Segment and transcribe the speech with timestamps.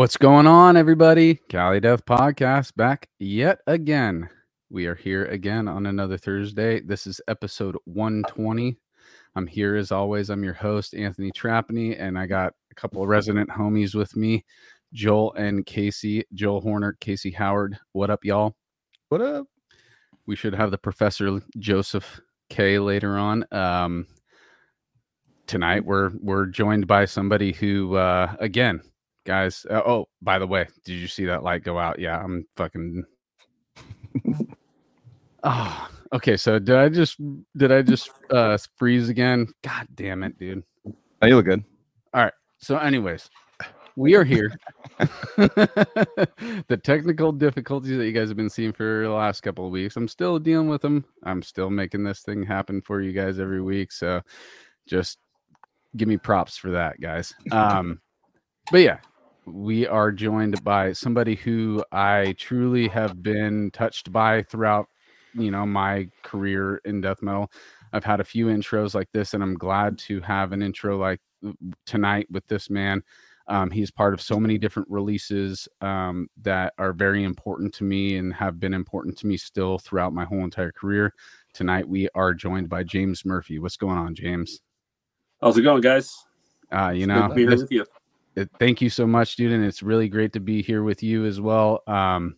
[0.00, 1.34] What's going on, everybody?
[1.50, 4.30] Cali Death Podcast back yet again.
[4.70, 6.80] We are here again on another Thursday.
[6.80, 8.78] This is episode 120.
[9.36, 10.30] I'm here as always.
[10.30, 14.46] I'm your host, Anthony Trapani, and I got a couple of resident homies with me,
[14.94, 16.24] Joel and Casey.
[16.32, 17.78] Joel Horner, Casey Howard.
[17.92, 18.56] What up, y'all?
[19.10, 19.48] What up?
[20.24, 23.44] We should have the Professor Joseph K later on.
[23.52, 24.06] Um,
[25.46, 28.80] tonight we're we're joined by somebody who uh again
[29.30, 32.00] guys uh, oh by the way did you see that light go out?
[32.00, 33.04] Yeah i'm fucking
[35.44, 37.16] oh okay so did i just
[37.56, 39.46] did i just uh freeze again?
[39.62, 40.64] God damn it dude.
[41.22, 41.62] Oh, you look good.
[42.12, 42.32] All right.
[42.58, 43.30] So anyways
[43.96, 44.52] we are here.
[46.68, 49.96] The technical difficulties that you guys have been seeing for the last couple of weeks
[49.96, 53.62] i'm still dealing with them i'm still making this thing happen for you guys every
[53.62, 54.20] week so
[54.86, 55.18] just
[55.96, 57.32] give me props for that guys.
[57.52, 58.00] Um
[58.70, 58.98] but yeah
[59.46, 64.86] we are joined by somebody who i truly have been touched by throughout
[65.34, 67.50] you know my career in death metal.
[67.92, 71.20] I've had a few intros like this and i'm glad to have an intro like
[71.86, 73.02] tonight with this man.
[73.48, 78.16] Um, he's part of so many different releases um, that are very important to me
[78.18, 81.12] and have been important to me still throughout my whole entire career.
[81.52, 83.58] Tonight we are joined by james murphy.
[83.58, 84.60] What's going on james?
[85.40, 86.14] How's it going, guys?
[86.72, 87.86] uh, you Good know to be here this- with you.
[88.36, 89.52] Uh, thank you so much, dude.
[89.52, 91.82] And it's really great to be here with you as well.
[91.86, 92.36] Um,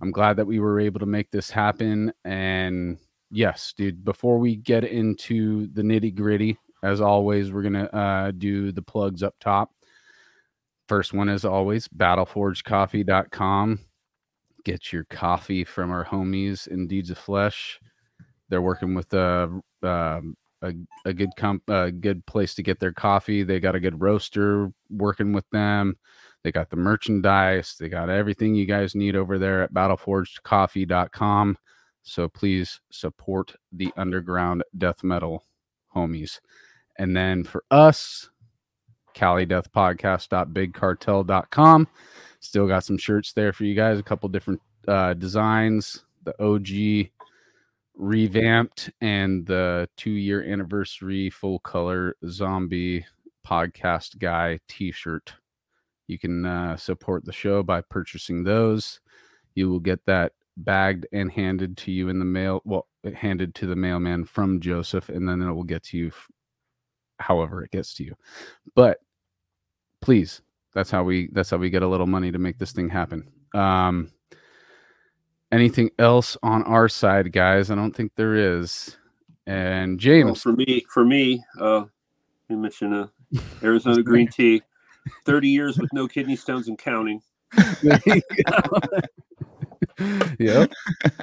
[0.00, 2.12] I'm glad that we were able to make this happen.
[2.24, 2.98] And
[3.30, 8.30] yes, dude, before we get into the nitty gritty, as always, we're going to uh,
[8.32, 9.72] do the plugs up top.
[10.86, 13.80] First one, as always, battleforgecoffee.com.
[14.64, 17.78] Get your coffee from our homies in Deeds of Flesh.
[18.48, 19.48] They're working with uh,
[19.82, 20.72] um a,
[21.04, 23.42] a good comp a good place to get their coffee.
[23.42, 25.98] They got a good roaster working with them.
[26.42, 27.76] They got the merchandise.
[27.78, 31.58] They got everything you guys need over there at battleforgedcoffee.com.
[32.02, 35.44] So please support the underground death metal
[35.94, 36.40] homies.
[36.96, 38.30] And then for us,
[39.14, 41.88] Cali Death Podcast.bigcartel.com.
[42.40, 46.04] Still got some shirts there for you guys, a couple different uh, designs.
[46.24, 47.08] The OG
[47.98, 53.04] revamped and the two year anniversary full color zombie
[53.46, 55.34] podcast guy t shirt.
[56.06, 59.00] You can uh, support the show by purchasing those.
[59.54, 62.62] You will get that bagged and handed to you in the mail.
[62.64, 66.28] Well, handed to the mailman from Joseph, and then it will get to you f-
[67.18, 68.14] however it gets to you.
[68.74, 69.00] But
[70.00, 70.40] please,
[70.72, 73.28] that's how we that's how we get a little money to make this thing happen.
[73.54, 74.12] Um,
[75.52, 77.70] anything else on our side, guys?
[77.70, 78.96] I don't think there is.
[79.46, 81.84] And Well, James, for me, for me, uh,
[82.48, 83.06] you mentioned uh,
[83.62, 84.62] Arizona green tea.
[85.24, 87.22] Thirty years with no kidney stones and counting.
[90.38, 90.70] yep.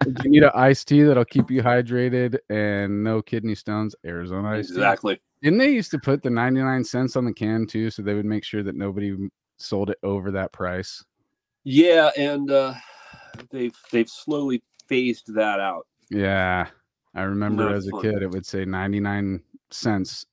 [0.08, 4.50] If you need an iced tea that'll keep you hydrated and no kidney stones, Arizona
[4.50, 4.76] iced tea.
[4.76, 5.22] Exactly.
[5.44, 7.92] Didn't they used to put the 99 cents on the can too?
[7.92, 9.16] So they would make sure that nobody
[9.58, 11.04] sold it over that price.
[11.64, 12.74] Yeah, and uh,
[13.52, 15.88] they've they've slowly phased that out.
[16.10, 16.68] Yeah.
[17.14, 18.02] I remember Not as a fun.
[18.02, 19.42] kid, it would say 99
[19.72, 20.26] cents.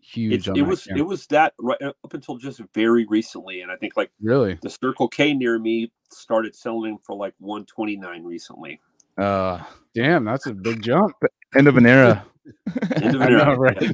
[0.00, 0.32] Huge.
[0.32, 0.96] It's, on it was can.
[0.96, 4.58] it was that right up until just very recently, and I think like really?
[4.60, 8.80] the Circle K near me started selling for like one twenty nine recently.
[9.16, 9.60] Uh,
[9.94, 11.14] Damn, that's a big jump.
[11.56, 12.24] end of an era.
[12.96, 13.92] End of I an know, right?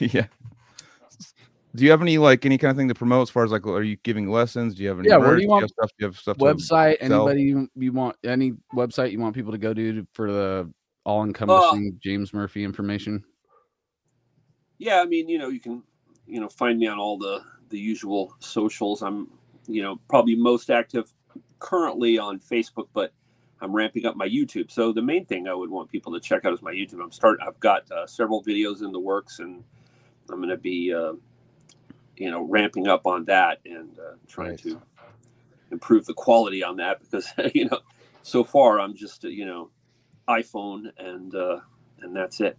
[0.00, 0.26] yeah.
[1.74, 3.66] Do you have any like any kind of thing to promote as far as like
[3.66, 4.74] are you giving lessons?
[4.74, 5.90] Do you have any Yeah, where do you want- have stuff?
[5.90, 7.28] Do you have stuff website sell?
[7.28, 10.70] anybody you, you want any website you want people to go to for the
[11.04, 13.24] all encompassing james murphy information
[14.78, 15.82] Yeah, I mean, you know, you can,
[16.26, 17.40] you know, find me on all the
[17.70, 19.02] the usual socials.
[19.02, 19.28] I'm,
[19.66, 21.12] you know, probably most active
[21.58, 23.12] currently on Facebook, but
[23.60, 24.70] I'm ramping up my YouTube.
[24.70, 27.00] So the main thing I would want people to check out is my YouTube.
[27.02, 27.46] I'm starting.
[27.46, 29.62] I've got uh, several videos in the works, and
[30.30, 31.12] I'm going to be, uh,
[32.16, 34.62] you know, ramping up on that and uh, trying Nice.
[34.62, 34.80] to
[35.70, 37.80] improve the quality on that because you know,
[38.22, 39.70] so far I'm just, uh, you know,
[40.28, 41.60] iPhone and uh,
[42.00, 42.58] and that's it.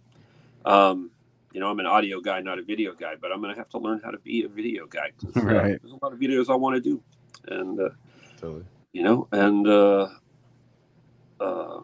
[0.64, 1.10] Um,
[1.52, 3.68] you know, I'm an audio guy, not a video guy, but I'm going to have
[3.70, 5.10] to learn how to be a video guy.
[5.20, 5.80] 'cause, uh, Right.
[5.82, 7.02] there's a lot of videos I want to do,
[7.48, 7.90] and uh,
[8.36, 8.64] Totally.
[8.92, 10.08] you know, and uh,
[11.40, 11.80] uh,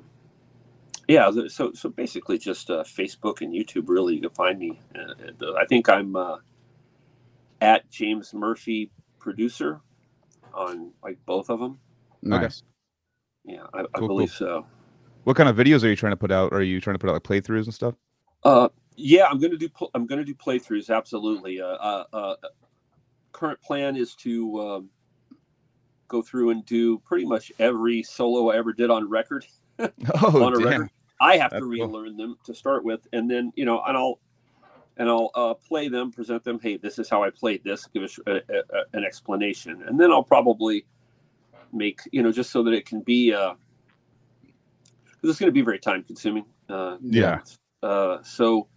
[1.08, 3.88] yeah, so so basically just uh, Facebook and YouTube.
[3.88, 4.78] Really, you can find me.
[4.94, 6.38] Uh, I think I'm uh,
[7.60, 9.80] at James Murphy producer
[10.54, 11.78] on like both of them.
[12.22, 12.62] nice
[13.44, 14.66] Yeah, I, I Cool, believe so.
[15.24, 16.52] What kind of videos are you trying to put out?
[16.52, 17.94] Are you trying to put out like playthroughs and stuff?
[18.44, 19.68] Uh, yeah, I'm gonna do.
[19.68, 20.94] pl- I'm gonna do playthroughs.
[20.94, 21.60] Absolutely.
[21.60, 22.34] Uh, uh, uh,
[23.32, 24.90] current plan is to um,
[26.08, 29.46] go through and do pretty much every solo I ever did on record.
[30.22, 30.66] Oh, on a damn.
[30.66, 30.90] record.
[31.22, 31.70] I have That's to cool.
[31.70, 34.20] relearn them to start with, and then you know, and I'll
[35.00, 36.60] and I'll uh, play them, present them.
[36.62, 37.86] Hey, this is how I played this.
[37.86, 40.84] Give us a, a, a- an explanation, and then I'll probably
[41.72, 43.32] make you know just so that it can be.
[43.32, 43.54] Uh,
[45.20, 46.44] 'cause it's going to be very time consuming.
[46.68, 47.40] Uh, Yeah.
[47.82, 48.68] uh, so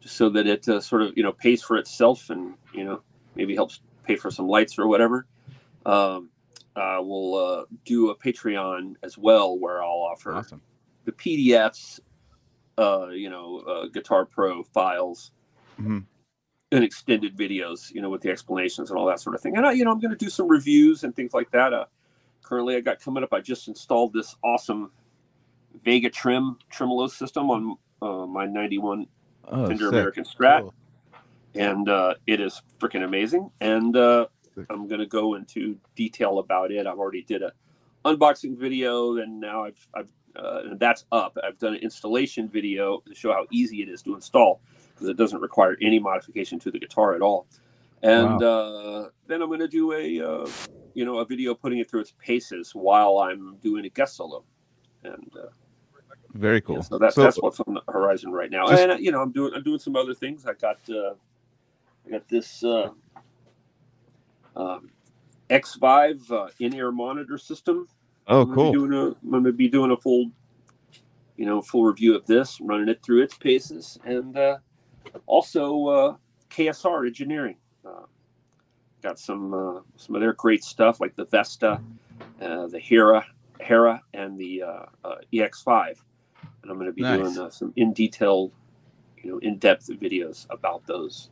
[0.00, 3.02] just so that it uh, sort of you know pays for itself and you know
[3.34, 5.26] maybe helps pay for some lights or whatever.
[5.86, 6.28] Um,
[6.76, 10.60] uh, we'll uh, do a Patreon as well where I'll offer Awesome.
[11.06, 12.00] the PDFs,
[12.78, 15.32] uh, you know, uh, Guitar Pro files,
[15.78, 16.04] Mhm.
[16.72, 19.56] and extended videos, you know, with the explanations and all that sort of thing.
[19.56, 21.72] And I, you know, I'm going to do some reviews and things like that.
[21.72, 21.84] Uh,
[22.42, 23.32] currently, I got coming up.
[23.32, 24.90] I just installed this awesome
[25.84, 29.06] Vega-Trem tremolo system on uh, my 91
[29.48, 29.92] Oh, Fender sick.
[29.92, 30.74] American Strat, Cool.
[31.54, 33.48] and uh, it is freaking amazing.
[33.60, 34.26] And uh,
[34.68, 36.84] I'm going to go into detail about it.
[36.84, 37.52] I've already did a
[38.04, 41.38] unboxing video, and now I've, I've uh, that's up.
[41.44, 44.60] I've done an installation video to show how easy it is to install
[44.96, 47.46] because it doesn't require any modification to the guitar at all.
[48.02, 50.48] And uh, then I'm going to do a uh,
[50.94, 54.44] you know a video putting it through its paces while I'm doing a guest solo.
[55.04, 55.46] And uh,
[56.34, 56.76] Very cool.
[56.76, 58.66] yeah, so that's So- that's what's on the horizon right now.
[58.68, 60.46] Just- and uh, you know, I'm doing I'm doing some other things.
[60.46, 61.14] I got uh,
[62.06, 62.90] I got this uh,
[64.54, 64.90] um,
[65.50, 67.88] X5 uh, in-ear monitor system.
[68.28, 68.72] Oh, I'm cool.
[68.72, 70.30] Doing a, I'm going to be doing a full,
[71.36, 74.58] you know, full review of this, running it through its paces, and uh,
[75.26, 76.16] also uh,
[76.50, 77.56] KSR Engineering.
[77.86, 78.02] Uh,
[79.02, 81.80] got some uh, some of their great stuff like the Vesta,
[82.40, 83.24] uh, the Hera,
[83.60, 85.94] Hera, and the uh, uh, EX5.
[86.62, 87.18] And I'm going to be Nice.
[87.18, 88.52] doing uh, some in detail,
[89.22, 91.30] you know, in depth videos about those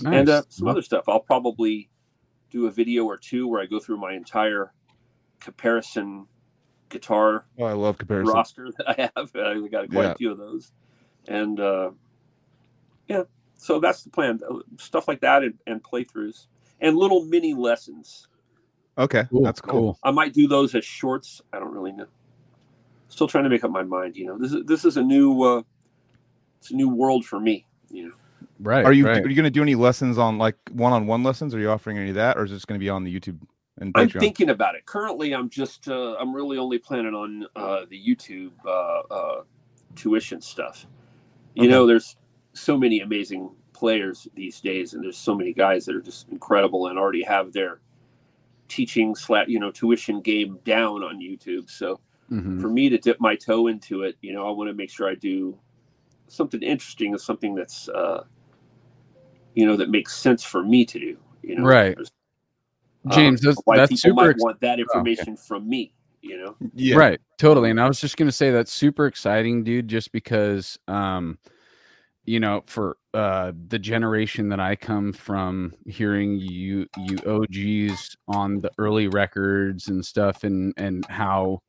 [0.00, 0.14] Nice.
[0.14, 1.04] and uh, some other stuff.
[1.08, 1.90] I'll probably
[2.50, 4.72] do a video or two where I go through my entire
[5.40, 6.26] comparison
[6.88, 8.34] guitar Oh, I love comparison.
[8.34, 9.30] roster that I have.
[9.36, 10.12] I got quite Yeah.
[10.12, 10.72] a few of those,
[11.28, 11.90] and uh,
[13.08, 13.22] yeah,
[13.56, 14.40] so that's the plan.
[14.48, 16.46] Uh, Stuff like that and, and playthroughs
[16.80, 18.28] and little mini lessons.
[18.98, 19.98] Okay, Cool, that's cool.
[20.02, 21.40] I might do those as shorts.
[21.52, 22.06] I don't really know.
[23.08, 24.16] Still trying to make up my mind.
[24.16, 25.62] You know, this is this is a new uh,
[26.60, 27.66] it's a new world for me.
[27.90, 28.14] You know.
[28.58, 28.84] Right.
[28.84, 29.24] Are you right.
[29.24, 31.54] are you going to do any lessons on like one-on-one lessons?
[31.54, 33.38] Are you offering any of that, or is this going to be on the YouTube
[33.78, 34.84] and I'm thinking about it.
[34.86, 39.42] Currently, I'm just uh, I'm really only planning on uh, the YouTube uh, uh,
[39.96, 40.86] tuition stuff.
[41.54, 41.70] You Okay.
[41.72, 42.16] know, there's
[42.52, 46.88] so many amazing players these days, and there's so many guys that are just incredible
[46.88, 47.80] and already have their
[48.68, 51.68] teaching slash you know tuition game down on YouTube.
[51.70, 52.00] So
[52.30, 52.60] Mhm.
[52.60, 55.08] for me to dip my toe into it, you know, I want to make sure
[55.08, 55.58] I do
[56.28, 58.24] something interesting and something that's uh,
[59.54, 61.16] you know that makes sense for me to do.
[61.42, 61.94] You know, Right.
[61.96, 62.10] There's-
[63.10, 65.92] James, um, that's, why that's people super might ex- want that information from me.
[66.22, 66.94] You know, Yeah.
[66.96, 67.68] Right, totally.
[67.70, 71.36] And I was just gonna say that's super exciting, dude, just because um
[72.24, 78.60] you know, for uh the generation that I come from hearing you you OGs on
[78.60, 81.62] the early records and stuff and and how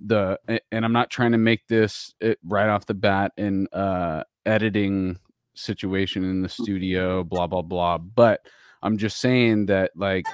[0.00, 4.24] the and I'm not trying to make this it right off the bat in uh
[4.44, 5.18] editing
[5.54, 7.98] situation in the studio, blah blah blah.
[7.98, 8.46] But
[8.82, 10.26] I'm just saying that like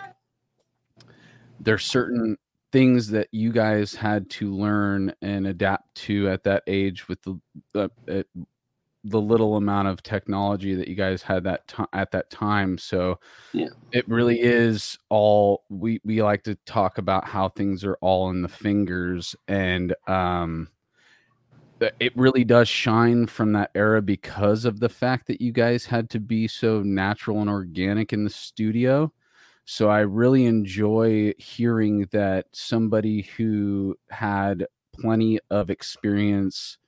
[1.61, 2.37] there's certain
[2.73, 7.41] things that you guys had to learn and adapt to at that age with the
[7.73, 8.23] the, uh,
[9.11, 13.19] the little amount of technology that you guys had that ti at that time so
[13.53, 13.69] Yeah.
[13.93, 18.43] it really is all we we like to talk about how things are all in
[18.43, 20.69] the fingers and um
[22.01, 26.11] it really does shine from that era because of the fact that you guys had
[26.11, 29.13] to be so natural and organic in the studio
[29.71, 34.67] so I really enjoy hearing that somebody who had
[34.99, 36.79] plenty of experience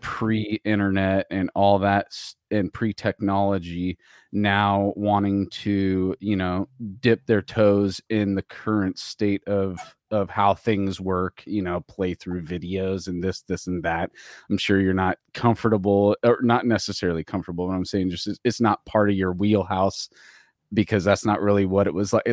[0.00, 2.06] pre-internet and all that
[2.50, 3.98] and pre-technology
[4.32, 6.68] now wanting to, you know,
[7.00, 9.78] dip their toes in the current state of
[10.10, 14.10] of how things work, you know, play through videos and this this and that.
[14.50, 18.84] I'm sure you're not comfortable or not necessarily comfortable, but I'm saying just it's- not
[18.86, 20.08] part of your wheelhouse
[20.74, 22.24] because that's not really what it was like.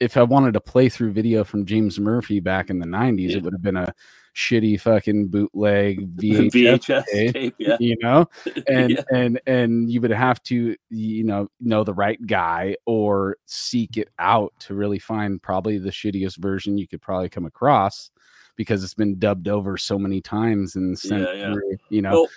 [0.00, 3.38] If I wanted to play through video from James Murphy back in the 90s, Yeah.
[3.38, 3.92] it would have been a
[4.34, 7.76] shitty fucking bootleg VHS, VHS tape, tape, yeah.
[7.80, 8.28] you know?
[8.68, 9.02] And Yeah.
[9.12, 14.08] and and you would have to you know know the right guy or seek it
[14.18, 18.10] out to really find probably the shittiest version you could probably come across
[18.56, 21.52] because it's been dubbed over so many times and sent Yeah, yeah.
[21.52, 22.28] through, you know Well,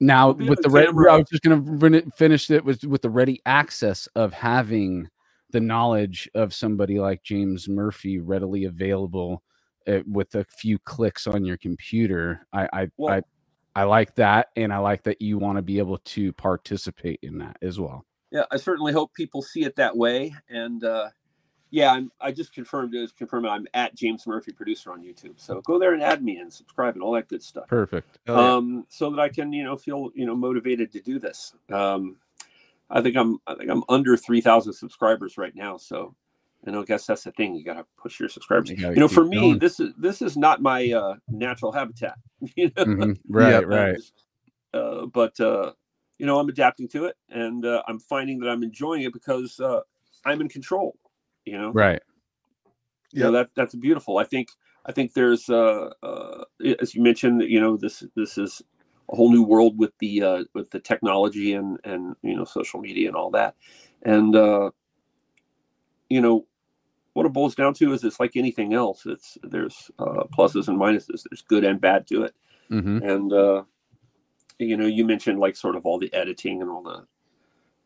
[0.00, 4.06] now with the red, I was just gonna finish it with with the ready access
[4.14, 5.08] of having
[5.50, 9.42] the knowledge of somebody like James Murphy readily available
[9.88, 12.46] uh, with a few clicks on your computer.
[12.52, 13.22] I I, Well- I
[13.76, 17.38] I like that, and I like that you want to be able to participate in
[17.38, 18.04] that as well.
[18.32, 20.34] yeah, I certainly hope people see it that way.
[20.50, 21.10] And uh,
[21.70, 23.12] yeah, I'm, I just confirmed it.
[23.16, 25.40] Confirmed I'm at James Murphy producer on YouTube.
[25.40, 27.68] So go there and add me and subscribe and all that good stuff.
[27.68, 28.18] Perfect.
[28.26, 28.54] Hell yeah.
[28.56, 31.54] um, so that I can, you know, feel, you know, motivated to do this.
[31.72, 32.16] Um,
[32.90, 35.76] I think I'm, I think I'm under 3,000 subscribers right now.
[35.78, 36.14] So,
[36.66, 37.54] and I guess that's the thing.
[37.54, 38.70] You got to push your subscribers.
[38.70, 39.58] You You, know, for me, going.
[39.58, 42.16] this is, this is not my uh, natural habitat,
[42.56, 43.18] you know, Mhm.
[43.28, 43.98] Right, Yeah, right.
[44.72, 45.72] uh, but, uh,
[46.18, 49.60] you know, I'm adapting to it and uh, I'm finding that I'm enjoying it because
[49.60, 49.80] uh,
[50.24, 50.96] I'm in control,
[51.44, 51.70] you know?
[51.72, 52.02] Right.
[53.14, 54.48] you know that that's beautiful i think
[54.86, 56.44] i think there's uh, uh
[56.80, 58.60] as you mentioned you know this this is
[59.12, 62.80] a whole new world with the uh with the technology and and you know social
[62.80, 63.54] media and all that
[64.02, 64.70] and uh
[66.08, 66.44] you know
[67.14, 69.06] what it boils down to is it's like anything else.
[69.06, 71.22] It's there's uh pluses and minuses.
[71.28, 72.34] There's good and bad to it.
[72.68, 73.62] Hmm and uh
[74.58, 77.06] you know you mentioned like sort of all the editing and all the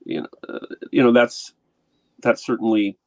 [0.05, 1.55] you know uh, you know that's
[2.21, 2.99] that's certainly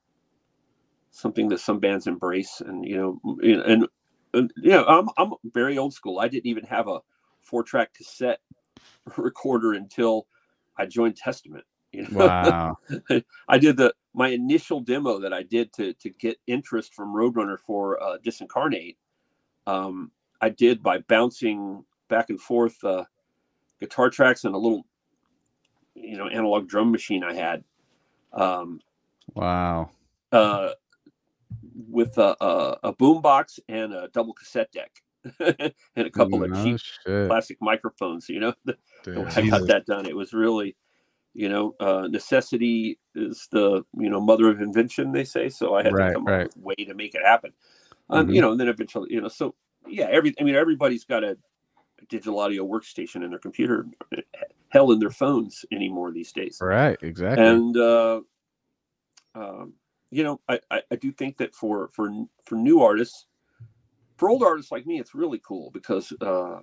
[1.12, 3.88] something that some bands embrace and you know and, and,
[4.34, 6.20] and you know I'm, I'm very old school.
[6.20, 7.00] I didn't even have a
[7.42, 8.40] four track cassette
[9.18, 10.28] recorder until
[10.78, 12.26] i joined testament you know?
[12.26, 12.78] Wow.
[13.48, 17.60] I did the my initial demo that I did to to get interest from Roadrunner
[17.60, 18.98] for uh, Disincarnate.
[19.68, 23.06] Um, I did by bouncing back and forth uh,
[23.80, 24.86] guitar tracks and a little,
[25.96, 27.64] you know, analog drum machine I had,
[28.34, 28.80] um,
[29.34, 29.90] wow.
[30.32, 30.72] uh,
[31.90, 34.92] with a, a, a boom box and a double cassette deck
[35.96, 38.28] and a couple of cheap plastic microphones.
[38.28, 38.54] You know,
[39.08, 40.06] I got that done.
[40.06, 40.76] It was really,
[41.34, 45.12] you know, uh, necessity is the you know mother of invention.
[45.12, 45.76] They say so.
[45.76, 46.42] I had Right, to come right.
[46.42, 47.54] up with a way to make it happen.
[48.10, 48.36] Um, Mhm.
[48.36, 49.56] You know, and then eventually, you know, so
[49.88, 51.38] yeah, every I mean, everybody's got a
[52.10, 53.86] digital audio workstation in their computer,
[54.70, 56.60] hell, in their phones anymore these days.
[56.62, 56.98] Right.
[57.02, 57.46] Exactly.
[57.46, 58.22] And uh,
[59.36, 59.74] um,
[60.10, 62.12] you know, I, I I do think that for for
[62.44, 63.26] for new artists,
[64.18, 66.60] for old artists like me, it's really cool because uh,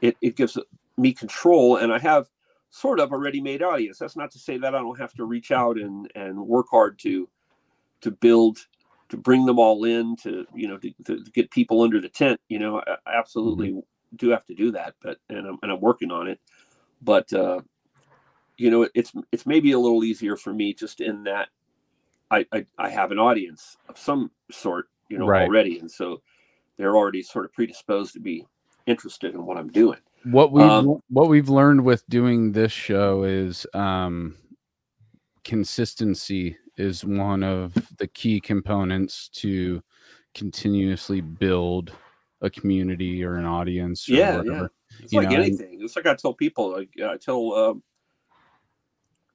[0.00, 0.58] it it gives
[0.96, 2.28] me control, and I have
[2.70, 3.98] sort of a ready-made audience.
[3.98, 6.98] That's not to say that I don't have to reach out and and work hard
[7.00, 7.28] to
[8.02, 8.58] to build
[9.08, 12.40] to bring them all in to you know to, to, get people under the tent.
[12.48, 13.82] You know, I, absolutely
[14.16, 16.40] do have to do that, but and I'm and I'm working on it.
[17.02, 17.60] But uh,
[18.56, 21.48] you know, it's it's maybe a little easier for me just in that
[22.30, 25.46] I I, I have an audience of some sort, you know, Right.
[25.46, 26.22] already, and so
[26.76, 28.46] they're already sort of predisposed to be
[28.86, 29.98] interested in what I'm doing.
[30.24, 34.36] What we've Um, what we've learned with doing this show is um
[35.44, 39.82] consistency is one of the key components to
[40.34, 41.92] continuously build
[42.42, 44.70] a community or an audience or Yeah, whatever.
[45.02, 45.78] It's You like know, and- anything.
[45.82, 46.70] It's like I tell people.
[46.70, 47.82] Like I tell um,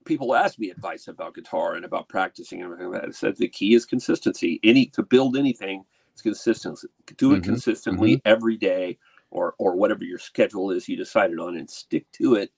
[0.06, 3.10] people ask me advice about guitar and about practicing and everything like that.
[3.10, 4.60] I said the key is consistency.
[4.64, 6.88] Any to build anything, it's consistency.
[7.18, 8.98] Do it Mhm, consistently every day,
[9.34, 12.52] or or whatever your schedule is you decided on, and stick to it.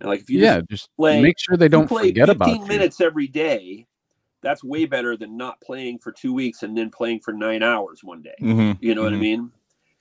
[0.00, 2.36] And like if you yeah, just just play- make sure they don't play forget 15
[2.36, 2.66] about you.
[2.68, 3.86] minutes every day,
[4.42, 8.04] that's way better than not playing for two weeks and then playing for nine hours
[8.04, 8.36] one day.
[8.40, 8.78] Mhm.
[8.80, 9.20] You know what I Mhm.
[9.20, 9.52] mean?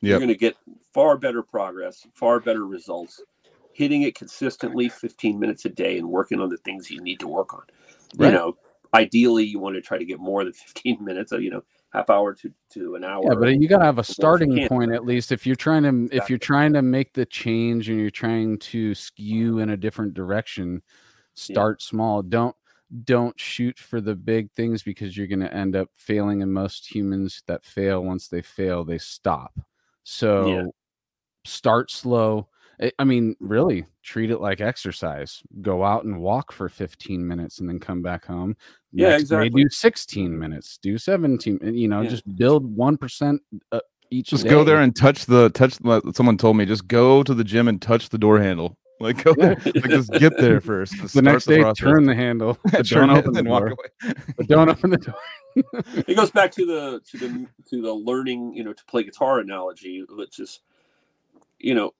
[0.01, 0.55] You're going to get
[0.93, 3.21] far better progress, far better results,
[3.73, 7.27] hitting it consistently 15 minutes a day and working on the things you need to
[7.27, 7.63] work on.
[8.17, 8.27] Right.
[8.27, 8.57] You know,
[8.93, 12.09] ideally, you want to try to get more than 15 minutes, or, you know, half
[12.09, 13.23] hour to, to an hour.
[13.23, 16.29] Yeah, but you gotta have a starting point at least if you're trying to if
[16.29, 20.81] you're trying to make the change and you're trying to skew in a different direction.
[21.35, 22.21] Start small.
[22.21, 22.55] Don't
[23.03, 26.41] don't shoot for the big things because you're going to end up failing.
[26.41, 29.59] And most humans that fail, once they fail, they stop.
[30.03, 30.71] So
[31.45, 32.48] start slow.
[32.81, 35.41] I- I mean, really treat it like exercise.
[35.61, 38.55] Go out and walk for 15 minutes and then come back home.
[38.93, 39.63] Yeah, Next day, exactly.
[39.63, 42.09] do 16 minutes, do 17, you know, Yeah.
[42.09, 43.39] just build 1%
[43.71, 43.79] uh,
[44.11, 44.49] each Just day.
[44.49, 45.73] go there and touch the touch.
[46.15, 48.77] Someone told me just go to the gym and touch the door handle.
[49.01, 50.91] Like go there, like just get there first.
[50.91, 51.81] Just the start next day, process.
[51.81, 53.67] turn the handle, but Turn don't open the and walk door.
[54.03, 54.13] away.
[54.35, 55.15] But don't open the door.
[56.05, 59.39] it goes back to the to the to the learning you know to play guitar
[59.39, 60.59] analogy which is
[61.59, 61.91] you know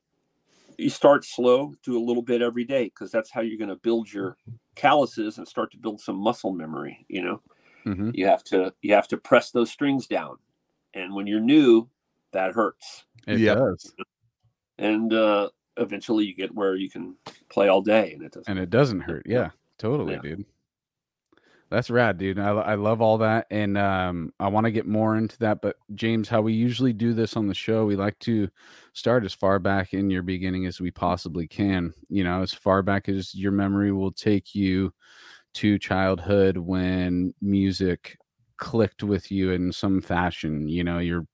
[0.80, 3.76] you start slow do a little bit every day because that's how you're going to
[3.78, 4.38] build your
[4.76, 7.42] calluses and start to build some muscle memory you know
[7.86, 8.12] Mhm.
[8.14, 10.38] you have to you have to press those strings down
[10.94, 11.90] and when you're new
[12.34, 13.46] that hurts It Yep.
[13.46, 13.96] does,
[14.78, 17.16] and uh eventually you get where you can
[17.50, 19.24] play all day and it doesn't and it doesn't hurt.
[19.26, 20.20] Yeah, totally, Yeah.
[20.20, 20.46] dude.
[21.70, 22.40] That's rad, dude.
[22.40, 23.46] I, I love all that.
[23.52, 25.62] And um, I want to get more into that.
[25.62, 28.50] But, James, how we usually do this on the show, we like to
[28.94, 31.94] start as far back in your beginning as we possibly can.
[32.10, 34.92] You know, as far back as your memory will take you
[35.56, 38.18] to childhood when music
[38.58, 40.68] clicked with you in some fashion.
[40.68, 41.26] You know, you're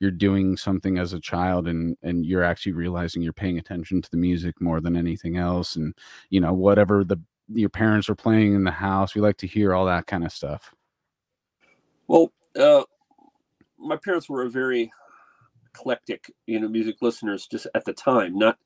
[0.00, 4.10] you're doing something as a child and and you're actually realizing you're paying attention to
[4.10, 5.94] the music more than anything else and
[6.30, 9.14] you know whatever the your parents are playing in the house.
[9.14, 10.74] We like to hear all that kind of stuff.
[12.06, 12.84] Well, uh,
[13.78, 14.90] my parents were a very
[15.66, 18.36] eclectic, you know, music listeners just at the time.
[18.36, 18.58] Not,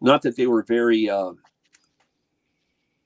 [0.00, 1.32] not that they were very, uh,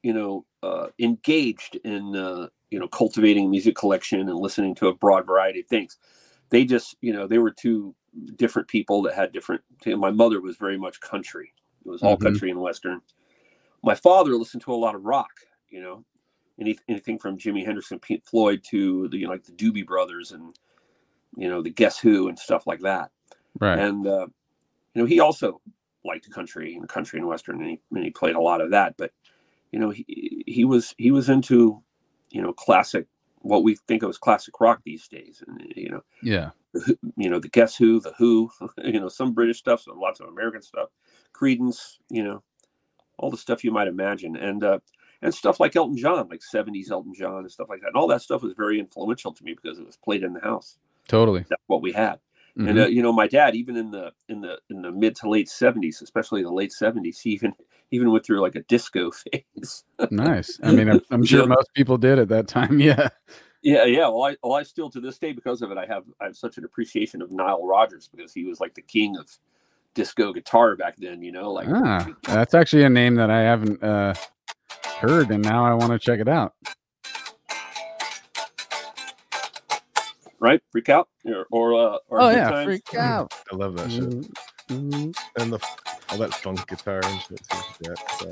[0.03, 4.95] you know, uh, engaged in, uh, you know, cultivating music collection and listening to a
[4.95, 5.99] broad variety of things.
[6.51, 7.95] They just, you know, they were two
[8.37, 9.63] different people that had different.
[9.87, 11.53] My mother was very much country.
[11.85, 12.27] It was all mm-hmm.
[12.27, 13.01] country and western
[13.83, 15.31] my father listened to a lot of rock,
[15.69, 16.05] you know,
[16.61, 19.87] any, anything from Jimi Hendrix and Pink Floyd to the you know, like the Doobie
[19.87, 20.55] Brothers and
[21.37, 23.11] you know the Guess Who and stuff like that.
[23.59, 23.79] Right.
[23.79, 24.27] And uh,
[24.95, 25.61] you know he also
[26.05, 28.97] liked country and country and western, and he, and he played a lot of that.
[28.97, 29.13] But
[29.73, 31.83] you know he he was he was into
[32.31, 33.07] you know classic
[33.43, 36.51] what we think of as classic rock these days, and you know yeah
[37.17, 38.51] you know the Guess Who, the Who,
[38.85, 40.91] you know some British stuff, some lots of American stuff,
[41.33, 42.43] Creedence, you know
[43.21, 44.79] all the stuff you might imagine, and uh,
[45.23, 47.89] and stuff like Elton John, like '70s Elton John and stuff like that.
[47.89, 50.41] And all that stuff was very influential to me because it was played in the
[50.41, 50.79] house.
[51.09, 52.19] Totally, that's what we had.
[52.59, 52.69] Mm-hmm.
[52.69, 55.29] And uh, you know, my dad, even in the in the in the mid to
[55.29, 57.53] late '70s, especially the late '70s, he even
[57.91, 59.85] even went through like a disco phase.
[60.11, 60.59] nice.
[60.63, 62.81] I mean, I'm, I'm sure most people did at that time.
[62.91, 63.09] Yeah.
[63.63, 64.09] Yeah, yeah.
[64.09, 66.37] Well, I, well, I still to this day because of it, I have I have
[66.37, 69.29] such an appreciation of Nile Rodgers because he was like the king of
[69.95, 73.83] disco guitar back then, you know, like ah, that's actually a name that I haven't
[73.83, 74.15] uh,
[74.99, 76.55] heard, and now I want to check it out.
[80.39, 82.65] Right, freak out or or, uh, or oh yeah, times.
[82.65, 83.35] freak out.
[83.53, 84.11] I love that shit,
[84.69, 85.11] mm-hmm.
[85.41, 85.59] and the
[86.11, 87.41] all that funk guitar and shit.
[87.81, 88.29] Yeah, so.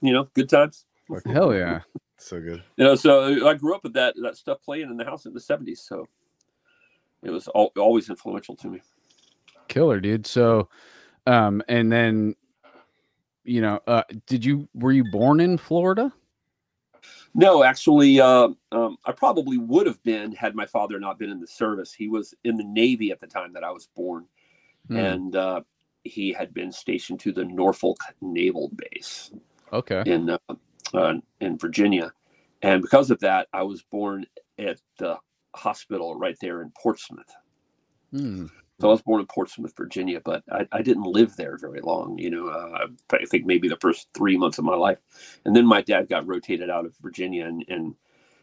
[0.00, 0.84] You know, good times.
[1.26, 1.80] Hell yeah,
[2.16, 2.62] so good.
[2.76, 5.34] You know, so I grew up with that that stuff playing in the house in
[5.34, 6.06] the '70s, so
[7.22, 8.80] it was all, always influential to me
[9.72, 10.26] killer, dude.
[10.26, 10.68] So,
[11.26, 12.36] um, and then,
[13.44, 16.12] you know, uh, did you were you born in Florida?
[17.34, 21.40] No, actually, uh, um, I probably would have been had my father not been in
[21.40, 21.92] the service.
[21.92, 24.26] He was in the Navy at the time that I was born,
[24.88, 24.96] hmm.
[24.96, 25.62] and uh,
[26.04, 29.30] he had been stationed to the Norfolk Naval Base.
[29.72, 30.02] Okay.
[30.04, 30.38] In uh,
[30.92, 32.12] uh, in Virginia,
[32.60, 34.26] and because of that, I was born
[34.58, 35.16] at the
[35.54, 37.32] hospital right there in Portsmouth.
[38.10, 38.46] Hmm.
[38.82, 42.18] So I was born in Portsmouth, Virginia, but I, I didn't live there very long.
[42.18, 44.98] You know, uh, I think maybe the first three months of my life,
[45.44, 47.46] and then my dad got rotated out of Virginia.
[47.46, 47.94] And, and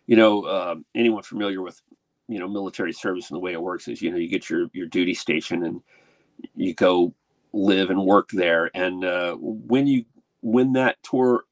[0.08, 1.82] you know, uh, anyone familiar with
[2.30, 4.68] you know military service and the way it works is you know you get your
[4.72, 5.82] your duty station and
[6.56, 7.14] you go
[7.52, 8.72] live and work there.
[8.74, 10.06] And uh, when you
[10.40, 11.44] when that tour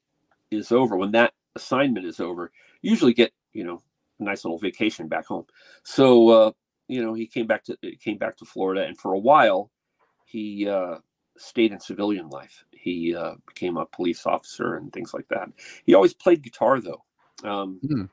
[0.49, 3.81] is over, when that assignment is over, you usually get you know
[4.21, 5.45] a nice little vacation back home.
[5.83, 6.51] So uh,
[6.87, 9.71] you know, he came back to came back to Florida, and for a while,
[10.25, 10.95] he uh,
[11.37, 12.63] stayed in civilian life.
[12.71, 15.49] He uh, became a police officer and things like that.
[15.85, 17.03] He always played guitar, though.
[17.43, 18.03] Um, mm-hmm.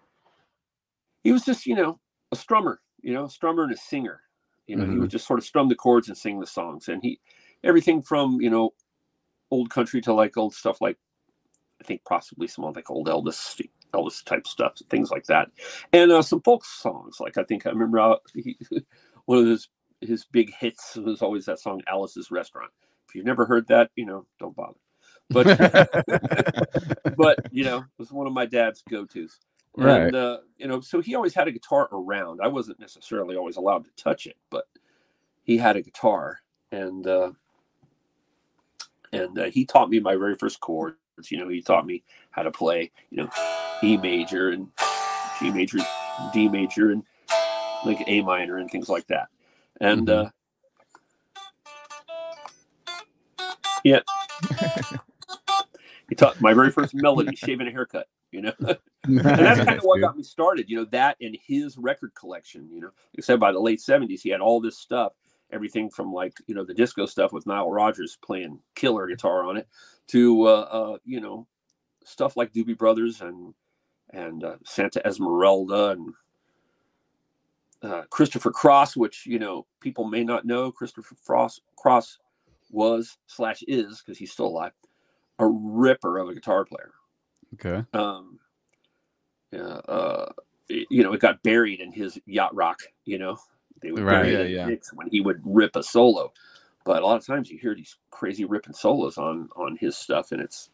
[1.22, 2.00] He was just, you know,
[2.32, 2.78] a strummer.
[3.00, 4.20] You know, a strummer and a singer.
[4.66, 4.92] You know, mm-hmm.
[4.94, 7.20] he would just sort of strum the chords and sing the songs, and he
[7.62, 8.72] everything from you know
[9.50, 10.98] old country to like old stuff like
[11.80, 13.34] I think possibly some like old Elvis
[13.94, 15.48] Elvis type stuff, things like that,
[15.92, 17.18] and uh, some folk songs.
[17.20, 18.58] Like I think I remember uh, he,
[19.24, 19.68] one of his
[20.00, 22.70] his big hits was always that song "Alice's Restaurant."
[23.08, 24.78] If you've never heard that, you know, don't bother.
[25.30, 25.46] But
[27.16, 29.38] but you know, it was one of my dad's go tos.
[29.76, 30.02] Right.
[30.02, 32.40] And uh, you know, so he always had a guitar around.
[32.42, 34.66] I wasn't necessarily always allowed to touch it, but
[35.42, 37.32] he had a guitar, and uh,
[39.12, 40.96] and uh, he taught me my very first chord.
[41.30, 43.30] You know, he taught me how to play, you know,
[43.82, 44.68] E major and
[45.40, 45.78] G major,
[46.32, 47.02] D major, and
[47.84, 49.28] like A minor and things like that.
[49.80, 50.26] And mm-hmm.
[50.26, 50.30] uh,
[53.84, 54.00] yeah,
[56.08, 58.08] he taught my very first melody, shaving a haircut.
[58.30, 58.52] You know,
[59.04, 60.68] and that's kind of what got me started.
[60.68, 62.68] You know, that and his record collection.
[62.72, 65.12] You know, said, by the late '70s, he had all this stuff
[65.54, 69.56] everything from like you know the disco stuff with Nile Rodgers playing killer guitar on
[69.56, 69.68] it
[70.08, 71.46] to uh, uh, you know
[72.04, 73.54] stuff like Doobie Brothers and
[74.10, 76.12] and uh, Santa Esmeralda and
[77.82, 80.70] uh, Christopher Cross, which you know people may not know.
[80.72, 82.18] Christopher Frost Cross
[82.70, 84.72] was slash is because he's still alive,
[85.38, 86.92] a ripper of a guitar player.
[87.54, 87.84] Okay.
[87.92, 88.38] Um,
[89.52, 90.32] uh, uh,
[90.68, 92.80] it- you know, it got buried in his yacht rock.
[93.04, 93.36] You know,
[93.84, 94.66] they would Right, yeah, yeah.
[94.66, 96.32] mix when he would rip a solo.
[96.84, 100.32] But a lot of times you hear these crazy ripping solos on on his stuff,
[100.32, 100.70] and it's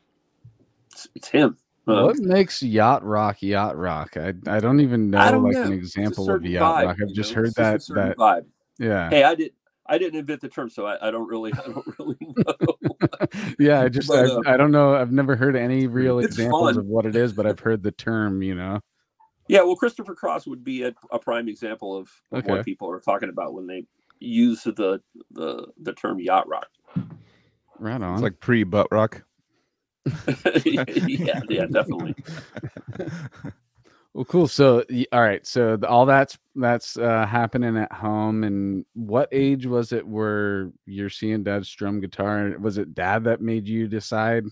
[0.91, 1.57] it's, it's him.
[1.87, 4.17] Um, what makes yacht rock yacht rock?
[4.17, 5.63] I I don't even know don't like know.
[5.63, 6.97] an example of yacht vibe, rock.
[7.01, 7.37] I've just know?
[7.37, 8.45] heard just that that vibe.
[8.79, 9.53] yeah Hey, I did.
[9.87, 13.27] I didn't invent the term, so I, I don't really, I don't really know.
[13.59, 13.81] yeah.
[13.81, 14.95] I just But, I, uh, I don't know.
[14.95, 16.79] I've never heard any real examples fun.
[16.79, 18.41] of what it is, but I've heard the term.
[18.43, 18.81] You know.
[19.51, 22.51] Yeah, well, Christopher Cross would be a, a prime example of, of Okay.
[22.51, 23.85] what people are talking about when they
[24.21, 25.01] use the
[25.33, 26.69] the the term yacht rock.
[27.79, 28.15] Right on.
[28.15, 29.23] It's like pre butt rock.
[30.65, 32.15] yeah, yeah, definitely.
[34.13, 34.49] Well, cool.
[34.49, 35.47] So, all right.
[35.47, 38.43] So all that's that's uh, happening at home.
[38.43, 42.57] And what age was it where you're seeing dad strum guitar?
[42.59, 44.47] Was it dad that made you decide?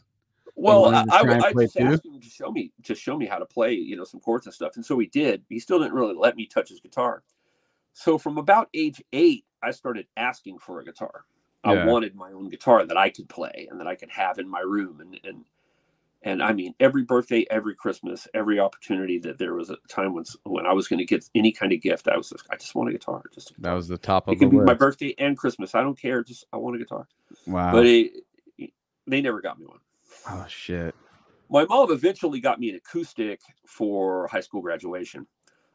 [0.61, 1.85] Well, I, I, I just too?
[1.85, 4.47] asked him to show me to show me how to play, you know, some chords
[4.47, 5.44] and stuff, and so he did.
[5.49, 7.23] He still didn't really let me touch his guitar.
[7.92, 11.25] So from about age eight, I started asking for a guitar.
[11.64, 14.49] I wanted my own guitar that I could play and that I could have in
[14.49, 15.44] my room, and and
[16.23, 20.25] and I mean, every birthday, every Christmas, every opportunity that there was a time when
[20.44, 22.75] when I was going to get any kind of gift, I was just, I just
[22.75, 23.23] want a guitar.
[23.33, 25.77] Just a That was the top it of the could be my birthday and Christmas.
[25.77, 26.25] I don't care.
[26.25, 27.07] Just I want a guitar.
[27.47, 27.71] Wow.
[27.71, 28.12] But it,
[29.07, 29.79] they never got me one.
[30.31, 30.95] Oh shit.
[31.51, 35.27] My mom eventually got me an acoustic for high school graduation,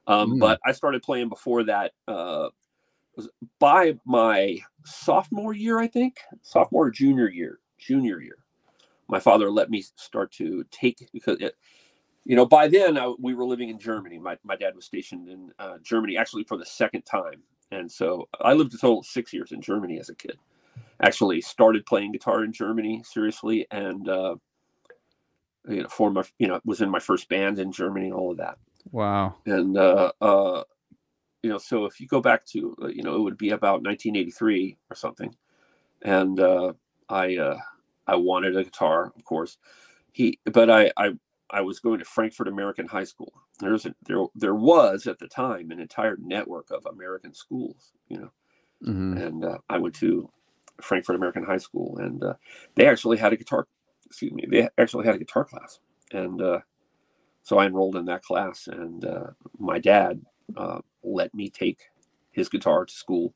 [0.08, 0.40] um, Mm.
[0.40, 1.94] but I started playing before that.
[2.08, 2.50] Uh,
[3.16, 8.38] was by my sophomore year, I think, sophomore or junior year, junior year.
[9.08, 11.56] My father let me start to take because it,
[12.26, 14.18] you know, by then I, we were living in Germany.
[14.18, 18.28] My my dad was stationed in uh, Germany actually for the second time, and so
[18.42, 20.38] I lived a total of six years in Germany as a kid.
[21.04, 24.36] Actually, started playing guitar in Germany seriously, and uh,
[25.68, 28.38] you know, formed my you know was in my first band in Germany, all of
[28.38, 28.58] that
[28.92, 29.36] Wow.
[29.46, 30.64] and uh, uh,
[31.44, 33.84] you know, so if you go back to uh, you know, it would be about
[33.84, 35.36] 1983 or something,
[36.04, 36.74] and uh,
[37.10, 37.58] I uh,
[38.08, 39.58] I wanted a guitar, of course.
[40.14, 41.12] He, but I I
[41.52, 43.34] I was going to Frankfurt American High School.
[43.60, 48.20] There's a, there there was at the time an entire network of American schools, you
[48.20, 48.32] know,
[48.84, 50.30] hmm and uh, I went to
[50.84, 52.34] Frankfurt American High School, and uh,
[52.76, 53.68] they actually had a guitar.
[54.06, 55.80] Excuse me, they actually had a guitar class,
[56.12, 56.60] and uh,
[57.44, 58.68] so I enrolled in that class.
[58.68, 60.22] And uh, my dad
[60.56, 61.80] uh, let me take
[62.32, 63.34] his guitar to school,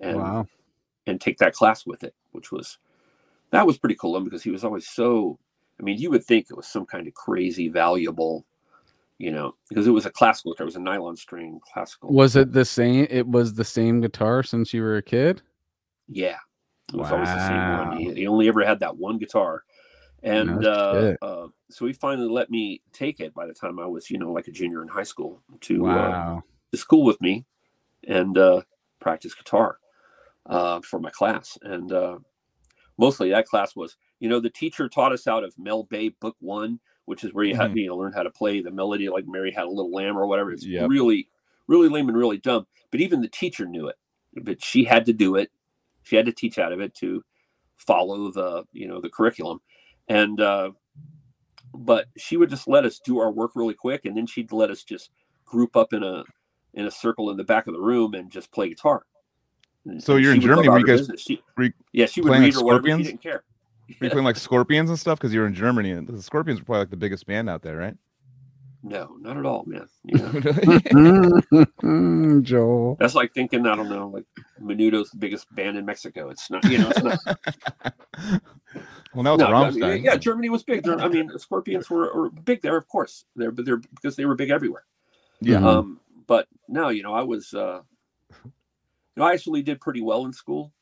[0.00, 0.46] and Wow.
[1.06, 2.78] and take that class with it, which was
[3.50, 5.38] that was pretty cool because he was always so.
[5.80, 8.44] I mean, you would think it was some kind of crazy valuable,
[9.18, 10.64] you know, because it was a classical guitar.
[10.64, 12.12] It was a nylon string classical.
[12.12, 13.06] Was it the same?
[13.10, 15.42] It was the same guitar since you were a kid.
[16.08, 16.38] Yeah,
[16.92, 17.92] it was always the same one.
[17.92, 19.64] He, he only ever had that one guitar,
[20.22, 23.34] and uh, uh, so he finally let me take it.
[23.34, 26.40] By the time I was, you know, like a junior in high school, to uh,
[26.70, 27.44] to school with me
[28.08, 28.62] and uh,
[29.00, 29.78] practice guitar
[30.46, 31.58] uh, for my class.
[31.62, 32.18] And uh,
[32.98, 36.36] mostly that class was, you know, the teacher taught us out of Mel Bay Book
[36.40, 37.76] One, which is where you had Mhm.
[37.76, 40.26] you know learn how to play the melody like Mary Had a Little Lamb or
[40.26, 40.52] whatever.
[40.52, 40.88] It's Yep.
[40.88, 41.28] really,
[41.66, 42.66] really lame and really dumb.
[42.90, 43.96] But even the teacher knew it.
[44.34, 45.50] But she had to do it.
[46.02, 47.22] She had to teach out of it to
[47.76, 49.60] follow the you know the curriculum.
[50.08, 50.70] And uh,
[51.74, 54.70] but she would just let us do our work really quick, and then she'd let
[54.70, 55.10] us just
[55.44, 56.24] group up in a
[56.74, 59.04] in a circle in the back of the room and just play guitar.
[59.86, 61.10] And- So you're in Germany, were you guys.
[61.18, 62.86] She, re- yeah, she would playing read like whatever.
[62.86, 63.06] She Scorpions?
[63.08, 63.44] didn't care.
[64.00, 65.18] Were you playing like Scorpions and stuff?
[65.18, 67.76] Because you're in Germany, and the Scorpions were probably like the biggest band out there,
[67.76, 67.94] right?
[68.84, 69.88] No, not at all, man.
[70.04, 70.18] You
[71.82, 72.96] know, Joel.
[72.98, 74.24] that's like thinking I don't know, like
[74.60, 76.30] Menudo's the biggest band in Mexico.
[76.30, 77.18] It's not, you know, it's not.
[79.14, 80.86] well, now it's no, I mean, yeah, Germany was big.
[80.88, 83.24] I mean, Scorpions were, were big there, of course.
[83.36, 84.84] They're but they're because they were big everywhere.
[85.40, 85.58] Yeah.
[85.58, 85.64] Mhm.
[85.66, 87.82] Um, but no, you know, I was, uh,
[88.44, 88.52] you
[89.16, 90.72] know, I actually did pretty well in school.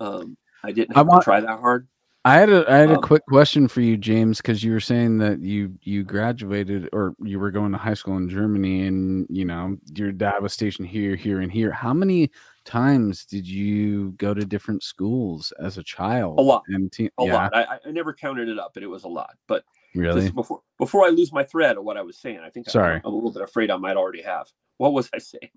[0.00, 1.88] Um, I didn't I have want- to try that hard.
[2.24, 4.80] I had a I had a Um, quick question for you, James, because you were
[4.80, 9.26] saying that you you graduated or you were going to high school in Germany, and
[9.30, 11.70] you know your dad was stationed here, here, and here.
[11.70, 12.30] How many
[12.64, 16.38] times did you go to different schools as a child?
[16.38, 16.64] A lot.
[16.68, 17.56] And teen- A yeah, lot.
[17.56, 19.34] I, I- I never counted it up, but it was a lot.
[19.46, 20.30] But really.
[20.30, 22.96] before before I lose my thread of what I was saying, I think I- Sorry.
[22.96, 24.48] I'm a little bit afraid I might already have.
[24.76, 25.50] What was I saying?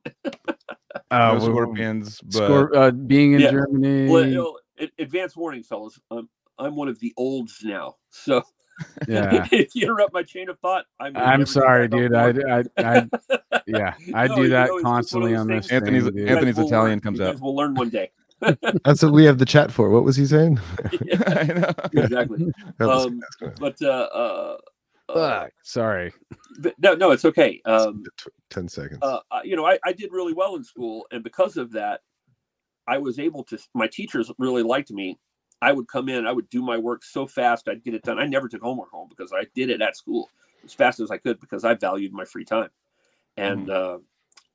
[1.10, 3.52] Uh, No Scorpions, but Scor- uh, being in Yeah.
[3.52, 4.10] Germany.
[4.10, 6.00] Well, you know, ad- advance warning, fellas.
[6.12, 6.30] Um,
[6.62, 8.44] I'm one of the olds now, so
[9.08, 9.48] yeah.
[9.52, 12.14] if you interrupt my chain of thought, I may I'm sorry, dude.
[12.14, 13.10] I, I, I,
[13.68, 15.72] yeah, I No, do you that know, it's just one of constantly on this.
[15.72, 16.20] Anthony's- thing, dude.
[16.22, 17.00] You guys Anthony's will Italian learn.
[17.02, 17.32] comes you out.
[17.34, 18.12] guys will learn one day.
[18.86, 19.90] That's what we have the chat for.
[19.92, 20.60] What was he saying?
[21.04, 21.72] Yeah, I know.
[21.94, 22.52] exactly.
[22.80, 23.22] Um,
[23.60, 24.58] but uh, uh,
[25.10, 26.12] uh, sorry.
[26.60, 27.62] but no, no, it's okay.
[27.66, 28.04] Um,
[28.50, 29.00] Ten seconds.
[29.04, 32.02] uh, you know, I, I did really well in school, and because of that,
[32.88, 33.60] I was able to.
[33.76, 35.20] My teachers really liked me.
[35.62, 38.20] I would come in, I would do my work so fast, I'd get it done.
[38.20, 40.30] I never took homework home because I did it at school
[40.66, 42.70] as fast as I could because I valued my free time,
[43.38, 44.00] and uh,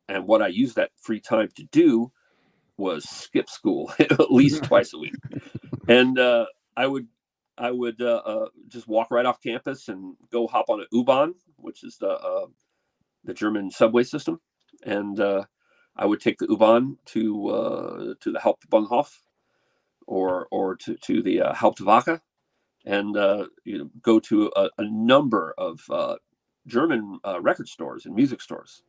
[0.08, 2.10] and what I used that free time to do
[2.76, 5.14] was skip school at least twice a week,
[5.88, 7.06] and uh, I would
[7.58, 11.34] I would uh, uh, just walk right off campus and go hop on an U-Bahn,
[11.56, 12.46] which is the uh,
[13.24, 14.40] the German subway system,
[14.84, 15.44] and uh,
[15.96, 19.10] I would take the U-Bahn to uh, to the Hauptbahnhof
[20.06, 22.20] or or to to the uh, Hauptwache,
[22.86, 26.16] and uh, you know, go to a, a number of uh,
[26.66, 28.82] German uh, record stores and music stores,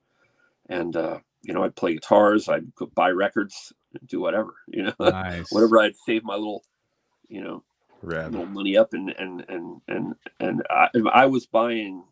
[0.70, 3.74] and uh, you know I'd play guitars, I'd go buy records,
[4.06, 5.50] do whatever, you know, Nice.
[5.50, 6.64] whatever I'd save my little,
[7.30, 7.64] you know,
[8.02, 8.34] Rad.
[8.34, 12.04] little money up and and and and and I, I was buying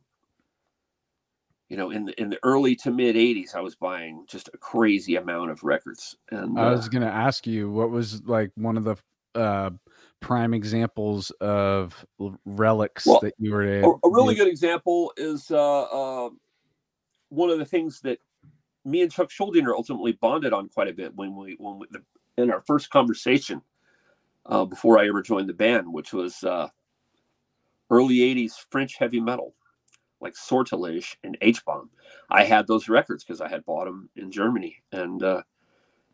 [1.70, 4.58] you know in the in the early to mid 80s i was buying just a
[4.58, 8.78] crazy amount of records and I uh, was gonna ask you what was like one
[8.78, 8.96] of the
[9.34, 9.72] uh
[10.22, 12.06] prime examples of
[12.46, 16.30] relics Well, that you were a, a really good example is uh, uh,
[17.30, 18.18] one of the things that
[18.86, 22.02] me and chuck schuldiner ultimately bonded on quite a bit when we when we the,
[22.42, 23.62] in our first conversation
[24.46, 26.68] uh, before i ever joined the band which was uh,
[27.90, 29.54] early 80s french heavy metal
[30.22, 31.90] like sortilege and h-bomb.
[32.30, 35.42] I had those records because i had bought them in germany and uh,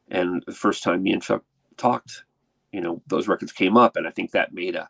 [0.09, 1.43] and the first time me and chuck
[1.77, 2.23] talked
[2.71, 4.89] you know those records came up and i think that made a,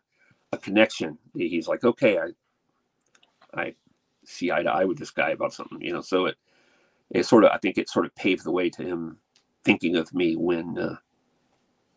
[0.52, 1.18] a connection.
[1.34, 3.74] He's like okay i i
[4.24, 6.36] see eye to eye with this guy about something you know so it
[7.10, 9.18] it sort of i think it sort of paved the way to him
[9.64, 10.96] thinking of me when uh,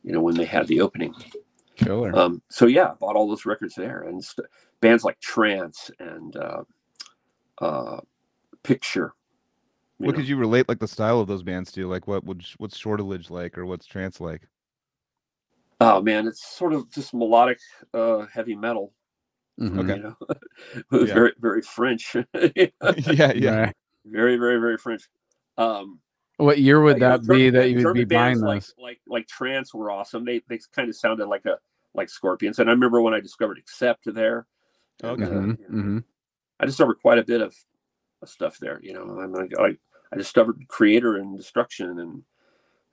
[0.03, 1.13] you know when they had the opening.
[1.75, 2.15] Killer.
[2.15, 4.47] um, so yeah, bought all those records there, and st-
[4.79, 6.63] bands like Trance and uh,
[7.59, 7.99] uh,
[8.63, 9.13] Picture.
[9.97, 10.17] What know.
[10.17, 11.87] could you relate like the style of those bands to?
[11.87, 14.47] Like what would what's Sortilege like or what's Trance like?
[15.79, 17.59] Oh man, it's sort of just melodic
[17.93, 18.93] uh, heavy metal.
[19.59, 19.79] Mhm.
[19.79, 19.95] Okay.
[19.95, 20.17] You know,
[21.05, 21.13] Yeah.
[21.13, 23.59] very very French, yeah, yeah.
[23.61, 23.75] Right.
[24.05, 25.03] very very very French.
[25.57, 25.99] Um,
[26.37, 28.41] What year would you know, that be German- that you would German be buying bands
[28.41, 28.73] like, those?
[28.77, 30.25] like like Trance were awesome.
[30.25, 31.57] They they kind of sounded like a
[31.93, 34.45] like Scorpions, and I remember when I discovered Accept there.
[35.01, 35.23] and, Okay.
[35.23, 36.03] uh, Mhm, you know, mhm.
[36.59, 37.55] I discovered quite a bit of,
[38.21, 38.79] of stuff there.
[38.81, 39.77] You know, I, mean, I
[40.11, 42.23] I discovered Kreator and Destruction and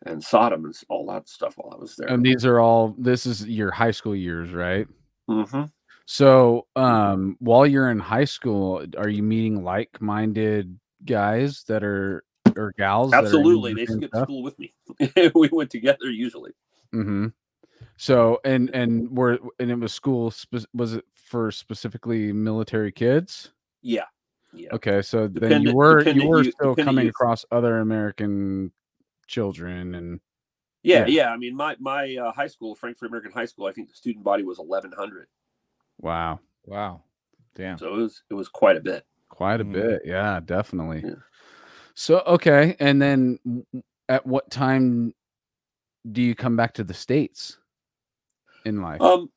[0.04, 2.08] and Sodom and all that stuff while I was there.
[2.08, 2.94] And these are all.
[2.98, 4.86] This is your high school years, right?
[5.28, 5.64] hmm
[6.06, 12.24] So, um, while you're in high school, are you meeting like-minded guys that are
[12.56, 13.12] or gals?
[13.12, 14.74] Absolutely, they skipped school with me.
[15.34, 16.52] we went together usually.
[16.92, 17.28] Mm-hmm.
[17.96, 20.30] So, and and were and it was school.
[20.30, 23.52] Spe- was it for specifically military kids?
[23.82, 24.04] Yeah,
[24.52, 24.68] yeah.
[24.72, 27.10] Okay, so then you were you were youth- still coming youth.
[27.10, 28.72] across other American
[29.26, 30.20] children and
[30.82, 31.06] Yeah, Yeah.
[31.06, 31.28] yeah.
[31.30, 34.24] I mean, my my uh, high school, Frankfurt American High School, I think the student
[34.24, 35.28] body was eleven hundred,
[36.00, 37.02] wow, Wow.
[37.54, 37.78] Damn.
[37.78, 39.04] so it was it was quite a bit.
[39.28, 39.72] quite a Mhm.
[39.72, 40.02] bit.
[40.04, 41.02] Yeah, definitely.
[41.04, 41.14] Yeah.
[41.94, 43.38] So okay, and then
[44.08, 45.14] at what time
[46.10, 47.58] do you come back to the states
[48.64, 49.00] in life?
[49.00, 49.30] Um,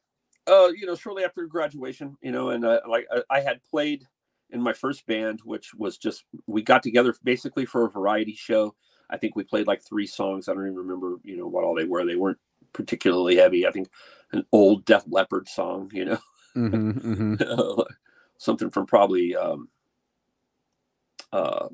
[0.47, 4.05] uh, you know, shortly after graduation, you know, and uh, like I, I had played
[4.51, 8.75] in my first band, which was just we got together basically for a variety show.
[9.09, 10.47] I think we played like three songs.
[10.47, 12.05] I don't even remember, you know, what all they were.
[12.05, 12.39] They weren't
[12.73, 13.67] particularly heavy.
[13.67, 13.89] I think
[14.31, 16.17] an old Def Leppard song, you know,
[16.55, 17.85] Mhm, mhm.
[18.37, 19.69] something from probably, um,
[21.31, 21.67] uh,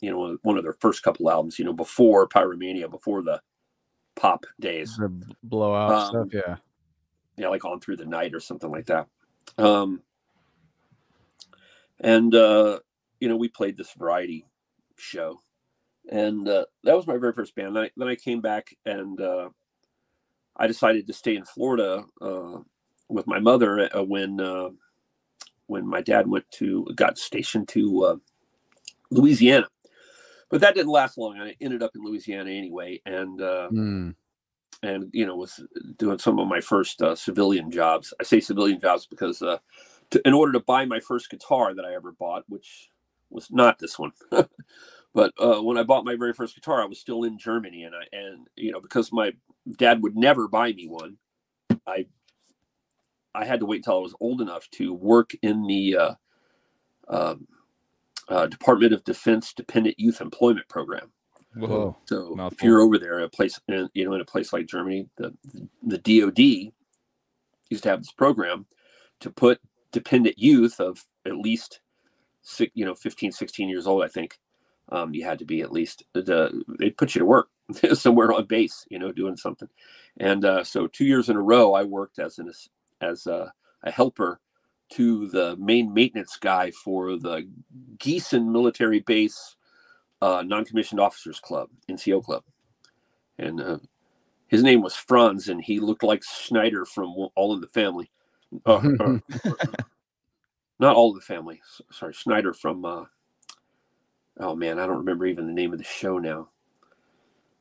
[0.00, 3.40] you know, one of their first couple albums, you know, before Pyromania, before the
[4.14, 4.96] pop days.
[4.96, 5.10] The
[5.42, 6.28] blowout Um, stuff.
[6.46, 6.56] Yeah.
[7.38, 9.08] know, like on through the night or something like that.
[9.58, 10.02] Um,
[12.00, 12.80] and uh,
[13.20, 14.44] you know, we played this variety
[14.96, 15.40] show,
[16.10, 17.76] and uh, that was my very first band.
[17.76, 19.48] Then I, then I came back and uh,
[20.56, 22.58] I decided to stay in Florida uh,
[23.08, 24.70] with my mother uh, when uh,
[25.66, 28.16] when my dad went to got stationed to uh,
[29.10, 29.68] Louisiana.
[30.52, 31.38] But that didn't last long.
[31.38, 34.14] I ended up in Louisiana anyway, and uh, Mm,
[34.82, 35.64] and you know was
[35.96, 38.12] doing some of my first uh, civilian jobs.
[38.20, 39.56] I say civilian jobs because uh,
[40.10, 42.90] to, in order to buy my first guitar that I ever bought, which
[43.30, 44.12] was not this one,
[45.14, 47.94] but uh, when I bought my very first guitar, I was still in Germany, and
[47.94, 49.32] I and you know because my
[49.78, 51.16] dad would never buy me one,
[51.86, 52.04] I
[53.34, 56.14] I had to wait until I was old enough to work in the uh,
[57.08, 57.46] um
[58.32, 61.12] uh, Department of Defense Dependent Youth Employment Program.
[61.54, 61.96] Whoa.
[62.06, 65.06] So if you're over there, a place, in, you know, in a place like Germany,
[65.16, 65.34] the
[65.82, 66.72] the DoD
[67.68, 68.64] used to have this program
[69.20, 69.60] to put
[69.92, 71.80] dependent youth of at least
[72.40, 74.38] six, you know 15 16 years old i think
[74.88, 77.48] um, you had to be at least the they'd put you to work
[77.92, 79.68] somewhere on base you know doing something
[80.18, 82.50] and uh, so two years in a row i worked as an
[83.00, 83.52] as a,
[83.84, 84.40] a helper
[84.92, 87.48] to the main maintenance guy for the
[87.98, 89.56] Gießen military base
[90.20, 92.44] uh, non-commissioned officers club nco club
[93.38, 93.78] and uh,
[94.46, 98.10] his name was franz and he looked like schneider from all in the family
[98.66, 99.18] uh, uh,
[100.78, 101.60] not all of the family.
[101.90, 102.84] Sorry, Schneider from.
[102.84, 103.04] Uh,
[104.40, 106.48] oh man, I don't remember even the name of the show now.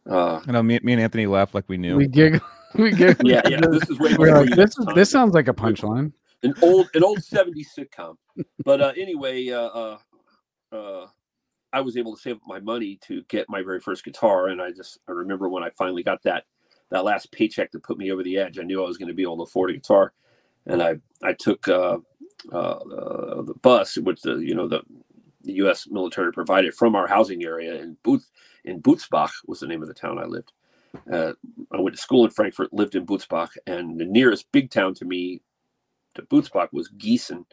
[0.10, 1.96] Uh, I know me, me and Anthony laughed like we knew.
[1.96, 2.42] We giggle.
[2.74, 3.28] We giggle.
[3.28, 3.60] yeah, yeah.
[3.60, 4.96] This is way We're like, this, had time.
[4.96, 6.14] this sounds like a punchline.
[6.44, 8.16] An old an old 70s sitcom.
[8.64, 9.98] But uh, anyway, uh, uh,
[10.72, 11.08] uh,
[11.74, 14.62] I was able to save up my money to get my very first guitar, and
[14.62, 16.46] I just I remember when I finally got that
[16.90, 18.60] that last paycheck that put me over the edge.
[18.60, 20.14] I knew I was going to be able to afford a guitar,
[20.66, 21.98] and I I took uh,
[22.52, 24.82] uh, uh, the bus, which the you know the
[25.44, 25.88] the U.S.
[25.90, 28.30] military provided from our housing area in Booth
[28.66, 30.54] in Butzbach was the name of the town I lived.
[31.12, 31.34] Uh,
[31.72, 35.06] I went to school in Frankfurt, lived in Butzbach, and the nearest big town to
[35.06, 35.42] me
[36.16, 37.46] to Butzbach was Gießen.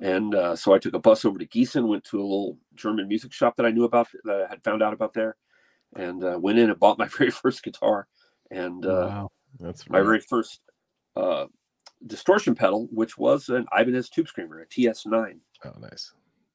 [0.00, 3.06] And uh, so I took a bus over to Gießen, went to a little German
[3.06, 5.36] music shop that I knew about, that I had found out about there,
[5.94, 8.08] and uh, went in and bought my very first guitar
[8.50, 9.30] and uh, wow.
[9.58, 10.60] That's my very first
[11.16, 11.46] uh,
[12.06, 15.38] distortion pedal, which was an Ibanez Tube Screamer, a TS9.
[15.64, 16.12] Oh, nice.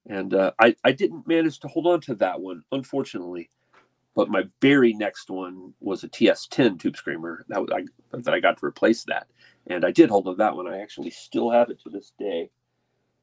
[0.08, 3.50] And uh, I, I didn't manage to hold on to that one, unfortunately.
[4.16, 7.84] But my very next one was a TS10 Tube Screamer that was, I,
[8.18, 9.28] that I got to replace that,
[9.68, 10.68] and I did hold on to that one.
[10.68, 12.50] I actually still have it to this day.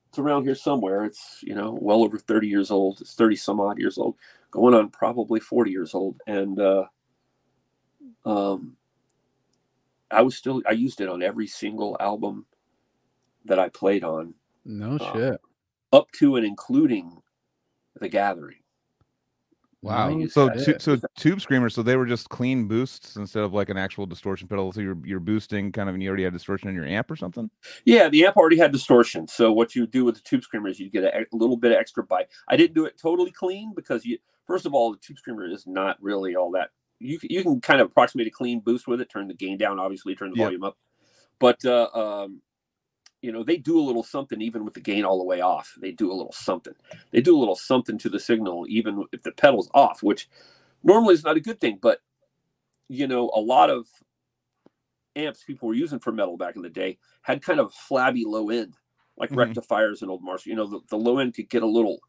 [0.09, 1.05] It's around here somewhere.
[1.05, 3.01] It's you know well over 30 years old.
[3.01, 4.17] It's 30 some odd years old,
[4.51, 6.85] going on probably 40 years old, and uh,
[8.25, 8.77] um,
[10.11, 12.47] I was still I used it on every single album
[13.47, 15.41] that I played on, No Uh, shit.
[15.93, 17.21] up to and including
[18.01, 18.62] the Gathering.
[19.83, 20.11] Wow.
[20.11, 20.65] No so Yeah.
[20.65, 24.07] tu- so tube screamers, so they were just clean boosts instead of like an actual
[24.07, 24.71] distortion pedal.
[24.73, 27.17] So you're you're boosting kind of, and you already had distortion in your amp or
[27.17, 27.51] something.
[27.85, 29.27] Yeah, the amp already had distortion.
[29.27, 31.73] So what you do with the tube screamer is you get a, a little bit
[31.73, 32.29] of extra bite.
[32.49, 35.67] I didn't do it totally clean because you first of all the tube screamer is
[35.67, 36.71] not really all that.
[37.01, 39.11] You you can kind of approximate a clean boost with it.
[39.11, 40.45] Turn the gain down, obviously, turn the Yep.
[40.47, 40.77] volume up.
[41.41, 42.41] But uh, um,
[43.23, 45.75] you know they do a little something even with the gain all the way off.
[45.81, 46.75] They do a little something.
[47.13, 50.29] They do a little something to the signal even if the pedal's off, which
[50.85, 51.79] normally is not a good thing.
[51.81, 52.01] But
[52.89, 53.87] you know a lot of
[55.17, 58.51] amps people were using for metal back in the day had kind of flabby low
[58.51, 58.75] end,
[59.17, 59.37] like Mhm.
[59.37, 60.51] rectifiers and old Marshall.
[60.51, 62.01] You know, the, the low end could get a little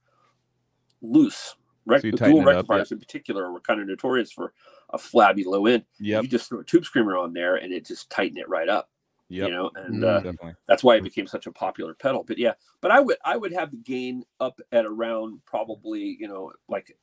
[1.02, 1.56] loose.
[1.86, 4.32] Rec- So you the tighten dual it up, rectifiers in particular were kind of notorious
[4.32, 4.54] for
[4.92, 5.84] a flabby low end.
[6.00, 6.24] Yep.
[6.24, 8.90] You just throw a tube screamer on there and it just tighten it right up.
[9.34, 9.48] Yep.
[9.48, 10.06] You know, and Mm.
[10.06, 10.34] uh,
[10.68, 12.24] that's why it became such a popular pedal.
[12.24, 16.28] But yeah, but I would I would have the gain up at around probably you
[16.28, 16.96] know like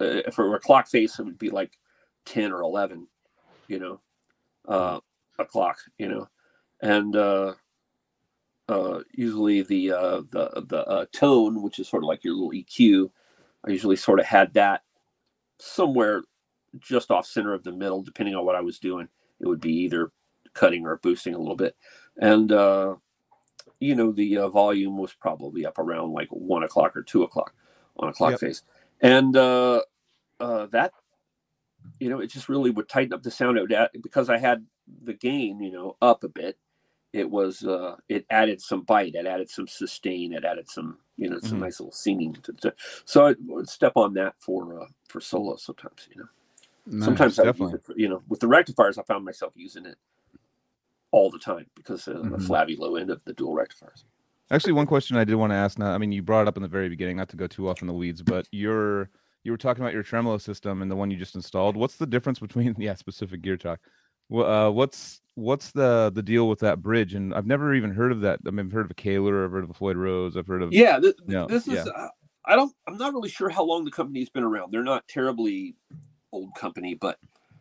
[0.00, 1.78] uh, if it were a clock face, it would be like
[2.26, 3.08] ten or eleven,
[3.68, 4.00] you know,
[4.68, 5.00] uh,
[5.38, 6.28] a clock, you know,
[6.82, 7.54] and uh,
[8.68, 12.52] uh, usually the uh, the the uh, tone, which is sort of like your little
[12.52, 13.10] EQ,
[13.66, 14.82] I usually sort of had that
[15.60, 16.22] somewhere
[16.80, 19.08] just off center of the middle, depending on what I was doing.
[19.40, 20.12] It would be either
[20.54, 21.76] cutting or boosting a little bit,
[22.18, 22.96] and uh,
[23.80, 27.54] you know the uh, volume was probably up around like one o'clock or two o'clock
[27.98, 28.40] on a clock Yep.
[28.40, 28.62] face,
[29.02, 29.82] and uh,
[30.40, 30.92] uh, that
[32.00, 33.58] you know it just really would tighten up the sound.
[33.58, 34.66] It would add, because I had
[35.04, 36.58] the gain you know up a bit.
[37.12, 41.30] It was uh, it added some bite, it added some sustain, it added some you
[41.30, 41.60] know some Mhm.
[41.60, 42.34] nice little singing.
[42.42, 42.74] To, to,
[43.04, 46.08] so I would step on that for uh, for solo sometimes.
[46.14, 46.28] You know,
[46.86, 46.98] Nice.
[46.98, 47.74] sometimes I definitely.
[47.74, 49.96] it for, you know with the rectifiers I found myself using it
[51.10, 52.46] all the time because of the Mhm.
[52.46, 54.04] flabby low end of the dual rectifiers.
[54.50, 55.92] Actually, one question I did want to ask now.
[55.92, 57.82] I mean, you brought it up in the very beginning, not to go too off
[57.82, 59.10] in the weeds, but your
[59.44, 61.76] you were talking about your tremolo system and the one you just installed.
[61.76, 63.80] What's the difference between yeah, specific gear talk?
[64.28, 67.14] Well, uh, what's what's the the deal with that bridge?
[67.14, 68.40] And I've never even heard of that.
[68.46, 70.62] I mean, I've heard of a Kahler, I've heard of a Floyd Rose, I've heard
[70.62, 71.14] of Yeah, th-
[71.48, 71.74] this is.
[71.74, 71.84] yeah.
[71.84, 72.08] Uh,
[72.46, 72.74] I don't.
[72.86, 74.72] I'm not really sure how long the company's been around.
[74.72, 75.76] They're not terribly
[76.32, 77.18] old company, but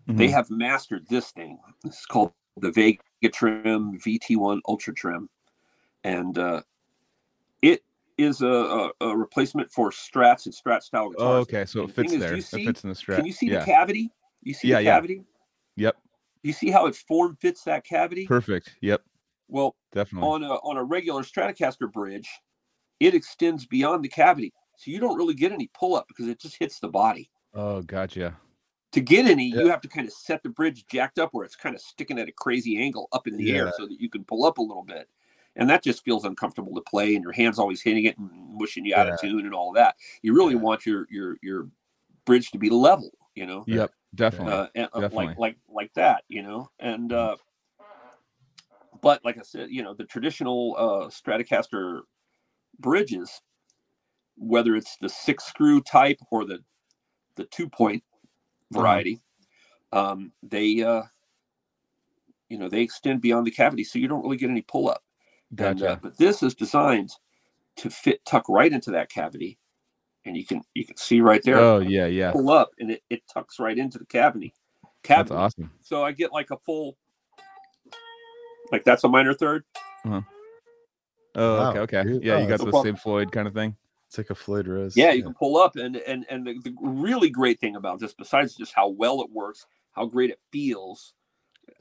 [0.08, 0.32] they Mhm.
[0.32, 1.60] have mastered this thing.
[1.84, 5.30] This is called the Vega Get trim VT1 Ultra Trem,
[6.04, 6.62] and uh,
[7.62, 7.84] it
[8.18, 11.28] is a, a, a replacement for Strats and Strat style guitars.
[11.28, 12.36] Oh, okay, so it fits thing is, there.
[12.36, 13.18] It fits in the Strat.
[13.18, 13.60] Can you see yeah.
[13.60, 14.12] the cavity?
[14.44, 14.92] You see Yeah, the yeah.
[14.96, 15.24] cavity?
[15.76, 15.98] Yep.
[16.44, 18.28] You see how it form fits that cavity?
[18.28, 18.76] Perfect.
[18.82, 19.02] Yep.
[19.48, 20.30] Well, Definitely.
[20.30, 22.30] on a on a regular Stratocaster bridge,
[23.00, 26.40] it extends beyond the cavity, so you don't really get any pull up because it
[26.40, 27.30] just hits the body.
[27.54, 28.36] oh, gotcha.
[28.98, 29.62] To get any, Yeah.
[29.62, 32.18] you have to kind of set the bridge jacked up where it's kind of sticking
[32.18, 34.62] at a crazy angle up in the air so that you can pull up a
[34.62, 35.08] little bit.
[35.56, 38.86] and that just feels uncomfortable to play, and your hands always hitting it and mushing
[38.86, 39.96] you out of tune and all that.
[40.24, 40.62] You really Yeah.
[40.62, 41.70] want your your your
[42.26, 44.54] bridge to be level, you know, Yep, definitely.
[44.54, 45.26] uh, and, uh, definitely.
[45.28, 47.38] like like like that, you know, and uh,
[49.02, 52.02] but like I said, you know, the traditional uh, Stratocaster
[52.80, 53.42] bridges,
[54.38, 56.64] whether it's the six screw type or the
[57.36, 58.04] the two point
[58.74, 58.82] Uh-huh.
[58.82, 59.22] variety,
[59.92, 61.04] um, they uh,
[62.50, 65.04] you know they extend beyond the cavity, so you don't really get any pull up.
[65.58, 67.12] And, uh, but this is designed
[67.78, 69.58] to fit tuck right into that cavity,
[70.26, 72.32] and you can you can see right there oh yeah, yeah.
[72.32, 74.54] pull up and it, it tucks right into the cavity.
[75.08, 75.72] That's awesome.
[75.82, 76.98] So I get like a full,
[78.72, 79.64] like that's a minor third.
[80.06, 80.22] uh-huh.
[81.36, 82.20] Oh, Wow, okay, okay.
[82.22, 82.84] Yeah, Oh, you got that's the problem.
[82.84, 83.76] same Floyd kind of thing.
[84.08, 84.96] It's like a Floyd Rose.
[84.96, 88.14] Yeah, you can pull up, and and and the, the really great thing about this,
[88.14, 91.14] besides just how well it works, how great it feels,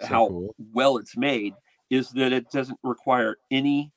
[0.00, 0.54] So how cool.
[0.72, 1.54] well it's made,
[1.88, 3.92] is that it doesn't require any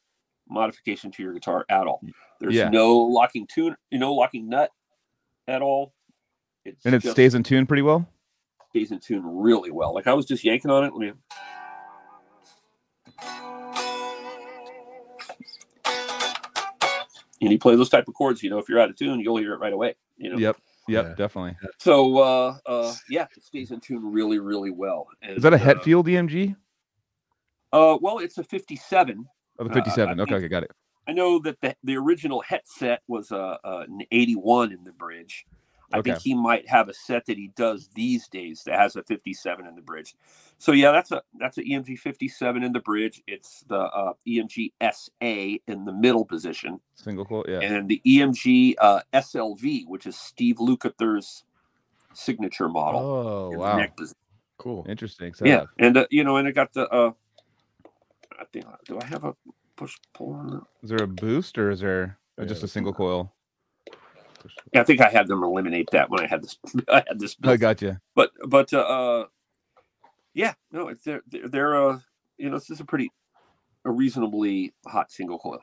[0.48, 2.02] modification to your guitar at all.
[2.40, 2.70] There's Yeah.
[2.70, 4.72] no locking tune, no locking nut
[5.48, 5.94] at all.
[6.66, 8.08] It's And it stays in tune pretty well.
[8.70, 9.94] stays in tune really well.
[9.96, 10.94] Like I was just yanking on it.
[10.94, 11.14] Let me.
[17.42, 19.38] And you play those type of chords, you know, if you're out of tune, you'll
[19.38, 19.96] hear it right away.
[20.18, 20.38] You know.
[20.38, 20.58] Yep.
[20.88, 21.14] Yep, Yeah.
[21.16, 21.56] definitely.
[21.80, 25.08] So uh uh yeah, it stays in tune really, really well.
[25.22, 26.56] And, Is that a uh, Hetfield EMG?
[27.72, 29.26] Uh well it's a fifty seven.
[29.60, 30.08] Oh, the uh, 57.
[30.20, 30.72] I okay, think- okay, got it.
[31.08, 34.92] I know that the, the original Het set was uh, uh, an 81 in the
[34.92, 35.44] bridge.
[35.94, 36.12] I Okay.
[36.12, 39.66] think he might have a set that he does these days that has a 57
[39.68, 40.16] in the bridge.
[40.60, 43.22] So yeah, that's a that's an EMG 57 in the bridge.
[43.28, 45.12] It's the uh, EMG SA
[45.68, 47.46] in the middle position, Single coil.
[47.48, 47.62] Yeah.
[47.62, 51.44] and the EMG uh, SLV, which is Steve Lukather's
[52.14, 53.02] signature model.
[53.02, 53.92] Oh, wow.
[54.60, 54.86] Cool.
[54.90, 55.34] Interesting.
[55.44, 56.88] Yeah, and uh, you know, and I got the.
[56.90, 57.12] Uh,
[58.40, 59.36] I think do I have a
[59.78, 60.64] push pull on that?
[60.84, 63.34] Is there a boost or is there Yeah, just a single coil?
[64.76, 66.58] I think I had them eliminate that when I had this.
[66.88, 67.36] I had this.
[67.44, 67.98] I got you.
[68.16, 69.26] But but uh, uh,
[70.34, 72.00] yeah, no, it's they're they're, uh,
[72.38, 73.12] you know, this is a pretty
[73.86, 75.60] a reasonably hot single coil.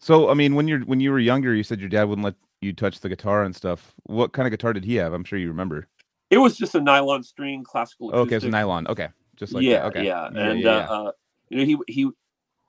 [0.00, 2.34] So, I mean, when you're when you were younger, you said your dad wouldn't let
[2.60, 3.94] you touch the guitar and stuff.
[4.04, 5.12] What kind of guitar did he have?
[5.12, 5.86] I'm sure you remember.
[6.30, 8.10] It was just a nylon string classical.
[8.12, 8.86] Oh, okay, it's nylon.
[8.88, 9.84] Okay, just like yeah, that.
[9.86, 10.06] Okay.
[10.06, 10.88] yeah, and yeah, uh, yeah.
[10.88, 11.12] Uh,
[11.50, 12.10] you know, he he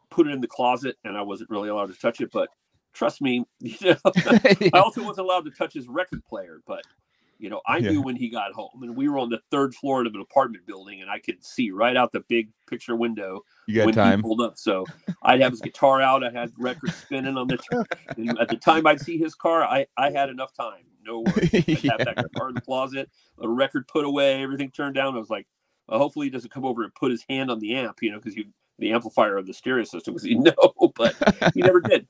[0.09, 2.29] put it in the closet, and I wasn't really allowed to touch it.
[2.31, 2.49] But
[2.93, 3.95] trust me, you know,
[4.73, 6.83] I also wasn't allowed to touch his record player, but
[7.39, 7.91] you know, I Yeah.
[7.91, 10.65] knew when he got home, and we were on the third floor of an apartment
[10.65, 14.19] building, and I could see right out the big picture window you got when time.
[14.19, 14.57] he pulled up.
[14.57, 14.87] So
[15.23, 17.57] I'd have his guitar out, I had records spinning on the.
[18.17, 20.85] and at the time I'd see his car, I I had enough time.
[21.05, 21.49] No worries.
[21.53, 25.15] I'd have that guitar in the closet, a record put away, everything turned down.
[25.15, 25.47] I was like,
[25.87, 28.19] well, hopefully he doesn't come over and put his hand on the amp, you know,
[28.19, 28.45] because you
[28.79, 30.53] the amplifier of the stereo system because he know,
[30.95, 31.15] but
[31.53, 32.07] he never did.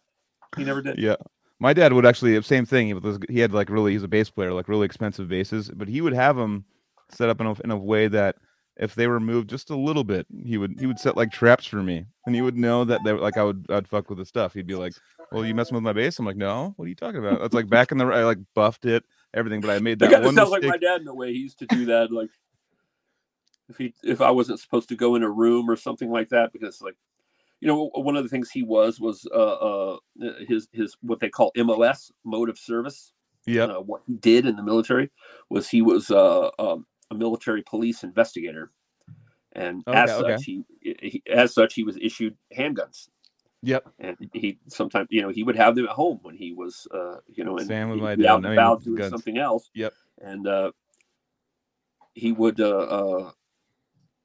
[0.58, 0.98] He never did.
[0.98, 1.16] Yeah.
[1.60, 2.88] My dad would actually same thing.
[2.88, 5.88] He was he had like really he's a bass player, like really expensive basses, but
[5.88, 6.66] he would have them
[7.10, 8.36] set up in a, in a way that
[8.76, 11.66] if they were moved just a little bit, he would he would set like traps
[11.66, 14.26] for me, and he would know that they like I would I'd fuck with the
[14.26, 14.54] stuff.
[14.54, 14.94] He'd be like,
[15.32, 17.54] "Well, you messing with my bass?" I'm like, "No, what are you talking about?" That's
[17.54, 20.36] like back in the I like buffed it everything, but I made That that one
[20.36, 21.34] sounds like my dad in a way.
[21.34, 22.30] He used to do that, like
[23.70, 26.52] if he if I wasn't supposed to go in a room or something like that,
[26.52, 26.96] because like
[27.64, 29.98] you know one of the things he was was uh, uh
[30.46, 33.14] his his what they call MOS mode of service.
[33.46, 33.64] Yeah.
[33.64, 35.10] Uh, what he did in the military
[35.50, 38.72] was he was uh, um, a military police investigator,
[39.54, 40.36] and as Okay, okay.
[40.36, 43.08] such he, he as such he was issued handguns.
[43.62, 43.88] Yep.
[44.00, 47.20] And he sometimes, you know, he would have them at home when he was, uh,
[47.28, 48.26] you know, and Same with he'd my dad.
[48.26, 49.12] out and about doing guns.
[49.12, 49.70] something else.
[49.74, 49.94] Yep.
[50.22, 50.72] And uh,
[52.14, 53.32] he would, uh, uh,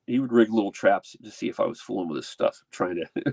[0.09, 2.97] he would rig little traps to see if I was fooling with his stuff, trying
[2.97, 3.33] to, you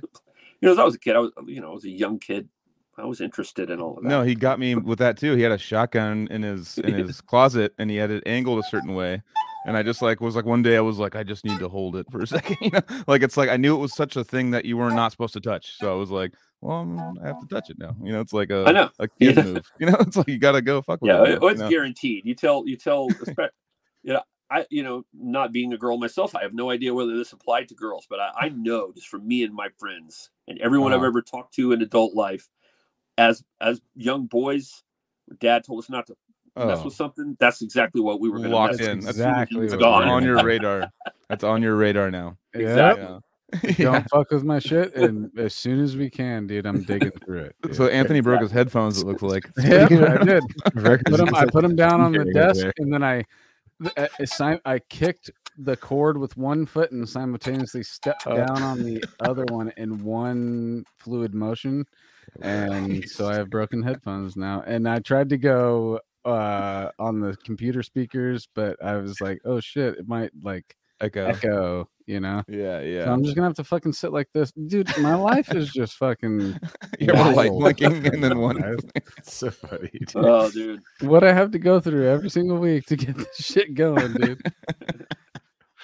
[0.62, 2.50] know, as I was a kid, I was, you know, I was a young kid.
[2.98, 4.10] I was interested in all of that.
[4.10, 5.36] No, he got me with that too.
[5.36, 8.68] He had a shotgun in his in his closet, and he had it angled a
[8.70, 9.22] certain way.
[9.68, 11.68] And I just like was like one day I was like I just need to
[11.68, 14.16] hold it for a second, you know, like it's like I knew it was such
[14.16, 15.78] a thing that you were not supposed to touch.
[15.78, 17.96] So I was like, well, I'm, I have to touch it now.
[18.02, 18.90] You know, it's like a I know.
[19.00, 19.44] a kid Yeah.
[19.44, 19.66] move.
[19.80, 21.42] You know, it's like you gotta go fuck with Yeah, it.
[21.42, 21.70] now, it's you know?
[21.70, 22.26] guaranteed.
[22.26, 23.50] You tell, you tell, espe-
[24.04, 24.22] you know,
[24.52, 27.68] I, you know, not being a girl myself, I have no idea whether this applied
[27.70, 30.98] to girls, but I, I know just from me and my friends and everyone I've
[31.00, 31.08] Uh-huh.
[31.08, 32.48] ever talked to in adult life,
[33.18, 34.84] as as young boys,
[35.40, 36.16] dad told us not to
[36.56, 37.36] mess Oh, with something.
[37.40, 38.98] That's exactly what we were going to Locked mess in.
[38.98, 39.06] with.
[39.08, 40.08] That's as soon as he exactly was what gone.
[40.10, 40.92] on your radar.
[41.30, 42.38] That's on your radar now.
[42.54, 43.04] Exactly.
[43.04, 43.20] Yeah.
[43.78, 44.94] Don't fuck with my shit.
[44.96, 47.56] And as soon as we can, dude, I'm digging through it.
[47.64, 47.76] dude.
[47.76, 49.02] So Anthony broke his headphones.
[49.02, 49.50] It looks like.
[49.58, 49.88] yeah,
[50.20, 50.44] I did.
[50.76, 53.24] Records Put 'em- I put them down on the desk, and then I,
[53.98, 54.08] uh,
[54.38, 58.36] time- I kicked the cord with one foot and simultaneously stepped Oh.
[58.36, 61.86] down on the other one in one fluid motion.
[62.42, 64.64] And so I have broken headphones now.
[64.66, 69.60] And I tried to go uh on the computer speakers, but I was like, oh
[69.60, 71.26] shit, it might like Echo.
[71.26, 72.42] echo, you know.
[72.48, 73.12] Yeah, So yeah.
[73.12, 74.52] I'm just gonna have to fucking sit like this.
[74.54, 76.40] Dude, my life is just fucking
[77.00, 77.78] You have a light wild.
[77.78, 78.64] blinking and then one.
[79.18, 79.90] It's so funny.
[79.92, 80.12] dude.
[80.16, 80.82] Oh, dude.
[81.02, 84.42] what I have to go through every single week to get this shit going, dude.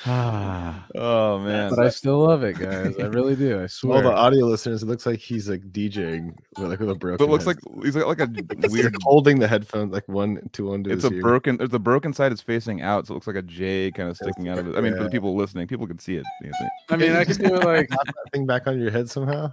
[0.05, 1.69] Ah, Oh man.
[1.69, 2.95] but I still love it, guys.
[2.99, 3.61] I really do.
[3.61, 3.97] I swear.
[3.97, 7.17] All the audio listeners, it looks like he's like DJing, with, like with a broken.
[7.17, 8.85] But it looks like he's he's like a It's weird.
[8.93, 11.21] like holding the headphones like one to one to It's a ear.
[11.21, 11.57] broken.
[11.57, 14.17] There's a broken side is facing out, so it looks like a J kind of
[14.17, 14.75] sticking out of it.
[14.75, 16.25] I mean, for the people listening, people can see it.
[16.43, 16.69] Anthony.
[16.89, 19.51] I mean, I can do it like, that thing back on your head somehow.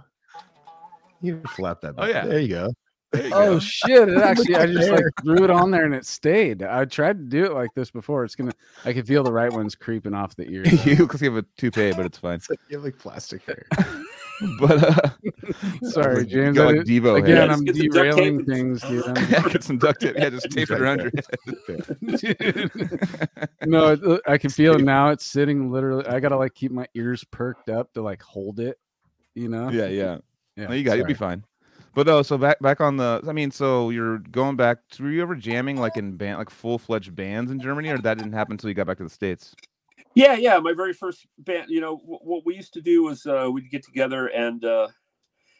[1.21, 1.95] You can flap that.
[1.97, 2.09] Oh, Back.
[2.09, 2.25] yeah.
[2.25, 2.73] there you go.
[3.11, 3.59] There you oh go.
[3.59, 4.07] shit!
[4.09, 6.61] It actually, I just like threw it on there and it stayed.
[6.61, 8.23] I tried to do it like this before.
[8.23, 8.51] It's gonna,
[8.85, 10.85] I can feel the right ones creeping off the ears.
[10.85, 12.35] you because you have a toupee, but it's fine.
[12.35, 13.65] It's like you have like plastic hair.
[14.57, 15.09] But uh,
[15.89, 16.55] Sorry, James.
[16.55, 17.35] got like Devo again.
[17.49, 19.03] Yeah, I'm just get some duct tape derailing things, dude.
[19.29, 20.15] Yeah, get some duct tape.
[20.17, 22.71] Yeah, just tape it around your head.
[23.65, 25.09] No, it- I can feel it now.
[25.09, 26.05] It's sitting literally.
[26.05, 28.77] I gotta like keep my ears perked up to like hold it.
[29.35, 29.69] You know?
[29.71, 30.17] yeah, yeah.
[30.55, 30.93] Yeah, No, you got.
[30.93, 30.97] it.
[30.99, 31.43] You'll be fine.
[31.95, 33.21] But oh, so back back on the.
[33.27, 34.79] I mean, so you're going back.
[34.99, 38.17] Were you ever jamming like in band, like full fledged bands in Germany, or that
[38.17, 39.55] didn't happen until you got back to the states?
[40.15, 40.57] Yeah, yeah.
[40.59, 43.69] My very first band, you know, w- what we used to do was uh, we'd
[43.69, 44.87] get together and uh,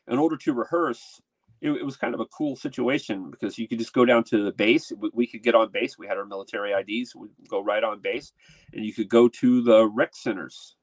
[0.08, 1.22] in order to rehearse,
[1.62, 4.44] it, it was kind of a cool situation because you could just go down to
[4.44, 4.92] the base.
[4.98, 5.98] We, we could get on base.
[5.98, 7.16] We had our military IDs.
[7.16, 8.32] We'd go right on base,
[8.74, 10.76] and you could go to the rec centers.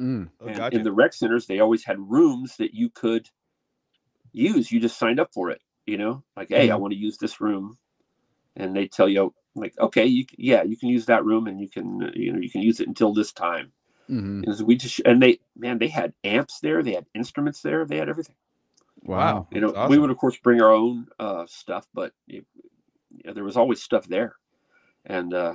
[0.00, 0.28] Mm.
[0.40, 0.76] Oh, gotcha.
[0.76, 3.28] in the rec centers, they always had rooms that you could
[4.32, 4.72] use.
[4.72, 7.40] You just signed up for it, you know, like, hey, I want to use this
[7.40, 7.78] room,
[8.56, 11.60] and they tell you, like, okay, you c- yeah, you can use that room, and
[11.60, 13.72] you can uh, you know you can use it until this time.
[14.08, 17.62] hmm And so we just and they man, they had amps there, they had instruments
[17.62, 18.36] there, they had everything.
[19.02, 19.48] Wow.
[19.50, 22.46] You know, That's we would of course bring our own uh, stuff, but it,
[23.24, 24.36] yeah, there was always stuff there,
[25.06, 25.54] and uh,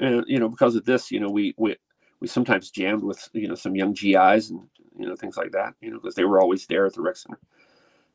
[0.00, 1.76] and you know because of this, you know, we we
[2.20, 4.62] we sometimes jammed with you know some young GIs and
[4.98, 7.16] you know things like that, you know, because they were always there at the rec
[7.16, 7.40] center,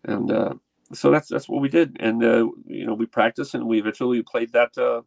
[0.04, 0.54] and uh,
[0.94, 4.22] so that's that's what we did, and uh, you know we practiced and we eventually
[4.22, 5.02] played that uh,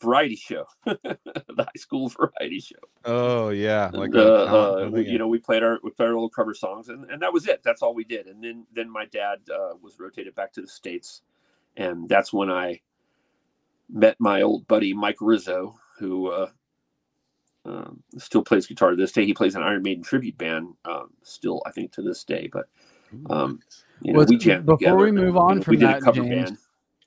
[0.00, 1.18] variety show, the
[1.58, 2.76] high school variety show.
[3.04, 6.14] Oh yeah, like And, uh, uh, we, you know, we played our we played our
[6.14, 7.62] little cover songs, and, and that was it.
[7.62, 8.26] That's all we did.
[8.26, 11.22] And then then my dad uh, was rotated back to the states,
[11.76, 12.80] and that's when I
[13.88, 16.50] met my old buddy Mike Rizzo, who uh,
[17.64, 19.24] um, still plays guitar to this day.
[19.24, 22.48] He plays an Iron Maiden tribute band, um, still I think to this day.
[22.52, 22.68] But
[23.28, 23.60] um,
[24.02, 25.76] you know, Was- we jammed before together, we and, move you on know, from we
[25.76, 26.58] did that, a cover James, band.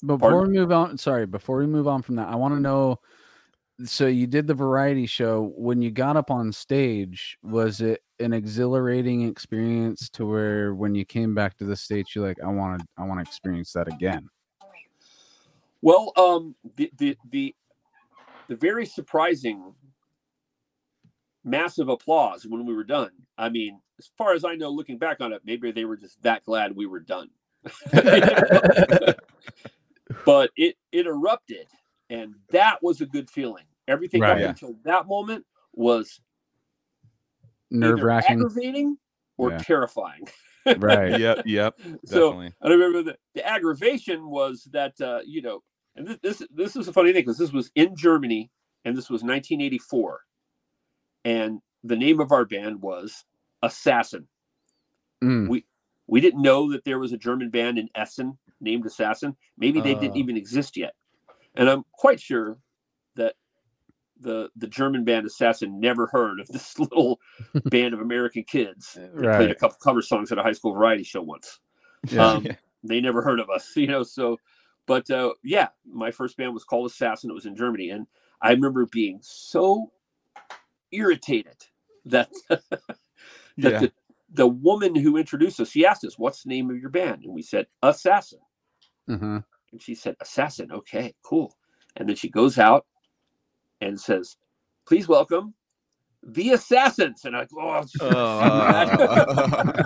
[0.05, 0.51] Before Pardon?
[0.51, 2.99] we move on, sorry, before we move on from that, I want to know.
[3.85, 5.53] So you did the variety show.
[5.55, 11.05] When you got up on stage, was it an exhilarating experience to where when you
[11.05, 13.87] came back to the states, you're like, I want to, I want to experience that
[13.87, 14.29] again.
[15.81, 17.55] Well, um, the the the
[18.47, 19.73] the very surprising
[21.43, 23.11] massive applause when we were done.
[23.37, 26.21] I mean, as far as I know, looking back on it, maybe they were just
[26.23, 27.29] that glad we were done.
[30.25, 31.67] but it it erupted,
[32.09, 33.65] and that was a good feeling.
[33.87, 34.31] Everything Right.
[34.31, 34.49] up Yeah.
[34.49, 36.21] until that moment was
[37.71, 38.97] Nerve either wracking, aggravating
[39.37, 39.57] or Yeah.
[39.59, 40.27] terrifying.
[40.77, 41.19] right?
[41.19, 42.53] Yep, yep, So definitely.
[42.61, 45.61] I remember the, the aggravation was that uh, you know,
[45.95, 48.49] and this this, this is a funny thing because this was in Germany
[48.85, 50.21] and this was 1984,
[51.25, 53.25] and the name of our band was
[53.61, 54.27] Assassin.
[55.23, 55.63] Mm,
[56.07, 59.35] We didn't know that there was a German band in Essen named Assassin.
[59.57, 60.19] Maybe they didn't Oh.
[60.19, 60.95] even exist yet,
[61.55, 62.57] and I'm quite sure
[63.15, 63.35] that
[64.19, 67.19] the the German band Assassin never heard of this little
[67.65, 71.03] band of American kids that played a couple cover songs at a high school variety
[71.03, 71.59] show once
[72.09, 72.31] Yeah.
[72.31, 72.47] um,
[72.83, 74.03] they never heard of us, you know.
[74.03, 74.37] So,
[74.85, 77.29] but uh, yeah, my first band was called Assassin.
[77.29, 78.07] It was in Germany, and
[78.41, 79.91] I remember being so
[80.93, 81.57] irritated
[82.05, 82.61] that that
[83.57, 83.79] yeah.
[83.79, 83.91] the,
[84.33, 87.33] the woman who introduced us, she asked us, "What's the name of your band?" And
[87.33, 88.39] we said, "Assassin."
[89.09, 89.41] uh-huh.
[89.71, 91.55] And she said, "Assassin." Okay, cool.
[91.95, 92.85] And then she goes out
[93.81, 94.37] and says,
[94.87, 95.53] "Please welcome."
[96.25, 99.83] The assassins, and I go, oh, Oh.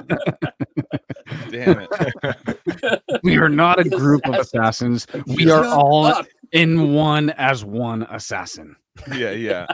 [1.50, 3.22] Damn it.
[3.24, 5.08] We are not a group of assassins.
[5.10, 5.36] assassins.
[5.36, 6.28] We are all up.
[6.52, 8.76] in one as one assassin.
[9.12, 9.66] Yeah, yeah.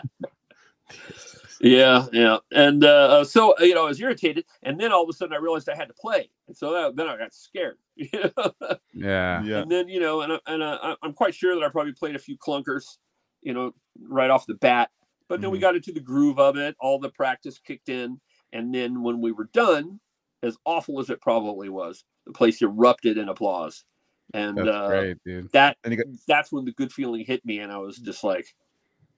[1.62, 5.14] Yeah, yeah, and uh, so you know, I was irritated, and then all of a
[5.14, 7.78] sudden I realized I had to play, and so that, then I got scared.
[7.96, 8.54] you know?
[8.94, 9.42] Yeah.
[9.44, 9.60] Yeah.
[9.62, 11.94] And then you know, and I- and uh, I- I'm quite sure that I probably
[11.94, 12.98] played a few clunkers,
[13.42, 14.90] you know, right off the bat.
[15.30, 15.62] but then we Mhm.
[15.62, 16.76] got into the groove of it.
[16.82, 18.20] All the practice kicked in,
[18.52, 20.00] and then when we were done,
[20.42, 23.86] as awful as it probably was, the place erupted in applause,
[24.34, 25.50] and That's uh, great, dude.
[25.54, 28.48] that and got- that's when the good feeling hit me, and I was just like,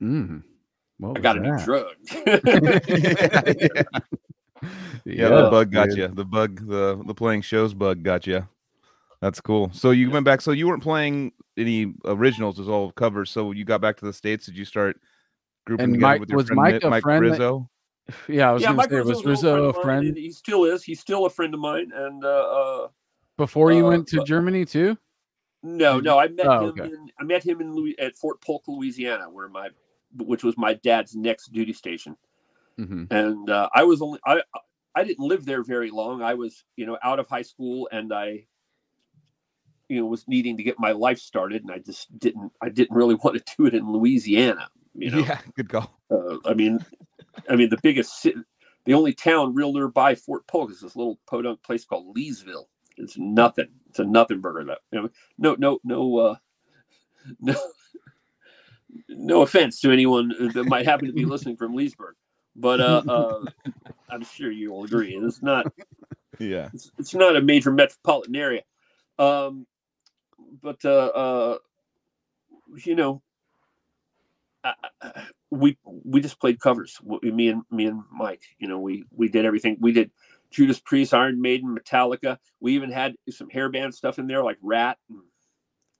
[0.02, 0.44] Mm.
[0.98, 1.88] What I was got a new drug.
[5.06, 5.98] yeah, the Yeah, bug got dude.
[5.98, 6.08] you.
[6.08, 8.48] The bug, the the playing shows bug got you.
[9.22, 9.72] That's cool.
[9.74, 10.42] So you went back.
[10.42, 13.30] So you weren't playing any originals; it was all covers.
[13.32, 14.46] So you got back to the states.
[14.46, 15.00] Did you start
[15.66, 17.66] grouping And together Mike- with your was friend Mike Mitt- a Mike friend that-
[18.28, 20.32] Yeah, I was yeah, gonna Mike say, Rizzo's was Rizzo a of mine, friend he
[20.32, 20.84] still is.
[20.84, 22.88] He's still a friend of mine, and uh, uh
[23.38, 24.98] before you uh, went to but- Germany too?
[25.64, 26.70] No, no, I met oh, him.
[26.70, 26.84] okay.
[26.84, 29.70] In, I met him in Louis, at Fort Polk, Louisiana, where my,
[30.18, 32.16] which was my dad's next duty station.
[32.78, 34.42] hmm And uh, I was only I
[34.96, 36.22] I didn't live there very long.
[36.22, 38.46] I was you know out of high school, and I,
[39.90, 42.52] you know, was needing to get my life started, and I just didn't.
[42.62, 44.70] I didn't really want to do it in Louisiana.
[44.94, 46.00] You know, Yeah, good call.
[46.10, 46.80] uh, I mean,
[47.50, 48.36] I mean the biggest, ci-
[48.86, 52.66] the only town real nearby Fort Polk is this little podunk place called Leesville.
[52.98, 53.68] It's nothing.
[53.90, 54.64] It's a nothing burger.
[54.64, 56.36] That you know, no, no, no, uh,
[57.42, 57.56] no,
[59.10, 62.16] no offense to anyone that might happen to be listening from Leesburg,
[62.56, 63.46] but uh, uh,
[64.10, 65.16] I'm sure you will agree.
[65.16, 65.68] It's not.
[66.40, 68.64] Yeah, It's, it's not a major metropolitan area.
[69.18, 69.66] Um,
[70.62, 71.58] but uh, uh,
[72.84, 73.22] you know,
[74.64, 77.00] I, I- we we just played covers.
[77.22, 78.42] Me and me and Mike.
[78.60, 79.78] You know, we we did everything.
[79.80, 80.12] We did
[80.50, 82.40] Judas Priest, Iron Maiden, Metallica.
[82.60, 85.20] We even had some hair band stuff in there, like Ratt and,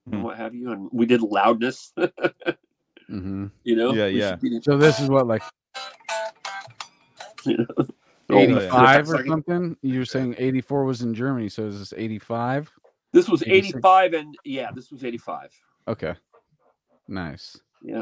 [0.08, 0.24] and Hmm.
[0.24, 0.72] what have you.
[0.72, 1.94] And we did Loudness.
[3.08, 3.94] hmm you know.
[3.94, 4.36] Yeah, We yeah.
[4.36, 5.44] be- So this is what like
[7.46, 7.88] you know.
[8.32, 9.78] Oh, 85 or something?
[9.84, 12.72] You were saying 84 was in Germany, so is this 85?
[13.14, 13.76] This was 86.
[13.76, 15.52] 85, and yeah, this was 85.
[15.88, 16.16] Okay.
[17.08, 17.58] Nice.
[17.84, 18.02] Yeah.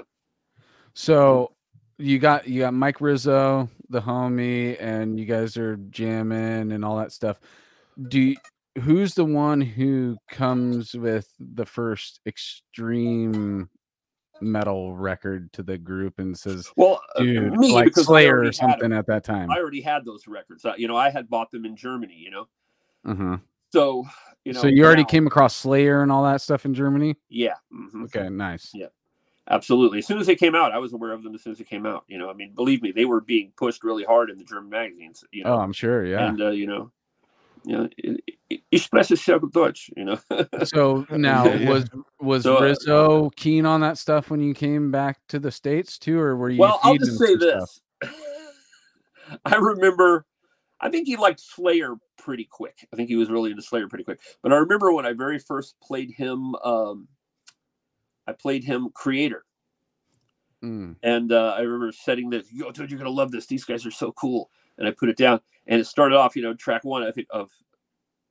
[0.94, 1.52] So
[1.98, 6.98] you got you got Mike Rizzo, the homie, and you guys are jamming and all
[6.98, 7.40] that stuff.
[8.08, 8.36] Do you,
[8.82, 13.70] who's the one who comes with the first extreme
[14.44, 18.56] metal record to the group and says, Well, uh, "Dude, me, like Slayer or had
[18.56, 19.50] something at that time"?
[19.52, 20.66] I already had those records.
[20.78, 22.16] You know, I had bought them in Germany.
[22.16, 22.48] You know,
[23.06, 23.38] uh-huh.
[23.72, 24.06] so
[24.46, 24.62] you know.
[24.62, 27.16] so you already came across Slayer and all that stuff in Germany?
[27.30, 27.56] Yeah.
[27.74, 28.72] mhm, Okay, nice.
[28.74, 28.88] Yeah.
[29.50, 30.00] Absolutely.
[30.00, 31.36] As soon as they came out, I was aware of them.
[31.36, 33.52] As soon as they came out, you know, I mean, believe me, they were being
[33.58, 35.22] pushed really hard in the German magazines.
[35.34, 36.06] You know, Oh, I'm sure.
[36.06, 36.30] Yeah.
[36.30, 36.92] and uh, you know,
[37.66, 38.18] you know, I-
[38.52, 39.90] I- ich spreche sehr gut Deutsch.
[39.96, 40.20] You know.
[40.66, 41.70] So now Yeah, yeah.
[41.70, 41.86] was
[42.20, 45.98] was So, uh, Rizzo keen on that stuff when you came back to the states
[45.98, 46.60] too, or were you?
[46.60, 47.82] well, I'll just say this.
[49.46, 50.26] I remember,
[50.80, 52.88] I think he liked Slayer pretty quick.
[52.92, 54.20] I think he was really into Slayer pretty quick.
[54.42, 57.08] But I remember when I very first played him, um,
[58.28, 59.42] I played him Kreator.
[60.64, 60.96] Mm.
[61.04, 63.46] And uh, I remember setting this, yo, dude, you're going to love this.
[63.48, 64.50] These guys are so cool.
[64.78, 65.40] And I put it down.
[65.68, 67.50] And it started off, you know, track one, I think, of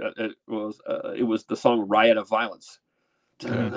[0.02, 2.78] uh, it was uh, it was the song Riot of Violence.
[3.44, 3.72] Riot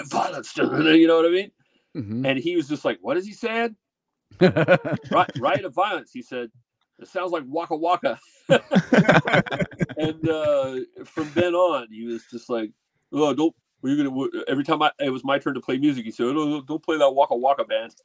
[0.00, 0.54] of Violence.
[0.58, 1.50] You know what I mean?
[1.96, 2.26] Mhm.
[2.26, 3.76] And he was just like, what is he saying?
[4.40, 6.12] Riot, riot of Violence.
[6.12, 6.50] He said,
[7.00, 8.18] it sounds like Waka Waka.
[8.48, 12.70] and uh, from then on, he was just like,
[13.12, 16.04] "Oh, don't." We're gonna every time I it was my turn to play music.
[16.04, 17.94] He said, "Oh, don't, don't play that Waka Waka band."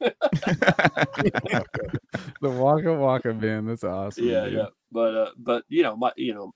[2.40, 3.68] the Waka Waka band.
[3.68, 4.24] That's awesome.
[4.26, 4.52] yeah, dude.
[4.54, 4.66] yeah.
[4.92, 6.54] But uh, but you know, my you know,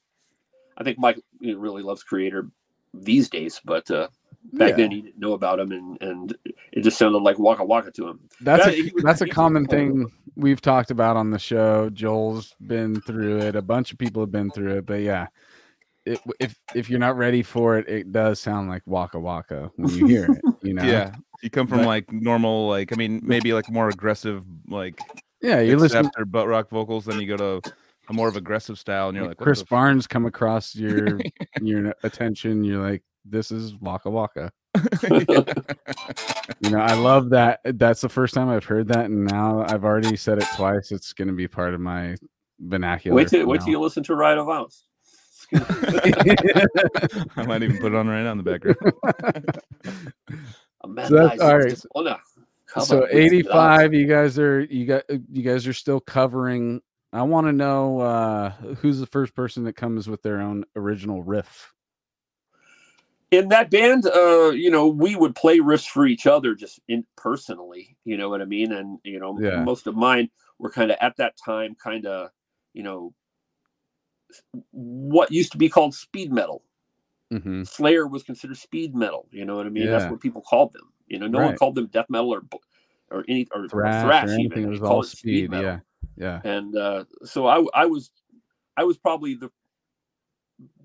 [0.77, 2.51] I think Mike you know, really loves Kreator
[2.95, 3.61] these days.
[3.65, 4.09] But uh,
[4.55, 4.77] back Yeah.
[4.77, 6.37] then, he didn't know about him, and and
[6.73, 8.21] it just sounded like Waka Waka to him.
[8.41, 11.91] That's That- a was- that's a common thing we've talked about on the show.
[11.91, 13.57] Joel's been through it.
[13.57, 14.87] A bunch of people have been through it.
[14.87, 15.27] But yeah,
[16.07, 19.89] it, if if you're not ready for it, it does sound like Waka Waka when
[19.91, 20.41] you hear it.
[20.63, 20.83] You know.
[20.85, 21.15] yeah.
[21.43, 24.99] You come from But- like normal, like I mean, maybe like more aggressive, like
[25.41, 25.61] Yeah.
[25.61, 25.99] You listen.
[26.01, 27.73] accept or butt rock vocals, then you go to
[28.09, 30.75] a more of aggressive style, and you're like, what Chris the f- Barnes come across
[30.75, 31.19] your
[31.63, 32.65] your attention.
[32.65, 34.51] You're like, this is Waka Waka.
[36.63, 37.61] You know, I love that.
[37.65, 40.93] Uh, that's the first time I've heard that, and now I've already said it twice.
[40.93, 42.17] It's going to be part of my
[42.61, 43.17] vernacular.
[43.17, 44.85] Wait till wait till you listen to Riot of Violence.
[47.37, 48.77] I might even put it on right now in the background.
[50.83, 51.71] A So that's- lies all in right.
[51.71, 52.17] his honor.
[52.67, 56.81] Come so 85 you guys are you got you guys are still covering
[57.13, 61.21] i want to know uh who's the first person that comes with their own original
[61.25, 61.75] riff
[63.33, 67.05] in that band uh you know we would play riffs for each other just in
[67.17, 69.65] personally you know what i mean and you know Yeah.
[69.65, 70.31] most of mine
[70.61, 72.31] were kind of at that time kind of
[72.73, 73.13] you know
[74.71, 76.63] what used to be called speed metal
[77.33, 77.63] mm-hmm.
[77.65, 80.93] slayer was considered speed metal you know what i mean that's what people called them
[81.07, 82.43] you know no one called them death metal or
[83.11, 84.41] or any or thrash, thrash, or even.
[84.41, 84.65] anything.
[84.65, 85.51] It was called all it speed.
[85.51, 85.81] metal.
[86.17, 86.51] Yeah, yeah.
[86.51, 88.11] and uh, so I I was
[88.77, 89.51] I was probably the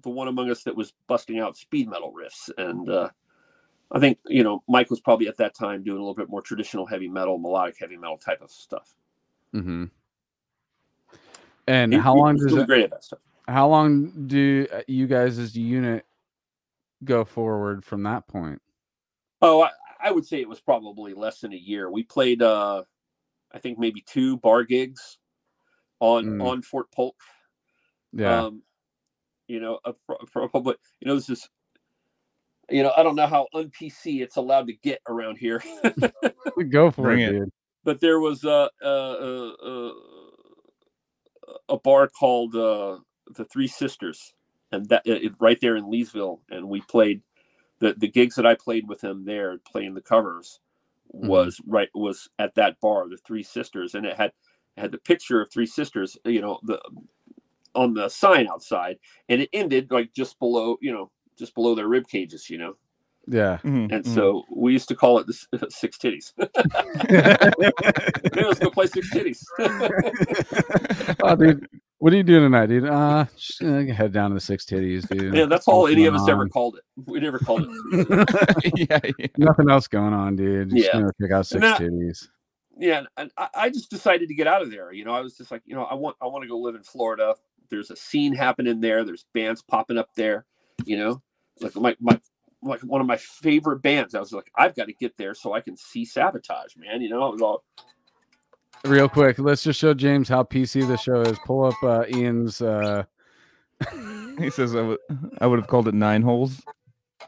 [0.02, 3.10] the one among us that was busting out speed metal riffs, and uh,
[3.92, 6.42] I think you know Mike was probably at that time doing a little bit more
[6.42, 8.96] traditional heavy metal, melodic heavy metal type of stuff.
[9.54, 9.86] Mm-hmm.
[11.68, 12.68] And He- how long was does it?
[12.68, 13.20] great at that stuff?
[13.48, 16.06] How long do uh, you guys as a unit
[17.04, 18.62] go forward from that point?
[19.42, 19.70] Oh, I,
[20.02, 21.92] I would say it was probably less than a year.
[21.92, 22.84] We played, uh,
[23.52, 25.18] I think maybe two bar gigs
[26.00, 26.44] on Mm.
[26.44, 27.16] on Fort Polk.
[28.14, 28.46] Yeah.
[28.46, 28.64] Um,
[29.48, 31.48] you know, a, pro- pro- but you know, this is,
[32.70, 35.62] you know, I don't know how un PC it's allowed to get around here.
[36.70, 37.40] go for bring it, it.
[37.40, 37.52] dude.
[37.84, 39.94] but there was a a, a,
[41.70, 42.98] a bar called uh,
[43.34, 44.34] the Three Sisters,
[44.72, 47.22] and that it, right there in Leesville, and we played
[47.80, 50.60] the the gigs that I played with him there, playing the covers,
[51.14, 51.28] mm-hmm.
[51.28, 54.32] was right was at that bar, the Three Sisters, and it had
[54.78, 56.80] had the picture of three sisters, you know, the
[57.74, 58.98] on the sign outside,
[59.30, 62.76] and it ended like just below, you know, just below their rib cages, you know,
[63.28, 63.58] Yeah.
[63.64, 64.14] Mhm, and mhm.
[64.14, 65.34] so we used to call it the
[65.70, 66.34] six titties.
[68.34, 69.44] hey, let's go play six titties.
[71.24, 71.68] oh, dude,
[71.98, 72.86] what are you doing tonight, dude?
[72.86, 75.34] Uh, just head down to the six titties, dude.
[75.34, 76.84] Yeah, that's all What's any of going us ever called it.
[77.06, 78.74] We never called it.
[78.90, 79.28] yeah, yeah.
[79.38, 80.70] Nothing else going on, dude.
[80.70, 80.94] Just Yeah.
[80.94, 82.28] gonna check out six that- titties.
[82.78, 84.92] yeah, and I, I just decided to get out of there.
[84.92, 86.76] You know, I was just like, you know, I want I want to go live
[86.76, 87.36] in Florida.
[87.70, 89.04] There's a scene happening there.
[89.04, 90.46] There's bands popping up there.
[90.86, 91.22] You know,
[91.62, 92.20] like my my
[92.66, 94.16] like one of my favorite bands.
[94.16, 97.02] I was like, I've got to get there so I can see Savatage, man.
[97.02, 97.64] You know, I was all
[98.84, 101.40] Real quick, let's just show James how PC the show is.
[101.46, 102.62] Pull up uh, Ian's.
[102.62, 103.04] Uh,
[104.38, 105.00] He says I would
[105.40, 106.62] I would have called it nine holes.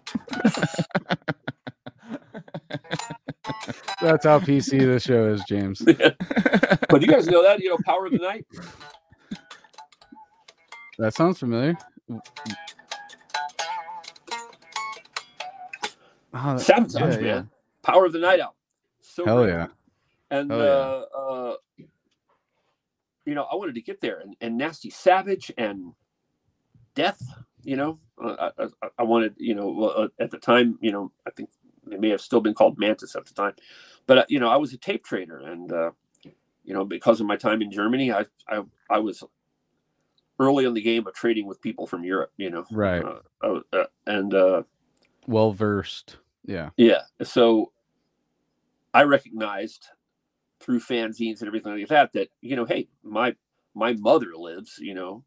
[4.02, 5.82] that's how PC the show is, James.
[6.90, 8.46] but you guys know that, you know, Power of the Night.
[11.00, 11.78] That sounds familiar.
[16.96, 17.50] Oh, yeah, man.
[17.84, 18.56] Power of the Night out.
[19.02, 19.50] So Hell great.
[19.54, 19.68] yeah.
[20.32, 20.64] and Oh, yeah.
[20.64, 21.56] uh, uh,
[23.26, 25.94] you know, I wanted to get there, and, and Nasty Savage and
[26.96, 27.22] Death.
[27.64, 31.12] You know, uh, I, I, I wanted, you know, uh, at the time, you know,
[31.28, 31.50] I think
[31.86, 33.54] they may have still been called Mantas at the time,
[34.06, 35.92] but uh, you know, I was a tape trader, and uh,
[36.64, 39.24] you know, because of my time in Germany, I I, I was
[40.40, 42.32] early in the game of trading with people from Europe.
[42.38, 43.04] You know, Right.
[43.04, 44.64] uh, I uh, and uh,
[45.28, 46.18] Well versed.
[46.46, 46.70] Yeah.
[46.78, 47.02] yeah.
[47.24, 47.72] So
[48.94, 49.88] I recognized
[50.60, 53.36] through fanzines and everything like that that you know, hey, my
[53.76, 55.24] my mother lives, you know,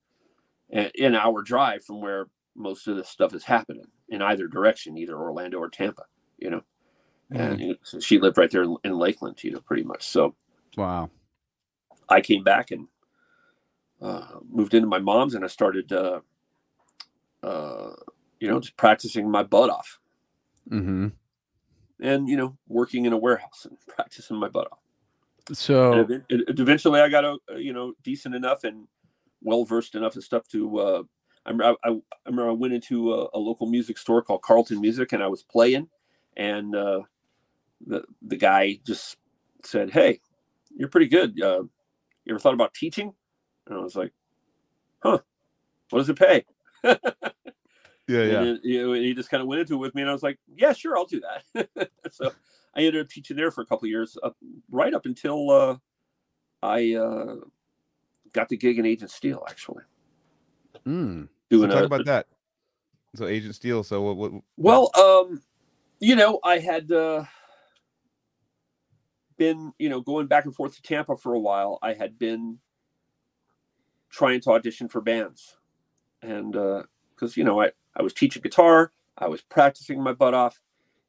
[0.73, 2.27] a- in our drive from where
[2.57, 6.05] most of this stuff is happening in either direction, either Orlando or Tampa,
[6.39, 6.63] you know.
[7.33, 10.05] And know, so she lived right there in, in Lakeland, you know, pretty much.
[10.05, 10.35] So
[10.77, 11.11] Wow.
[12.09, 12.89] I came back and
[14.03, 16.21] uh, moved into my mom's, and I started, uh,
[17.43, 17.93] uh,
[18.41, 19.99] you know, just practicing my butt off.
[20.69, 21.09] hmm
[22.03, 24.79] and you know working in a warehouse and practicing my butt off.
[25.53, 28.89] So And ev- ev- eventually, I got a a, you know decent enough and
[29.43, 30.79] well versed enough and stuff to.
[30.79, 31.03] Uh,
[31.47, 34.81] I, remember I, I remember I went into a, a local music store called Carlton
[34.81, 35.89] Music and I was playing,
[36.37, 37.03] and uh,
[37.87, 39.17] the the guy just
[39.65, 40.21] said, "Hey,
[40.75, 41.41] you're pretty good.
[41.41, 41.63] Uh,
[42.25, 43.15] you ever thought about teaching?"
[43.67, 44.13] And I was like,
[45.03, 45.19] "Huh?
[45.91, 46.45] What does it pay?"
[48.11, 48.43] Yeah, yeah.
[48.43, 50.23] And you know, he just kind of went into it with me, and I was
[50.23, 51.21] like, "Yeah, sure, I'll do
[51.55, 52.33] that." so
[52.75, 54.37] I ended up teaching there for a couple of years, up,
[54.71, 55.77] right up until uh,
[56.63, 57.37] I uh,
[58.33, 59.85] got the gig in Agent Steel, actually
[60.87, 62.27] mm, So talk a, about that.
[63.15, 63.83] So Agent Steel.
[63.83, 64.17] So what?
[64.17, 65.43] what Well, um,
[65.99, 67.25] you know, I had uh,
[69.37, 71.79] been, you know, going back and forth to Tampa for a while.
[71.83, 72.59] I had been
[74.11, 75.57] trying to audition for bands,
[76.23, 76.53] and
[77.15, 80.61] because you know, I I was teaching guitar, I was practicing my butt off,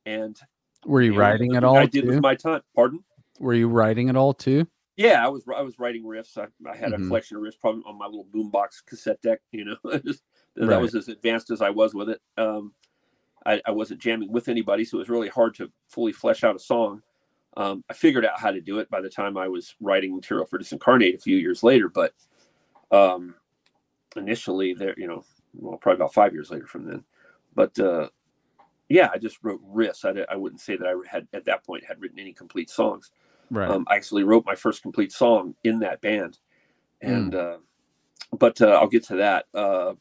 [0.05, 0.37] and
[0.85, 2.61] were you you writing at all I did with my time.
[2.75, 3.03] Pardon?
[3.39, 4.67] Were you writing at all too?
[4.97, 6.37] Yeah, I was I was writing riffs.
[6.37, 7.05] I, I had Mhm.
[7.05, 9.39] a collection of riffs probably on my little boombox cassette deck.
[9.51, 10.23] You know, Just-
[10.55, 10.81] that Right.
[10.81, 12.21] was as advanced as I was with it.
[12.37, 12.73] Um,
[13.45, 16.55] I, I wasn't jamming with anybody, so it was really hard to fully flesh out
[16.57, 17.01] a song.
[17.57, 20.45] Um, I figured out how to do it by the time I was writing material
[20.45, 21.87] for Disincarnate a few years later.
[21.89, 22.13] But
[22.91, 23.35] um,
[24.15, 25.23] initially, there, you know,
[25.53, 27.03] well, probably about five years later from then.
[27.55, 28.09] But uh,
[28.89, 30.05] yeah, I just wrote riffs.
[30.05, 33.11] I, I wouldn't say that I had at that point had written any complete songs.
[33.49, 33.69] Right.
[33.69, 36.39] Um, I actually wrote my first complete song in that band,
[37.01, 37.57] and uh,
[38.37, 39.45] but uh, I'll get to that.
[39.53, 39.93] Uh,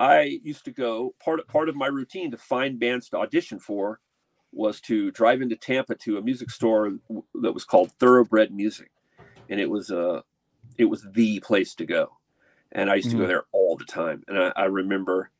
[0.00, 4.00] I used to go part part of my routine to find bands to audition for
[4.52, 6.92] was to drive into Tampa to a music store
[7.34, 8.90] that was called Thoroughbred Music,
[9.48, 10.20] and it was a, uh,
[10.78, 12.17] it was the place to go,
[12.72, 13.22] and I used to mm-hmm.
[13.22, 14.24] go there all the time.
[14.28, 15.30] And I, I remember,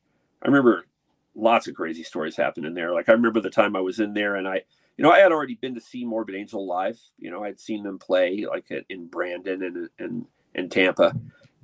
[0.43, 0.87] I remember
[1.35, 2.93] lots of crazy stories happening there.
[2.93, 4.63] Like I remember the time I was in there, and I,
[4.97, 6.99] you know, I had already been to see Morbid Angel live.
[7.19, 11.15] You know, I'd seen them play like in Brandon and and and Tampa,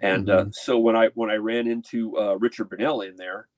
[0.00, 0.48] and uh, mm-hmm.
[0.48, 3.48] uh, so when I when I ran into uh, Richard Brunelle in there,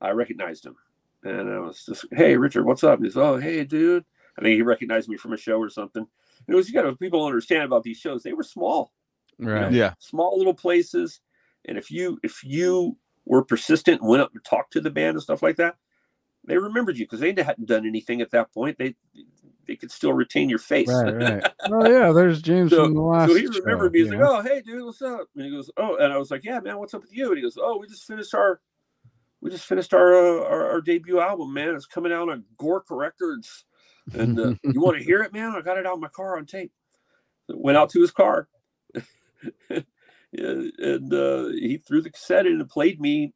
[0.00, 0.76] I recognized him,
[1.22, 4.04] and I was just, "Hey, Richard, what's up?" He's, "Oh, hey, dude."
[4.36, 6.04] I think he recognized me from a show or something.
[6.48, 8.22] It was you got to people understand about these shows.
[8.22, 8.92] They were small,
[9.38, 9.66] right?
[9.66, 11.20] You know, yeah, small little places.
[11.66, 15.14] And if you if you were persistent and went up and talked to the band
[15.14, 15.76] and stuff like that,
[16.46, 18.78] they remembered you because they hadn't done anything at that point.
[18.78, 18.94] They
[19.66, 20.88] they could still retain your face.
[20.88, 21.52] Right, right.
[21.70, 23.30] oh yeah, there's James so, from the last.
[23.30, 24.00] So he remembered me.
[24.00, 26.44] He's like, "Oh, hey, dude, what's up?" And he goes, "Oh," and I was like,
[26.44, 28.60] "Yeah, man, what's up with you?" And he goes, "Oh, we just finished our,
[29.40, 31.74] we just finished our uh, our, our, debut album, man.
[31.74, 33.64] It's coming out on Goreque Records,
[34.12, 35.54] and uh, you want to hear it, man?
[35.54, 36.72] I got it out in my car on tape."
[37.48, 38.48] Went out to his car,
[40.38, 43.32] and uh, he threw the cassette in and played me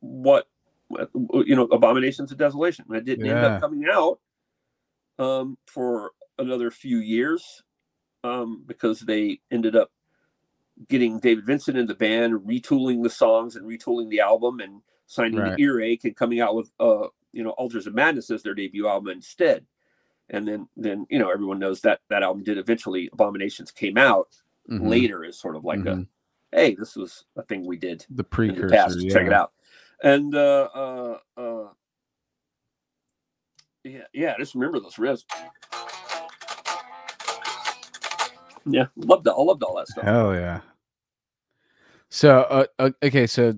[0.00, 0.46] what
[1.46, 3.36] you know abominations of desolation and it didn't yeah.
[3.36, 4.18] end up coming out
[5.18, 7.62] um, for another few years
[8.24, 9.90] um, because they ended up
[10.88, 15.38] getting david vincent in the band retooling the songs and retooling the album and signing
[15.38, 15.56] right.
[15.56, 18.88] the earache and coming out with uh, you know altars of madness as their debut
[18.88, 19.64] album instead
[20.30, 24.28] and then then you know everyone knows that that album did eventually abominations came out
[24.70, 24.86] mm-hmm.
[24.86, 26.00] later as sort of like mm-hmm.
[26.00, 26.06] a
[26.52, 28.66] hey, this was a thing we did the precursor.
[28.66, 29.00] The past.
[29.00, 29.12] Yeah.
[29.12, 29.52] Check it out.
[30.02, 31.68] And uh, uh, uh,
[33.84, 35.24] yeah, yeah, just remember those riffs.
[38.66, 39.26] Yeah, loved.
[39.28, 40.04] I loved all that stuff.
[40.04, 40.60] Hell yeah.
[42.10, 43.54] So, uh, uh okay, so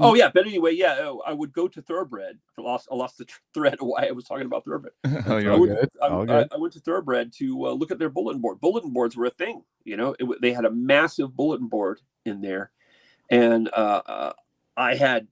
[0.00, 2.38] Oh yeah, but anyway, yeah, oh, I would go to Thoroughbred.
[2.56, 4.92] I lost, I lost the thread of why I was talking about Thoroughbred.
[5.26, 5.88] oh, you're I, would, good.
[6.00, 8.60] I, I, I, went to Thoroughbred to uh, look at their bulletin board.
[8.60, 10.14] Bulletin boards were a thing, you know.
[10.18, 12.70] It, they had a massive bulletin board in there,
[13.28, 14.32] and uh, uh,
[14.76, 15.26] I had,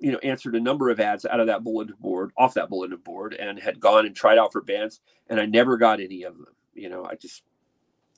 [0.00, 2.98] you know, answered a number of ads out of that bulletin board, off that bulletin
[2.98, 6.34] board, and had gone and tried out for bands, and I never got any of
[6.34, 6.46] them.
[6.74, 7.44] You know, I just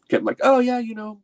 [0.08, 1.20] kept like, oh yeah, you know,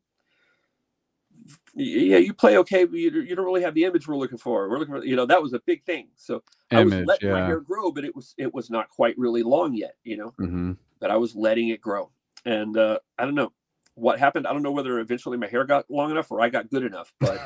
[1.74, 4.68] yeah, you play okay, but you, you don't really have the image we're looking for.
[4.68, 6.09] We're looking for, you know, that was a big thing.
[6.16, 7.34] So image, I was letting yeah.
[7.34, 10.34] my hair grow, but it was it was not quite really long yet, you know.
[10.40, 10.72] Mm-hmm.
[11.01, 12.11] But I was letting it grow,
[12.44, 13.53] and uh, I don't know
[13.94, 14.47] what happened.
[14.47, 17.12] I don't know whether eventually my hair got long enough or I got good enough.
[17.18, 17.40] But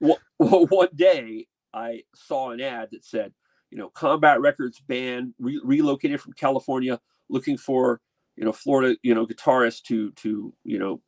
[0.00, 3.32] well, one day I saw an ad that said,
[3.70, 8.00] you know, Combat Records band re- relocated from California, looking for
[8.36, 11.00] you know Florida, you know, guitarist to to you know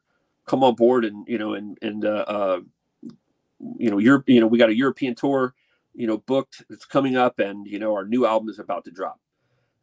[0.46, 2.60] come on board and you know and and uh, uh
[3.78, 5.54] you know Europe you know we got a European tour
[5.94, 8.90] you know booked it's coming up and you know our new album is about to
[8.90, 9.20] drop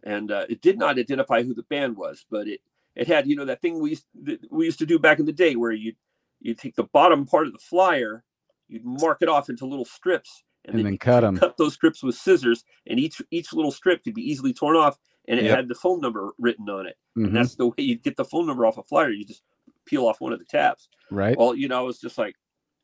[0.03, 2.61] and uh, it did not identify who the band was but it
[2.95, 4.05] it had you know that thing we used,
[4.49, 5.93] we used to do back in the day where you
[6.41, 8.23] you take the bottom part of the flyer
[8.67, 11.73] you'd mark it off into little strips and, and then, then cut them cut those
[11.73, 14.97] strips with scissors and each each little strip could be easily torn off
[15.27, 15.57] and it yep.
[15.57, 17.27] had the phone number written on it mm-hmm.
[17.27, 19.43] and that's the way you get the phone number off a flyer you just
[19.89, 20.89] peel off one of the tabs.
[21.09, 21.37] Right.
[21.37, 22.35] Well, you know, it's just like,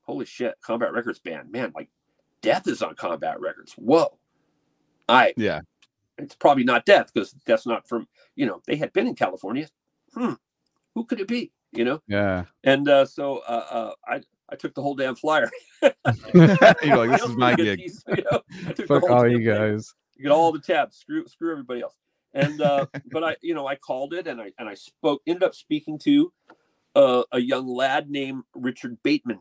[0.01, 1.89] holy shit, Combat Records band, man, like
[2.41, 3.73] Death is on Combat Records.
[3.73, 4.17] Whoa.
[5.07, 5.61] I yeah.
[6.17, 9.67] It's probably not Death because that's not from you know they had been in California.
[10.13, 10.33] Hmm.
[10.95, 11.51] Who could it be?
[11.71, 12.01] You know.
[12.07, 12.45] Yeah.
[12.63, 15.49] And uh, so uh, uh, I I took the whole damn flyer.
[15.81, 17.79] You're like, this is my gig.
[17.79, 18.41] Piece, you know?
[18.87, 19.93] Fuck all you guys.
[20.15, 20.97] You get all the tabs.
[20.97, 21.95] Screw screw everybody else.
[22.33, 25.43] And uh, but I you know I called it and I and I spoke ended
[25.43, 26.31] up speaking to
[26.95, 29.39] uh, a young lad named Richard Bateman,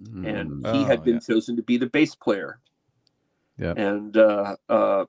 [0.00, 0.26] mm.
[0.26, 1.20] and he oh, had been yeah.
[1.20, 2.60] chosen to be the bass player.
[3.56, 5.04] Yeah, and uh, uh,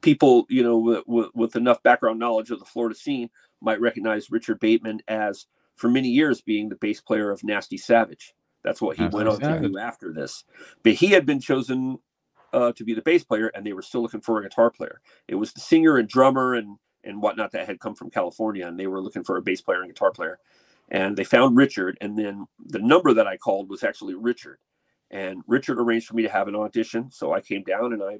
[0.00, 4.30] people, you know, with, with, with, enough background knowledge of the Florida scene might recognize
[4.30, 8.32] Richard Bateman as, for many years, being the bass player of Nasty Savage.
[8.62, 9.62] That's what he Nasty went on Savage.
[9.62, 10.44] to do after this.
[10.84, 11.98] But he had been chosen
[12.52, 15.00] uh, to be the bass player, and they were still looking for a guitar player.
[15.26, 18.78] It was the singer and drummer and and whatnot that had come from California, and
[18.78, 20.38] they were looking for a bass player and guitar player.
[20.88, 24.58] And they found Richard, and then the number that I called was actually Richard.
[25.10, 28.18] And Richard arranged for me to have an audition, so I came down, and I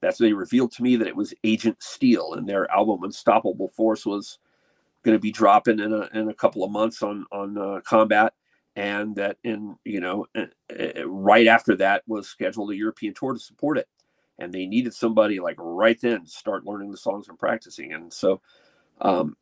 [0.00, 3.68] that's when they revealed to me that it was Agent Steel, and their album Unstoppable
[3.68, 4.38] Force was
[5.04, 8.32] going to be dropping in a in a couple of months on on uh, Combat,
[8.76, 13.38] and that in you know uh, right after that was scheduled a European tour to
[13.38, 13.88] support it
[14.42, 17.92] and they needed somebody like right then to start learning the songs and practicing.
[17.92, 18.40] And so
[19.00, 19.36] um,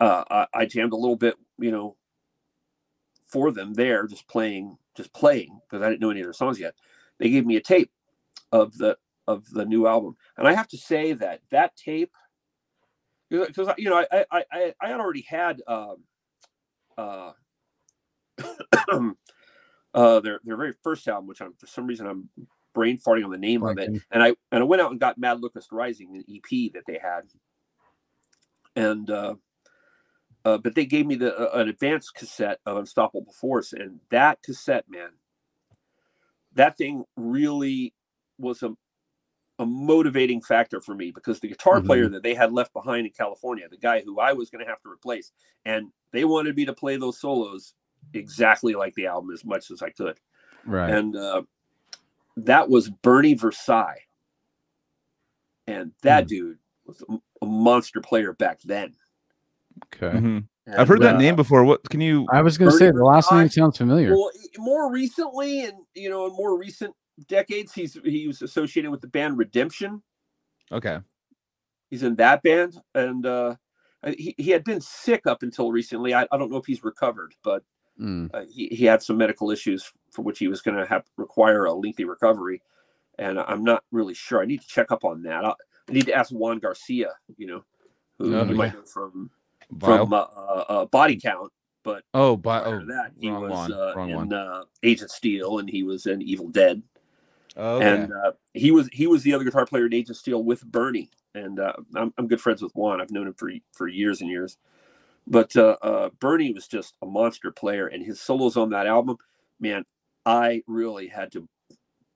[0.00, 1.96] uh, I, I, jammed a little bit, you know,
[3.26, 6.60] for them there, just playing, just playing because I didn't know any of their songs
[6.60, 6.74] yet.
[7.18, 7.90] They gave me a tape
[8.52, 12.12] of the of the new album, and I have to say that that tape,
[13.28, 15.96] because you know I I I, I had already had um,
[16.96, 17.32] uh,
[19.94, 22.28] uh, their their very first album, which I'm for some reason I'm
[22.76, 25.18] brain farting on the name of it, and I and I went out and got
[25.18, 27.22] Mad Locust Rising, an EP that they had,
[28.76, 29.34] and uh,
[30.44, 34.42] uh, but they gave me the uh, an advanced cassette of Unstoppable Force, and that
[34.42, 35.08] cassette, man,
[36.54, 37.94] that thing really
[38.38, 38.76] was a
[39.58, 43.12] a motivating factor for me because the guitar player that they had left behind in
[43.12, 45.32] California, the guy who I was going to have to replace,
[45.64, 47.72] and they wanted me to play those solos
[48.12, 50.20] exactly like the album as much as I could.
[50.66, 50.90] Right.
[50.90, 51.42] and uh,
[52.36, 54.02] that was Bernie Versailles,
[55.66, 56.28] and that Hmm.
[56.28, 58.94] dude was a, a monster player back then.
[59.94, 60.16] okay.
[60.18, 60.46] Mhm.
[60.68, 61.64] And, I've heard that uh, name before.
[61.64, 62.26] What can you?
[62.32, 64.10] I was gonna say the last name sounds familiar.
[64.16, 66.92] Well, more recently, and you know, in more recent
[67.28, 70.02] decades, he's he was associated with the band Redemption.
[70.72, 70.98] Okay.
[71.90, 73.54] He's in that band, and uh,
[74.16, 76.14] he he had been sick up until recently.
[76.14, 77.62] I, I don't know if he's recovered, but
[78.00, 81.04] Mm, uh, he, he had some medical issues for which he was going to have
[81.16, 82.60] require a lengthy recovery
[83.18, 84.42] and i'm not really sure.
[84.42, 85.44] I need to check up on that.
[85.44, 85.54] I,
[85.88, 87.64] I need to ask juan garcia you know
[88.18, 88.56] who Oh, you yeah.
[88.56, 89.30] might know from
[89.80, 91.50] from uh, uh, uh, body count
[91.82, 94.32] but oh, by, oh, that he was one, uh, in one.
[94.32, 96.82] Uh, agent steel and he was in evil dead.
[97.56, 97.86] Oh, okay.
[97.94, 101.10] and uh, he was he was the other guitar player in agent steel with bernie
[101.34, 103.00] and uh, I'm, I'm good friends with juan.
[103.00, 104.58] I've known him for for years and years
[105.26, 109.18] but uh, uh, Bernie was just a monster player, and his solos on that album,
[109.60, 109.84] man,
[110.26, 111.48] I really had to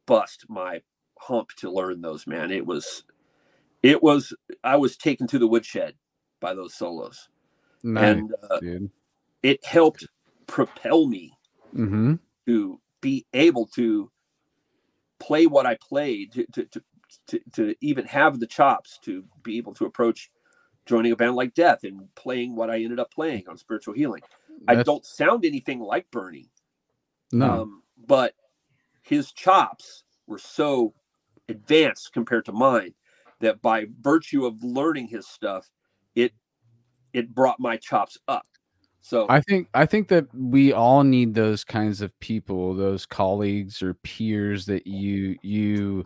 [0.07, 0.83] bust my
[1.19, 2.27] hump to learn those.
[2.27, 3.05] Man, it was,
[3.83, 4.35] it was,
[4.65, 5.95] I was taken to the woodshed
[6.41, 7.29] by those solos,
[7.85, 8.91] nice, and uh, dude.
[9.43, 10.09] it helped
[10.47, 11.39] propel me
[11.77, 12.15] Mm-hmm.
[12.47, 14.11] to be able to
[15.21, 16.83] play what I played, to to, to,
[17.29, 20.31] to, to even have the chops to be able to approach
[20.87, 24.23] joining a band like Death and playing what I ended up playing on Spiritual Healing.
[24.69, 26.51] I don't sound anything like Bernie,
[27.33, 27.63] No.
[27.63, 28.35] um, but
[29.03, 30.95] his chops were so
[31.49, 32.95] advanced compared to mine
[33.41, 35.69] that by virtue of learning his stuff,
[36.15, 36.33] it
[37.13, 38.47] it brought my chops up.
[39.01, 43.83] So I think I think that we all need those kinds of people, those colleagues
[43.83, 46.05] or peers that you you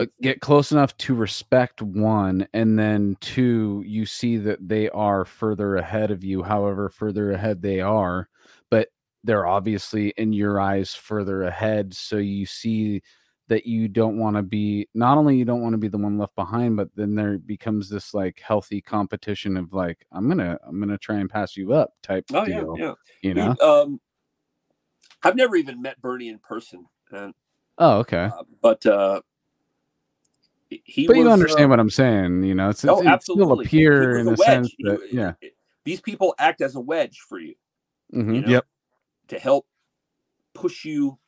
[0.00, 5.24] uh, get close enough to respect one and then two you see that they are
[5.24, 8.28] further ahead of you however further ahead they are
[8.70, 8.88] but
[9.24, 11.94] they're obviously in your eyes further ahead.
[11.94, 13.02] So you see
[13.48, 16.16] that you don't want to be not only you don't want to be the one
[16.16, 20.78] left behind but then there becomes this like healthy competition of like i'm gonna i'm
[20.78, 22.94] gonna try and pass you up type oh yeah, deal yeah.
[23.22, 23.56] you know?
[23.60, 24.00] um,
[25.24, 27.34] I've never even met Bernie in person, and,
[27.78, 28.30] oh okay.
[28.32, 29.20] uh, but uh,
[30.70, 31.06] he.
[31.06, 33.42] but you understand uh, what i'm saying you know it's, oh, it's, it's still a
[33.42, 33.64] absolutely.
[33.66, 34.46] He peer in a a wedge.
[34.46, 35.32] sense He- that yeah
[35.84, 37.54] These people act as a wedge for you,
[38.14, 38.66] mhm, you know, Yep.
[39.28, 39.66] to help
[40.54, 41.18] push you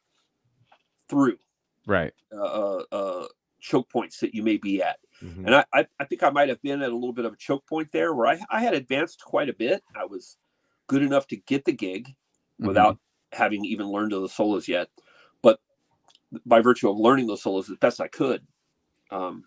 [1.08, 1.38] through
[1.86, 3.26] right uh, uh, uh,
[3.60, 4.98] choke points that you may be at.
[5.22, 5.46] Mhm.
[5.46, 7.36] And I, I, I think I might have been at a little bit of a
[7.36, 9.82] choke point there where I, I had advanced quite a bit.
[9.96, 10.36] I was
[10.86, 12.08] good enough to get the gig
[12.60, 12.66] Mhm.
[12.66, 12.98] without
[13.32, 14.88] having even learned the solos yet.
[15.42, 15.60] But
[16.46, 18.46] by virtue of learning those solos as best I could,
[19.12, 19.44] um,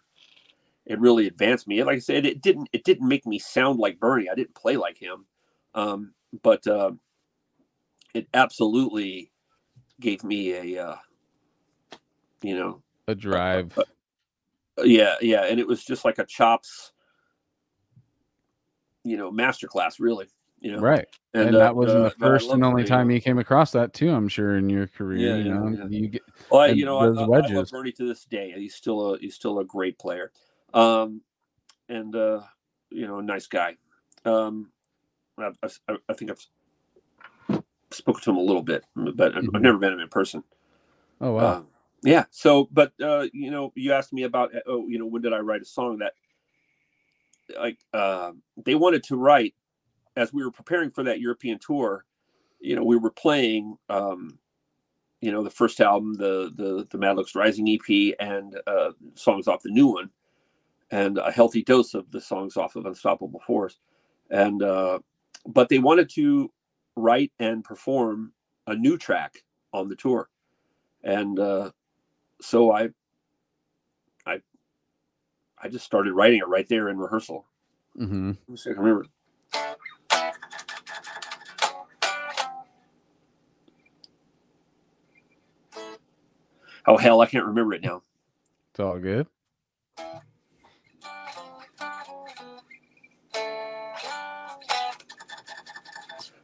[0.86, 1.84] it really advanced me.
[1.84, 4.30] Like I said, it didn't it didn't make me sound like Bernie.
[4.30, 5.26] I didn't play like him,
[5.74, 6.14] um,
[6.44, 6.92] but uh,
[8.14, 9.32] it absolutely
[10.00, 10.96] gave me a uh,
[12.42, 13.78] you know a drive
[14.84, 16.92] yeah yeah and it was just like a chops
[19.04, 20.28] you know masterclass really
[20.66, 21.06] you know right
[21.36, 24.10] and, uh, that wasn't uh, the first and only time you came across that too
[24.10, 25.86] i'm sure in your career Yeah, you know yeah.
[25.90, 27.98] you get well I- you know those I, I love wedges.
[27.98, 30.32] To this day he's still a he's still a great player
[30.74, 31.22] um
[31.88, 32.42] and uh
[32.90, 33.76] you know a nice guy
[34.26, 34.72] um
[35.38, 35.52] I,
[35.88, 36.44] I, I think I've
[37.92, 39.50] spoken to him a little bit but I've, Mhm.
[39.56, 40.44] I've never met him in person
[41.22, 41.62] oh wow Uh,
[42.04, 42.26] yeah.
[42.30, 45.40] So, but uh, you know, you asked me about oh, you know, when did I
[45.40, 46.14] write a song that
[47.60, 48.32] like uh,
[48.64, 49.56] they wanted to write
[50.16, 52.06] as we were preparing for that European tour.
[52.60, 54.40] You know, we were playing, um,
[55.22, 59.48] you know, the first album, the the the Mad Locust Rising EP, and uh, songs
[59.48, 60.10] off the new one,
[60.92, 63.80] and a healthy dose of the songs off of Unstoppable Force,
[64.32, 65.00] and uh,
[65.48, 66.52] but they wanted to
[66.96, 68.32] write and perform
[68.68, 69.44] a new track
[69.74, 70.30] on the tour,
[71.04, 71.72] and uh,
[72.42, 72.90] so I,
[74.26, 74.40] I,
[75.62, 77.46] I just started writing it right there in rehearsal.
[77.96, 79.06] hmm Let me see I remember.
[86.88, 88.04] Oh hell, I can't remember it now.
[88.72, 89.28] It's all good.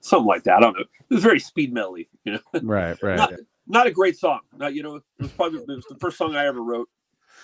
[0.01, 0.57] Something like that.
[0.57, 0.81] I don't know.
[0.81, 2.39] It was very speed melody, you know.
[2.63, 3.17] Right, right.
[3.17, 3.33] not,
[3.67, 4.41] not, a great song.
[4.57, 6.89] Not, you know, it was probably it was the first song I ever wrote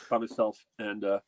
[0.10, 1.20] by myself, and uh,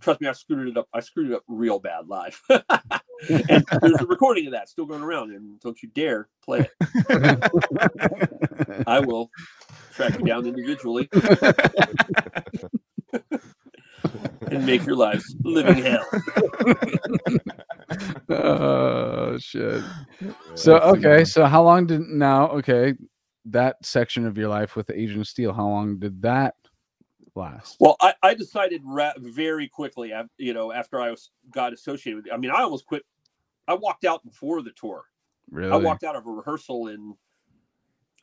[0.00, 0.88] trust me, I screwed it up.
[0.92, 2.40] I screwed it up real bad live.
[2.48, 8.84] and there's a recording of that still going around, and don't you dare play it.
[8.86, 9.30] I will
[9.96, 11.08] track you down individually
[14.50, 16.06] and make your lives living hell.
[18.28, 19.82] oh shit.
[20.54, 22.94] So okay, so how long did now okay
[23.46, 25.52] that section of your life with Agent of Steel?
[25.52, 26.54] How long did that
[27.34, 27.76] last?
[27.80, 32.24] Well, I, I decided ra- very quickly, af- you know, after I was got associated
[32.24, 32.32] with.
[32.32, 33.02] I mean, I almost quit.
[33.68, 35.04] I walked out before the tour.
[35.50, 35.72] Really?
[35.72, 37.14] I walked out of a rehearsal in,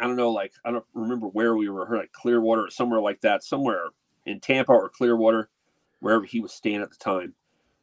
[0.03, 3.21] I don't know, like I don't remember where we were, like Clearwater or somewhere like
[3.23, 3.85] that, somewhere
[4.27, 5.49] in Tampa or Clearwater,
[6.01, 7.35] wherever he was staying at the time.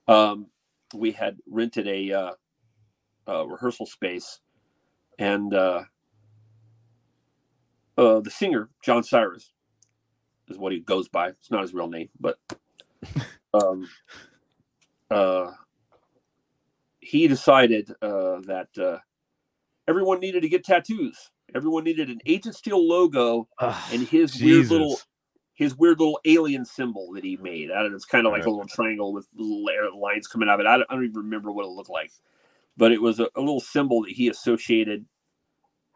[0.09, 0.49] Um,
[0.95, 2.33] we had rented a, uh,
[3.29, 4.41] a rehearsal space,
[5.19, 5.85] and uh,
[7.99, 9.51] uh, the singer John Cyriis
[10.49, 11.31] is what he goes by.
[11.31, 12.39] It's not his real name, but
[13.55, 13.89] um,
[15.11, 15.53] uh,
[17.01, 18.99] he decided uh, that uh,
[19.89, 21.31] everyone needed to get tattoos.
[21.55, 23.49] Everyone needed an Agent Steel logo
[23.93, 24.99] and his weird little
[25.55, 27.71] his weird little alien symbol that he made.
[27.71, 30.55] I don't know, it's kind of like a little triangle with little lines coming out
[30.55, 30.67] of it.
[30.67, 32.13] I don't, I don't even remember what it looked like,
[32.79, 35.05] but it was a, a little symbol that he associated,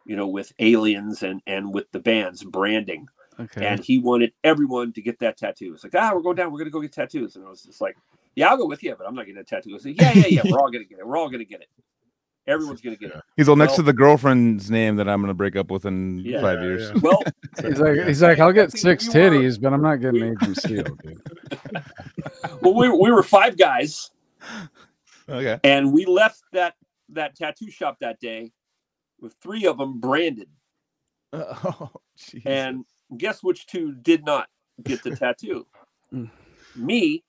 [0.05, 3.09] you know, with aliens and and with the band's branding.
[3.41, 3.67] okay.
[3.67, 5.73] And he wanted everyone to get that tattoo.
[5.73, 6.53] It's like, ah, we're going down.
[6.53, 7.37] We're gonna go get tattoos.
[7.37, 7.97] And I was just like,
[8.37, 9.71] yeah, I'll go with you, but I'm not getting a tattoo.
[9.71, 10.43] I was like, yeah, yeah, yeah.
[10.45, 11.07] We're all gonna get it.
[11.07, 11.69] We're all gonna get it.
[12.47, 13.23] Everyone's gonna get it.
[13.37, 16.19] He's all next Well- to the girlfriend's name that I'm gonna break up with in
[16.19, 16.41] Yeah.
[16.43, 16.91] five Yeah, years.
[16.95, 17.01] yeah.
[17.03, 17.23] Well,
[17.63, 20.43] he's like he's like I'll get six you were- titties, but I'm not getting Agent
[20.43, 20.85] of Steel,
[22.61, 24.11] well, we, we were five guys.
[25.29, 25.59] Okay.
[25.65, 26.75] and we left that
[27.11, 28.53] that tattoo shop that day
[29.21, 30.49] with three of them branded
[31.33, 32.43] Oh, Jesus.
[32.45, 32.85] and
[33.17, 34.49] guess which two did not
[34.83, 35.67] get the tattoo
[36.13, 36.31] Mm.
[36.77, 37.25] me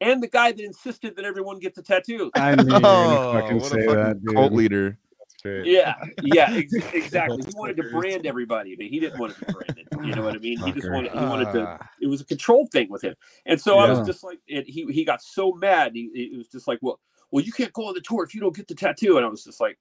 [0.00, 3.32] and the guy that insisted that everyone get the tattoo I knew you were Oh,
[3.32, 4.34] gonna fucking a say fucking that, dude.
[4.34, 4.98] cult leader.
[5.44, 7.38] Yeah yeah ex- exactly.
[7.46, 9.86] He wanted to brand everybody but he didn't want to be branded.
[10.04, 10.58] You know what i mean?
[10.58, 11.88] He just wanted he wanted to Ah.
[12.00, 13.14] it was a control thing with him.
[13.46, 16.48] And so i was just like it, he he got so mad he it was
[16.48, 16.98] just like well
[17.30, 19.16] well you can't go on the tour if you don't get the tattoo.
[19.16, 19.78] And i was just like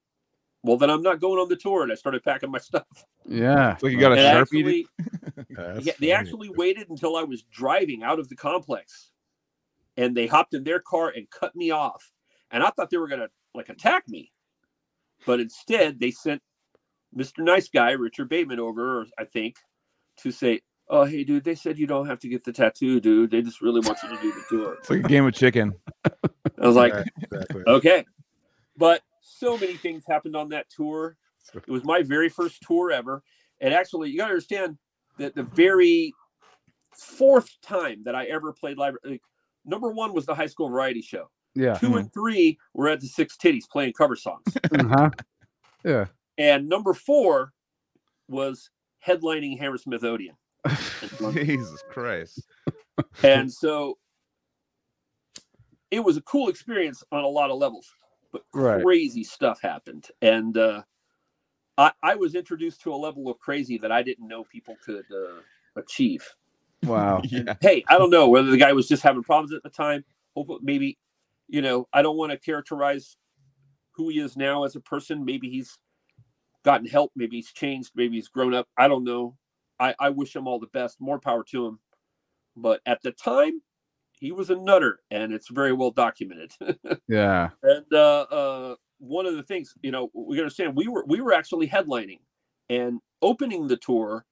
[0.64, 1.82] well then i'm not going on the tour.
[1.84, 2.86] And i started packing my stuff.
[3.26, 3.78] Yeah.
[3.78, 4.42] So you got a And sharpie.
[4.42, 4.88] actually,
[5.56, 9.10] That's yeah, they actually waited until I was driving out of the complex,
[9.98, 12.12] and they hopped in their car and cut me off.
[12.52, 14.32] And I thought they were gonna like attack me,
[15.26, 16.42] but instead they sent
[17.16, 17.40] Mr.
[17.40, 19.56] Nice Guy Richard Bateman over, I think,
[20.18, 23.32] to say, "Oh, hey, dude, they said you don't have to get the tattoo, dude.
[23.32, 25.74] They just really want you to do the tour." It's like a game of chicken.
[26.06, 27.64] I was like, Yeah, exactly.
[27.68, 28.06] okay,
[28.78, 31.18] but so many things happened on that tour.
[31.54, 33.24] It was my very first tour ever.
[33.62, 34.78] And actually, you got to understand
[35.18, 36.14] that the very
[36.94, 39.22] fourth time that I ever played live, like,
[39.68, 41.30] number one was the high school variety show.
[41.54, 41.74] Yeah.
[41.76, 44.44] Two and three were at the Six Titties playing cover songs.
[44.74, 45.10] Uh-huh.
[45.84, 46.06] Yeah.
[46.38, 47.54] and number four
[48.28, 48.70] was
[49.06, 50.36] headlining Hammersmith Odeon.
[51.34, 52.42] Jesus Christ.
[53.24, 53.98] And so
[55.92, 57.88] it was a cool experience on a lot of levels,
[58.32, 58.84] but Right.
[58.84, 60.08] crazy stuff happened.
[60.22, 60.84] And uh,
[61.78, 65.06] I, I was introduced to a level of crazy that I didn't know people could
[65.12, 65.42] uh,
[65.78, 66.28] achieve.
[66.84, 67.22] Wow.
[67.30, 67.56] Yeah.
[67.62, 70.06] Hey, I don't know whether the guy was just having problems at the time.
[70.36, 70.98] Hope maybe,
[71.48, 73.18] you know, I don't want to characterize
[73.92, 75.26] who he is now as a person.
[75.26, 75.78] Maybe he's
[76.64, 77.12] gotten help.
[77.16, 77.92] Maybe he's changed.
[77.96, 78.68] Maybe he's grown up.
[78.78, 79.36] I don't know.
[79.80, 80.98] I, I wish him all the best.
[81.00, 81.80] More power to him.
[82.56, 83.62] But at the time,
[84.20, 86.52] he was a nutter, and it's very well documented.
[87.08, 87.50] Yeah.
[87.64, 91.34] And uh, uh, one of the things, you know, we understand we were we were
[91.34, 92.20] actually headlining,
[92.70, 94.26] and opening the tour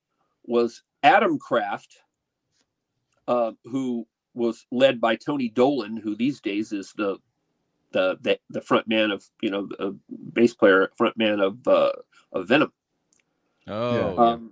[0.43, 1.87] was Atomkraft,
[3.27, 7.17] uh, who was led by Tony Dolan, who these days is the
[7.91, 9.97] the the, the front man of you know the
[10.33, 11.91] bass player, front man of uh,
[12.31, 12.71] of Venom.
[13.67, 14.17] Oh.
[14.17, 14.51] Um,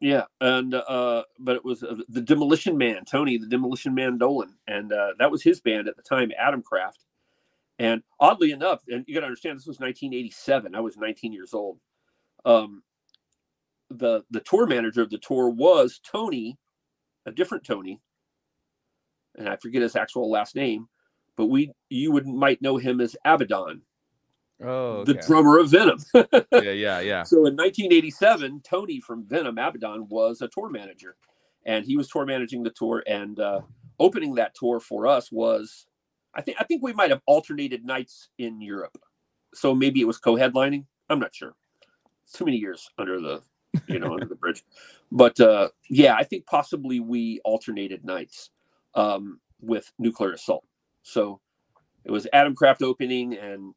[0.00, 4.54] yeah, and uh, but it was uh, the Demolition Man, Tony, the Demolition Man Dolan,
[4.68, 7.04] and uh, that was his band at the time, Atomkraft.
[7.80, 10.74] And oddly enough, and you got to understand, this was 1987.
[10.74, 11.78] I was 19 years old.
[12.44, 12.82] Um,
[13.90, 16.58] the the tour manager of the tour was Tony,
[17.26, 18.00] a different Tony,
[19.38, 20.88] and I forget his actual last name,
[21.36, 23.82] but we you would might know him as Abaddon,
[24.62, 25.04] oh.
[25.04, 25.98] the drummer of Venom.
[26.12, 27.22] Yeah, yeah, yeah.
[27.22, 31.16] So in 1987, Tony from Venom Abaddon was a tour manager,
[31.64, 33.02] and he was tour managing the tour.
[33.06, 33.60] And uh,
[33.98, 35.86] opening that tour for us was,
[36.34, 38.98] I think, I think we might have alternated nights in Europe.
[39.54, 40.84] So maybe it was co-headlining.
[41.08, 41.54] I'm not sure.
[42.34, 43.42] Too many years under the
[43.86, 44.62] you know under the bridge,
[45.12, 48.50] but uh, yeah, I think possibly we alternated nights
[48.98, 50.64] um, with nuclear assault.
[51.02, 51.40] So
[52.04, 53.74] it was Atomkraft opening and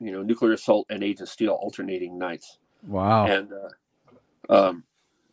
[0.00, 2.58] you know nuclear assault and Agent Steel alternating nights.
[2.86, 3.26] Wow.
[3.26, 4.84] And uh, um,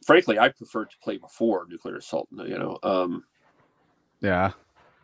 [0.06, 2.28] frankly, I preferred to play before nuclear assault.
[2.32, 3.24] You know, um,
[4.20, 4.52] yeah.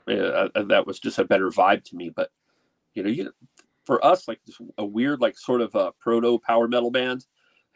[0.07, 2.09] uh, that was just a better vibe to me.
[2.09, 2.29] But
[2.93, 3.31] you know, you
[3.85, 4.41] for us, like
[4.77, 7.25] a weird, like sort of a proto power metal band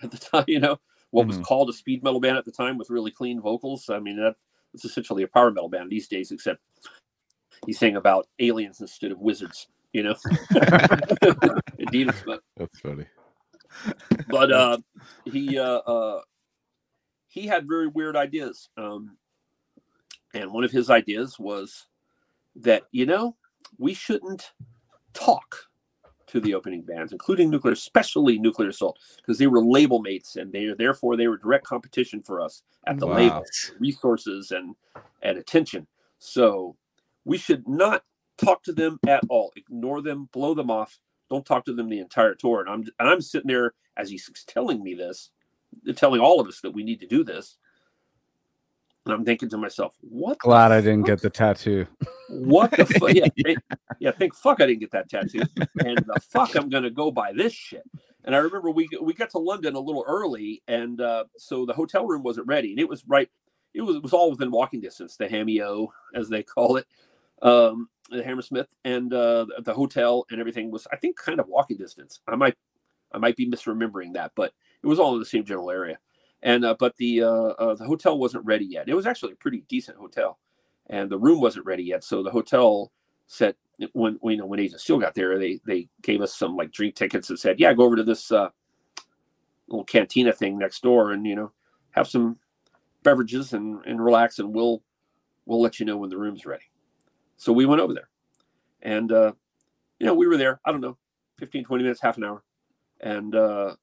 [0.04, 0.46] at the time.
[0.48, 0.78] You know,
[1.12, 1.44] what was Mhm.
[1.44, 3.90] called a speed metal band at the time with really clean vocals.
[3.90, 4.36] I mean, that
[4.74, 6.60] it's essentially a power metal band these days, except
[7.66, 9.68] he's saying about aliens instead of wizards.
[9.94, 10.16] You know,
[12.58, 13.06] That's funny.
[14.28, 14.78] but uh,
[15.26, 16.22] he uh, uh,
[17.28, 19.18] he had very weird ideas, um,
[20.36, 21.88] and one of his ideas was
[22.56, 23.36] that you know
[23.80, 24.52] we shouldn't
[25.14, 25.69] talk
[26.30, 30.54] to the opening bands, including nuclear, especially nuclear assault, because they were label mates, and
[30.54, 33.10] they therefore they were direct competition for us at the Wow.
[33.10, 34.76] label, resources and
[35.24, 35.88] and attention.
[36.20, 36.78] So
[37.26, 38.04] we should not
[38.38, 39.54] talk to them at all.
[39.58, 41.00] Ignore them, blow them off.
[41.30, 42.62] Don't talk to them the entire tour.
[42.62, 45.32] And I'm and I'm sitting there as he's telling me this,
[45.96, 47.58] telling all of us that we need to do this.
[49.10, 50.38] And I'm thinking to myself, what?
[50.38, 51.08] the Glad I didn't fuck?
[51.08, 51.88] get the tattoo.
[52.30, 53.10] What the fuck?
[53.16, 53.58] Yeah, thank-
[54.00, 54.12] yeah.
[54.12, 55.42] Think fuck, I didn't get that tattoo,
[55.84, 57.82] and the fuck, I'm gonna go buy this shit.
[58.26, 61.74] And I remember we we got to London a little early, and uh, so the
[61.74, 63.30] hotel room wasn't ready, and it was right.
[63.74, 66.86] It was it was all within walking distance, the Hameo as they call it,
[67.42, 71.48] um, the Hammersmith, and uh, the- the hotel and everything was I think kind of
[71.48, 72.20] walking distance.
[72.28, 72.56] I might
[73.12, 74.54] I might be misremembering that, but
[74.84, 75.98] it was all in the same general area.
[76.42, 78.88] And uh, but the uh, uh, the hotel wasn't ready yet.
[78.88, 80.40] It was actually a pretty decent hotel,
[80.88, 82.04] and the room wasn't ready yet.
[82.04, 82.92] So the hotel
[83.28, 83.56] said
[83.94, 86.72] when when, you know, when Agent Steel got there, they they gave us some like
[86.72, 88.50] drink tickets and said, yeah, go over to this uh,
[89.68, 91.52] little cantina thing next door and you know
[91.92, 92.38] have some
[93.04, 94.82] beverages and and relax, and we'll
[95.46, 96.66] we'll let you know when the room's ready.
[97.38, 98.10] So we went over there,
[98.82, 99.34] and uh,
[100.00, 100.60] you know we were there.
[100.66, 100.98] I don't know,
[101.38, 102.44] 15, 20 minutes, half an hour,
[103.02, 103.76] and uh,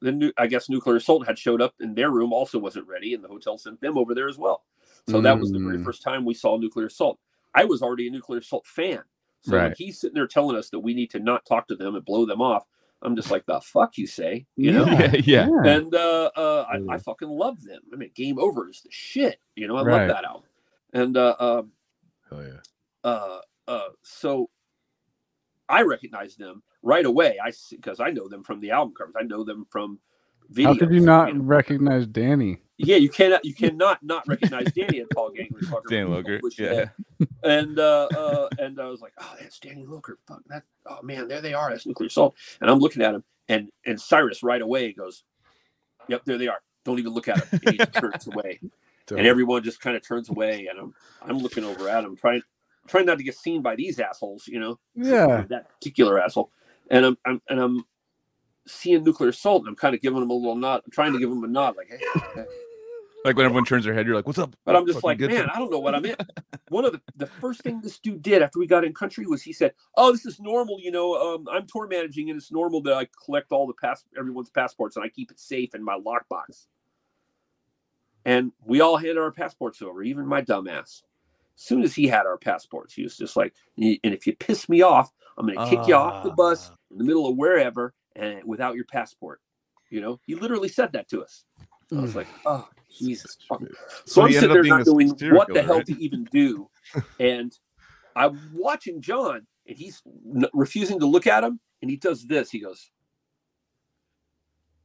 [0.00, 3.14] then nu- I guess Nuclear Assault had showed up in their room, also wasn't ready,
[3.14, 4.64] and the hotel sent them over there as well.
[5.08, 5.84] So that was the very Mm.
[5.84, 7.18] first time we saw Nuclear Assault.
[7.54, 9.02] I was already a Nuclear Assault fan.
[9.40, 9.76] So when Right.
[9.76, 12.26] he's sitting there telling us that we need to not talk to them and blow
[12.26, 12.64] them off,
[13.02, 14.84] I'm just like, the fuck you say, you know?
[14.86, 15.12] Yeah.
[15.24, 15.48] yeah.
[15.64, 17.80] And uh, uh, I, I fucking love them.
[17.92, 19.40] I mean, Game Over is the shit.
[19.56, 20.06] You know, I Right.
[20.06, 20.42] love that album.
[20.92, 21.72] And uh, um,
[22.28, 22.60] Hell yeah.
[23.04, 24.50] uh, uh, so
[25.68, 27.38] I recognize them right away.
[27.42, 29.14] I because I know them from the album covers.
[29.18, 29.98] I know them from
[30.52, 30.64] videos.
[30.66, 31.42] How could you not know.
[31.42, 32.58] recognize Danny?
[32.76, 33.44] Yeah, you cannot.
[33.44, 35.60] You cannot not recognize Danny and Paul Gangler.
[35.60, 35.88] fucker.
[35.90, 36.40] Dan Lilker.
[36.40, 36.86] Holy Yeah.
[37.42, 40.14] And uh, uh, and I was like, oh, that's Danny Lilker.
[40.26, 40.62] Fuck that.
[40.86, 41.70] Oh man, there they are.
[41.70, 42.34] That's Nuclear Assault.
[42.60, 45.24] And I'm looking at him, and and Cyriis right away goes,
[46.08, 46.60] "Yep, there they are.
[46.84, 48.60] Don't even look at him." And he just turns away,
[49.10, 50.68] and everyone just kind of turns away.
[50.70, 52.42] And I'm I'm looking over at him, trying
[52.86, 54.46] trying not to get seen by these assholes.
[54.46, 55.44] You know Yeah.
[55.48, 56.52] that particular asshole.
[56.90, 57.84] And I'm, I'm and I'm
[58.66, 60.82] seeing nuclear assault, and I'm kind of giving him a little nod.
[60.84, 62.44] I'm trying to give him a nod, like, hey.
[63.24, 65.30] Like when everyone turns their head, you're like, "What's up?" But I'm just like, man,
[65.30, 65.48] thing.
[65.52, 66.14] I don't know what I'm in.
[66.68, 69.42] One of the the first thing this dude did after we got in country was
[69.42, 70.78] he said, "Oh, this is normal.
[70.80, 74.04] You know, um, I'm tour managing, and it's normal that I collect all the pass
[74.16, 76.66] everyone's passports and I keep it safe in my lockbox."
[78.24, 81.02] And we all handed our passports over, even my dumbass.
[81.58, 84.68] As soon as he had our passports, he was just like, "And if you piss
[84.68, 87.94] me off, I'm going to kick you off the bus in the middle of wherever
[88.14, 89.40] and without your passport."
[89.90, 91.44] You know, he literally said that to us.
[91.96, 93.66] I was like, "Oh, Jesus." so,
[94.06, 95.86] So I'm sitting there not knowing what the hell right?
[95.86, 96.70] to even do.
[97.18, 97.52] and
[98.14, 102.50] I'm watching John, and he's n- refusing to look at him, and he does this.
[102.50, 102.90] He goes,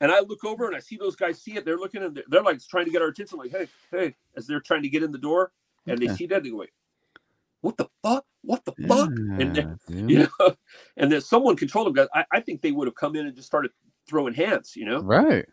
[0.00, 1.64] And I look over and I see those guys see it.
[1.64, 4.46] They're looking and they're, they're like trying to get our attention, like, hey, hey, as
[4.46, 5.52] they're trying to get in the door.
[5.86, 6.70] And they see that, they go, wait,
[7.60, 8.24] what the fuck?
[8.42, 9.10] What the fuck?
[9.10, 10.06] And then- Yeah.
[10.06, 10.56] You know,
[10.96, 11.94] and then someone controlled them.
[11.94, 13.70] Guys, I, I think they would have come in and just started
[14.08, 15.00] throwing hands, you know?
[15.00, 15.44] Right.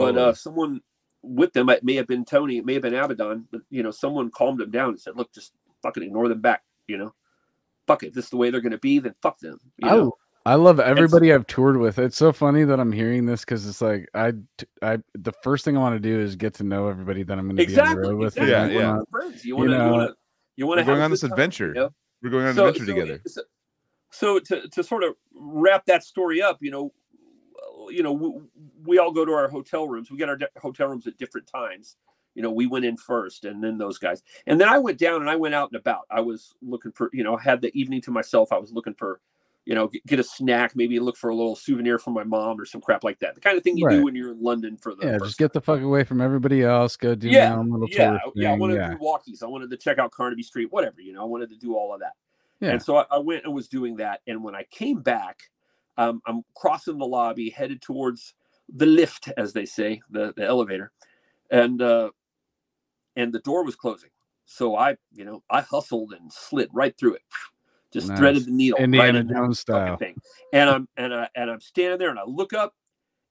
[0.00, 0.80] but uh, someone
[1.22, 3.90] with them, it may have been Tony, it may have been Abaddon, but you know,
[3.90, 5.52] someone calmed them down and said, "Look, just
[5.82, 7.14] fucking ignore them back." You know,
[7.86, 8.12] fuck it.
[8.14, 8.98] This is the way they're going to be.
[8.98, 9.58] Then fuck them.
[9.78, 10.12] You know?
[10.44, 11.98] I love everybody I've toured with.
[11.98, 14.32] It's so funny that I'm hearing this because it's like I,
[14.82, 17.46] I, the first thing I want to do is get to know everybody that I'm
[17.46, 18.36] going to be on the road with.
[18.36, 18.74] exactly.
[18.74, 18.90] Yeah, yeah.
[18.90, 19.44] wanna friends.
[19.44, 19.76] You want to.
[19.76, 20.16] You want to.
[20.56, 21.90] You want to going on this adventure.
[22.22, 23.20] We're going on an adventure together.
[23.26, 23.42] So,
[24.10, 26.92] so to, to sort of wrap that story up, you know,
[27.88, 28.32] you know, we,
[28.84, 30.10] we all go to our hotel rooms.
[30.10, 31.96] We get our de- hotel rooms at different times.
[32.34, 35.20] You know, we went in first, and then those guys, and then I went down
[35.20, 36.02] and I went out and about.
[36.10, 38.52] I was looking for, you know, I had the evening to myself.
[38.52, 39.20] I was looking for
[39.64, 42.60] you know, get, get a snack, maybe look for a little souvenir from my mom
[42.60, 43.34] or some crap like that.
[43.34, 43.96] The kind of thing you Right.
[43.96, 46.62] do when you're in London for the Yeah, just get the fuck away from everybody
[46.62, 46.96] else.
[46.96, 48.52] Go do Yeah, little yeah, tour yeah.
[48.52, 48.88] I wanted yeah.
[48.88, 49.42] to do walkies.
[49.42, 51.00] I wanted to check out Carnaby Street, whatever.
[51.00, 52.12] You know, I wanted to do all of that.
[52.60, 52.70] Yeah.
[52.70, 54.20] And so I, I went and was doing that.
[54.26, 55.38] And when I came back,
[55.96, 58.34] um, I'm crossing the lobby, headed towards
[58.74, 60.92] the lift, as they say, the the elevator,
[61.50, 62.10] and uh,
[63.16, 64.10] and the door was closing.
[64.46, 67.22] So I, you know, I hustled and slid right through it.
[67.92, 68.18] Just Nice.
[68.18, 68.76] threaded the needle.
[68.78, 69.96] right Indiana in Jones style.
[69.96, 70.16] thing.
[70.52, 72.74] And I'm and I and I'm standing there and I look up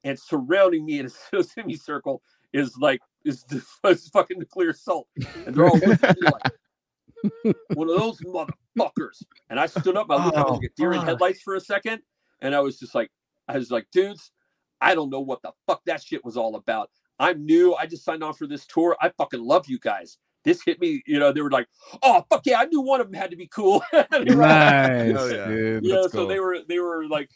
[0.04, 2.22] and surrounding me in a semicircle
[2.54, 5.08] is like is the is fucking nuclear assault.
[5.46, 9.24] And they're all looking at me like one of those motherfuckers.
[9.50, 12.02] And I stood up, I looked Oh, like a deer in headlights for a second,
[12.42, 13.10] and I was just like,
[13.48, 14.32] I was like, dudes,
[14.80, 16.90] I don't know what the fuck that shit was all about.
[17.20, 17.76] I'm new.
[17.76, 18.98] I just signed on for this tour.
[19.00, 20.18] I fucking love you guys.
[20.44, 21.68] This hit me, you know, they were like,
[22.02, 23.84] oh fuck yeah, I knew one of them had to be cool.
[23.94, 25.48] They nice, Oh, yeah.
[25.48, 25.86] dude.
[25.86, 27.30] yeah, That's so they were they were like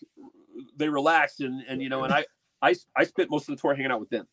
[0.77, 2.25] they relaxed and and you know and I
[2.61, 4.27] I I spent most of the tour hanging out with them.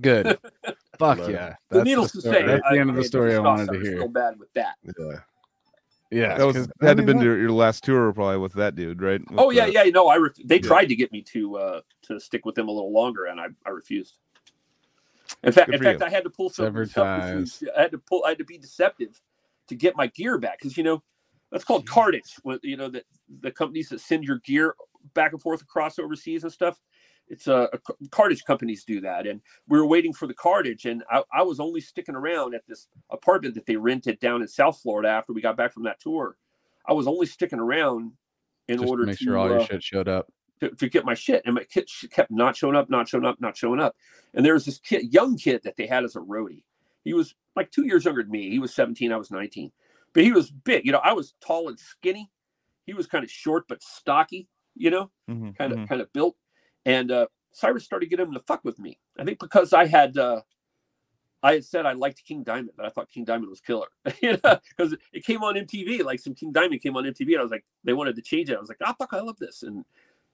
[0.00, 0.38] Good.
[0.98, 1.54] Fuck Love yeah.
[1.68, 3.58] But That's needless the to say, That's the end of the story I pissed off
[3.58, 3.96] wanted to hear.
[3.98, 4.74] Real bad with that.
[4.98, 5.18] Yeah.
[6.10, 6.38] Yeah.
[6.38, 8.54] That was 'cause, that I had to mean, been your, your last tour probably with
[8.54, 9.20] that dude, right?
[9.30, 9.82] With Oh yeah, the- yeah.
[9.82, 10.60] You know, I ref- they Yeah.
[10.62, 13.46] tried to get me to uh to stick with them a little longer, and I,
[13.66, 14.18] I refused.
[15.42, 16.06] In fact, Good in fact, you.
[16.06, 17.68] I had to pull some Severed subterfuge.
[17.76, 18.24] I had to pull.
[18.24, 19.20] I had to be deceptive
[19.68, 21.02] to get my gear back because you know
[21.50, 22.34] that's called cartage.
[22.42, 23.04] When you know that
[23.40, 24.74] the companies that send your gear
[25.14, 26.80] back and forth across overseas and stuff.
[27.28, 31.02] It's a, a cartage companies do that, and we were waiting for the cartage, and
[31.10, 34.80] I, I was only sticking around at this apartment that they rented down in South
[34.80, 36.36] Florida after we got back from that tour.
[36.88, 38.12] I was only sticking around
[38.68, 40.32] in just order to make to sure all your uh, shit showed up.
[40.60, 43.38] To, to get my shit, and my kid kept not showing up, not showing up,
[43.42, 43.94] not showing up.
[44.32, 46.62] And there was this kid, young kid that they had as a roadie.
[47.04, 48.48] He was like two years younger than me.
[48.50, 49.70] He was 17, I was 19,
[50.14, 50.86] but he was big.
[50.86, 52.30] You know, I was tall and skinny.
[52.86, 54.48] He was kind of short but stocky.
[54.74, 55.88] You know, Mhm, kind of mhm.
[55.88, 56.36] kind of built.
[56.86, 58.98] And uh, Cyriis started getting him to fuck with me.
[59.18, 60.40] I think because I had uh,
[61.42, 63.88] I had said I liked King Diamond, but I thought King Diamond was killer.
[64.22, 66.02] you know, because it came on MTV.
[66.04, 68.50] Like some King Diamond came on MTV, and I was like, they wanted to change
[68.50, 68.56] it.
[68.56, 69.84] I was like, ah, fuck, I love this, and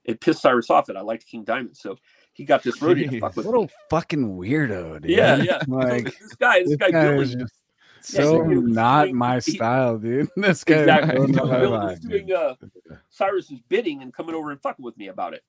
[0.05, 1.77] it pissed Cyriis off that I liked King Diamond.
[1.77, 1.97] So
[2.33, 3.69] he got this roadie to fuck with What me.
[3.89, 5.11] fucking weirdo, dude.
[5.11, 5.61] Yeah, yeah.
[5.67, 7.53] Like this guy, this, this guy, guy is just
[8.01, 10.29] so he not doing- my he- style, dude.
[10.35, 11.25] This guy exactly.
[11.29, 12.55] is So not my was doing uh,
[13.17, 15.43] Cyriis's bidding and coming over and fucking with me about it.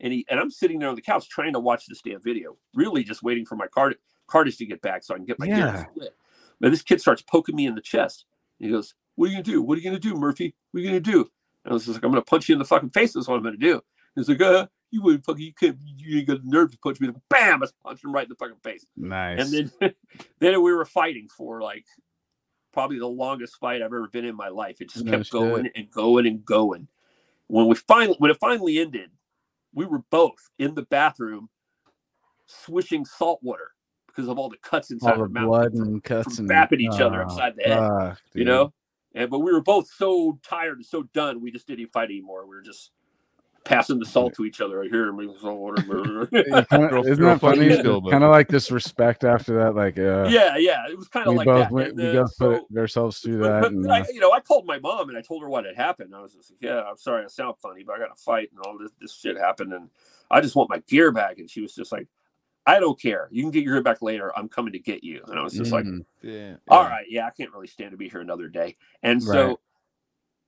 [0.00, 2.56] And he and I'm sitting there on the couch trying to watch this damn video,
[2.74, 3.96] really just waiting for my card
[4.28, 5.86] cartage to get back so I can get my Yeah.
[5.90, 6.14] split.
[6.60, 8.24] But this kid starts poking me in the chest.
[8.60, 9.60] He goes, "What are you gonna do?
[9.62, 10.54] What are you gonna do, Murphy?
[10.70, 11.28] What are you gonna do?"
[11.68, 13.12] And I was just like, "I'm gonna punch you in the fucking face.
[13.12, 13.82] That's what I'm gonna do."
[14.14, 16.98] He's like, "Uh, you wouldn't fucking, you can't, you ain't got the nerve to punch
[16.98, 17.62] me." Bam!
[17.62, 18.86] I punched him right in the fucking face.
[18.96, 19.52] Nice.
[19.52, 19.94] And then
[20.38, 21.84] then we were fighting for like
[22.72, 24.80] probably the longest fight I've ever been in my life.
[24.80, 25.32] It just No kept shit.
[25.32, 26.88] going and going and going.
[27.48, 29.10] When we finally when it finally ended,
[29.74, 31.50] we were both in the bathroom
[32.46, 33.72] swishing salt water
[34.06, 36.50] because of all the cuts inside all our the mouth blood from, and cuts from
[36.50, 37.78] and bapping each other oh, upside the head.
[37.78, 38.72] fuck, you know?
[39.18, 42.44] And but we were both so tired and so done, we just didn't fight anymore.
[42.46, 42.92] We were just
[43.64, 44.82] passing the salt to each other.
[44.82, 45.82] I hear him salt water.
[45.82, 47.74] You kinda- Girl- isn't girl that funny?
[47.74, 50.84] still, but- Kind of like this respect after that, like uh, yeah, yeah.
[50.88, 51.72] It was kind of we like both that.
[51.72, 53.62] went, And, we uh, both so- put ourselves through but, that.
[53.62, 55.66] but, and, uh, I, you know, I called my mom and I told her what
[55.66, 56.14] had happened.
[56.14, 58.48] I was just like, "Yeah, I'm sorry, I sound funny, but I got to fight
[58.52, 59.90] and all this this shit happened, and
[60.30, 62.06] I just want my gear back." And she was just like,
[62.68, 63.28] "I don't care.
[63.32, 64.32] You can get your gear back later.
[64.38, 66.88] I'm coming to get you." And I was just like, mm, Yeah, "All yeah.
[66.88, 69.58] right, yeah, I can't really stand to be here another day." And so Right.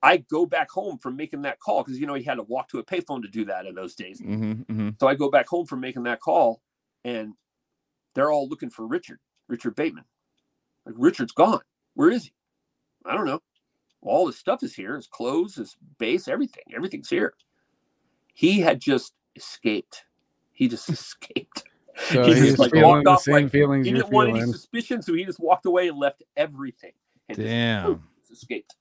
[0.03, 2.71] I go back home from making that call because you know he had to walk
[2.71, 4.23] to a payphone to do that in those days.
[4.23, 4.97] Mhm, mhm.
[5.01, 6.63] So I go back home from making that call,
[7.05, 7.35] and
[8.15, 10.05] they're all looking for Richard, Richard Bateman.
[10.87, 11.63] Like Richard's gone.
[11.95, 12.33] Where is he?
[13.07, 13.41] I don't know.
[14.03, 14.97] Well, all his stuff is here.
[14.97, 16.65] His clothes, his base, everything.
[16.75, 17.35] Everything's here.
[18.35, 20.05] He had just escaped.
[20.53, 21.65] He just escaped.
[22.09, 24.41] So he he's just like walked the off same like feelings he didn't want any
[24.41, 24.53] feeling.
[24.53, 26.93] suspicion, so he just walked away and left everything.
[27.29, 27.85] And Damn.
[27.87, 28.75] poof, just escaped.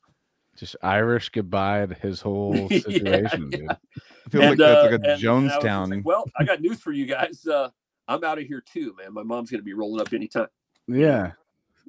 [0.58, 3.70] Just Irish goodbye to his whole Yeah, situation, dude.
[3.70, 5.96] I feel like And, that's uh, like a and- and I Jonestown.
[5.96, 7.46] like, well, I got news for you guys.
[7.48, 7.70] Uh,
[8.08, 9.14] I'm out of here too, man.
[9.14, 10.48] My mom's gonna be rolling up anytime.
[10.88, 11.32] Yeah.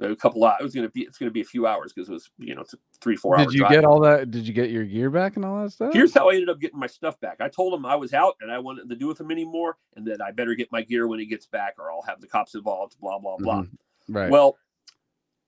[0.00, 0.56] A couple hours.
[0.60, 2.64] It was gonna be it's gonna be a few hours because it was you know
[3.00, 3.70] three four Did you drive.
[3.70, 4.30] get all that?
[4.30, 5.92] Did you get your gear back and all that stuff?
[5.92, 7.40] Here's how I ended up getting my stuff back.
[7.40, 10.06] I told him I was out and I wanted to do with him anymore, and
[10.06, 12.54] that I better get my gear when he gets back, or I'll have the cops
[12.54, 12.96] involved.
[13.00, 13.62] Blah blah blah.
[13.62, 13.70] Mhm.
[14.08, 14.30] Right.
[14.30, 14.56] Well,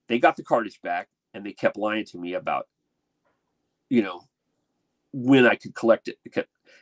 [0.07, 2.67] they got the cartage back, and they kept lying to me about,
[3.89, 4.21] you know,
[5.11, 6.17] when I could collect it.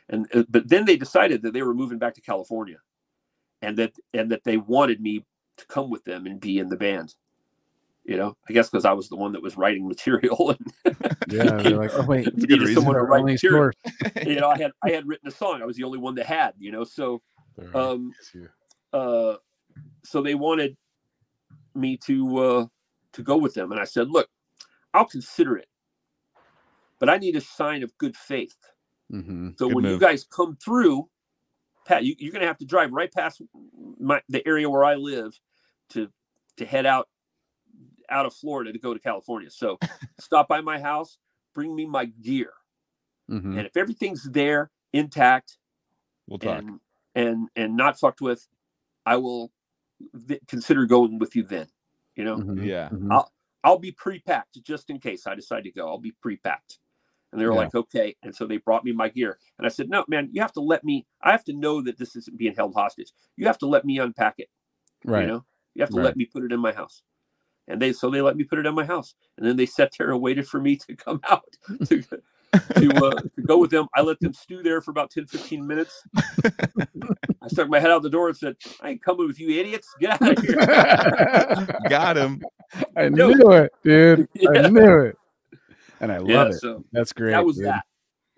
[0.08, 2.78] And uh, but then they decided that they were moving back to California,
[3.62, 5.24] and that and that they wanted me
[5.56, 7.14] to come with them and be in the band.
[8.04, 10.72] You know, I guess because I was the one that was writing material and
[11.26, 12.70] Yeah, they're like, oh wait, needed reason.
[12.70, 13.68] someone to write material.
[14.24, 15.62] you know, I had I had written a song.
[15.62, 16.54] I was the only one that had.
[16.58, 17.22] You know, so
[17.74, 18.16] um,
[18.92, 19.36] uh,
[20.04, 20.76] so they wanted
[21.74, 22.66] me to uh,
[23.14, 24.28] to go with them, and I said, "Look,
[24.94, 25.68] I'll consider it,
[27.00, 28.56] but I need a sign of good faith.
[29.10, 31.08] hmm So Good when you guys come through,
[31.86, 33.42] Pat, you, you're going to have to drive right past
[34.00, 35.38] my the area where I live
[35.90, 36.10] to
[36.58, 37.08] to head out
[38.12, 39.50] out of Florida to go to California.
[39.50, 39.78] So
[40.20, 41.18] stop by my house,
[41.54, 42.52] bring me my gear,
[43.28, 45.58] hmm and if everything's there intact."
[46.28, 46.58] We'll talk.
[46.60, 46.80] and
[47.16, 48.48] and and not fucked with,
[49.06, 49.52] I will
[50.28, 51.68] th- consider going with you then.
[52.16, 52.66] You know, Mhm.
[52.66, 52.88] Yeah.
[52.90, 53.12] Mhm.
[53.12, 53.32] I'll-
[53.64, 55.88] I'll be pre-packed just in case I decide to go.
[55.88, 56.78] I'll be pre-packed.
[57.32, 57.58] And they were Yeah.
[57.58, 58.16] like, okay.
[58.22, 59.38] And so they brought me my gear.
[59.58, 61.98] And I said, no, man, you have to let me, I have to know that
[61.98, 63.12] this isn't being held hostage.
[63.36, 64.50] You have to let me unpack it.
[65.04, 65.22] Right.
[65.22, 66.04] You know, you have to Right.
[66.06, 67.02] let me put it in my house.
[67.68, 69.14] And they, so they let me put it in my house.
[69.38, 71.44] And then they sat there and waited for me to come out
[71.86, 73.86] to, to, uh, to go with them.
[73.94, 76.02] I let them stew there for about 10, 15 minutes.
[76.44, 79.94] I stuck my head out the door and said, I ain't coming with you idiots.
[80.00, 81.76] Get out of here.
[81.88, 82.42] Got him.
[82.96, 84.28] I knew it, dude.
[84.34, 84.50] Yeah.
[84.50, 85.16] I knew it.
[86.00, 86.38] And I yeah.
[86.38, 86.60] love it.
[86.60, 87.30] So That's great.
[87.30, 87.66] that was dude.
[87.66, 87.84] that.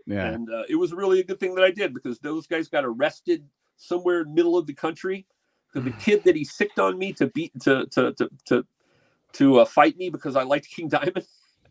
[0.06, 0.26] Yeah.
[0.26, 2.84] And uh, it was really a good thing that I did because those guys got
[2.84, 3.44] arrested
[3.76, 5.26] somewhere in the middle of the country.
[5.74, 8.66] The kid that he sicked on me to beat to to to to,
[9.34, 11.26] to uh, fight me because I liked King Diamond.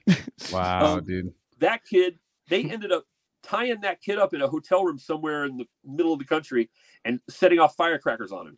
[0.52, 1.34] Wow, um, dude.
[1.60, 2.20] That kid,
[2.50, 3.06] they ended up
[3.42, 6.70] tying that kid up in a hotel room somewhere in the middle of the country
[7.06, 8.58] and setting off firecrackers on him.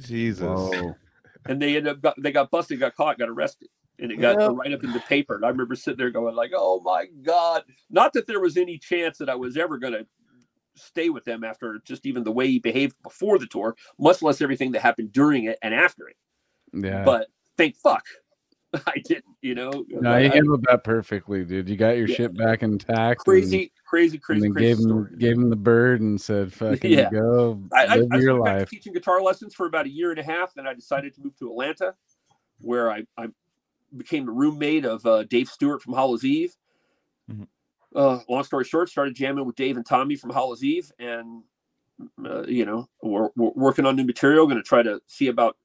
[0.00, 0.46] Jesus.
[0.46, 0.96] Whoa.
[1.48, 3.68] And they ended up got, they got busted, got caught, got arrested.
[4.00, 4.50] And it got Yep.
[4.56, 5.36] right up in the paper.
[5.36, 8.78] And I remember sitting there going like, "Oh my god!" Not that there was any
[8.78, 10.06] chance that I was ever going to
[10.74, 14.40] stay with them after just even the way he behaved before the tour, much less
[14.40, 16.16] everything that happened during it and after it.
[16.72, 17.04] Yeah.
[17.04, 18.04] But thank fuck
[18.86, 19.24] I didn't.
[19.42, 21.68] You know, no, I- you handled that perfectly, dude.
[21.68, 22.16] You got your Yeah.
[22.16, 23.20] shit back intact.
[23.20, 26.52] and- crazy, crazy, And, crazy, then crazy gave him gave him the bird and said,
[26.52, 27.08] "Fucking Yeah.
[27.10, 29.88] go I, I, live I your went back life." teaching guitar lessons for about a
[29.88, 30.52] year and a half.
[30.52, 31.94] Then I decided to move to Atlanta,
[32.60, 33.28] where I, I
[33.96, 36.54] became the roommate of uh, Dave Stewart from Hallows Eve.
[37.30, 37.46] Mhm.
[37.94, 41.42] Uh, long story short, started jamming with Dave and Tommy from Hallows Eve, and
[42.22, 44.44] uh, you know we're, we're working on new material.
[44.46, 45.56] Going to try to see about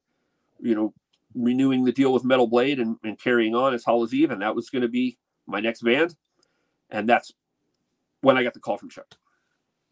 [0.61, 0.93] you know
[1.35, 4.41] renewing the deal with Metal Blade and, and carrying on as Hall Hallows Eve, and
[4.41, 5.17] that was going to be
[5.47, 6.15] my next band,
[6.89, 7.31] and that's
[8.21, 9.07] when I got the call from Chuck.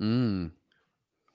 [0.01, 0.51] Mm,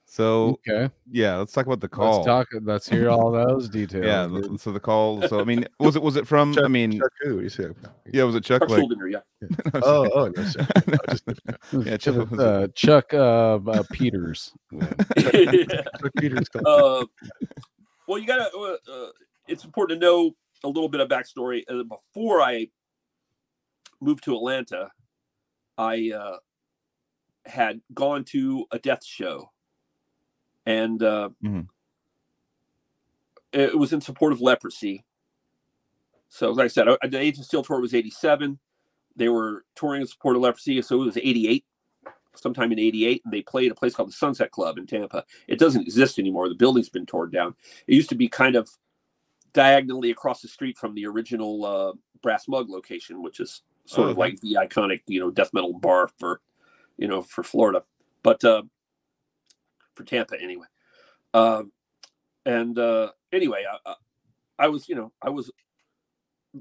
[0.07, 2.15] So okay, yeah, let's talk about the call.
[2.17, 2.49] let's talk.
[2.63, 4.05] Let's hear all those details.
[4.07, 4.27] yeah.
[4.27, 4.59] dude.
[4.61, 5.21] So the call.
[5.29, 6.57] So I mean, was it was it from?
[6.65, 7.41] I mean, Chuck who?
[7.41, 7.67] You say?
[8.13, 8.63] yeah, was it Chuck?
[8.63, 9.49] Chuck Like, Schuldiner, yeah.
[9.83, 10.87] Oh, oh, no, Chuck.
[10.87, 11.25] No, just-
[11.87, 14.53] Yeah, Chuck was, was- uh, Chuck uh, uh, Peters.
[15.19, 16.49] Chuck Peters.
[16.49, 17.07] called- uh,
[18.07, 18.51] well, you gotta.
[18.57, 19.09] Uh, uh,
[19.49, 21.63] it's important to know a little bit of backstory.
[21.69, 22.69] Uh, before I
[24.01, 24.91] moved to Atlanta,
[25.77, 26.37] I uh,
[27.47, 29.51] had gone to a death show,
[30.67, 31.69] and uh, Mhm.
[33.53, 35.05] it was in support of leprosy.
[36.29, 38.59] So, like I said, uh, the Agent Steel tour was '87.
[39.17, 41.65] They were touring in support of leprosy, so it was '88
[42.37, 45.57] sometime in 88 and they played a place called the sunset club in tampa it
[45.57, 47.55] doesn't exist anymore the building's been torn down
[47.87, 48.69] it used to be kind of
[49.55, 54.11] diagonally across the street from the original uh, brass mug location which is sort Oh,
[54.13, 54.31] of okay.
[54.31, 56.41] like the iconic you know death metal bar for
[56.99, 57.83] you know for florida
[58.23, 58.63] but uh,
[59.95, 60.67] for tampa anyway
[61.35, 61.73] um,
[62.47, 63.95] and uh, anyway I, I-
[64.57, 65.51] I was you know i was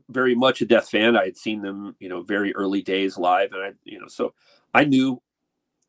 [0.09, 3.51] very much a death fan i had seen them you know very early days live
[3.53, 4.33] and i you know so
[4.73, 5.21] i knew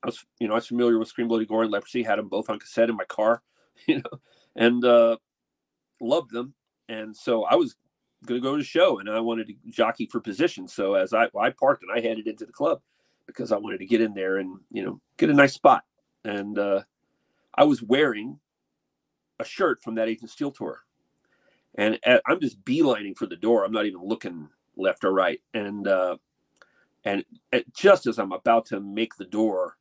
[0.02, 2.02] I was, you know, I was familiar with Scream Bloody Gore and Leprosy.
[2.02, 3.40] Had them both on cassette in my car,
[3.86, 4.20] you know,
[4.55, 5.16] and uh,
[5.98, 6.52] loved them.
[6.89, 7.77] And so I was
[8.27, 10.69] going to go to the show, and I wanted to jockey for position.
[10.69, 12.81] So as I I parked and I headed into the club
[13.27, 15.85] because I wanted to get in there and you know get a nice spot.
[16.24, 16.82] And uh,
[17.55, 18.39] I was wearing
[19.40, 20.82] a shirt from that Agent Steel tour,
[21.74, 23.65] and uh, I'm just beelining for the door.
[23.65, 25.40] I'm not even looking left or right.
[25.52, 26.16] And uh,
[27.05, 29.77] and at, just as I'm about to make the door,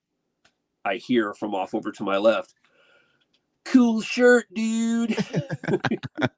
[0.86, 2.54] I hear from off over to my left,
[3.66, 5.12] "Cool shirt, dude."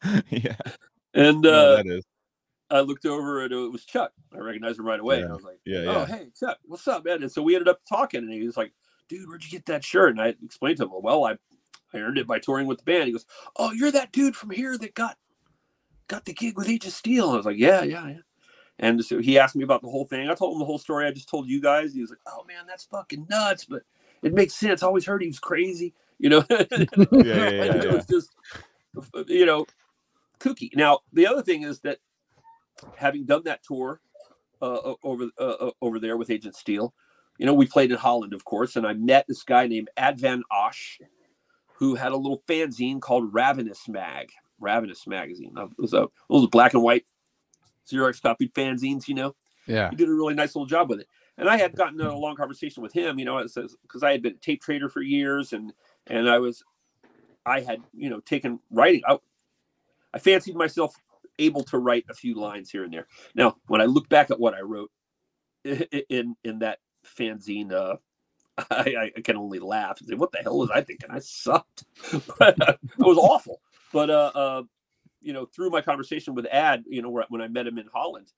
[0.30, 0.56] yeah.
[1.14, 2.06] and yeah, uh, that is.
[2.70, 4.12] I looked over and it was Chuck.
[4.34, 5.22] I recognized him right away.
[5.22, 7.68] And I was like, Yeah, "Oh, hey, Chuck, what's up, man?" And so we ended
[7.68, 8.74] up talking, and he was like,
[9.08, 11.38] "Dude, where'd you get that shirt?" And I explained to him, "Well, I
[11.94, 13.26] I earned it by touring with the band." He goes,
[13.56, 15.18] "Oh, you're that dude from here that got
[16.08, 18.18] got the gig with Age of Steel." I was like, "Yeah, yeah, yeah."
[18.80, 20.30] And so he asked me about the whole thing.
[20.30, 21.94] I told him the whole story I just told you guys.
[21.94, 23.84] He was like, "Oh man, that's fucking nuts," but
[24.24, 24.82] it makes sense.
[24.82, 26.44] I always heard he was crazy, you know.
[26.50, 28.36] Yeah, yeah, it was just,
[29.28, 29.66] you know,
[30.40, 30.70] kooky.
[30.76, 32.00] Now the other thing is that
[32.96, 34.02] having done that tour
[34.62, 36.94] uh, over uh, over there with Agent Steel,
[37.38, 40.20] you know, we played in Holland, of course, and I met this guy named Ad
[40.20, 41.00] van Osh,
[41.74, 45.54] who had a little fanzine called Ravenous Mag, Ravenous Magazine.
[45.58, 47.06] It was a those black and white
[47.90, 49.36] Xerox copied fanzines, you know.
[49.68, 49.90] Yeah.
[49.90, 51.08] He did a really nice little job with it.
[51.38, 54.34] And I had gotten a long conversation with him, you know, because I had been
[54.36, 55.74] a tape trader for years, and
[56.08, 56.64] and I was,
[57.46, 59.02] I had you know taken writing.
[59.08, 59.18] I,
[60.14, 60.96] I fancied myself
[61.40, 63.08] able to write a few lines here and there.
[63.36, 64.92] Now, when I look back at what I wrote
[65.64, 67.98] in in that fanzine, uh,
[68.72, 71.10] I, I can only laugh and say, "What the hell was I thinking?
[71.12, 71.86] I sucked.
[72.14, 73.62] uh, it was awful."
[73.92, 74.64] But uh, uh,
[75.22, 78.32] you know, through my conversation with Ad, you know, when I met him in Holland,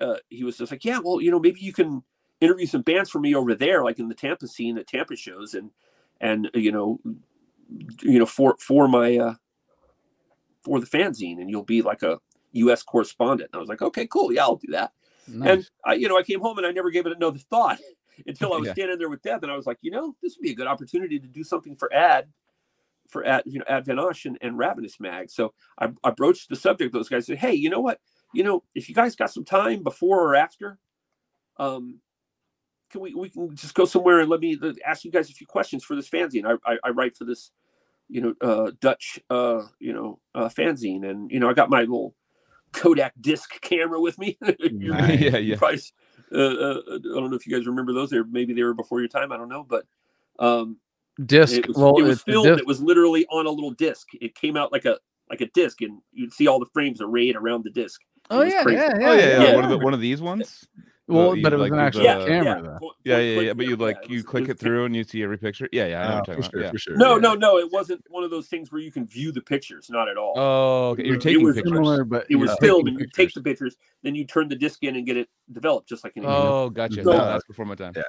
[0.00, 2.02] uh, he was just like, "Yeah, well, you know, maybe you can."
[2.40, 5.54] interview some bands for me over there, like in the Tampa scene at Tampa shows,
[5.54, 5.70] and
[6.22, 7.00] and you know,
[8.00, 9.34] you know for for my uh,
[10.62, 12.18] for the fanzine, and you'll be like a
[12.52, 12.82] U.S.
[12.82, 13.50] correspondent.
[13.52, 14.92] And I was like, okay, cool, yeah, I'll do that.
[15.26, 15.48] Nice.
[15.50, 17.80] And I, you know, I came home and I never gave it another thought
[18.26, 18.72] until I was yeah.
[18.72, 20.66] standing there with Death, and I was like, you know, this would be a good
[20.66, 22.28] opportunity to do something for Ad,
[23.08, 25.30] for Ad, you know, Ad Van Osh and, and Ravenous Mag.
[25.30, 26.92] So I, I broached the subject.
[26.92, 28.00] Those guys said, hey, you know what?
[28.32, 30.78] You know, if you guys got some time before or after,
[31.58, 32.00] um,
[32.92, 35.46] can we we can just go somewhere and let me ask you guys a few
[35.46, 36.44] questions for this fanzine.
[36.46, 37.50] I I, I write for this,
[38.08, 41.80] you know, uh, Dutch uh, you know uh, fanzine, and you know I got my
[41.80, 42.14] little
[42.72, 44.38] Kodak disc camera with me.
[44.42, 45.20] nice.
[45.20, 45.56] yeah, yeah.
[45.56, 45.80] Probably,
[46.32, 48.12] uh, uh, I don't know if you guys remember those.
[48.12, 49.32] Or maybe they were before your time.
[49.32, 49.86] I don't know, but
[50.38, 50.76] um,
[51.24, 51.56] disc.
[51.56, 52.58] It was, well, it was filmed.
[52.58, 54.08] It was literally on a little disc.
[54.20, 54.98] It came out like a
[55.30, 58.00] like a disc, and you'd see all the frames arrayed around the disc.
[58.30, 59.54] Oh yeah, yeah, yeah, oh yeah, yeah, yeah.
[59.54, 60.66] One of the, one of these ones.
[61.12, 62.78] Well, but it was like an actual yeah, camera.
[63.04, 63.52] Yeah, yeah, yeah, yeah.
[63.52, 65.68] But you like you was, click it through and you see every picture.
[65.72, 66.00] Yeah, yeah.
[66.00, 66.72] I know Oh, what for you're sure, talking about.
[66.72, 66.96] for sure.
[66.96, 67.20] No, yeah.
[67.20, 67.58] no, no.
[67.58, 69.88] It wasn't one of those things where you can view the pictures.
[69.90, 70.34] Not at all.
[70.36, 71.04] Oh, okay.
[71.04, 71.72] You're taking It was pictures.
[71.72, 74.48] Similar, but it was yeah, filmed, taking and you take the pictures, then you turn
[74.48, 76.34] the disc in and get it developed, just like anything.
[76.34, 77.02] Oh, gotcha.
[77.02, 77.92] So- no, that's before my time.
[77.96, 78.02] Yeah.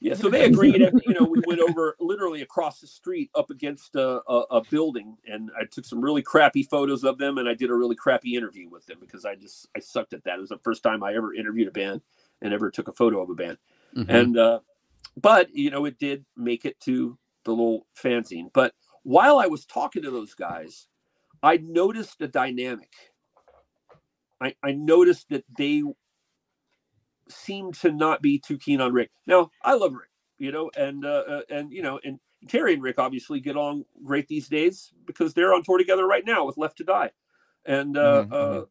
[0.00, 0.80] Yeah, so they agreed.
[0.80, 4.62] and, you know, we went over literally across the street up against a, a, a
[4.70, 7.96] building, and I took some really crappy photos of them, and I did a really
[7.96, 10.36] crappy interview with them because I just I sucked at that.
[10.36, 12.00] It was the first time I ever interviewed a band
[12.42, 13.58] and ever took a photo of a band.
[13.96, 14.06] Mhm.
[14.08, 14.60] And uh,
[15.20, 18.50] but you know, it did make it to the little fanzine.
[18.52, 20.86] But while I was talking to those guys,
[21.42, 22.92] I noticed a dynamic.
[24.40, 25.82] I, I noticed that they
[27.28, 29.10] seemed to not be too keen on Rick.
[29.26, 32.82] Now, I love Rick, you know, and uh, uh, and you know, and Terry and
[32.82, 36.56] Rick obviously get on great these days because they're on tour together right now with
[36.58, 37.10] Left to Die,
[37.66, 38.64] and uh, Mhm, uh,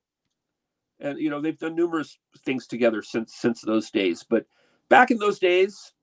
[1.00, 4.26] and you know they've done numerous things together since since those days.
[4.28, 4.46] But
[4.90, 5.94] back in those days,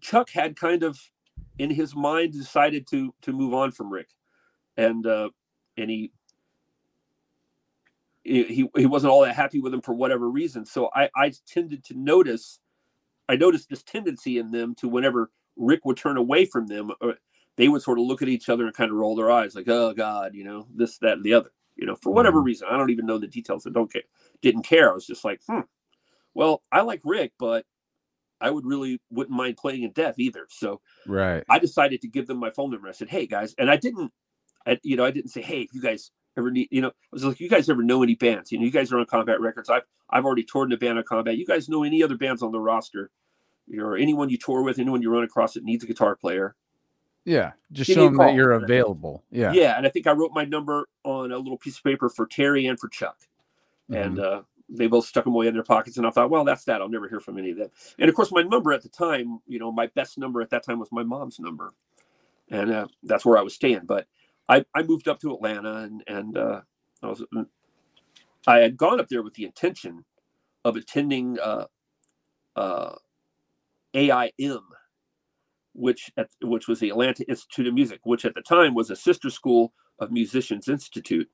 [0.00, 0.98] Chuck had kind of
[1.58, 4.08] in his mind decided to to move on from Rick,
[4.76, 5.30] and uh,
[5.76, 6.12] and he
[8.24, 10.64] he he wasn't all that happy with him for whatever reason.
[10.64, 12.60] So I I tended to notice,
[13.28, 17.12] I noticed this tendency in them to whenever Rick would turn away from them, uh,
[17.56, 19.68] they would sort of look at each other and kind of roll their eyes like,
[19.68, 22.68] oh God, you know, this, that, and the other, you know, for whatever reason.
[22.70, 23.66] I don't even know the details.
[23.66, 24.02] I don't care.
[24.42, 24.90] Didn't care.
[24.90, 25.60] I was just like, hmm.
[26.34, 27.64] Well, I like Rick, but
[28.40, 30.46] I would really wouldn't mind playing in Death either.
[30.50, 31.42] So Right.
[31.48, 32.88] I decided to give them my phone number.
[32.88, 34.12] I said, "Hey guys," and I didn't,
[34.66, 36.92] I, you know, I didn't say, "Hey, if you guys ever need," you know, I
[37.12, 38.52] was like, "You guys ever know any bands?
[38.52, 39.68] You know, you guys are on Combat Records.
[39.70, 41.36] I've I've already toured in a band on Combat.
[41.36, 43.10] You guys know any other bands on the roster,
[43.78, 46.54] or anyone you tour with, anyone you run across that needs a guitar player?"
[47.24, 47.52] Yeah.
[47.72, 49.24] Just Give show them that you're available.
[49.30, 49.52] Yeah.
[49.52, 52.26] Yeah, and I think I wrote my number on a little piece of paper for
[52.26, 53.18] Terry and for Chuck,
[53.92, 54.38] and Mm-hmm.
[54.38, 55.98] uh, they both stuck them away in their pockets.
[55.98, 56.80] And I thought, well, that's that.
[56.80, 57.70] I'll never hear from any of them.
[57.98, 60.64] And of course, my number at the time, you know, my best number at that
[60.64, 61.72] time was my mom's number,
[62.50, 63.82] and uh, that's where I was staying.
[63.86, 64.06] But
[64.48, 66.60] I, I moved up to Atlanta, and and uh,
[67.02, 67.24] I was
[68.46, 70.04] I had gone up there with the intention
[70.64, 71.66] of attending uh,
[72.56, 72.94] uh,
[73.94, 74.60] AIM,
[75.72, 78.96] which at, which was the Atlanta Institute of Music, which at the time was a
[78.96, 81.28] sister school of Musicians Institute,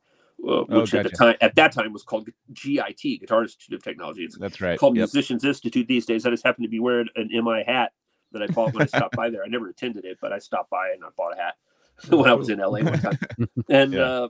[0.47, 4.25] uh, which at the time at that time was called GIT, Guitar Institute of Technology.
[4.25, 4.79] It's That's right.
[4.79, 5.03] called Yep.
[5.03, 6.27] Musicians Institute these days.
[6.27, 7.93] I just happen to be wearing an MI hat
[8.33, 9.45] that I bought when I stopped by there.
[9.45, 11.55] I never attended it, but I stopped by and I bought a hat
[12.11, 13.19] when I was in LA one time.
[13.71, 14.01] And Yeah.
[14.01, 14.29] uh,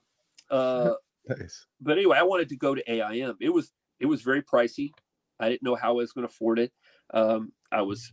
[0.51, 0.95] uh,
[1.29, 1.67] Nice.
[1.81, 3.37] but anyway, I wanted to go to AIM.
[3.41, 4.93] It was it was very pricey.
[5.41, 6.73] I didn't know how I was going to afford it.
[7.13, 8.13] Um, I was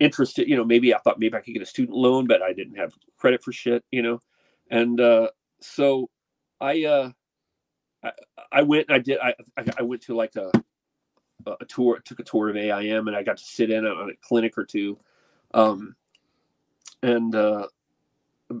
[0.00, 2.52] interested, you know, maybe I thought maybe I could get a student loan, but I
[2.52, 4.20] didn't have credit for shit, you know.
[4.70, 5.28] And uh,
[5.60, 6.10] so
[6.60, 7.10] I uh,
[8.02, 8.12] I,
[8.52, 8.90] I went.
[8.90, 9.18] I did.
[9.20, 9.34] I
[9.78, 10.50] I went to like a
[11.46, 12.00] a tour.
[12.04, 14.64] Took a tour of AIM, and I got to sit in on a clinic or
[14.64, 14.98] two.
[15.52, 15.94] Um,
[17.02, 17.68] and uh,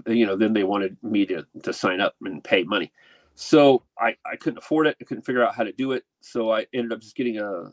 [0.06, 2.92] you know, then they wanted me to to sign up and pay money.
[3.34, 4.96] So I, I couldn't afford it.
[5.00, 6.04] I couldn't figure out how to do it.
[6.20, 7.72] So I ended up just getting a,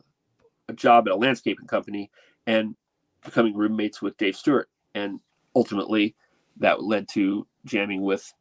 [0.67, 2.09] a job at a landscaping company
[2.47, 2.75] and
[3.23, 4.69] becoming roommates with Dave Stewart.
[4.95, 5.19] And
[5.55, 6.15] ultimately,
[6.57, 8.33] that led to jamming with,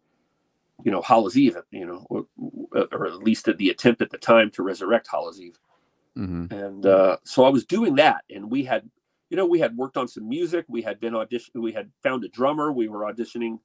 [0.85, 2.27] you know, Hallows Eve, you know, or,
[2.93, 5.59] or at least at the attempt at the time to resurrect Hallows Eve.
[6.17, 6.51] Mhm.
[6.51, 8.89] And uh, so I was doing that, and we had,
[9.29, 10.65] you know, we had worked on some music.
[10.69, 11.63] We had been audition.
[11.63, 12.73] We had found a drummer.
[12.73, 13.61] We were auditioning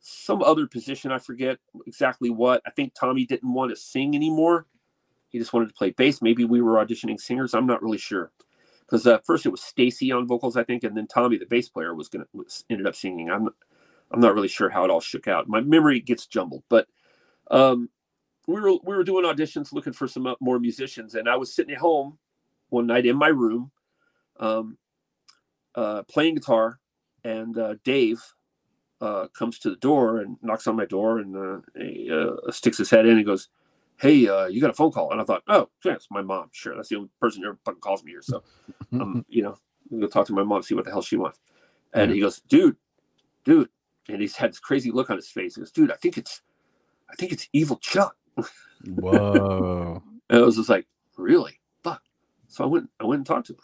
[0.00, 1.10] some other position.
[1.10, 2.62] I forget exactly what.
[2.66, 4.66] I think Tommy didn't want to sing anymore.
[5.30, 6.20] He just wanted to play bass.
[6.20, 7.54] Maybe we were auditioning singers.
[7.54, 8.30] I'm not really sure.
[8.90, 11.68] Because uh, first it was Stacy on vocals, I think, and then Tommy, the bass
[11.68, 13.30] player, was gonna was, ended up singing.
[13.30, 13.48] I'm
[14.10, 15.48] I'm not really sure how it all shook out.
[15.48, 16.88] My memory gets jumbled, but
[17.50, 17.88] um,
[18.48, 21.54] we were we were doing auditions, looking for some uh, more musicians, and I was
[21.54, 22.18] sitting at home
[22.70, 23.70] one night in my room,
[24.40, 24.76] um,
[25.76, 26.80] uh, playing guitar,
[27.24, 28.22] and uh, Dave
[29.00, 32.78] uh, comes to the door and knocks on my door and uh, he uh, sticks
[32.78, 33.48] his head in and goes,
[34.00, 36.48] "Hey, uh, you got a phone call?" And I thought, "Oh, yeah, it's my mom.
[36.52, 38.44] Sure, that's the only person who ever fucking calls me here." So,
[39.00, 39.56] um, you know,
[39.92, 41.40] I'm gonna talk to my mom, see what the hell she wants.
[41.94, 42.14] And Yeah.
[42.14, 42.76] he goes, "Dude,
[43.44, 43.70] dude,"
[44.08, 45.56] and he's had this crazy look on his face.
[45.56, 46.42] He goes, "Dude, I think it's,
[47.10, 48.16] I think it's Evil Chuck."
[48.84, 50.02] Whoa.
[50.30, 50.86] And I was just like,
[51.16, 51.60] really?
[51.82, 52.02] Fuck.
[52.48, 53.60] So I went I went and talked to him.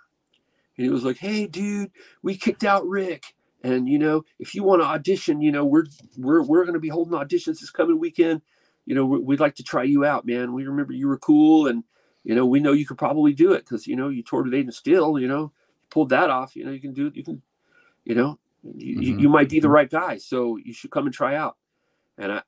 [0.79, 1.91] And he was like, Hey dude,
[2.23, 3.35] we kicked out Rick.
[3.65, 5.87] And you know, if you want to audition, you know, we're
[6.19, 8.43] we're we're gonna be holding auditions this coming weekend.
[8.87, 10.53] You know, we- we'd like to try you out, man.
[10.53, 11.85] We remember you were cool and
[12.25, 14.55] you know, we know you could probably do it because you know you toured with
[14.55, 15.53] Agent Steel, you know,
[15.91, 17.15] pulled that off, you know, you can do it.
[17.17, 17.41] you can,
[18.05, 19.21] you know, you, you, Mhm.
[19.21, 20.17] you might be the right guy.
[20.19, 21.57] So you should come and try out.
[22.19, 22.43] And I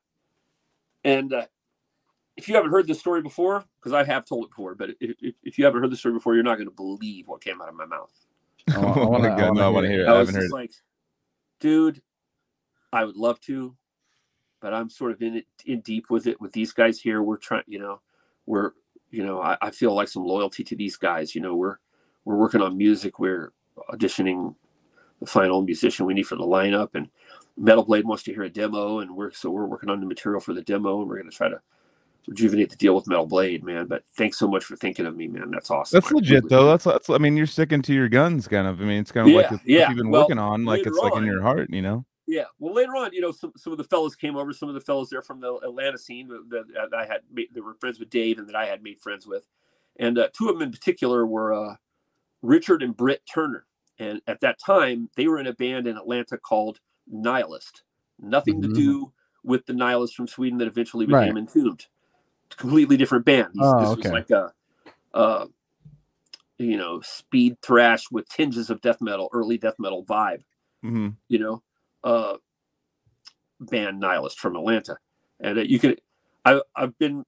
[1.05, 1.45] and uh,
[2.35, 5.15] if you haven't heard this story before, because I have told it before, but if,
[5.21, 7.61] if, if you haven't heard the story before, you're not going to believe what came
[7.61, 8.11] out of my mouth.
[8.73, 10.07] I wa- I Oh wanna- I no, I wanna hear hear it.
[10.07, 10.09] it.
[10.09, 10.51] I I haven't heard it.
[10.51, 10.71] like,
[11.61, 12.01] dude,
[12.91, 13.75] I would love to,
[14.61, 17.21] but I'm sort of in it in deep with it with these guys here.
[17.21, 18.01] We're trying, you know,
[18.45, 18.71] we're,
[19.11, 21.35] you know, I, I feel like some loyalty to these guys.
[21.35, 21.77] You know, we're
[22.25, 23.19] we're working on music.
[23.19, 23.51] We're
[23.89, 24.55] auditioning
[25.19, 27.09] the final musician we need for the lineup, and
[27.57, 30.41] Metal Blade wants to hear a demo, and we're so we're working on the material
[30.41, 31.59] for the demo, and we're going to try to
[32.27, 33.87] rejuvenate the deal with Metal Blade, man.
[33.87, 35.51] But thanks so much for thinking of me, man.
[35.51, 35.97] That's awesome.
[35.97, 36.65] That's I legit really- though.
[36.67, 38.79] That's, that's I mean, you're sticking to your guns, kind of.
[38.81, 39.81] I mean, it's kind of like it's yeah.
[39.81, 42.05] what you've been Well, working on, like it's like in your heart, you know.
[42.31, 42.45] Yeah.
[42.59, 44.53] Well, later on, you know, some, some of the fellows came over.
[44.53, 47.63] Some of the fellows there from the Atlanta scene that, that I had made, that
[47.63, 49.47] were friends with Dave and that I had made friends with,
[49.97, 51.75] and uh, two of them in particular were uh,
[52.43, 53.65] Richard and Brit Turner.
[53.97, 57.81] And at that time, they were in a band in Atlanta called Nihilist.
[58.19, 58.67] Nothing Mhm.
[58.67, 61.23] to do with the Nihilist from Sweden that eventually Right.
[61.33, 61.87] became Entombed.
[62.51, 63.53] Completely different band.
[63.53, 64.09] These- Oh, this okay.
[64.09, 64.53] was like a,
[65.15, 65.47] uh,
[66.59, 70.43] you know, speed thrash with tinges of death metal, early death metal vibe
[70.83, 71.61] hmm you know,
[72.03, 72.37] uh,
[73.59, 74.97] band nihilist from Atlanta,
[75.39, 75.95] and uh, you can.
[76.45, 77.25] I, I've been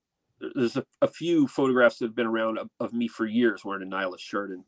[0.55, 3.83] there's a, a few photographs that have been around of, of me for years wearing
[3.83, 4.63] a nihilist shirt, and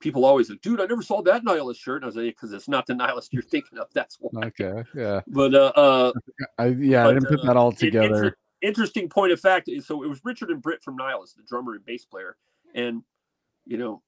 [0.00, 2.52] people always like, "Dude, I never saw that nihilist shirt." And I was like, "Because
[2.52, 3.88] it's not the nihilist you're thinking of.
[3.94, 4.84] That's why." Okay.
[4.94, 5.20] Yeah.
[5.26, 6.12] But uh, uh
[6.58, 8.06] I yeah, I didn't put uh, that all it- together.
[8.06, 9.70] inter- interesting point of fact.
[9.82, 12.36] So it was Richard and Brit from Nihilist, the drummer and bass player,
[12.74, 13.02] and
[13.64, 14.02] you know,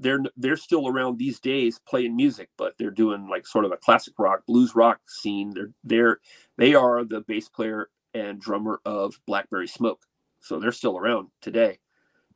[0.00, 3.76] they're they're still around these days playing music, but they're doing like sort of a
[3.76, 5.52] classic rock, blues rock scene.
[5.54, 6.20] They're they're
[6.56, 10.02] they are the bass player and drummer of Blackberry Smoke,
[10.40, 11.78] so they're still around today,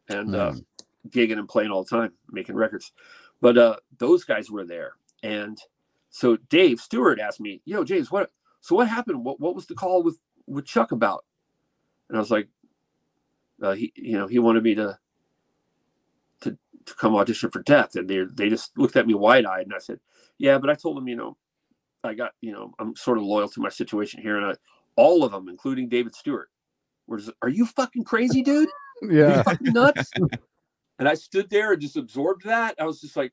[0.09, 0.65] and uh, Mm.
[1.09, 2.93] gigging and playing all the time, making records.
[3.41, 5.59] But uh, those guys were there, and
[6.11, 8.31] so Dave Stewart asked me, "Yo, James, what?
[8.61, 9.25] So what happened?
[9.25, 11.25] What what was the call with with Chuck about?"
[12.09, 12.49] And I was like,
[13.63, 14.99] uh, "He, you know, he wanted me to
[16.87, 19.75] to come audition for Death," and they they just looked at me wide eyed, and
[19.75, 20.01] I said,
[20.39, 21.37] "Yeah, but I told them, you know,
[22.05, 24.55] I got, you know, I'm sort of loyal to my situation here, and I,
[24.97, 26.51] all of them, including David Stewart,
[27.07, 28.69] were just, are you fucking crazy, dude?
[29.03, 29.43] Are you Yeah.
[29.43, 30.13] fucking nuts?"
[30.99, 32.77] and I stood there and just absorbed that.
[32.79, 33.33] I was just like,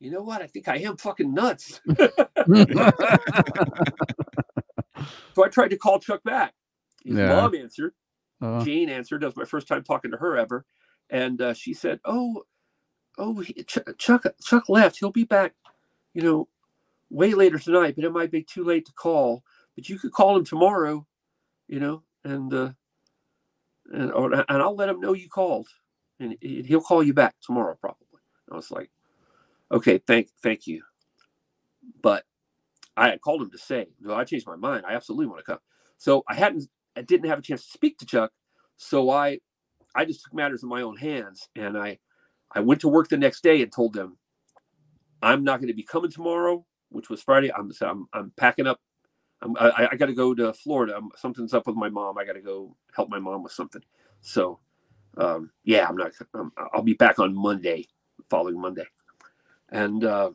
[0.00, 0.42] you know what?
[0.42, 1.80] I think I am fucking nuts.
[5.34, 6.54] So I tried to call Chuck back.
[7.04, 7.28] His Yeah.
[7.28, 7.92] mom answered.
[8.40, 9.20] Uh, Jane answered.
[9.20, 10.64] That was my first time talking to her ever,
[11.10, 12.44] and uh, she said, "Oh,
[13.18, 14.98] oh, he, Ch- Chuck, Chuck left.
[14.98, 15.54] He'll be back,
[16.14, 16.48] you know,
[17.10, 17.96] way later tonight.
[17.96, 19.44] But it might be too late to call.
[19.76, 21.06] But you could call him tomorrow,
[21.68, 22.70] you know, and uh,
[23.92, 25.68] and or, and I'll let him know you called,
[26.20, 28.06] and he- he'll call you back tomorrow probably."
[28.52, 28.90] I was like,
[29.72, 30.82] "Okay, thank, thank you,"
[32.02, 32.24] but
[32.96, 34.86] I had called him to say, "No, I changed my mind.
[34.86, 35.60] I absolutely want to come."
[35.98, 38.32] So I hadn't I didn't have a chance to speak to Chuck,
[38.78, 39.40] so I
[39.96, 41.98] I just took matters in my own hands and I
[42.52, 44.16] I went to work the next day and told them
[45.22, 47.52] I'm not going to be coming tomorrow, which was Friday.
[47.52, 48.80] I'm I'm, I'm packing up
[49.42, 51.00] I'm, I, I got to go to Florida.
[51.16, 52.18] Something's up with my mom.
[52.18, 53.82] I got to go help my mom with something.
[54.20, 54.58] So,
[55.18, 56.12] um, yeah, I'm not.
[56.34, 57.86] Um, I'll be back on Monday,
[58.30, 58.86] following Monday,
[59.70, 60.30] and uh,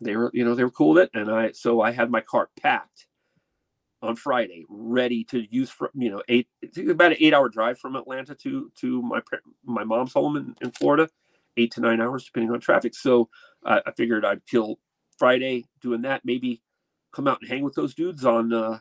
[0.00, 1.10] they were, you know, they were cool with it.
[1.14, 3.06] And I, so I had my car packed
[4.00, 6.48] on Friday, ready to use for, you know, eight,
[6.88, 9.20] about an eight-hour drive from Atlanta to to my
[9.64, 11.08] my mom's home in, in Florida,
[11.56, 12.94] eight to nine hours depending on traffic.
[12.94, 13.28] So
[13.64, 14.78] uh, I figured I'd kill
[15.18, 16.24] Friday doing that.
[16.24, 16.62] Maybe
[17.12, 18.78] come out and hang with those dudes on uh,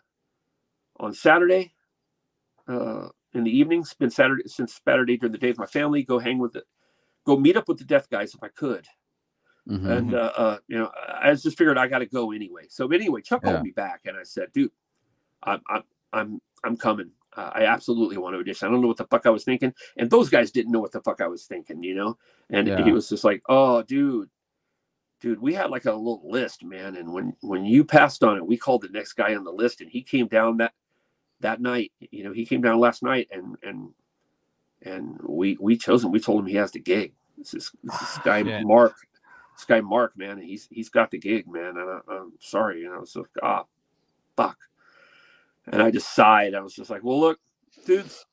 [0.99, 1.73] on Saturday
[2.67, 3.83] uh, in the evening.
[3.85, 6.03] Spend Saturday since Saturday during the day with my family.
[6.03, 6.65] Go hang with it.
[7.25, 8.85] Go meet up with the death guys if I could.
[9.67, 9.91] Mm-hmm.
[9.91, 10.91] And uh, uh, you know,
[11.21, 12.67] I just figured I got to go anyway.
[12.69, 13.51] So anyway, Chuck yeah.
[13.51, 14.71] called me back, and I said, "Dude,
[15.43, 15.83] I'm I'm
[16.13, 17.11] I'm I'm coming.
[17.35, 18.67] Uh, I absolutely want to audition.
[18.67, 20.91] I don't know what the fuck I was thinking, and those guys didn't know what
[20.91, 22.17] the fuck I was thinking, you know.
[22.49, 22.83] And yeah.
[22.83, 24.29] he was just like, "Oh, dude,
[25.19, 26.95] dude, we had like a little list, man.
[26.95, 29.81] And when when you passed on it, we called the next guy on the list,
[29.81, 30.73] and he came down that
[31.39, 31.91] that night.
[31.99, 33.89] You know, he came down last night, and and
[34.81, 36.11] and we we chose him.
[36.11, 37.13] We told him he has the gig.
[37.37, 38.95] This is this, guy Mark,
[39.55, 40.39] this guy Mark, man.
[40.39, 41.77] He's he's got the gig, man.
[41.77, 43.03] And I, am sorry, you know.
[43.05, 43.65] So ah,
[44.35, 44.57] fuck.
[45.67, 46.55] And I just sighed.
[46.55, 47.39] I was just like, well, look,
[47.85, 48.25] dudes,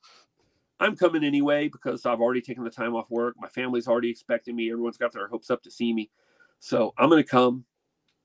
[0.79, 3.35] I'm coming anyway because I've already taken the time off work.
[3.39, 4.71] My family's already expecting me.
[4.71, 6.09] Everyone's got their hopes up to see me.
[6.59, 7.65] So I'm going to come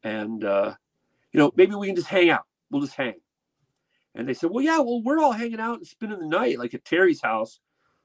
[0.03, 0.75] and, uh,
[1.33, 2.45] you know, maybe we can just hang out.
[2.71, 3.15] We'll just hang.
[4.15, 6.75] And they said, well, yeah, well, we're all hanging out and spending the night like
[6.75, 7.61] at Terry's house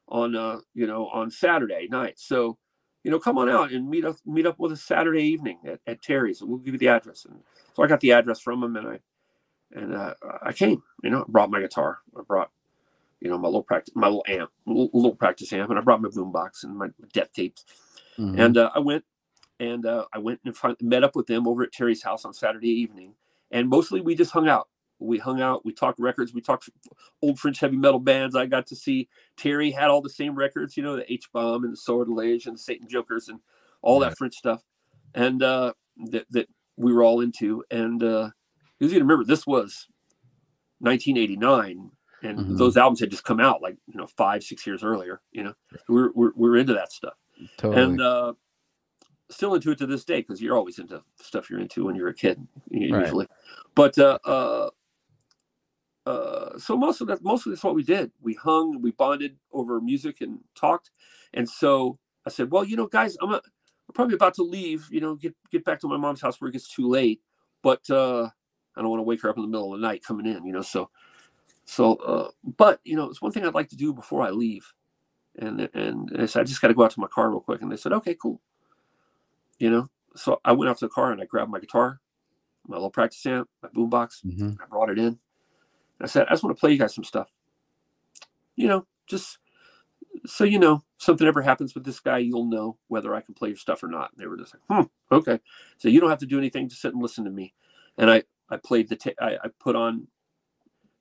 [0.08, 2.18] on, uh, you know, on Saturday night.
[2.18, 2.58] So,
[3.02, 5.80] you know, come on out and meet up, meet up with us Saturday evening at,
[5.86, 6.42] at Terry's.
[6.42, 7.24] We'll give you the address.
[7.24, 7.40] And
[7.72, 9.00] so I got the address from him and I,
[9.72, 11.98] and uh, I came, you know, I brought my guitar.
[12.16, 12.50] I brought,
[13.20, 16.02] you know, my little practice, my little amp, little, little practice amp, and I brought
[16.02, 17.64] my boombox and my death tapes.
[18.18, 18.40] Mm-hmm.
[18.40, 19.04] And uh, I went
[19.58, 22.70] and uh, I went and met up with them over at Terry's house on Saturday
[22.70, 23.14] evening.
[23.50, 24.68] And mostly we just hung out.
[24.98, 25.64] We hung out.
[25.64, 26.32] We talked records.
[26.32, 26.70] We talked
[27.20, 28.34] old French heavy metal bands.
[28.34, 31.64] I got to see Terry had all the same records, you know, the H bomb
[31.64, 33.40] and the Sortilege and the Satan Jokers and
[33.82, 34.62] all that French stuff,
[35.14, 35.74] and uh,
[36.10, 37.62] that that we were all into.
[37.70, 38.30] And uh,
[38.78, 39.86] because you remember this was
[40.80, 41.90] 1989,
[42.22, 42.56] and mm-hmm.
[42.56, 45.20] those albums had just come out like you know five six years earlier.
[45.32, 45.54] You know,
[45.88, 47.14] we're we're, we're into that stuff.
[47.58, 47.82] Totally.
[47.82, 48.32] And uh,
[49.30, 52.08] still into it to this day because you're always into stuff you're into when you're
[52.08, 53.26] a kid usually.
[53.26, 53.64] Right.
[53.74, 54.70] But uh, uh,
[56.06, 58.12] uh, so most of that, most of that's what we did.
[58.22, 60.90] We hung, we bonded over music and talked.
[61.34, 64.86] And so I said, well, you know, guys, I'm, a, I'm probably about to leave.
[64.90, 67.20] You know, get get back to my mom's house where it gets too late.
[67.62, 68.30] But uh,
[68.76, 70.44] I don't want to wake her up in the middle of the night coming in.
[70.44, 70.90] You know, so
[71.64, 71.94] so.
[71.96, 74.72] Uh, but you know, it's one thing I'd like to do before I leave.
[75.38, 77.62] And and, I said, I just got to go out to my car real quick.
[77.62, 78.40] And they said, okay, cool
[79.58, 79.88] you know.
[80.14, 82.00] So I went out to the car and I grabbed my guitar,
[82.66, 84.24] my little practice amp, my boombox.
[84.24, 84.62] Mm-hmm.
[84.62, 85.18] I brought it in.
[86.00, 87.30] I said, I just want to play you guys some stuff.
[88.54, 89.38] You know, just
[90.24, 93.48] so you know, something ever happens with this guy, you'll know whether I can play
[93.48, 94.12] your stuff or not.
[94.12, 95.40] And they were just like, hmm, okay.
[95.76, 97.54] So you don't have to do anything, just sit and listen to me.
[97.98, 100.06] And I, I played the, I, I put on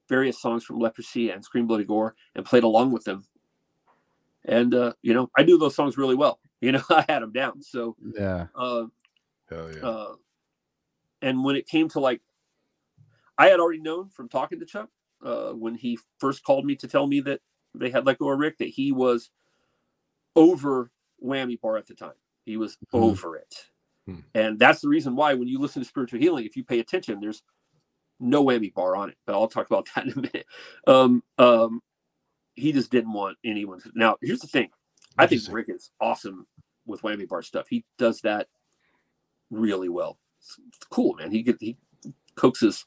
[0.09, 3.26] various songs from Leprosy and Scream Bloody Gore and played along with them.
[4.45, 6.39] And, uh, you know, I knew those songs really well.
[6.61, 7.61] You know, I had them down.
[7.61, 8.47] So yeah.
[8.55, 8.85] Uh,
[9.51, 9.85] Hell yeah.
[9.85, 10.13] Uh,
[11.22, 12.22] and when it came to like,
[13.38, 14.89] I had already known from talking to Chuck
[15.23, 17.41] uh, when he first called me to tell me that
[17.76, 19.30] they had let go of Rick that he was
[20.35, 20.89] over
[21.23, 22.13] Whammy Bar at the time.
[22.45, 22.97] He was hmm.
[22.97, 23.53] over it.
[24.07, 24.19] Hmm.
[24.34, 27.19] And that's the reason why when you listen to spiritual healing, if you pay attention,
[27.19, 27.44] there's
[28.19, 29.18] no whammy bar on it.
[29.26, 30.45] But I'll talk about that in a minute.
[30.88, 31.82] Um, um,
[32.56, 33.91] he just didn't want anyone to.
[33.95, 34.69] Now, here's the thing
[35.18, 36.48] I think Rick is awesome
[36.86, 37.68] with whammy bar stuff.
[37.69, 38.48] He does that
[39.49, 40.19] really well.
[40.40, 40.60] It's,
[40.90, 41.32] cool, man.
[41.32, 41.77] He get he
[42.36, 42.86] coaxes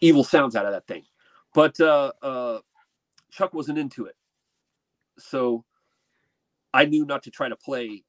[0.00, 1.04] evil sounds out of that thing.
[1.54, 2.58] But uh, uh,
[3.30, 4.16] Chuck wasn't into it,
[5.18, 5.64] so
[6.72, 8.04] I knew not to try to play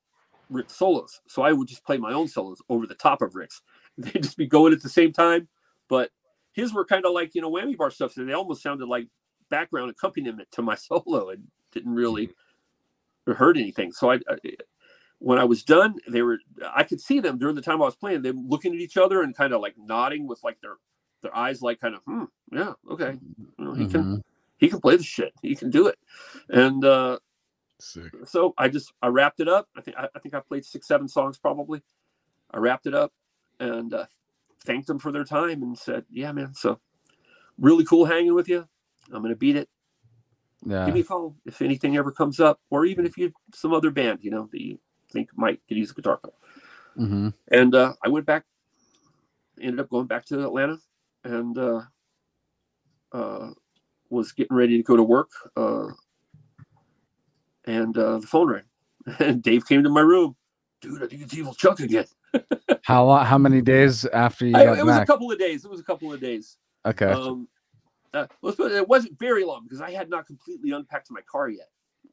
[0.50, 1.22] Rick's solos.
[1.28, 3.62] So I would just play my own solos over the top of Rick's.
[3.98, 5.48] They'd just be going at the same time,
[5.88, 6.10] but
[6.54, 8.14] his were kind of like you know whammy bar stuff.
[8.14, 9.08] So they almost sounded like
[9.50, 12.30] background accompaniment to my solo, and didn't really
[13.28, 13.92] hurt anything.
[13.92, 14.38] So I, I,
[15.20, 16.40] when I was done, they were
[16.76, 19.22] I could see them during the time I was playing, them looking at each other
[19.22, 20.78] and kind of like nodding with like their
[21.24, 23.18] their eyes like kind of hmm yeah okay
[23.58, 23.92] you know, he mm-hmm.
[23.92, 24.24] can
[24.58, 25.98] he can play the shit he can do it
[26.50, 27.18] and uh
[27.84, 28.12] Sick.
[28.26, 30.88] so I just I wrapped it up I think I, I, think I played six
[30.88, 31.82] seven songs probably
[32.52, 33.12] I wrapped it up
[33.60, 34.06] and uh,
[34.64, 36.80] thanked them for their time and said yeah man so
[37.60, 38.68] really cool hanging with you
[39.12, 39.70] I'm gonna beat it
[40.66, 40.86] yeah.
[40.86, 43.92] give me a call if anything ever comes up, or even if you some other
[43.92, 44.80] band, you know, that you
[45.12, 46.34] think might could use a guitar player.
[46.98, 47.30] Mm-hmm.
[47.52, 48.46] And uh, I went back,
[49.62, 50.80] ended up going back to Atlanta,
[51.24, 51.82] and uh,
[53.12, 53.50] uh,
[54.10, 55.88] was getting ready to go to work, uh,
[57.66, 58.64] and uh, the phone rang,
[59.20, 60.36] and Dave came to my room.
[60.82, 62.06] Dude, I think it's Evil Chuck again.
[62.84, 63.26] How long?
[63.26, 65.64] How many days after you I- got it was a couple of days.
[65.66, 66.58] It was a couple of days.
[66.86, 67.06] okay.
[67.12, 67.48] Um,
[68.14, 71.22] uh, let's put it, it wasn't very long because I had not completely unpacked my
[71.22, 71.70] car yet.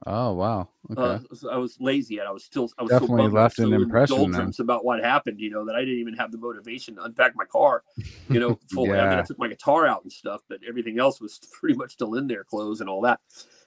[0.07, 0.69] oh wow.
[0.91, 1.03] Okay.
[1.03, 4.31] Uh, I was lazy and I was still I was Definitely I left an impression
[4.31, 4.53] then.
[4.61, 5.41] about what happened.
[5.41, 7.83] You know that I didn't even have the motivation to unpack my car.
[8.31, 8.93] You know, fully.
[8.99, 11.93] I mean, I took my guitar out and stuff, but everything else was pretty much
[11.93, 13.21] still in there, clothes and all that.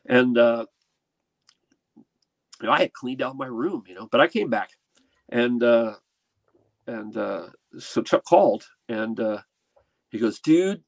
[0.07, 0.65] And uh,
[2.61, 3.83] you know, I had cleaned out my room.
[3.87, 4.71] You know, but I came back,
[5.29, 5.95] and uh,
[6.87, 7.47] and uh,
[7.77, 9.39] so Chuck called and uh,
[10.09, 10.83] he goes, "Dude,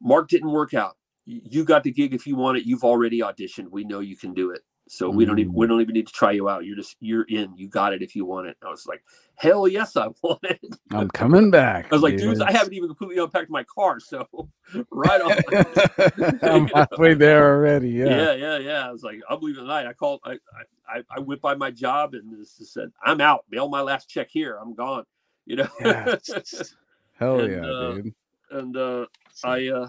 [0.00, 0.96] Mark didn't work out.
[1.26, 2.66] You got the gig if you want it.
[2.66, 3.70] You've already auditioned.
[3.70, 4.62] We know you can do it.
[4.86, 6.66] So we don't even we don't even need to try you out.
[6.66, 7.56] You're just you're in.
[7.56, 8.56] You got it if you want it.
[8.62, 9.02] I was like,
[9.34, 10.60] hell yes, I want it.
[10.90, 11.86] I'm coming back.
[11.90, 12.22] I was like, dude.
[12.22, 14.26] dudes, I haven't even completely unpacked my car, so
[14.90, 16.38] right on.
[16.42, 17.90] I'm halfway there already.
[17.90, 18.06] Yeah.
[18.06, 18.32] yeah.
[18.34, 19.86] yeah, yeah, I was like, believe it tonight.
[19.86, 20.20] I called.
[20.24, 20.38] I
[20.86, 23.44] I I went by my job and said, I'm out.
[23.50, 24.58] Mail my last check here.
[24.60, 25.04] I'm gone.
[25.46, 25.68] You know.
[25.80, 26.74] Yes.
[27.18, 28.14] Hell And, yeah, uh, dude.
[28.50, 29.06] and uh,
[29.42, 29.88] I uh,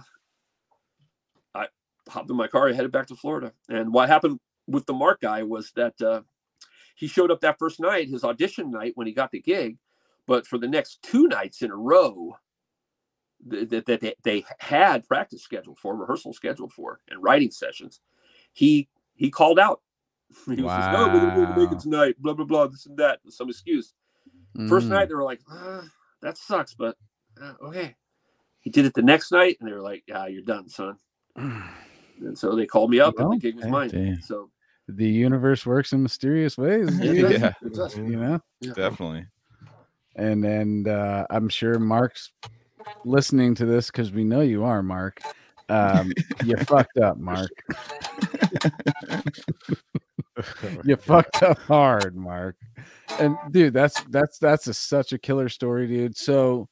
[1.53, 1.67] I
[2.07, 2.69] hopped in my car.
[2.69, 3.51] I headed back to Florida.
[3.67, 6.21] And what happened with the Mark guy was that uh,
[6.95, 9.77] he showed up that first night, his audition night, when he got the gig.
[10.27, 12.37] But for the next two nights in a row,
[13.49, 18.01] th- that that they, they had practice scheduled for, rehearsal scheduled for, and writing sessions,
[18.53, 19.81] he he called out.
[20.55, 22.67] He was just, "Oh, we're able to make it tonight." Blah blah blah.
[22.67, 23.19] This and that.
[23.29, 23.93] Some excuse.
[24.65, 24.91] First Mm.
[24.91, 25.83] night they were like, uh,
[26.21, 26.97] "That sucks," but
[27.41, 27.95] uh, okay.
[28.61, 30.97] He did it the next night, and they were like, "Yeah, you're done, son."
[32.21, 33.89] And so they called me up, and the gig was mine.
[33.89, 34.21] damn.
[34.21, 34.49] So
[34.87, 36.87] the universe works in mysterious ways.
[37.01, 37.53] it Yeah.
[37.95, 39.25] You know, Definitely.
[40.15, 42.31] and and uh, I'm sure Mark's
[43.03, 45.19] listening to this because we know you are, Mark.
[45.69, 46.11] Um,
[46.43, 47.51] you fucked up, Mark.
[50.83, 52.57] You fucked up hard, Mark.
[53.19, 56.17] And dude, that's that's that's a, such a killer story, dude.
[56.17, 56.67] So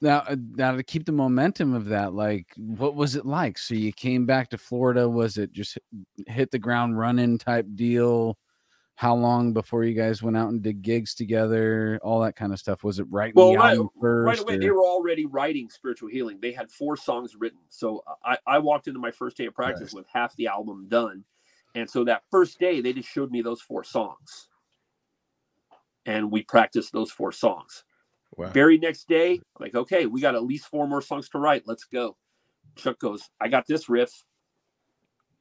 [0.00, 3.58] now, uh, now to keep the momentum of that, like, what was it like?
[3.58, 5.08] So you came back to Florida.
[5.08, 5.78] Was it just
[6.26, 8.38] hit the ground running type deal?
[8.94, 12.00] How long before you guys went out and did gigs together?
[12.02, 12.82] All that kind of stuff.
[12.82, 13.34] Was it right?
[13.34, 16.38] Well, right- first, right away, they were already writing spiritual healing.
[16.40, 17.58] They had four songs written.
[17.68, 19.94] So I, I walked into my first day of practice Nice.
[19.94, 21.24] with half the album done.
[21.74, 24.48] And so that first day, they just showed me those four songs.
[26.06, 27.84] And we practiced those four songs.
[28.36, 28.50] Wow.
[28.50, 31.62] Very next day, I'm like, okay, we got at least four more songs to write.
[31.66, 32.16] Let's go.
[32.76, 34.10] Chuck goes, I got this riff.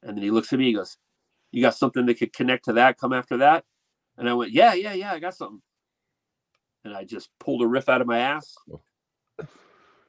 [0.01, 0.97] And then he looks at me, he goes,
[1.51, 3.65] You got something that could connect to that, come after that?
[4.17, 5.61] And I went, Yeah, yeah, yeah, I got something.
[6.85, 8.55] And I just pulled a riff out of my ass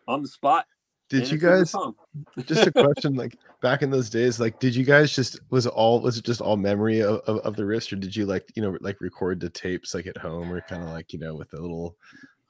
[0.07, 0.67] on the spot.
[1.09, 4.59] Did you it's in the guys just a question like back in those days like
[4.59, 7.55] did you guys just was it all was it just all memory of, of, of
[7.55, 10.53] the wrist or did you like you know like record the tapes like at home
[10.53, 11.95] or kind of like you know with a little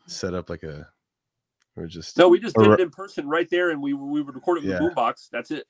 [0.06, 0.88] setup like a
[1.76, 4.22] or just No, we just Or- did it in person right there, and we we
[4.22, 4.78] would record it with Yeah.
[4.80, 5.28] boombox.
[5.30, 5.66] That's it.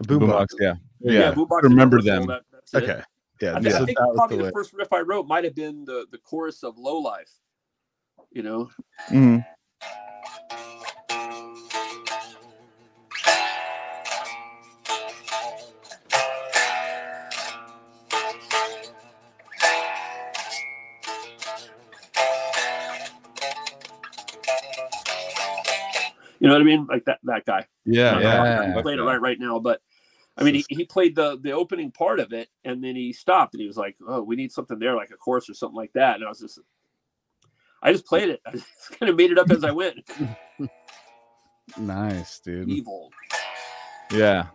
[0.00, 0.74] a boombox Yeah.
[1.00, 1.34] Yeah.
[1.34, 1.62] boombox.
[1.62, 2.26] Remember and rehearsal, them.
[2.28, 2.82] that- that's it.
[2.90, 3.02] okay
[3.40, 5.42] yeah, I, think, so I think that probably the the, first riff I wrote might
[5.44, 7.30] have been the the chorus of "Low Life."
[8.30, 8.70] You know,
[9.08, 9.44] Mhm.
[26.42, 27.64] You know what I mean, like that that guy.
[27.84, 28.10] Yeah.
[28.14, 28.44] Not Yeah.
[28.44, 28.74] that guy.
[28.74, 29.80] He played it right right now, but
[30.36, 33.54] I mean, he, he played the the opening part of it, and then he stopped,
[33.54, 35.92] and he was like, "Oh, we need something there, like a chorus or something like
[35.92, 36.58] that." And I was just,
[37.80, 38.40] I just played it.
[38.46, 38.66] I just
[38.98, 40.00] kind of made it up as I went.
[41.78, 42.68] nice, dude.
[42.68, 43.12] Evil.
[44.10, 44.46] Yeah.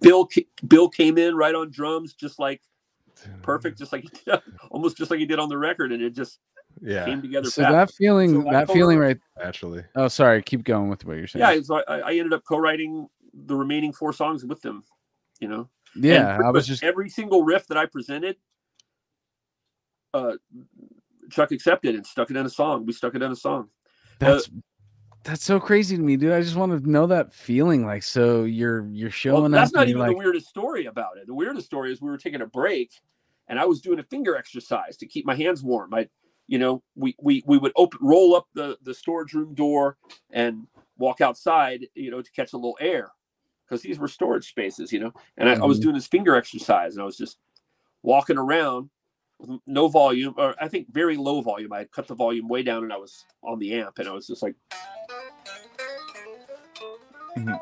[0.00, 0.28] Bill
[0.66, 2.60] Bill came in right on drums, just like
[3.42, 4.40] perfect, just like he did,
[4.70, 6.38] almost just like he did on the record, and it just
[6.82, 7.72] yeah came together So fast.
[7.72, 9.18] that feeling, So that feeling right.
[9.38, 10.42] naturally Oh, sorry.
[10.42, 11.56] Keep going with what you're saying.
[11.56, 14.84] yeah, so I, I ended up co-writing the remaining four songs with them.
[15.40, 16.36] You know, yeah.
[16.36, 18.36] And I was just every single riff that I presented.
[20.14, 20.32] Uh,
[21.30, 22.86] Chuck accepted and stuck it in a song.
[22.86, 23.68] We stuck it in a song.
[24.18, 24.48] That's
[25.24, 26.32] that's so crazy to me, dude.
[26.32, 27.84] I just want to know that feeling.
[27.84, 31.26] Like, so you're you're Well, showing that's not even you're the weirdest story about it.
[31.26, 32.92] The weirdest story is we were taking a break,
[33.48, 35.92] and I was doing a finger exercise to keep my hands warm.
[35.92, 36.08] I,
[36.48, 39.96] you know, we we we would open roll up the the storage room door
[40.30, 40.66] and
[40.98, 43.10] walk outside, you know, to catch a little air,
[43.64, 45.12] because these were storage spaces, you know.
[45.36, 45.82] And I, I was Mhm.
[45.82, 47.38] doing this finger exercise, and I was just
[48.02, 48.90] walking around
[49.38, 51.72] with no volume, or I think very low volume.
[51.72, 54.12] I had cut the volume way down, and I was on the amp, and I
[54.12, 54.54] was just like.
[57.36, 57.60] Mhm.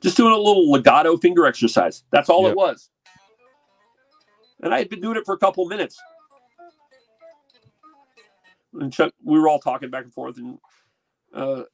[0.00, 2.04] Just doing a little legato finger exercise.
[2.10, 2.50] That's all Yep.
[2.52, 2.90] it was.
[4.62, 6.00] And I had been doing it for a couple minutes.
[8.74, 10.58] And Chuck, we were all talking back and forth, and
[11.34, 11.64] uh,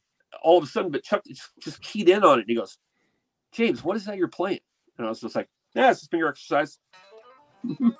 [0.43, 2.43] all of a sudden, but Chuck just, just keyed in on it.
[2.43, 2.79] And he goes,
[3.53, 4.61] "James, what is that you're playing?"
[4.97, 6.79] And I was just like, "Yeah, it's a finger exercise."
[7.63, 7.95] and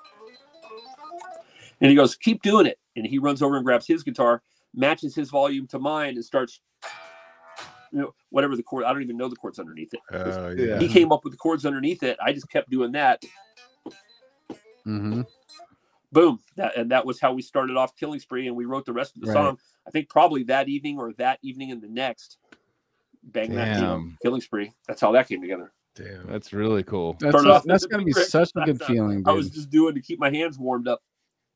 [1.79, 4.41] he goes, "Keep doing it." And he runs over and grabs his guitar,
[4.73, 6.59] matches his volume to mine, and starts,
[7.93, 8.83] you know, whatever the chord.
[8.83, 10.01] I don't even know the chords underneath it.
[10.11, 10.17] Yeah.
[10.65, 10.79] yeah.
[10.79, 12.17] He came up with the chords underneath it.
[12.21, 13.23] I just kept doing that.
[14.89, 15.21] Hmm
[16.11, 16.39] Boom.
[16.55, 19.15] That and that was how we started off Killing Spree, and we wrote the rest
[19.15, 19.35] of the Right.
[19.35, 19.59] song.
[19.87, 22.37] I think probably that evening or that evening and the next.
[23.23, 24.13] Bang that you.
[24.23, 24.73] Killing Spree.
[24.87, 25.71] That's how that came together.
[25.95, 26.25] Damn.
[26.25, 27.15] That's really cool.
[27.19, 27.63] That's Turn it off.
[27.63, 30.31] that's gonna be such a good That's, feeling, I was just doing to keep my
[30.31, 31.01] hands warmed up.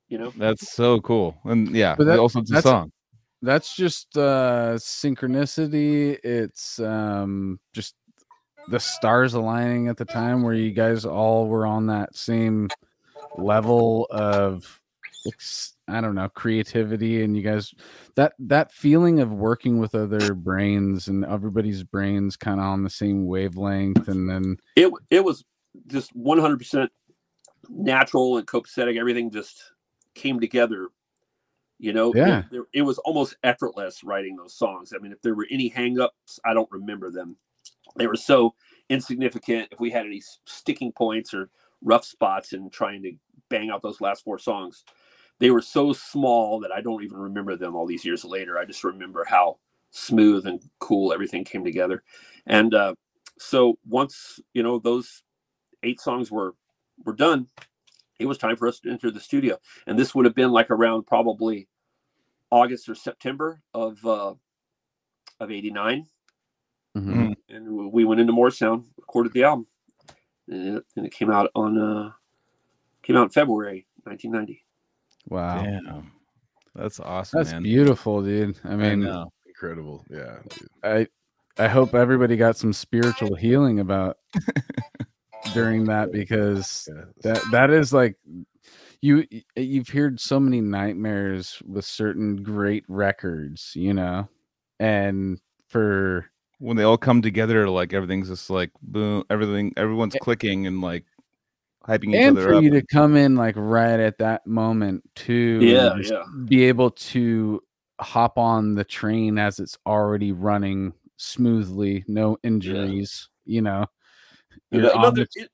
[0.07, 0.33] You know.
[0.37, 1.35] That's so cool.
[1.45, 2.91] And yeah, But that- also it's a song.
[3.41, 6.19] That's just uh synchronicity.
[6.23, 7.95] It's um just
[8.69, 12.69] the stars aligning at the time where you guys all were on that same
[13.37, 14.79] level of
[15.87, 17.73] I don't know creativity and you guys
[18.15, 22.89] that that feeling of working with other brains and everybody's brains kind of on the
[22.89, 25.45] same wavelength and then It it was
[25.87, 26.91] just 100 percent
[27.69, 28.97] natural and copacetic.
[28.97, 29.61] Everything just
[30.13, 30.89] came together.
[31.79, 32.43] You know, Yeah.
[32.51, 34.93] It, it was almost effortless writing those songs.
[34.93, 37.35] I mean, if there were any hangups, I don't remember them.
[37.95, 38.53] They were so
[38.89, 39.69] insignificant.
[39.71, 41.49] If we had any sticking points or
[41.83, 43.13] rough spots in trying to
[43.49, 44.85] bang out those last four songs,
[45.39, 48.57] they were so small that I don't even remember them all these years later.
[48.57, 49.57] I just remember how
[49.91, 52.03] smooth and cool everything came together.
[52.47, 52.95] And uh,
[53.39, 55.23] so once you know those
[55.83, 56.55] eight songs were
[57.05, 57.47] were done,
[58.19, 59.57] it was time for us to enter the studio.
[59.87, 61.67] And this would have been like around probably
[62.51, 64.35] August or September of uh,
[65.39, 66.05] of '89
[66.97, 67.35] Mhm.
[67.49, 69.67] and we went into Morrisound, recorded the album,
[70.49, 72.11] and it, and it came out on uh,
[73.01, 74.63] came out in February 1990.
[75.29, 76.11] wow Damn.
[76.75, 77.63] That's awesome, that's man.
[77.63, 79.31] beautiful dude i I mean know.
[79.47, 80.03] Incredible.
[80.09, 80.39] Yeah.
[80.49, 80.67] dude.
[80.83, 81.07] I
[81.57, 84.17] I hope everybody got some spiritual healing about
[85.53, 87.03] during that because Yeah.
[87.23, 88.17] that that is like
[89.01, 89.25] you
[89.55, 94.27] you've heard so many nightmares with certain great records, you know,
[94.79, 96.25] and for
[96.63, 101.03] when they all come together, like everything's just like boom, everything, everyone's clicking and like
[101.85, 102.63] hyping each and other for up.
[102.63, 106.23] you to come in like right at that moment too, and Yeah, yeah.
[106.45, 107.61] be able to
[107.99, 113.85] hop on the train as it's already running smoothly, no injuries, you know.
[114.71, 115.51] You're on Another, the it-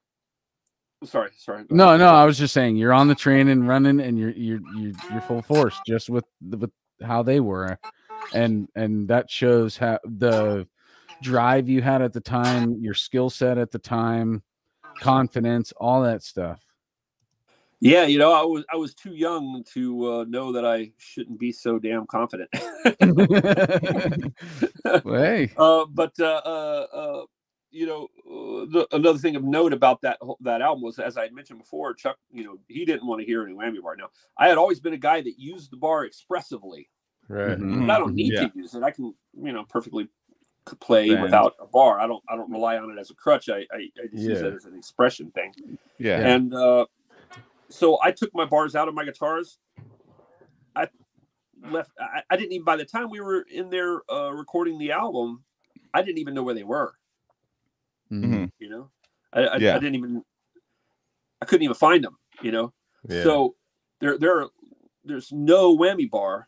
[1.07, 1.63] sorry, sorry.
[1.63, 2.01] go No, ahead.
[2.01, 4.93] no, I was just saying you're on the train and running, and you're you're you're
[5.11, 6.69] you're full force, just with with
[7.01, 7.79] how they were,
[8.33, 10.67] and and that shows how the
[11.21, 14.43] drive you had at the time, your skill set at the time,
[14.99, 16.61] confidence, all that stuff.
[17.81, 21.39] Yeah, you know, I was I was too young to uh, know that I shouldn't
[21.39, 22.49] be so damn confident.
[25.03, 27.21] Well, hey, uh, but uh, uh, uh,
[27.71, 31.23] you know, uh, the, another thing of note about that that album was, as I
[31.23, 33.95] had mentioned before, Chuck, you know, he didn't want to hear any whammy bar.
[33.95, 36.89] Now, I had always been a guy that used the bar expressively.
[37.27, 37.57] Right.
[37.59, 37.85] Mhm.
[37.87, 38.47] But I don't need Yeah.
[38.47, 38.81] to use it.
[38.83, 40.09] I can, you know, perfectly c-
[40.75, 41.23] play Band.
[41.23, 41.99] without a bar.
[41.99, 42.23] I don't.
[42.29, 43.49] I don't rely on it as a crutch.
[43.49, 45.53] I, I, I just use it as an expression thing.
[45.97, 46.19] yeah.
[46.19, 46.85] And uh,
[47.69, 49.57] so I took my bars out of my guitars.
[50.75, 50.87] I
[51.69, 51.91] left.
[51.99, 52.65] I, I didn't even.
[52.65, 55.43] By the time we were in there uh, recording the album,
[55.93, 56.93] I didn't even know where they were.
[58.11, 58.23] Mhm.
[58.25, 58.51] Mhm.
[58.59, 58.89] You know,
[59.33, 59.75] I, I, Yeah.
[59.75, 60.23] I didn't even.
[61.41, 62.17] I couldn't even find them.
[62.41, 62.73] You know,
[63.07, 63.23] Yeah.
[63.23, 63.55] so
[63.99, 64.49] there, there, are,
[65.05, 66.47] there's no whammy bar.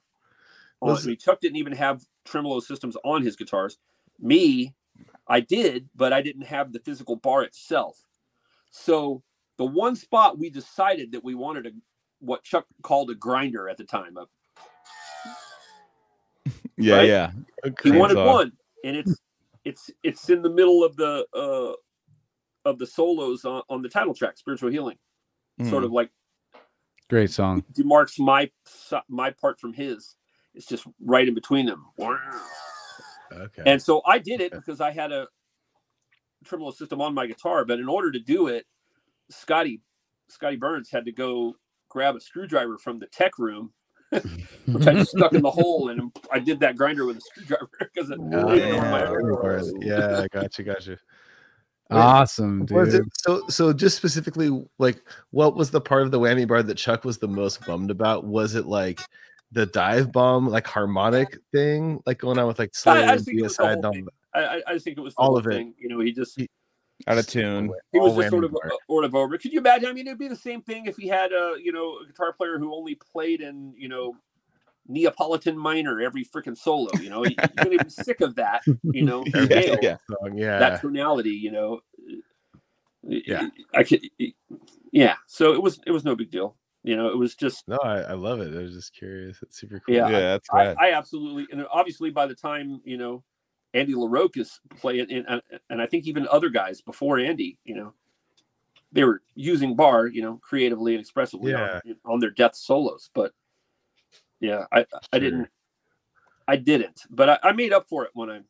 [0.81, 1.15] On Was- me.
[1.15, 3.77] Chuck didn't even have tremolo systems on his guitars.
[4.21, 4.73] Me,
[5.27, 7.99] I did, but I didn't have the physical bar itself.
[8.71, 9.23] So
[9.57, 11.71] the one spot we decided that we wanted a
[12.19, 14.15] what Chuck called a grinder at the time.
[14.17, 14.25] A,
[16.77, 17.07] yeah, right?
[17.07, 17.31] yeah.
[17.83, 18.25] he wanted Chainsaw.
[18.33, 18.51] one,
[18.83, 19.19] and it's
[19.65, 21.73] it's it's in the middle of the uh
[22.69, 24.97] of the solos on, on the title track, "Spiritual Healing."
[25.69, 25.87] Sort Mhm.
[25.87, 26.09] of like
[27.09, 27.63] Great song.
[27.73, 28.49] demarks my
[29.09, 30.15] my part from his.
[30.53, 31.85] It's just right in between them.
[33.31, 33.63] Okay.
[33.65, 35.27] And so I did it because I had a
[36.45, 37.65] tremolo system on my guitar.
[37.65, 38.65] But in order to do it,
[39.29, 39.81] Scotty
[40.29, 41.55] Scotty Burns had to go
[41.89, 43.71] grab a screwdriver from the tech room,
[44.11, 47.69] which I just stuck in the hole, and I did that grinder with a screwdriver
[47.79, 49.61] because it Oh, yeah, know my- everywhere.
[49.81, 50.91] yeah, gotcha, gotcha.
[51.89, 53.09] Wait, Awesome, Was it dude.
[53.17, 53.47] so?
[53.49, 54.49] So just specifically,
[54.79, 55.01] like,
[55.31, 58.23] what was the part of the whammy bar that Chuck was the most bummed about?
[58.25, 59.01] Was it like
[59.51, 63.11] the dive bomb like harmonic thing like going on with like I, Slayer I and
[63.13, 63.93] just think it was the BSI and all
[64.33, 65.49] I, I- I think it was the All whole of it.
[65.51, 65.73] thing.
[65.77, 66.49] You know, he just He-
[67.07, 67.69] Out of tune.
[67.91, 68.73] he was just sort of uh, mark.
[68.87, 69.37] sort of over.
[69.37, 69.89] Could you imagine?
[69.89, 72.31] I mean, it'd be the same thing if he had a you know a guitar
[72.31, 74.15] player who only played in you know
[74.87, 76.89] Neapolitan minor every freaking solo.
[77.01, 78.61] You know, you're gonna be sick of that.
[78.83, 79.97] You know, Yeah, scale, yeah.
[80.09, 80.59] song, yeah.
[80.59, 81.31] that tonality.
[81.31, 81.79] You know,
[83.03, 83.49] Yeah.
[83.73, 84.01] I could.
[84.91, 86.55] Yeah, so it was it was no big deal.
[86.83, 88.57] You know, it was just No, I, I love it.
[88.57, 89.37] I was just curious.
[89.43, 89.95] It's super cool.
[89.95, 90.73] Yeah, Yeah, that's I.
[90.79, 93.23] I absolutely and obviously by the time you know
[93.73, 97.75] Andy LaRocque is playing and and- and I think even other guys before Andy, you
[97.75, 97.93] know,
[98.91, 101.79] they were using bar, you know, creatively and expressively Yeah.
[101.85, 103.09] on, on their death solos.
[103.13, 103.33] But
[104.39, 105.49] yeah, I I didn't
[106.47, 108.41] I didn't, but I, I made up for it when I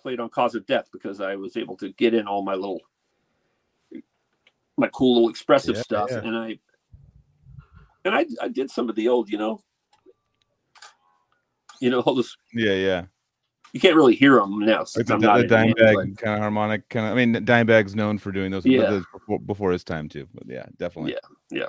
[0.00, 2.80] played on Cause of Death because I was able to get in all my little
[4.78, 6.20] my cool little expressive Yeah, stuff yeah.
[6.20, 6.58] and I
[8.08, 9.60] and I I did some of the old, you know,
[11.80, 13.04] you know, all this Yeah, yeah.
[13.72, 15.94] you can't really hear them now Like since the, I'm not the in band, Dimebag
[15.94, 17.12] but- kind of harmonic kind of.
[17.12, 18.66] I mean, Dimebag's known for doing those.
[18.66, 18.90] Yeah.
[18.90, 20.26] those before, before his time too.
[20.34, 21.12] But yeah, definitely.
[21.12, 21.66] Yeah, yeah.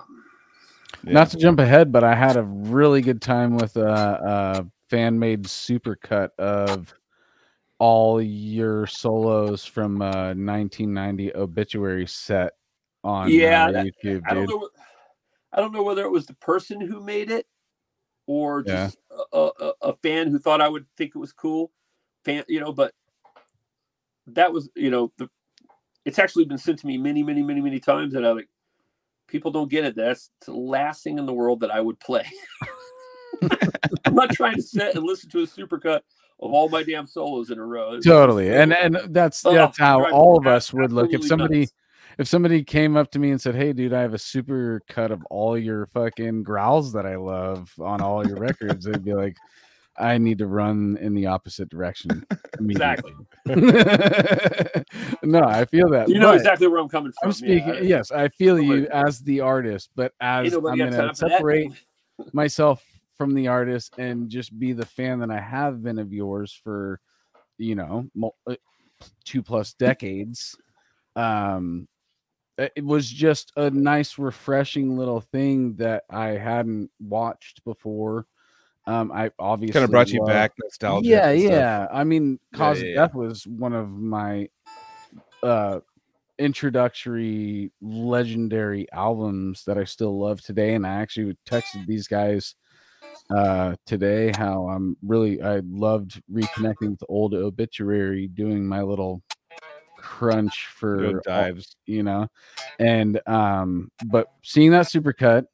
[1.04, 1.14] Yeah.
[1.14, 3.86] Not to jump ahead, but I had a really good time with a,
[4.64, 6.94] a fan made supercut of
[7.78, 12.54] all your solos from a 1990 obituary set
[13.04, 14.62] on Yeah, uh, that- YouTube, I don't dude.
[15.52, 17.48] I don't know whether it was the person who made it
[18.28, 18.86] or Yeah.
[18.86, 18.98] just
[19.34, 21.72] a, a, a fan who thought I would think it was cool.
[22.26, 22.94] Fan, you know, but
[24.28, 25.30] that was, you know, the.
[26.06, 28.50] It's actually been sent to me many, many, many, many times, and I like
[29.28, 29.96] people don't get it.
[29.96, 32.26] That's the last thing in the world that I would play.
[34.06, 36.02] I'm not trying to sit and listen to a supercut
[36.40, 38.00] of all my damn solos in a row.
[38.00, 41.74] Totally, and and that's Oh, that's how all of us would look if somebody nuts.
[42.20, 45.10] If somebody came up to me and said, "Hey, dude, I have a super cut
[45.10, 49.38] of all your fucking growls that I love on all your records," they'd be like,
[49.98, 52.26] "I need to run in the opposite direction."
[52.62, 53.14] Exactly.
[55.24, 56.10] no, I feel that.
[56.10, 57.30] You know exactly where I'm coming from.
[57.30, 57.76] I'm speaking.
[57.76, 61.72] Yeah, yes, I feel you as the artist, but as I'm going to separate
[62.34, 62.84] myself
[63.18, 67.00] from the artist and just be the fan that I have been of yours for,
[67.58, 68.10] you know,
[68.46, 68.56] uh,
[69.24, 70.58] two plus decades.
[71.16, 71.88] Um,
[72.60, 78.26] it it was just a nice, refreshing little thing that I hadn't watched before.
[78.86, 81.08] Um, I obviously kind of brought you back nostalgia.
[81.08, 81.88] yeah, yeah.
[81.92, 82.96] I mean, Cause yeah, of yeah.
[82.96, 84.50] Death was one of my
[85.44, 85.80] uh
[86.38, 90.74] introductory legendary albums that I still love today.
[90.74, 92.56] And I actually texted these guys
[93.30, 99.22] uh today how I'm really I loved reconnecting with old obituary, doing my little
[100.10, 101.76] crunch for Good dives.
[101.86, 102.28] you know
[102.80, 105.46] and um but seeing that supercut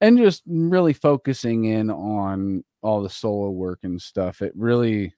[0.00, 5.14] and just really focusing in on all the solo work and stuff it really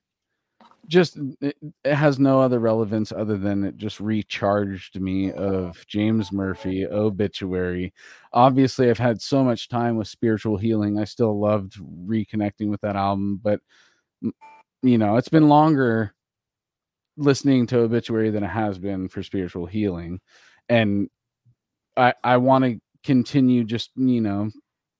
[0.87, 6.31] just it, it has no other relevance other than it just recharged me of james
[6.31, 7.91] murphy obituary
[8.33, 11.73] obviously i've had so much time with spiritual healing i still loved
[12.07, 13.59] reconnecting with that album but
[14.83, 16.14] you know it's been longer
[17.17, 20.19] listening to obituary than it has been for spiritual healing.
[20.69, 21.09] And
[21.97, 24.49] i i want to continue just you know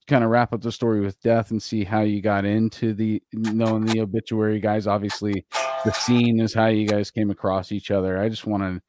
[0.06, 3.20] kind of wrap up the story with death and see how you got into the
[3.32, 4.86] knowing the obituary guys.
[4.86, 5.44] Obviously
[5.84, 8.16] the scene is how you guys came across each other.
[8.16, 8.82] I just wanted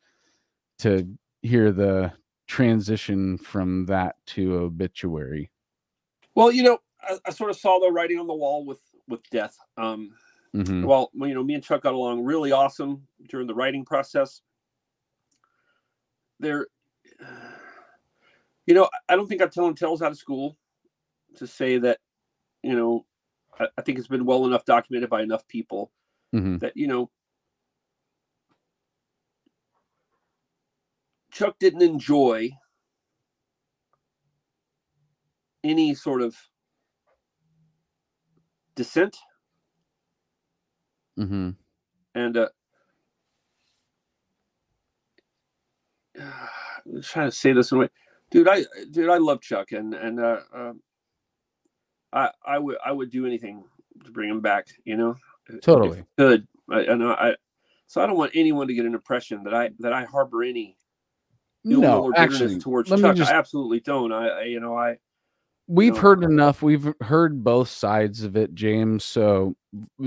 [0.80, 1.08] to
[1.42, 2.14] hear the
[2.48, 5.50] transition from that to obituary.
[6.36, 9.28] Well, you know, I, I sort of saw the writing on the wall with with
[9.32, 9.58] death.
[9.76, 10.12] Um,
[10.58, 10.86] Mhm.
[10.86, 14.42] Well, you know, me and Chuck got along really awesome during the writing process.
[16.40, 16.68] There,
[18.66, 20.58] you know, I don't think I'm telling tales out of school
[21.36, 22.00] to say that,
[22.64, 23.06] you know,
[23.60, 25.92] I, I think it's been well enough documented by enough people
[26.34, 26.60] Mhm.
[26.60, 27.10] that you know
[31.32, 32.52] Chuck didn't enjoy
[35.64, 36.36] any sort of
[38.76, 39.18] dissent
[41.18, 41.56] Mhm.
[42.16, 42.50] and uh
[46.20, 47.90] I'm trying to say this in a way
[48.32, 50.74] dude i dude i love chuck and and uh, uh
[52.14, 53.64] i i would i would do anything
[54.04, 55.16] to bring him back you know
[55.62, 56.04] Totally.
[56.18, 57.36] good i know i
[57.88, 60.78] so i don't want anyone to get an impression that i that i harbor any
[61.64, 64.98] no actually towards chuck just i absolutely don't I, I you know i
[65.68, 66.00] we've know.
[66.00, 69.56] heard enough we've heard both sides of it james so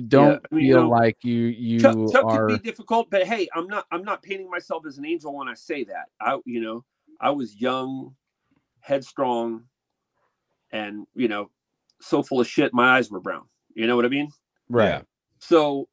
[0.09, 3.11] don't I mean, you feel know, like you you Chuck, Chuck are can be difficult,
[3.11, 6.07] but hey, I'm not I'm not painting myself as an angel when I say that.
[6.21, 6.85] I you know,
[7.21, 8.17] I was young,
[8.81, 9.65] headstrong,
[10.73, 11.51] and you know,
[12.01, 13.45] so full of shit, my eyes were brown.
[13.75, 14.31] You know what I mean?
[14.69, 15.05] Right.
[15.39, 15.89] So,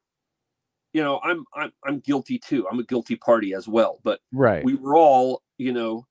[0.94, 2.68] you know, I'm I'm I'm guilty too.
[2.72, 4.00] I'm a guilty party as well.
[4.04, 4.64] But Right.
[4.64, 6.08] we were all, you know,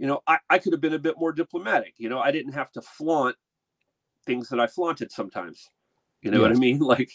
[0.00, 1.92] you know, I, I could have been a bit more diplomatic.
[1.98, 3.36] You know, I didn't have to flaunt
[4.24, 5.68] things that I flaunted sometimes.
[6.22, 6.78] You know what I mean?
[6.90, 7.10] Like,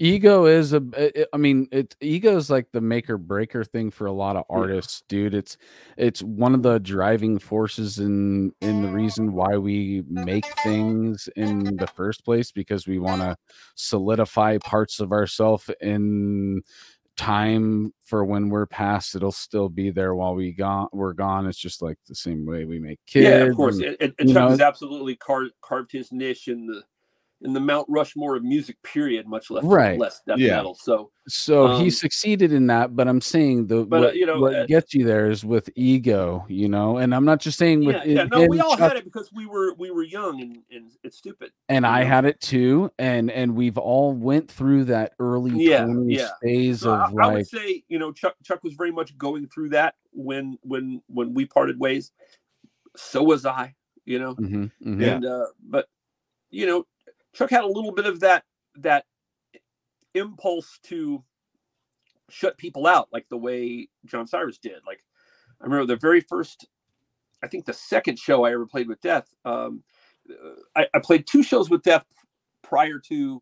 [0.00, 3.90] ego is a i- i mean it ego is like the make or breaker thing
[3.90, 4.56] for a lot of Yeah.
[4.56, 5.56] artists dude it's
[5.96, 11.76] it's one of the driving forces in in the reason why we make things in
[11.78, 13.36] the first place because we want to
[13.74, 16.62] solidify parts of ourselves in
[17.18, 21.58] time for when we're past it'll still be there while we gone we're gone it's
[21.58, 23.78] just like the same way we make kids yeah, of course.
[23.78, 26.82] and- and you Chuck know, has absolutely carved carved his niche in the
[27.42, 28.76] in the Mount Rushmore of music.
[28.82, 29.26] Period.
[29.26, 29.98] Much less Right.
[29.98, 30.56] less death Yeah.
[30.56, 30.74] metal.
[30.74, 34.40] So So he Um, succeeded in that, but I'm saying the But, uh, you know,
[34.40, 36.96] what uh, gets you there is with ego, you know.
[36.96, 38.22] And I'm not just saying with yeah, yeah.
[38.22, 40.90] it- No, we all Chuck, had it because we were we were young and and
[41.04, 41.52] it's stupid.
[41.68, 42.08] and I know.
[42.08, 46.28] had it too, and and we've all went through that early Yeah, 20s yeah.
[46.42, 49.16] phase So I, of I like would say you know Chuck Chuck was very much
[49.18, 52.10] going through that when when when we parted ways.
[52.96, 53.74] So was I.
[54.06, 54.34] You know.
[54.36, 55.02] mhm, mhm.
[55.16, 55.88] And uh but
[56.50, 56.86] you know
[57.38, 58.42] chuck had a little bit of that
[58.76, 59.04] that
[60.14, 61.22] impulse to
[62.28, 64.80] shut people out like the way john Cyriis did.
[64.86, 65.02] Like
[65.60, 66.66] i remember the very first
[67.42, 69.82] i think the second show i ever played with death um
[70.76, 72.04] I, I played two shows with death
[72.62, 73.40] prior to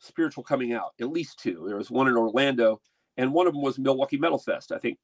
[0.00, 1.64] spiritual coming out at least two.
[1.66, 2.80] There was one in orlando
[3.16, 4.98] and one of them was milwaukee metal fest i think.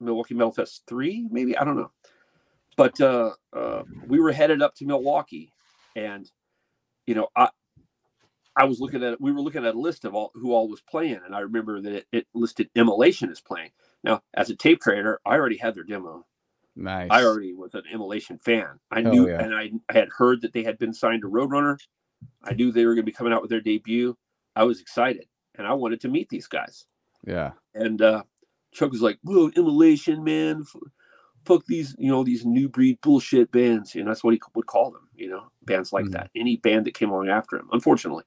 [0.00, 1.56] Milwaukee metal fest three maybe?
[1.58, 1.90] I don't know.
[2.76, 5.52] But uh, uh, we were headed up to Milwaukee,
[5.94, 6.30] and
[7.06, 7.48] you know, I
[8.56, 10.82] I was looking at we were looking at a list of all who all was
[10.82, 13.70] playing, and I remember that it, it listed Immolation as playing.
[14.04, 16.26] Now, as a tape trader, I already had their demo.
[16.76, 17.10] nice.
[17.10, 18.80] I already was an Immolation fan.
[18.90, 19.42] I Hell knew, yeah.
[19.42, 21.78] and I, I had heard that they had been signed to Roadrunner.
[22.42, 24.16] I knew they were going to be coming out with their debut.
[24.56, 25.26] I was excited,
[25.56, 26.86] and I wanted to meet these guys.
[27.26, 28.24] yeah, And uh,
[28.72, 30.64] Chuck was like, "Whoa, immolation, man!
[31.44, 34.90] Fuck these, you know, these new breed bullshit bands." And that's what he would call
[34.90, 36.12] them, you know, bands like Mhm.
[36.12, 36.30] that.
[36.36, 38.24] Any band that came along after him, unfortunately.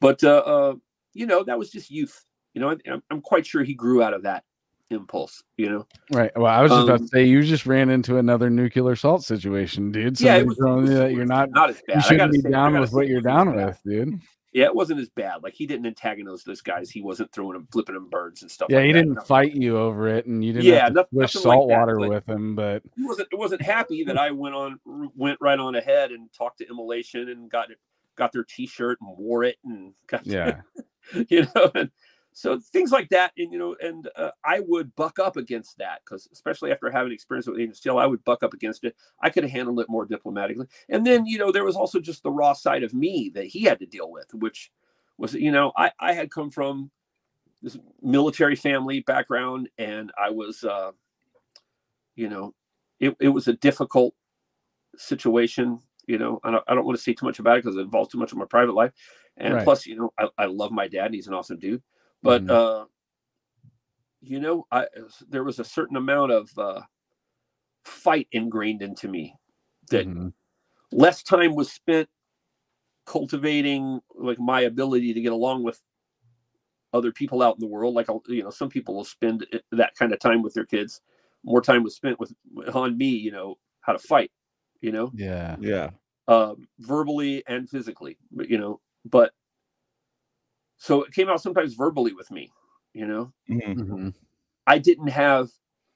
[0.00, 0.74] But uh, uh,
[1.14, 2.24] you know, that was just youth.
[2.54, 4.44] You know, I'm- I'm quite sure he grew out of that
[4.90, 5.42] impulse.
[5.56, 6.30] You know, right.
[6.36, 9.24] Well, I was just about Um, to say you just ran into another nuclear assault
[9.24, 10.20] situation, dude.
[10.20, 11.96] yeah, Somebody it was, telling was- you that you're not, not as bad.
[11.96, 14.20] you shouldn't be say- down with what you're down with, dude.
[14.52, 15.42] Yeah, it wasn't as bad.
[15.42, 16.90] Like he didn't antagonize those guys.
[16.90, 18.68] He wasn't throwing them, flipping them birds and stuff.
[18.70, 18.98] Yeah, like he that.
[18.98, 19.20] didn't No.
[19.22, 21.78] fight you over it, and you didn't Yeah, have to noth- swish nothing salt that,
[21.78, 22.54] water but- with him.
[22.54, 24.78] But he wasn't It wasn't happy that I went on
[25.16, 27.78] went right on ahead and talked to Immolation and got it
[28.16, 30.60] got their T-shirt and wore it and got yeah,
[31.30, 31.90] you know and
[32.32, 36.00] so things like that and you know and uh, I would buck up against that
[36.04, 38.96] because especially after having experience with Agent Steel I would buck up against it.
[39.20, 40.66] I could have handled it more diplomatically.
[40.88, 43.62] And then you know there was also just the raw side of me that he
[43.62, 44.70] had to deal with which
[45.18, 46.90] was you know I I had come from
[47.60, 50.92] this military family background and I was uh
[52.16, 52.54] you know
[52.98, 54.14] it, it was a difficult
[54.96, 56.40] situation you know.
[56.42, 58.18] I don't, I don't want to say too much about it because it involves too
[58.18, 58.92] much of my private life.
[59.36, 59.64] And Right.
[59.64, 61.82] plus you know I, I love my dad and he's an awesome dude
[62.22, 62.50] but Mhm.
[62.50, 62.84] uh
[64.20, 64.86] you know i
[65.28, 66.80] there was a certain amount of uh
[67.84, 69.34] fight ingrained into me
[69.90, 70.32] that Mhm.
[70.92, 72.08] less time was spent
[73.06, 75.80] cultivating like my ability to get along with
[76.92, 80.12] other people out in the world like you know some people will spend that kind
[80.12, 81.00] of time with their kids
[81.44, 82.32] more time was spent with
[82.74, 84.30] on me you know how to fight
[84.80, 85.90] you know yeah, Yeah.
[86.28, 89.32] um, verbally and physically but you know but
[90.82, 92.50] so it came out sometimes verbally with me
[92.92, 93.76] you know Mhm.
[93.76, 94.14] Mhm.
[94.66, 95.48] i didn't have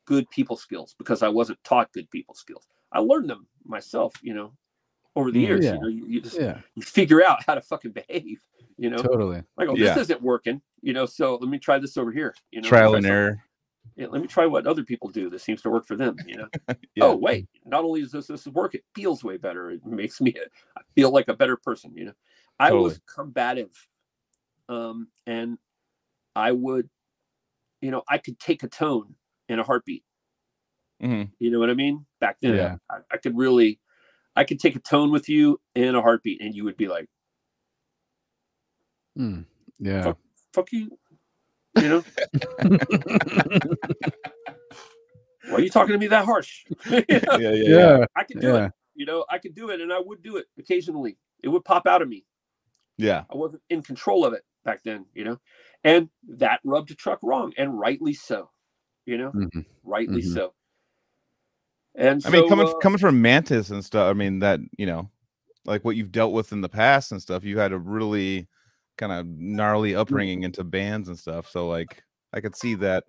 [0.07, 4.33] good people skills because i wasn't taught good people skills i learned them myself you
[4.33, 4.53] know
[5.17, 5.75] over the years yeah.
[5.75, 8.41] you know you, you just yeah, you figure out how to fucking behave
[8.79, 9.43] you know totally.
[9.57, 9.95] like oh Yeah.
[9.95, 12.95] this isn't working you know so let me try this over here you know Trial
[12.95, 13.11] and something.
[13.13, 13.43] error.
[13.97, 16.37] Yeah, let me try what other people do that seems to work for them you
[16.37, 16.49] know
[16.95, 17.05] Yeah.
[17.05, 20.35] oh wait not only does this, this work it feels way better it makes me
[20.79, 22.13] I feel like a better person you know
[22.59, 23.71] i was combative
[24.69, 25.59] um and
[26.35, 26.89] i would
[27.81, 29.15] you know i could take a tone
[29.49, 30.03] in a heartbeat
[31.03, 31.31] Mhm.
[31.39, 32.77] you know what i mean back then Yeah.
[32.91, 33.79] I, I could really
[34.35, 37.09] i could take a tone with you in a heartbeat and you would be like
[39.19, 39.47] Mm.
[39.79, 40.19] Yeah, Fuck.
[40.55, 40.99] fuck you
[41.77, 42.05] you know
[45.49, 47.37] why are you talking to me that harsh You know?
[47.37, 47.99] Yeah, yeah, yeah.
[47.99, 48.67] yeah, i could do yeah.
[48.67, 51.65] it you know i could do it and i would do it occasionally it would
[51.65, 52.25] pop out of me
[52.99, 53.25] Yeah.
[53.31, 55.39] I wasn't in control of it back then, you know,
[55.85, 58.51] and that rubbed a truck wrong, and rightly so,
[59.07, 59.65] you know, Mhm.
[59.85, 60.35] rightly Mhm.
[60.35, 60.53] so.
[61.95, 64.11] And I mean, coming uh, coming from Mantas and stuff.
[64.11, 65.11] I mean, that you know,
[65.65, 67.45] like what you've dealt with in the past and stuff.
[67.45, 68.49] You had a really
[68.99, 71.49] kind of gnarly upbringing into bands and stuff.
[71.49, 72.03] So like,
[72.35, 73.05] I could see that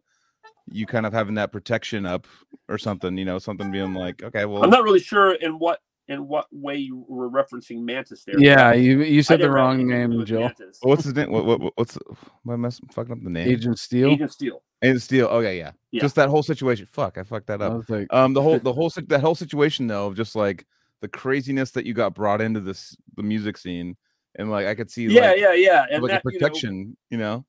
[0.67, 2.27] you kind of having that protection up
[2.69, 3.17] or something.
[3.17, 6.45] You know, something being like, okay, well, I'm not really sure in what in what
[6.51, 8.39] way you were referencing Mantas there.
[8.39, 10.41] Yeah, you you said the wrong anything to do name, with Joel.
[10.43, 10.77] Mantas.
[10.81, 11.31] what's his name?
[11.31, 13.47] What, what what- what's am I mess, fucking up the name?
[13.49, 14.09] Agent Steel.
[14.09, 14.61] Agent Steel.
[14.81, 15.27] Agent Steel.
[15.27, 15.71] Okay, yeah.
[15.91, 16.01] Yeah.
[16.01, 16.85] Just that whole situation.
[16.85, 17.89] Fuck, I fucked that up.
[17.89, 20.65] like, Um, the whole the whole that whole situation though of just like
[21.01, 23.95] the craziness that you got brought into this the music scene,
[24.35, 25.85] and like I could see Yeah, like, yeah, yeah.
[25.91, 27.45] And like that, a you know, protection, you know.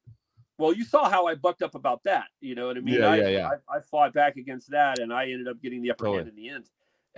[0.58, 2.24] well, you saw how I bucked up about that.
[2.40, 2.96] You know what I mean?
[3.00, 3.50] Yeah, I, yeah, yeah.
[3.70, 6.34] I, I fought back against that, and I ended up getting the upper hand in
[6.34, 6.68] the end.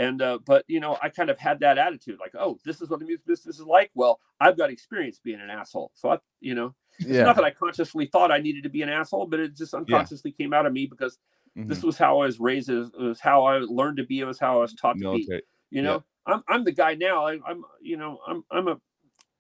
[0.01, 2.89] And uh, but you know, I kind of had that attitude, like, oh, this is
[2.89, 3.91] what the music business is like.
[3.95, 7.45] Well, I've got experience being an asshole, so I, you know, it's yeah, not that
[7.45, 10.65] I consciously thought I needed to be an asshole, but it just unconsciously came out
[10.65, 11.19] of me because
[11.55, 11.69] Mhm.
[11.69, 12.71] this was how I was raised.
[12.71, 14.21] It was, how I learned to be.
[14.21, 15.09] It was how I was taught to be.
[15.09, 15.43] military.
[15.71, 15.89] You Yeah.
[15.89, 17.27] know, I'm I'm the guy now.
[17.27, 18.81] I, I'm you know I'm I'm a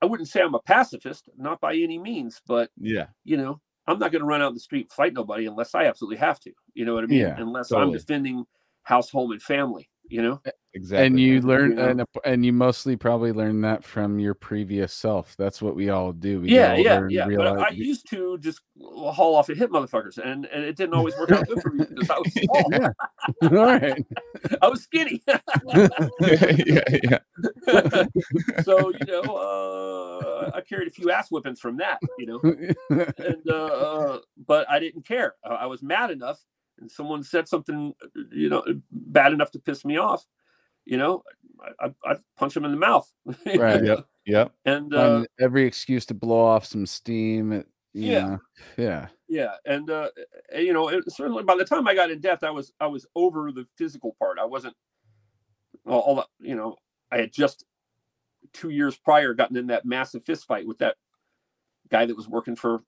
[0.02, 3.98] I wouldn't say I'm a pacifist, not by any means, but Yeah, you know I'm
[3.98, 6.38] not going to run out in the street and fight nobody unless I absolutely have
[6.40, 6.52] to.
[6.74, 7.28] You know what I mean?
[7.28, 8.44] Yeah, unless I'm defending
[8.82, 9.88] house, home, and family.
[10.10, 10.40] You know?
[10.74, 11.06] exactly.
[11.06, 15.36] and you learn and, and you mostly probably learn that from your previous self.
[15.36, 16.40] That's what we all do.
[16.40, 17.36] We yeah, older yeah, yeah.
[17.36, 21.16] But I used to just haul off and hit motherfuckers, and and it didn't always
[21.16, 22.64] work out good for me because I was small.
[22.72, 22.88] yeah.
[23.42, 24.06] all right.
[24.62, 25.22] I was skinny.
[25.26, 25.38] yeah,
[26.66, 28.04] yeah, yeah.
[28.62, 31.98] so you know, uh, I carried a few ass whippings from that.
[32.18, 32.40] You know.
[32.90, 35.34] and uh, uh, but I didn't care.
[35.44, 36.40] Uh, I was mad enough,
[36.80, 37.94] and someone said something,
[38.32, 40.24] you know, bad enough to piss me off.
[40.86, 41.22] You know,
[41.80, 43.10] I, I, I punch him in the mouth.
[43.46, 43.84] Right.
[43.84, 44.06] Yep.
[44.26, 44.52] Yep.
[44.64, 47.52] And uh, Find every excuse to blow off some steam.
[47.52, 47.62] you
[47.92, 48.26] Yeah.
[48.26, 48.38] know.
[48.76, 49.06] Yeah.
[49.28, 50.08] yeah, and uh,
[50.56, 53.06] you know, it, certainly by the time I got in Death, I was I was
[53.14, 54.38] over the physical part.
[54.38, 54.74] I wasn't
[55.86, 56.26] all, all that.
[56.40, 56.76] You know,
[57.10, 57.64] I had just
[58.52, 60.96] two years prior gotten in that massive fist fight with that
[61.90, 62.82] guy that was working for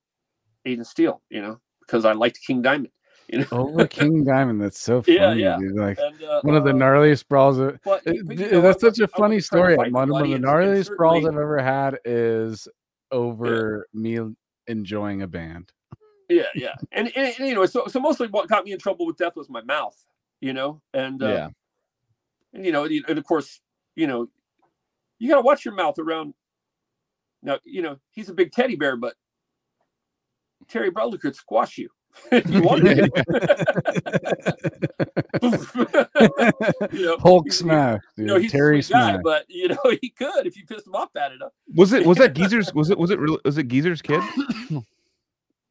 [0.65, 1.23] Agent Steel.
[1.29, 2.91] You know, because I liked King Diamond.
[3.33, 4.61] You know, Over King Diamond.
[4.61, 5.57] That's so funny, Yeah, yeah.
[5.59, 5.75] dude.
[5.75, 7.59] Like and uh, one of the uh, gnarliest brawls.
[7.59, 9.91] Of, But, It- but, you th- know, that's such a funny wasn't trying to story.
[9.91, 12.69] One of the gnarliest brawls I've ever had is
[13.11, 14.19] over me
[14.67, 15.73] enjoying a band.
[16.29, 19.07] Yeah, yeah, and, and, and, you know, so so mostly what got me in trouble
[19.07, 19.97] with death was my mouth,
[20.41, 21.49] you know, and uh, Yeah.
[22.55, 23.61] and you know, and and of course,
[23.97, 24.29] you know,
[25.19, 26.33] you got to watch your mouth around.
[27.43, 29.15] Now, you know, he's a big teddy bear, but
[30.69, 31.91] Terry Butler could squash you
[32.47, 33.23] you wanted to.
[36.93, 39.21] you know, Hulk he- he- smash, You know, he's Terry a guy, smash.
[39.25, 41.53] but you know, he could if you pissed him off bad enough.
[41.75, 44.21] Was it was that Geezer's was it was it really was it Geezer's kid?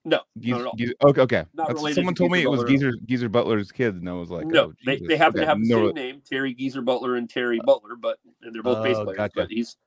[0.04, 0.74] No, Geezer, not at all.
[0.78, 1.46] Geezer, okay, okay.
[1.54, 4.14] Not That's- someone to told me Geezer it was Geezer Geezer Butler's kid, and I
[4.14, 5.08] was like, no, oh, they, Jesus.
[5.10, 7.96] they happen Okay, to have the no same name, Terry Geezer Butler and Terry Butler,
[8.00, 9.18] but and they're both bass Oh, players.
[9.18, 9.34] gotcha.
[9.36, 9.78] But he's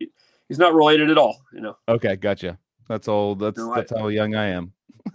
[0.49, 1.77] he's not related at all, you know.
[1.89, 2.59] Okay, gotcha.
[2.89, 3.35] That's all.
[3.35, 4.73] That's No, I- that's how young I am.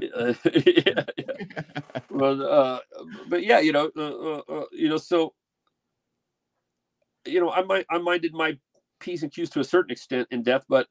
[0.00, 1.62] Yeah, yeah.
[2.10, 2.80] But uh,
[3.28, 5.34] but yeah, you know, uh, uh, uh, you know, so
[7.26, 8.58] you know, I might I minded my
[9.00, 10.86] p's and q's to a certain extent in death, but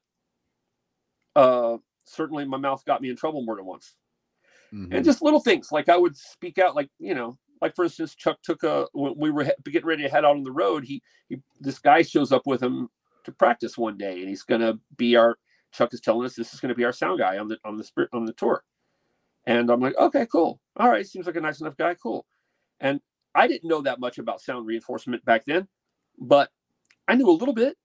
[1.36, 3.94] uh, certainly my mouth got me in trouble more than once.
[4.72, 4.94] Mhm.
[4.94, 8.14] and just little things like I would speak out, like you know, like for instance,
[8.14, 10.84] Chuck took a when we were getting ready to head out on the road.
[10.84, 12.88] He, he this guy shows up with him
[13.24, 15.36] to practice one day, and he's gonna be our.
[15.72, 17.84] Chuck is telling us this is gonna be our sound guy on the on the
[17.84, 18.64] spirit on the tour,
[19.46, 22.26] and I'm like, okay, cool, all right, seems like a nice enough guy, cool.
[22.80, 23.00] And
[23.34, 25.68] I didn't know that much about sound reinforcement back then,
[26.18, 26.50] but
[27.08, 27.76] I knew a little bit,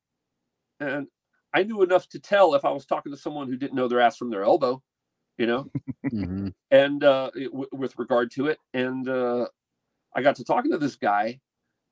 [0.80, 1.08] and
[1.54, 4.02] I knew enough to tell if I was talking to someone who didn't know their
[4.02, 4.84] ass from their elbow,
[5.38, 5.62] you know
[6.14, 6.54] Mhm.
[6.72, 8.60] and uh, it- w- with regard to it.
[8.74, 9.48] And uh,
[10.16, 11.40] I got to talking to this guy,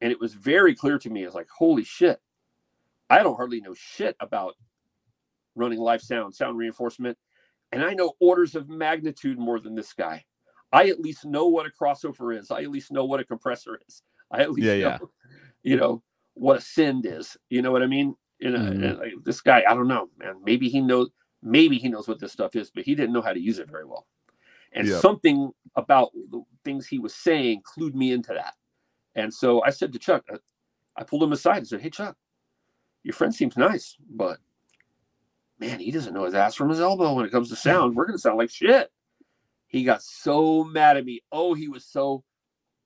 [0.01, 1.23] and it was very clear to me.
[1.25, 2.21] It's like, holy shit,
[3.09, 4.55] I don't hardly know shit about
[5.55, 7.17] running live sound, sound reinforcement,
[7.71, 10.23] and I know orders of magnitude more than this guy.
[10.71, 12.51] I at least know what a crossover is.
[12.51, 14.01] I at least know what a compressor is.
[14.31, 14.97] I at least Yeah, know, yeah.
[15.63, 16.03] you know,
[16.33, 17.37] what a send is.
[17.49, 18.15] You know what I mean?
[18.39, 18.83] You know, Mhm.
[18.83, 20.41] and, like, this guy, I don't know, man.
[20.43, 21.09] Maybe he knows.
[21.43, 23.69] Maybe he knows what this stuff is, but he didn't know how to use it
[23.69, 24.07] very well.
[24.71, 25.01] And Yep.
[25.01, 28.55] something about the things he was saying clued me into that.
[29.15, 30.37] And so I said to Chuck, I,
[30.95, 32.17] I pulled him aside and said, "Hey, Chuck,
[33.03, 34.39] your friend seems nice, but
[35.59, 37.95] man, he doesn't know his ass from his elbow when it comes to sound.
[37.95, 38.89] We're gonna sound like shit."
[39.67, 41.21] He got so mad at me.
[41.31, 42.23] Oh, he was so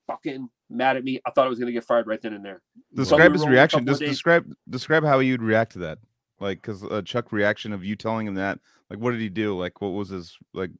[0.08, 1.20] fucking mad at me.
[1.26, 2.62] I thought I was gonna get fired right then and there.
[2.94, 3.86] Describe we his reaction.
[3.86, 6.00] Just describe describe how you'd react to that.
[6.40, 8.60] Like, cause uh, Chuck reaction of you telling him that.
[8.90, 9.58] Like, what did he do?
[9.58, 10.72] Like, what was his like?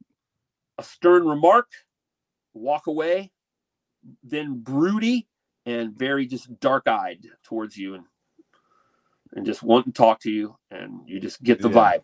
[0.78, 1.66] a stern remark,
[2.54, 3.32] walk away,
[4.22, 5.26] then broody,
[5.66, 8.04] and very just dark eyed towards you and
[9.34, 11.70] and just want to talk to you and you just get the Yeah.
[11.70, 12.02] vibe.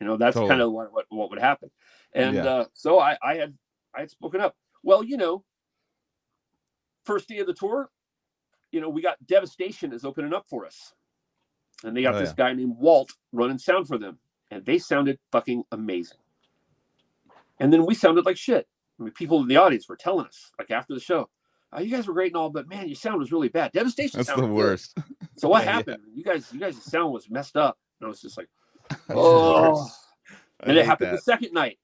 [0.00, 0.48] You know, that's Totally.
[0.48, 1.70] kind of what, what what would happen.
[2.14, 2.46] And Yeah.
[2.46, 3.54] uh, so I, I had
[3.96, 4.56] I had spoken up.
[4.84, 5.44] Well, you know,
[7.04, 7.90] first day of the tour,
[8.72, 10.94] you know, we got Devastation is opening up for us.
[11.84, 12.34] And they got Oh, this yeah.
[12.34, 14.18] guy named Walt running sound for them.
[14.50, 16.18] And they sounded fucking amazing.
[17.60, 18.68] And then we sounded like shit.
[19.00, 21.28] I mean, people in the audience were telling us, like after the show,
[21.72, 23.72] oh, you guys were great and all, but man, your sound was really bad.
[23.72, 24.96] Devastation That's the good." worst.
[25.36, 25.72] So what Yeah, yeah.
[25.72, 26.00] happened?
[26.14, 27.78] You guys, you guys' sound was messed up.
[28.00, 28.48] And I was just like,
[29.10, 29.88] oh.
[30.64, 31.16] And it happened that.
[31.16, 31.78] the second night.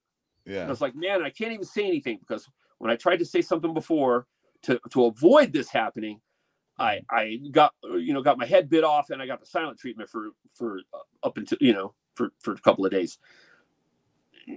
[0.62, 2.48] And I was like, man, I can't even say anything because
[2.78, 4.26] when I tried to say something before
[4.64, 6.20] to to avoid this happening,
[6.78, 9.78] I I got you know got my head bit off and I got the silent
[9.78, 13.18] treatment for for uh, up until you know for for a couple of days.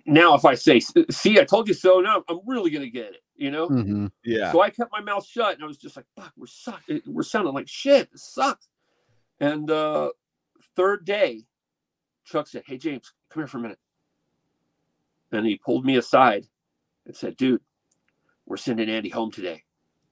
[0.05, 0.79] Now, if I say,
[1.11, 3.69] "See, I told you so," now I'm really gonna get it, you know.
[3.69, 4.11] Mhm.
[4.23, 4.51] Yeah.
[4.51, 7.23] So I kept my mouth shut and I was just like, fuck, we're suck we're
[7.23, 8.09] sounding like shit.
[8.11, 8.67] It sucks.
[9.39, 10.09] And uh
[10.75, 11.45] third day,
[12.25, 13.79] Chuck said, Hey James, come here for a minute.
[15.31, 16.45] And he pulled me aside
[17.05, 17.61] and said, Dude,
[18.45, 19.63] we're sending Andy home today.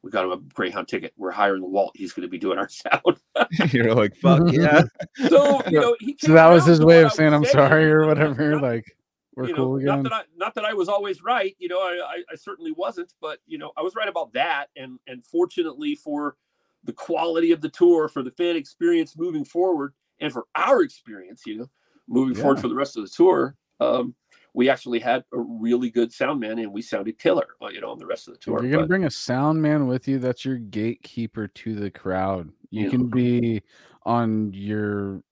[0.01, 1.13] We got him a Greyhound ticket.
[1.17, 1.93] We're hiring the Walt.
[1.95, 3.19] He's gonna be doing our sound.
[3.73, 4.83] You're like, fuck yeah.
[5.29, 8.05] So you know, he So that was his way of saying I'm saying, sorry or
[8.05, 8.59] whatever.
[8.59, 8.95] Like
[9.35, 11.79] we're you know, cool not that I not that I was always right, you know,
[11.79, 14.67] I, I, certainly wasn't, but you know, I was right about that.
[14.75, 16.37] And and fortunately for
[16.83, 21.43] the quality of the tour, for the fan experience moving forward, and for our experience,
[21.45, 21.69] you know,
[22.07, 24.15] moving forward for the rest of the tour, um,
[24.53, 27.91] we actually had a really good sound man and we sounded killer, uh, you know,
[27.91, 28.61] on the rest of the If tour.
[28.61, 32.51] you're gonna But, bring a sound man with you, that's your gatekeeper to the crowd.
[32.69, 32.89] You Yeah.
[32.89, 33.61] can be
[34.03, 35.23] on your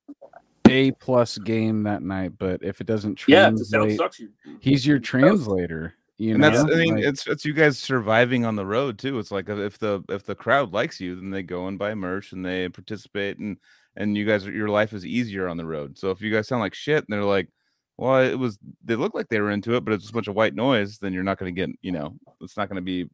[0.73, 4.87] A plus game that night, but if it doesn't yeah, if translate, sucks, you he's
[4.87, 5.93] your translator.
[6.17, 8.97] You and know, that's I mean Like, it's it's you guys surviving on the road
[8.97, 9.19] too.
[9.19, 12.31] It's like if the if the crowd likes you, then they go and buy merch
[12.31, 13.57] and they participate and
[13.95, 15.95] and you guys your life is easier on the road.
[15.95, 17.49] So if you guys sound like shit and they're like,
[17.97, 20.27] well, it was they look like they were into it, but it's just a bunch
[20.27, 22.81] of white noise, then you're not going to get you know it's not going to
[22.81, 23.07] be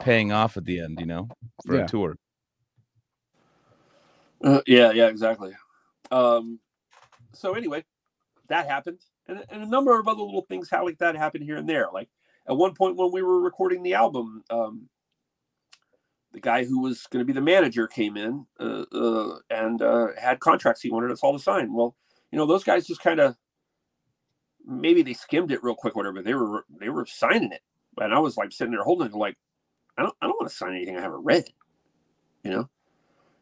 [0.00, 1.28] paying off at the end, you know,
[1.64, 1.84] for Yeah.
[1.84, 2.16] a tour.
[4.42, 5.52] Uh, yeah, yeah, exactly.
[6.10, 6.58] Um,
[7.34, 7.84] so anyway,
[8.48, 11.56] that happened, and, and a number of other little things how like that happened here
[11.56, 11.88] and there.
[11.92, 12.08] Like
[12.48, 14.88] at one point when we were recording the album, um,
[16.32, 20.08] the guy who was going to be the manager came in uh, uh, and uh,
[20.20, 21.72] had contracts he wanted us all to sign.
[21.72, 21.96] Well,
[22.30, 23.36] you know, those guys just kind of
[24.66, 26.22] maybe they skimmed it real quick, whatever.
[26.22, 27.62] They were they were signing it,
[27.98, 29.36] and I was like sitting there holding it, like
[29.96, 31.44] I don't I don't want to sign anything I haven't read,
[32.42, 32.68] you know.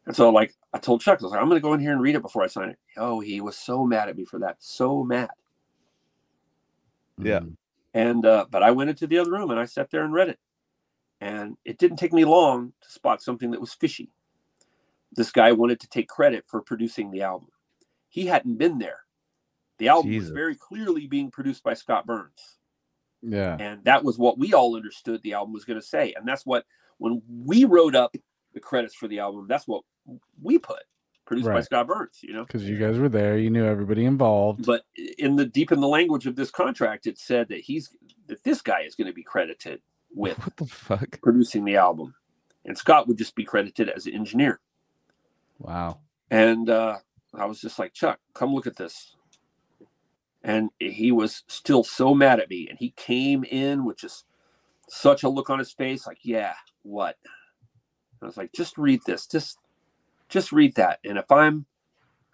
[0.07, 1.93] And so, like, I told Chuck, I was like, I'm going to go in here
[1.93, 2.79] and read it before I sign it.
[2.97, 4.57] Oh, he was so mad at me for that.
[4.59, 5.31] So mad.
[7.19, 7.41] Yeah.
[7.95, 10.29] And, uh, but I went into the other room and I sat there and read
[10.29, 10.41] it.
[11.20, 14.11] And it didn't take me long to spot something that was fishy.
[15.12, 17.49] This guy wanted to take credit for producing the album.
[18.09, 19.01] He hadn't been there.
[19.79, 20.31] The album Jesus.
[20.31, 22.59] was very clearly being produced by Scott Burns.
[23.23, 23.57] yeah.
[23.61, 26.12] And that was what we all understood the album was going to say.
[26.16, 26.65] And that's what,
[26.99, 28.16] when we wrote up
[28.53, 29.83] the credits for the album, that's what
[30.43, 30.83] we put
[31.24, 32.45] produced by Scott Burns, you know?
[32.45, 34.66] Because you guys were there, you knew everybody involved.
[34.66, 34.85] But
[35.19, 37.97] in the deep in the language of this contract, it said that he's,
[38.27, 39.81] that this guy is going to be credited
[40.15, 41.20] with What the fuck?
[41.23, 42.15] producing the album.
[42.65, 44.61] And Scott would just be credited as an engineer.
[45.59, 46.01] Wow.
[46.31, 46.99] And uh,
[47.35, 49.16] I was just like, Chuck, come look at this.
[50.45, 52.66] And he was still so mad at me.
[52.69, 54.24] And he came in with just
[54.89, 57.16] such a look on his face, like, yeah, what?
[58.20, 59.27] I was like, just read this.
[59.27, 59.59] Just
[60.32, 60.98] just read that.
[61.04, 61.66] And if I'm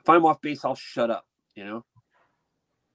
[0.00, 1.84] if I'm off base, I'll shut up, you know?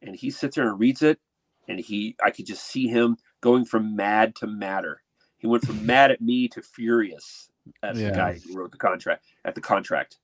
[0.02, 1.20] And he sits there and reads it,
[1.68, 5.02] and he I could just see him going from mad to madder.
[5.38, 7.50] He went from mad at me to furious
[7.84, 8.12] at Yeah.
[8.12, 10.20] the guy who wrote the contract at the contract.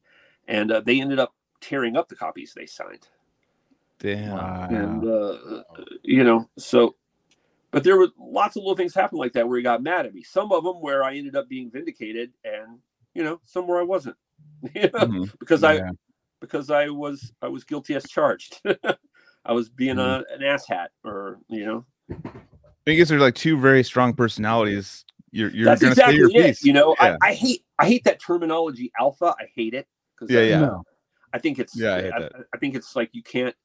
[0.47, 3.07] And uh, they ended up tearing up the copies they signed
[3.99, 4.31] Damn.
[4.31, 4.67] Wow.
[4.69, 5.63] and uh,
[6.03, 6.95] you know so
[7.71, 10.13] but there were lots of little things happen like that where he got mad at
[10.13, 12.79] me some of them where i ended up being vindicated and
[13.13, 14.15] you know some where i wasn't
[14.75, 15.39] You know, Mhm.
[15.39, 15.81] because i
[16.41, 18.61] because i was i was guilty as charged
[19.45, 20.25] i was being Mhm.
[20.29, 21.85] a, an asshat or you know
[22.87, 25.05] I guess there's like two very strong personalities.
[25.31, 26.63] You're you're that's gonna exactly say your it piece.
[26.63, 27.17] you know Yeah.
[27.21, 30.59] I, I hate i hate that terminology alpha i hate it because Yeah, yeah.
[30.61, 30.83] No.
[31.31, 32.31] I think it's Yeah, I hate I, that.
[32.53, 33.55] I think it's like you can't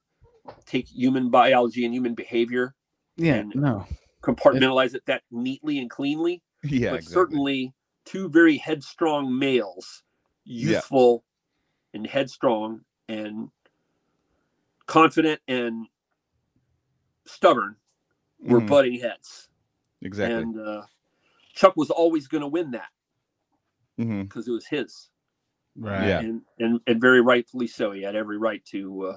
[0.67, 2.75] take human biology and human behavior
[3.17, 3.37] Yeah.
[3.37, 3.87] And- No.
[4.23, 7.15] compartmentalize it that neatly and cleanly yeah, but exactly.
[7.15, 7.75] certainly
[8.07, 10.03] two very headstrong males,
[10.45, 10.73] Yeah.
[10.77, 11.25] youthful
[11.93, 13.51] and headstrong and
[14.87, 15.87] confident and
[17.27, 17.77] stubborn,
[18.41, 18.67] were Mhm.
[18.69, 19.49] butting heads.
[20.03, 20.43] exactly.
[20.43, 20.87] And uh,
[21.55, 22.91] Chuck was always going to win that.
[23.97, 25.09] because it was his.
[25.77, 26.09] Right.
[26.09, 26.19] Yeah.
[26.21, 27.93] and and and very rightfully so.
[27.93, 29.17] He had every right to uh,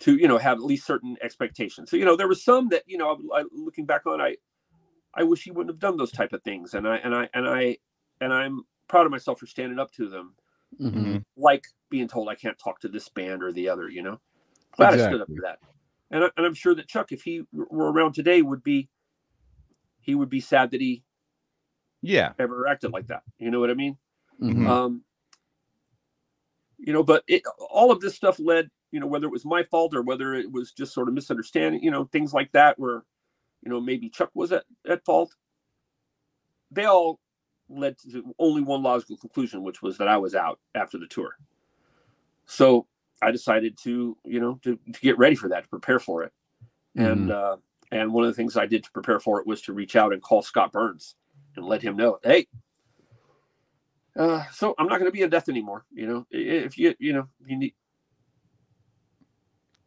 [0.00, 1.90] to you know have at least certain expectations.
[1.90, 4.36] So you know there was some that you know I, looking back on I
[5.14, 7.48] I wish he wouldn't have done those type of things, and I and I and
[7.48, 7.78] I
[8.20, 10.34] and I'm proud of myself for standing up to them,
[10.80, 11.24] Mhm.
[11.36, 13.88] like being told I can't talk to this band or the other.
[13.88, 14.20] You know,
[14.72, 15.58] glad I stood up for that.
[16.10, 18.88] And, I, and I'm sure that Chuck, if he were around today, would be
[20.00, 21.04] he would be sad that he
[22.00, 22.32] Yeah.
[22.38, 23.22] ever acted like that.
[23.38, 23.98] You know what I mean?
[24.40, 24.66] Mhm.
[24.68, 25.04] um
[26.78, 29.64] you know but it all of this stuff led you know whether it was my
[29.64, 33.04] fault or whether it was just sort of misunderstanding you know things like that where
[33.62, 35.34] you know maybe chuck was at, at fault
[36.70, 37.18] they all
[37.68, 41.36] led to only one logical conclusion which was that i was out after the tour
[42.46, 42.86] so
[43.22, 46.32] i decided to you know to, to get ready for that to prepare for it
[46.96, 47.56] and uh
[47.92, 50.12] and one of the things i did to prepare for it was to reach out
[50.12, 51.14] and call scott burns
[51.56, 52.46] and let him know hey
[54.18, 55.84] uh, so I'm not going to be in death anymore.
[55.92, 57.74] You know, if you you know you need.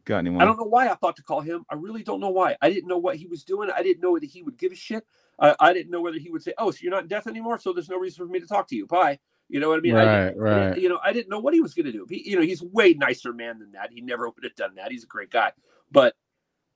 [0.04, 0.42] Got anyone?
[0.42, 1.64] I don't know why I thought to call him.
[1.70, 2.56] I really don't know why.
[2.60, 3.70] I didn't know what he was doing.
[3.70, 5.06] I didn't know whether he would give a shit.
[5.38, 7.58] I, I didn't know whether he would say, "Oh, so you're not in death anymore,
[7.58, 9.18] so there's no reason for me to talk to you." Bye.
[9.48, 9.94] You know what I mean?
[9.96, 10.24] I right.
[10.28, 10.68] didn't- I Right.
[10.70, 12.06] didn't- you know, I didn't know what he was going to do.
[12.08, 13.90] He, you know, he's a way nicer man than that.
[13.92, 14.90] He never would have done that.
[14.90, 15.52] He's a great guy.
[15.90, 16.16] But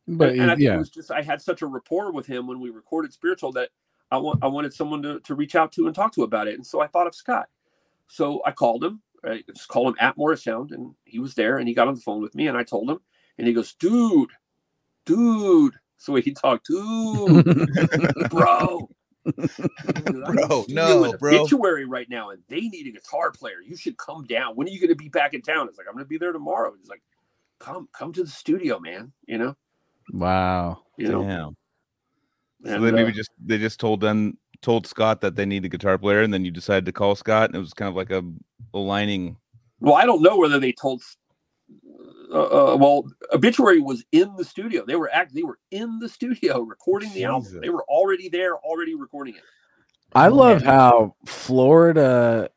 [0.07, 0.75] But and, and I think yeah.
[0.75, 3.71] it was just I had such a rapport with him when we recorded Spiritual that
[4.11, 6.55] I want I wanted someone to, to reach out to and talk to about it.
[6.55, 7.49] And so I thought of Scott.
[8.09, 9.03] So I called him.
[9.25, 11.59] I just called him at Morrisound, and he was there.
[11.59, 13.01] And he got on the phone with me, and I told him,
[13.39, 14.31] and he goes, "Dude,
[15.05, 17.71] dude." So he talked, dude,
[18.31, 18.89] bro.
[19.25, 21.41] Bro, no, doing bro.
[21.41, 23.57] Obituary right now, and they need a guitar player.
[23.67, 24.55] You should come down.
[24.55, 25.67] When are you going to be back in town?
[25.69, 26.73] It's like I'm going to be there tomorrow.
[26.79, 27.03] He's like,
[27.59, 29.13] come, come to the studio, man.
[29.27, 29.57] You know,
[30.13, 30.83] wow.
[30.97, 31.23] you know.
[31.23, 31.57] Damn.
[32.65, 35.65] So and, they maybe uh, just they just told them told Scott that they need
[35.65, 37.97] a guitar player, and then you decided to call Scott, and it was kind of
[37.97, 38.23] like a
[38.75, 39.37] aligning.
[39.81, 41.03] Well, I don't know whether they told.
[42.33, 44.85] Uh, uh, well, Obituary was in the studio.
[44.87, 45.35] They were act.
[45.35, 47.61] They were in the studio recording the album.
[47.61, 49.43] They were already there, already recording it.
[50.15, 52.49] I love how Florida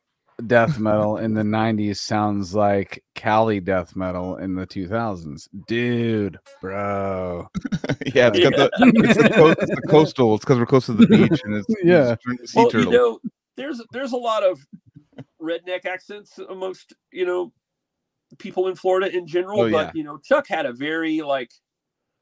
[0.47, 5.49] death metal in the 90s sounds like Cali death metal in the 2000s.
[5.67, 7.47] Dude, bro.
[8.13, 10.35] yeah, it's got the it's the, co- it's the coastal.
[10.35, 12.15] It's because we're close to the beach, and it's Yeah.
[12.39, 12.91] it's sea Well, turtle.
[12.93, 13.19] you know,
[13.57, 14.65] there's there's a lot of
[15.41, 17.51] redneck accents amongst you know
[18.37, 19.61] people in Florida in general.
[19.61, 19.91] Oh, but yeah.
[19.95, 21.51] you know, Chuck had a very like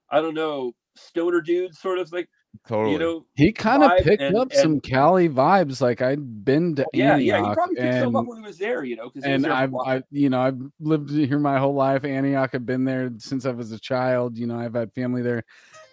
[0.10, 2.28] I don't know stoner dude sort of like
[2.68, 2.94] totally.
[2.94, 5.82] you know He kind of picked and- up some Cali vibes.
[5.82, 8.44] Like I'd been to yeah yeah he Antioch probably picked and, some up when he
[8.48, 11.76] was there you know because and I've, I, you know, I've lived here my whole
[11.76, 12.04] life.
[12.06, 14.38] Antioch, I've been there since I was a child.
[14.38, 15.44] You know, I've had family there,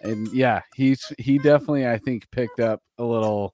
[0.01, 3.53] and yeah, he's he definitely, I think, picked up a little.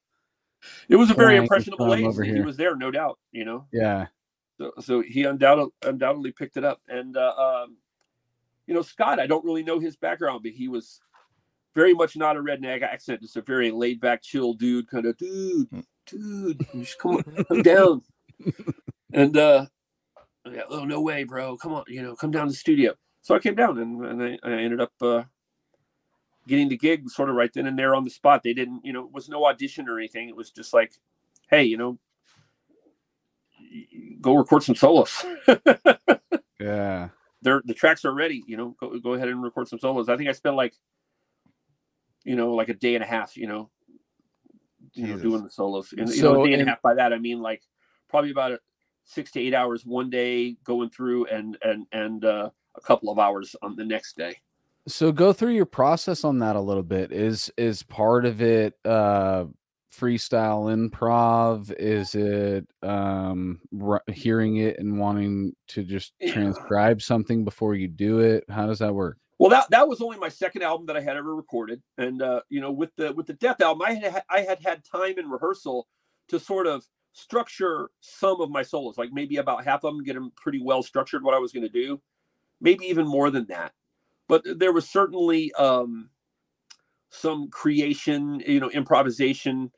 [0.88, 3.44] it was a very impressionable from age over that he was there no doubt you
[3.44, 4.06] know Yeah,
[4.62, 6.82] so, so he undoubtedly undoubtedly picked it up.
[6.88, 7.78] And uh, um,
[8.68, 11.02] you know scott i don't really know his background but he was
[11.76, 15.18] very much not a redneck accent just a very laid back chill dude kind of
[15.18, 15.68] dude
[16.06, 18.02] dude you come, on, come down.
[19.14, 19.66] And uh
[20.50, 21.58] yeah, oh no way bro.
[21.58, 22.94] Come on you know come down to the studio.
[23.22, 25.24] So i came down and, and I, I ended up uh
[26.48, 28.42] getting the gig sort of right then and there on the spot.
[28.42, 30.30] They didn't you know it was no audition or anything.
[30.30, 30.94] It was just like
[31.50, 32.00] hey you know
[34.22, 35.24] go record some solos
[36.60, 37.10] yeah.
[37.42, 38.44] they're the tracks are ready.
[38.48, 40.10] You know, go go ahead and record some solos.
[40.10, 40.74] I think I spent like,
[42.24, 43.36] you know, like a day and a half.
[43.36, 43.70] You know,
[44.94, 45.92] you know, doing the solos.
[45.98, 47.64] And you So, know, a day and in- a half by that I mean like
[48.10, 48.60] probably about a
[49.06, 53.18] six to eight hours one day going through, and and and uh, a couple of
[53.18, 54.38] hours on the next day.
[54.88, 57.12] So go through your process on that a little bit.
[57.12, 59.46] Is is part of it uh
[59.92, 61.72] freestyle improv?
[61.78, 68.20] Is it um r- hearing it and wanting to just transcribe something before you do
[68.20, 68.44] it?
[68.50, 69.18] How does that work?
[69.42, 72.42] Well, that that was only my second album that I had ever recorded, and uh,
[72.50, 75.30] you know, with the with the Death album, I had I had had time in
[75.30, 75.88] rehearsal
[76.28, 80.14] to sort of structure some of my solos, like maybe about half of them, get
[80.14, 81.24] them pretty well structured.
[81.24, 82.00] What I was going to do,
[82.60, 83.74] maybe even more than that.
[84.28, 86.12] But there was certainly um,
[87.10, 89.72] some creation, you know, improvisation,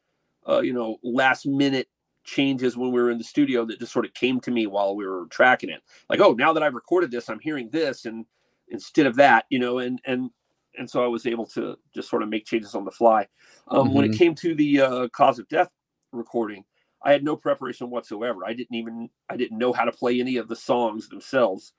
[0.48, 1.88] uh, you know, last minute
[2.24, 4.96] changes when we were in the studio that just sort of came to me while
[4.96, 5.82] we were tracking it.
[6.10, 8.26] Like, oh, now that I've recorded this, I'm hearing this, and
[8.70, 10.30] instead of that, you know, and and
[10.78, 13.28] and so I was able to just sort of make changes on the fly.
[13.68, 15.70] Um, When it came to the uh, cause of death
[16.12, 16.64] recording,
[17.04, 18.46] I had no preparation whatsoever.
[18.46, 21.74] I didn't even I didn't know how to play any of the songs themselves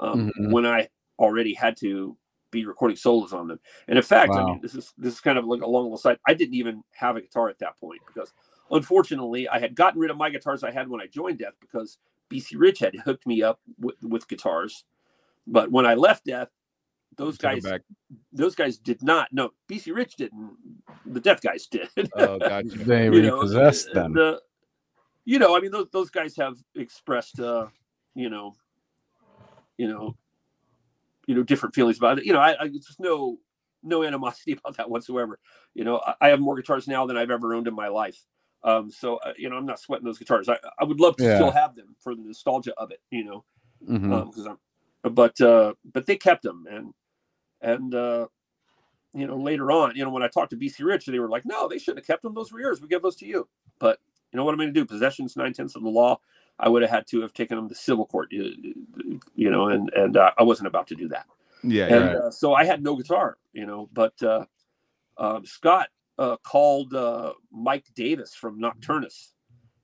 [0.00, 0.50] um, Mhm.
[0.50, 0.88] when I
[1.18, 2.16] already had to
[2.50, 3.60] be recording solos on them.
[3.88, 6.18] And in fact, I mean, this is this is kind of like along the side.
[6.26, 8.32] I didn't even have a guitar at that point because
[8.70, 11.98] unfortunately, I had gotten rid of my guitars I had when I joined Death because
[12.30, 14.84] BC Rich had hooked me up with, with guitars.
[15.46, 16.48] But when I left Death,
[17.16, 17.64] those guys
[18.32, 19.28] those guys did not.
[19.32, 20.52] No, BC Rich didn't.
[21.06, 21.88] The Death guys did.
[22.16, 22.68] Oh, gotcha.
[22.68, 24.12] They know, repossessed the- them.
[24.14, 24.40] the-
[25.26, 27.66] you know, I mean, those those guys have expressed, uh,
[28.14, 28.54] you know,
[29.76, 30.16] you know,
[31.30, 32.24] you know, different feelings about it.
[32.26, 33.38] You know, I, I just no
[33.84, 35.38] no animosity about that whatsoever.
[35.74, 38.20] You know, I, I have more guitars now than I've ever owned in my life.
[38.64, 40.48] Um, so uh, you know, I'm not sweating those guitars.
[40.48, 41.34] I, I would love to Yeah.
[41.36, 42.98] still have them for the nostalgia of it.
[43.12, 43.44] You know,
[43.88, 44.12] Mhm.
[44.12, 44.58] um, 'cause I'm,
[45.14, 46.92] but uh, but they kept them and
[47.60, 48.26] and uh,
[49.14, 51.46] you know later on, you know, when I talked to BC Rich, they were like,
[51.46, 52.34] no, they shouldn't have kept them.
[52.34, 52.80] Those were yours.
[52.82, 53.48] We give those to you.
[53.78, 54.00] But
[54.32, 54.84] you know what I'm going to do?
[54.84, 56.18] Possession's nine tenths of the law.
[56.60, 58.74] I would have had to have taken them to civil court, you,
[59.34, 61.26] you know, and and uh, I wasn't about to do that.
[61.62, 62.18] Yeah, And yeah.
[62.18, 63.88] uh, so I had no guitar, you know.
[63.92, 64.44] But uh,
[65.18, 65.88] um, Scott
[66.18, 69.32] uh, called uh, Mike Davis from Nocturnus,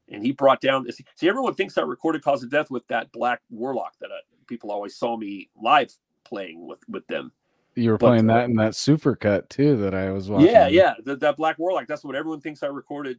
[0.08, 1.00] and he brought down this.
[1.16, 4.70] See, everyone thinks I recorded "Cause of Death" with that Black Warlock that I, people
[4.70, 5.92] always saw me live
[6.24, 7.32] playing with with them.
[7.74, 10.48] You were but, playing uh, that in that supercut too that I was watching.
[10.48, 11.86] Yeah, yeah, the, that Black Warlock.
[11.86, 13.18] That's what everyone thinks I recorded.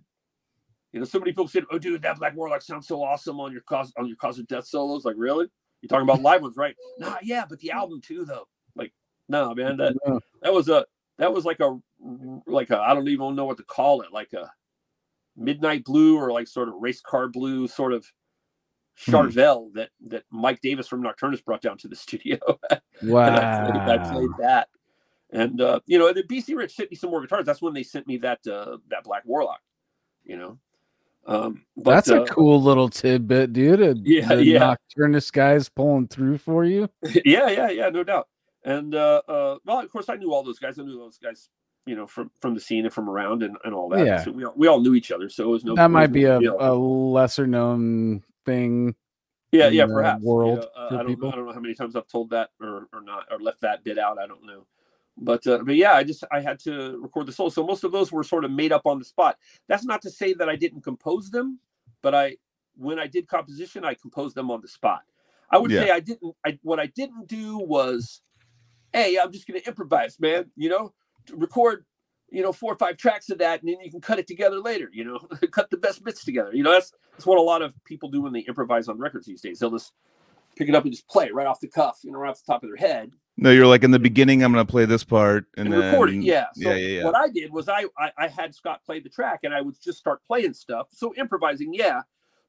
[0.94, 3.52] You know, so many people said, "Oh, dude, that Black Warlock sounds so awesome on
[3.52, 5.48] your cause on your cause of death solos." Like, really?
[5.82, 6.76] You're talking about live ones, right?
[6.98, 8.48] Nah, yeah, but the album too, though.
[8.76, 8.94] Like,
[9.28, 9.94] no, man, that
[10.42, 10.86] that was a
[11.18, 11.78] that was like a
[12.46, 14.52] like a I don't even know what to call it, like a
[15.36, 18.06] midnight blue or like sort of race car blue sort of
[18.98, 22.40] Charvel that that Mike Davis from Nocturnus brought down to the studio.
[23.04, 23.28] Wow.
[23.28, 24.70] And I played, I played that.
[25.32, 27.46] And uh, you know, the BC Rich sent me some more guitars.
[27.46, 29.62] That's when they sent me that uh, that Black Warlock.
[30.24, 30.60] You know,
[31.28, 33.82] um, but, That's uh, a cool little tidbit, dude.
[33.82, 34.76] A- Yeah, the yeah.
[34.98, 36.90] Nocturnus guys pulling through for you.
[37.26, 38.30] yeah, yeah, yeah, no doubt.
[38.64, 40.80] And uh, uh, well, of course, I knew all those guys.
[40.80, 41.50] I knew those guys,
[41.86, 44.06] you know, from from the scene and from around and, and all that.
[44.06, 44.24] Yeah.
[44.24, 45.30] So we all, we all knew each other.
[45.30, 45.76] So it was no.
[45.76, 48.96] that might was be a, a lesser known thing.
[49.52, 51.30] yeah, yeah, perhaps you world know, uh, I don't people.
[51.30, 51.34] know.
[51.34, 53.84] I don't know how many times I've told that or or not or left that
[53.84, 54.18] bit out.
[54.18, 54.66] I don't know.
[55.18, 57.50] But uh, but yeah, I just I had to record the solo.
[57.50, 59.38] So most of those were sort of made up on the spot.
[59.68, 61.60] That's not to say that I didn't compose them,
[62.02, 62.38] but I
[62.78, 65.04] when I did composition, I composed them on the spot.
[65.52, 65.82] I would Yeah.
[65.82, 66.36] say I didn't.
[66.46, 68.22] I what I didn't do was,
[68.94, 70.52] hey, I'm just going to improvise, man.
[70.58, 70.94] You know,
[71.28, 71.86] to record,
[72.32, 74.60] you know, four or five tracks of that, and then you can cut it together
[74.60, 74.90] later.
[74.94, 75.20] You know,
[75.52, 76.52] cut the best bits together.
[76.54, 79.28] You know, that's that's what a lot of people do when they improvise on records
[79.28, 79.60] these days.
[79.60, 79.94] They'll just
[80.58, 82.44] pick it up and just play it right off the cuff, you know, right off
[82.46, 84.44] the top of their head, No, you're like in the beginning.
[84.44, 86.24] I'm gonna play this part and, and, then record it.
[86.24, 86.48] Yeah.
[86.56, 87.04] So yeah, yeah, yeah.
[87.04, 89.80] what I did was I, I I had Scott play the track, and I would
[89.82, 90.88] just start playing stuff.
[90.92, 92.02] So improvising, yeah.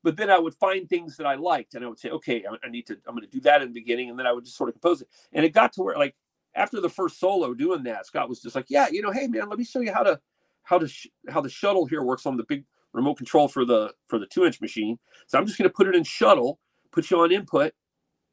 [0.03, 2.67] But then I would find things that I liked, and I would say, okay, I,
[2.67, 4.45] I need to, I'm going to do that in the beginning, and then I would
[4.45, 5.09] just sort of compose it.
[5.33, 6.15] And it got to where, like,
[6.55, 9.49] after the first solo doing that, Scott was just like, yeah, you know, hey man,
[9.49, 10.21] let me show you how to
[10.63, 13.93] how to sh- how the shuttle here works on the big remote control for the
[14.07, 14.99] for the two inch machine.
[15.27, 16.59] So I'm just going to put it in shuttle,
[16.91, 17.73] put you on input,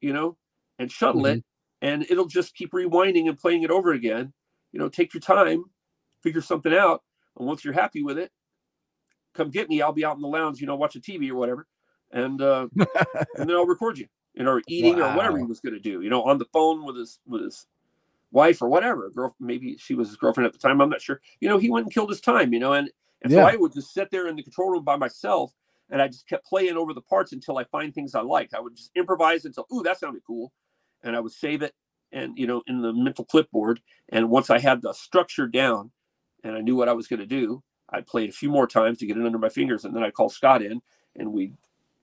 [0.00, 0.36] you know,
[0.78, 1.55] and shuttle it, mm-hmm.
[1.82, 4.32] And it'll just keep rewinding and playing it over again.
[4.72, 5.64] You know, take your time,
[6.22, 7.02] figure something out,
[7.38, 8.30] and once you're happy with it,
[9.34, 9.82] come get me.
[9.82, 11.66] I'll be out in the lounge, you know, watching TV or whatever,
[12.12, 15.60] and uh, and then I'll record you, you know, or eating or whatever he was
[15.60, 17.66] going to do, you know, on the phone with his with his
[18.32, 20.80] wife or whatever, girl, maybe she was his girlfriend at the time.
[20.80, 21.20] I'm not sure.
[21.40, 22.90] You know, he went and killed his time, you know, and
[23.22, 25.52] and so I would just sit there in the control room by myself,
[25.90, 28.54] and I just kept playing over the parts until I find things I liked.
[28.54, 30.52] I would just improvise until, ooh, that sounded cool,
[31.02, 31.74] and I would save it,
[32.12, 33.80] and you know, in the mental clipboard.
[34.10, 35.90] And once I had the structure down,
[36.44, 38.98] and I knew what I was going to do, I played a few more times
[38.98, 40.80] to get it under my fingers, and then I'd call Scott in,
[41.16, 41.56] and we'd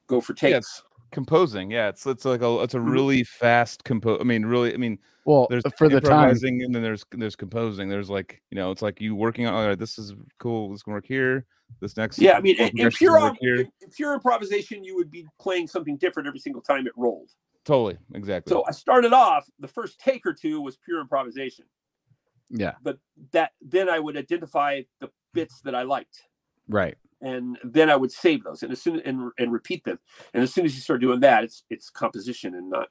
[0.08, 0.84] go for Yeah, takes.
[1.12, 1.72] composing.
[1.72, 2.92] Yeah, it's it's like a it's a Mhm.
[2.92, 4.20] really fast compose.
[4.20, 4.74] I mean, really.
[4.74, 7.90] I mean, Well, there's for the time, and then there's there's composing.
[7.90, 9.54] There's like you know, it's like you working on.
[9.54, 10.72] All right, this is cool.
[10.72, 11.46] This can work here.
[11.80, 12.18] This next.
[12.20, 13.56] Yeah, I mean, chord in, in pure gonna work im- here.
[13.56, 17.30] in, in pure improvisation, you would be playing something different every single time it rolled.
[17.66, 18.52] Totally, exactly.
[18.52, 21.66] So I started off the first take or two was pure improvisation,
[22.50, 23.00] yeah, but
[23.32, 26.24] that then I would identify the bits that I liked,
[26.68, 26.96] right.
[27.22, 30.00] and then I would save those, and as soon and, and repeat them,
[30.34, 32.90] and as soon as you start doing that, it's it's composition and not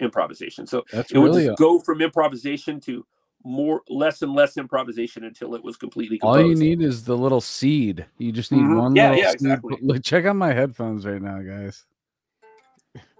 [0.00, 0.66] improvisation.
[0.66, 3.06] So That's it would really just go from improvisation to
[3.44, 7.40] more less and less improvisation until it was completely all you need is the little
[7.40, 8.06] seed.
[8.18, 8.76] You just need Mhm.
[8.76, 10.00] one Yeah, little yeah, exactly.
[10.00, 11.84] Check out my headphones right now, guys.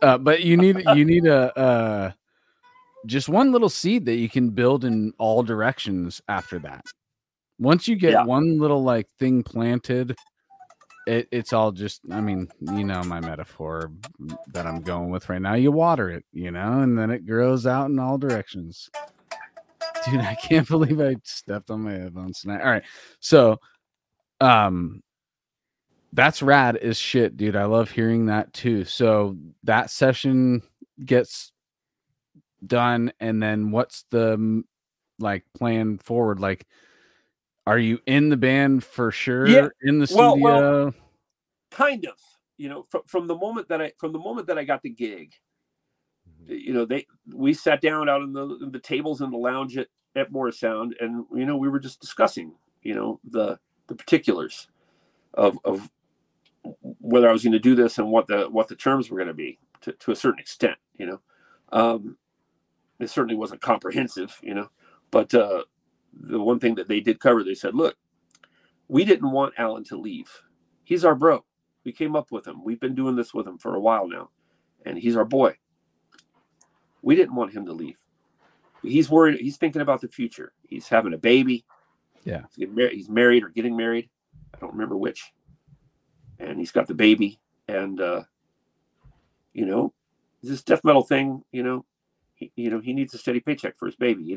[0.01, 2.12] Uh, but you need you need a uh,
[3.07, 6.84] just one little seed that you can build in all directions after that.
[7.59, 8.25] Once you get Yeah.
[8.25, 10.17] one little like thing planted,
[11.07, 13.91] it, it's all just I mean, you know my metaphor
[14.52, 15.55] that I'm going with right now.
[15.55, 18.91] You water it, you know, and then it grows out in all directions.
[20.05, 22.60] Dude, I can't believe I stepped on my headphones tonight.
[22.62, 22.84] All right.
[23.20, 23.59] So
[24.41, 25.02] um
[26.12, 27.57] that's rad as shit, dude.
[27.57, 28.84] I love hearing that too.
[28.84, 30.62] So that session
[31.05, 31.52] gets
[32.66, 34.62] done, and then what's the
[35.18, 36.41] like plan forward?
[36.41, 36.66] Like,
[37.66, 39.49] are you in the band for sure?
[39.49, 39.68] Yeah.
[39.82, 40.84] In the Well, studio?
[40.84, 40.94] well,
[41.73, 42.15] kind of
[42.58, 44.91] you know from, from the moment that i from the moment that i got the
[44.91, 45.32] gig
[46.28, 46.52] mm-hmm.
[46.52, 49.76] you know they we sat down out in the in the tables in the lounge
[49.76, 54.68] at at Morrisound and you know we were just discussing you know the the particulars
[55.34, 55.91] of of
[57.02, 59.28] whether i was going to do this and what the what the terms were going
[59.28, 61.20] to be to, to a certain extent you know
[61.72, 62.16] um
[63.00, 64.68] it certainly wasn't comprehensive you know
[65.10, 65.62] but uh
[66.12, 67.97] the one thing that they did cover they said look
[68.89, 70.31] we didn't want alan to leave
[70.84, 71.44] he's our bro
[71.84, 72.62] we came up with him.
[72.64, 74.31] We've been doing this with him for a while now,
[74.86, 75.56] and he's our boy.
[77.02, 77.98] We didn't want him to leave.
[78.82, 79.40] He's worried.
[79.40, 80.52] He's thinking about the future.
[80.62, 81.64] He's having a baby.
[82.24, 82.42] Yeah.
[82.56, 84.08] He's, mar- he's married or getting married.
[84.55, 85.32] I don't remember which.
[86.43, 87.39] And he's got the baby.
[87.69, 88.23] And, uh,
[89.55, 89.95] you know,
[90.43, 91.85] this death metal thing, you know,
[92.35, 94.25] he, you know, he needs a steady paycheck for his baby.
[94.25, 94.37] He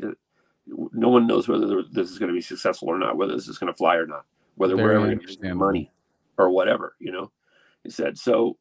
[0.66, 3.58] no one knows whether this is going to be successful or not, whether this is
[3.58, 4.24] going to fly or not,
[4.56, 5.92] whether we're ever going to make money
[6.38, 7.30] or whatever, you know.
[7.82, 8.56] He said so.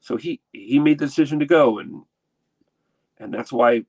[0.00, 2.02] So he he made the decision to go, and
[3.18, 3.84] and that's why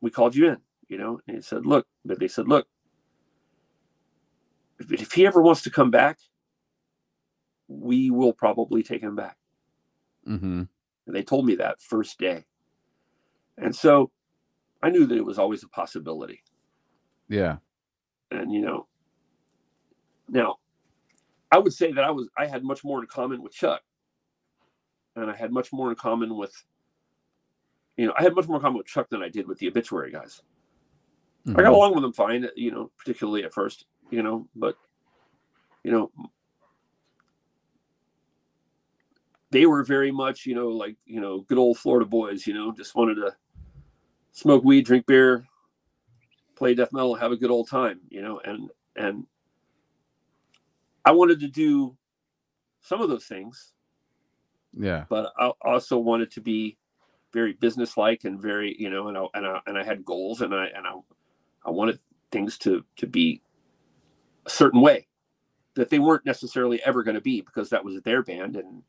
[0.00, 1.20] we called you in, you know.
[1.26, 2.66] And he said, look, but they said, look,
[4.78, 6.18] if, if he ever wants to come back,
[7.68, 9.36] we will probably take him back.
[10.26, 10.62] mm-hmm.
[11.06, 12.44] And they told me that first day,
[13.58, 14.10] and so
[14.82, 16.42] I knew that it was always a possibility.
[17.28, 17.56] Yeah.
[18.30, 18.86] and you know
[20.28, 20.56] now
[21.52, 23.82] i would say that i was i had much more in common with chuck
[25.16, 26.54] and i had much more in common with
[27.96, 29.68] you know i had much more in common with chuck than i did with the
[29.68, 30.42] obituary guys
[31.48, 31.74] i got Mhm.
[31.74, 34.76] along with them fine you know particularly at first you know but
[35.82, 36.10] you know
[39.54, 42.72] they were very much you know like you know good old florida boys you know
[42.72, 43.32] just wanted to
[44.32, 45.46] smoke weed drink beer
[46.56, 49.26] play death metal have a good old time you know and and
[51.04, 51.96] i wanted to do
[52.80, 53.72] some of those things
[54.72, 55.04] Yeah.
[55.08, 56.76] but i also wanted to be
[57.32, 60.52] very businesslike and very you know and I, and I and I had goals and
[60.54, 60.94] I and I
[61.64, 62.00] I wanted
[62.32, 63.40] things to to be
[64.46, 65.06] a certain way
[65.74, 68.82] that they weren't necessarily ever going to be because that was their band and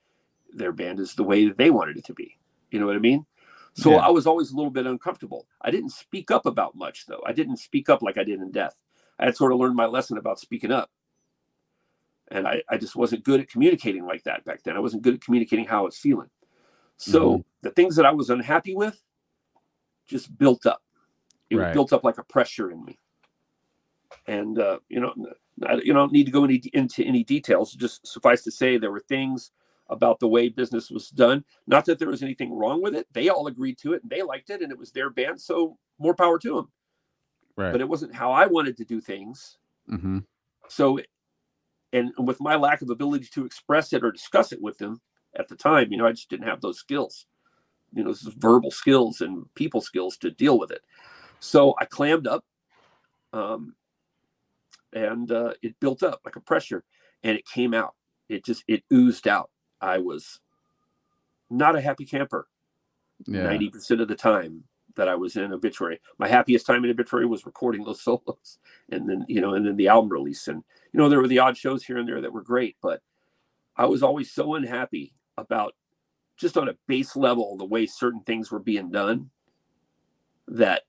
[0.56, 2.38] their band is the way that they wanted it to be.
[2.72, 3.26] You know what I mean?
[3.74, 3.98] So Yeah.
[3.98, 5.48] I was always a little bit uncomfortable.
[5.62, 7.22] I didn't speak up about much though.
[7.26, 8.76] I didn't speak up like I did in death.
[9.20, 10.90] I had sort of learned my lesson about speaking up.
[12.30, 14.76] And I, I just wasn't good at communicating like that back then.
[14.76, 16.30] I wasn't good at communicating how I was feeling.
[16.98, 19.02] So the things that I was unhappy with
[20.08, 20.82] just built up.
[21.50, 21.74] It Right.
[21.74, 22.98] built up like a pressure in me.
[24.28, 25.14] And uh, you know,
[25.66, 27.74] I, you don't need to go any, into any details.
[27.74, 29.52] Just suffice to say, there were things
[29.90, 31.44] about the way business was done.
[31.68, 33.08] Not that there was anything wrong with it.
[33.14, 35.40] They all agreed to it and they liked it, and it was their band.
[35.40, 36.72] So more power to them.
[37.56, 37.72] Right.
[37.72, 39.58] But it wasn't how I wanted to do things.
[39.90, 40.20] mm-hmm.
[40.68, 41.00] So,
[41.94, 45.00] and with my lack of ability to express it or discuss it with them
[45.36, 47.28] at the time, you know, I just didn't have those skills,
[47.94, 50.82] you know, those verbal skills and people skills to deal with it.
[51.40, 52.44] So I clammed up,
[53.32, 53.76] um,
[54.94, 56.84] and uh, it built up like a pressure,
[57.24, 57.94] and it came out.
[58.28, 59.52] It just it oozed out.
[59.86, 60.40] I was
[61.50, 62.48] not a happy camper
[63.28, 63.42] Yeah.
[63.44, 64.64] ninety percent of the time
[64.96, 66.00] that I was in obituary.
[66.20, 68.60] My happiest time in obituary was recording those solos,
[68.92, 71.40] and then you know, and then the album release, and you know, there were the
[71.40, 73.02] odd shows here and there that were great, but
[73.78, 75.76] I was always so unhappy about
[76.38, 79.30] just on a base level the way certain things were being done
[80.48, 80.84] that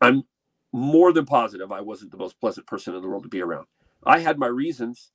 [0.00, 0.24] I'm
[0.72, 3.66] more than positive I wasn't the most pleasant person in the world to be around.
[4.04, 5.12] I had my reasons.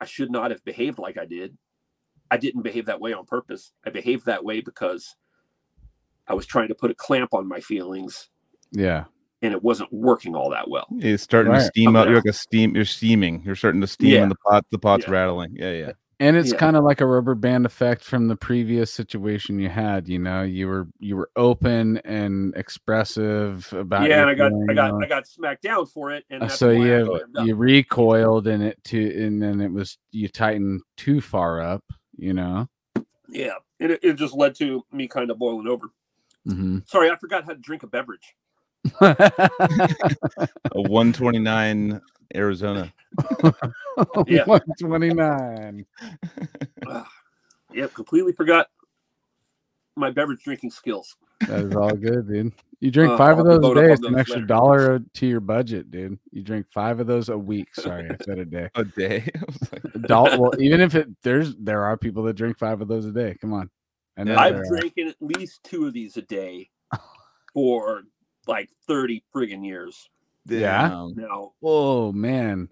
[0.00, 1.56] I should not have behaved like I did.
[2.30, 3.72] I didn't behave that way on purpose.
[3.84, 5.14] I behaved that way because
[6.28, 8.28] I was trying to put a clamp on my feelings
[8.72, 9.04] Yeah.
[9.42, 10.86] and it wasn't working all that well.
[10.98, 12.06] It's starting to steam up.
[12.06, 12.74] You're like a steam.
[12.76, 13.42] You're steaming.
[13.44, 14.22] You're starting to steam, Yeah.
[14.22, 14.64] and the pot.
[14.70, 15.12] The pot's Yeah.
[15.12, 15.56] rattling.
[15.56, 15.92] Yeah, yeah.
[16.20, 16.58] And it's Yeah.
[16.58, 20.06] kind of like a rubber band effect from the previous situation you had.
[20.06, 24.08] You know, you were you were open and expressive about.
[24.08, 26.56] yeah, and I got I got you I got smacked down for it, and that's
[26.56, 31.22] so why you you recoiled in it too, and then it was you tightened too
[31.22, 31.82] far up.
[32.18, 32.68] You know.
[33.30, 35.86] yeah, and it, it just led to me kind of boiling over.
[36.44, 38.34] hmm Sorry, I forgot how to drink a beverage.
[39.00, 42.00] A 129
[42.34, 42.92] Arizona.
[44.28, 44.44] Yeah.
[44.44, 45.84] One twenty nine.
[46.86, 47.06] Ah,
[47.72, 48.68] yep, completely forgot
[49.96, 51.16] my beverage drinking skills.
[51.40, 52.52] That is all good, dude.
[52.78, 53.86] You drink Uh, five I'll of those a day.
[53.86, 54.46] on It's an extra later.
[54.46, 56.18] dollar to your budget, dude.
[56.30, 57.74] You drink five of those a week.
[57.74, 58.70] Sorry, I said a day.
[58.74, 59.28] A day.
[59.36, 59.40] I
[59.72, 62.88] like, A doll- well, even if it there's there are people that drink five of
[62.88, 63.36] those a day.
[63.40, 63.68] Come on.
[64.16, 66.70] I know I've there drinking at least two of these a day
[67.52, 68.04] for
[68.46, 70.08] like 30 friggin' years.
[70.46, 70.88] Yeah?
[70.88, 71.14] damn.
[71.16, 72.68] Now, Whoa, man.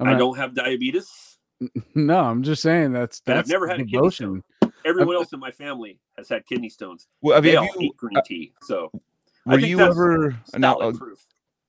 [0.00, 1.38] I'm I not- don't have diabetes.
[1.94, 4.42] No, I'm just saying that's And I've never had a kidney devotion.
[4.84, 7.06] Everyone else in my family has had kidney stones.
[7.22, 8.52] Well, have They you, all you- hate green tea.
[8.62, 8.90] So
[9.46, 10.74] I were think you that's ever now?
[10.76, 11.24] uh, proof.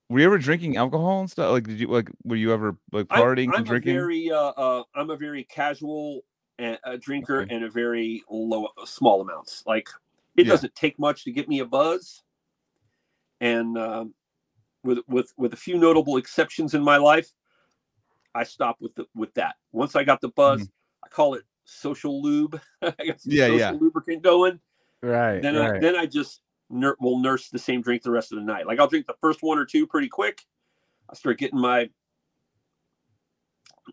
[0.09, 1.51] Were you ever drinking alcohol and stuff?
[1.51, 2.09] Like, did you like?
[2.23, 3.95] Were you ever like I'm- partying I'm, and drinking?
[3.95, 6.21] A very, uh, uh, I'm a very casual
[6.59, 7.55] uh, uh, drinker Okay.
[7.55, 9.63] and a very low, small amounts.
[9.65, 9.87] Like
[10.35, 10.51] it Yeah.
[10.51, 12.23] doesn't take much to get me a buzz.
[13.39, 14.13] And um,
[14.85, 17.29] with with with a few notable exceptions in my life,
[18.33, 19.55] I stop with the with that.
[19.71, 20.61] Once I got the buzz,
[21.03, 22.59] I call it social lube.
[22.81, 23.31] I got some Mm-hmm.
[23.31, 23.71] Yeah, social yeah.
[23.71, 24.59] lubricant going.
[25.01, 25.41] Right.
[25.41, 28.45] Then I, then I just ner- will nurse the same drink the rest of the
[28.45, 28.65] night.
[28.67, 30.41] Like I'll drink the first one or two pretty quick.
[31.09, 31.89] I start getting my,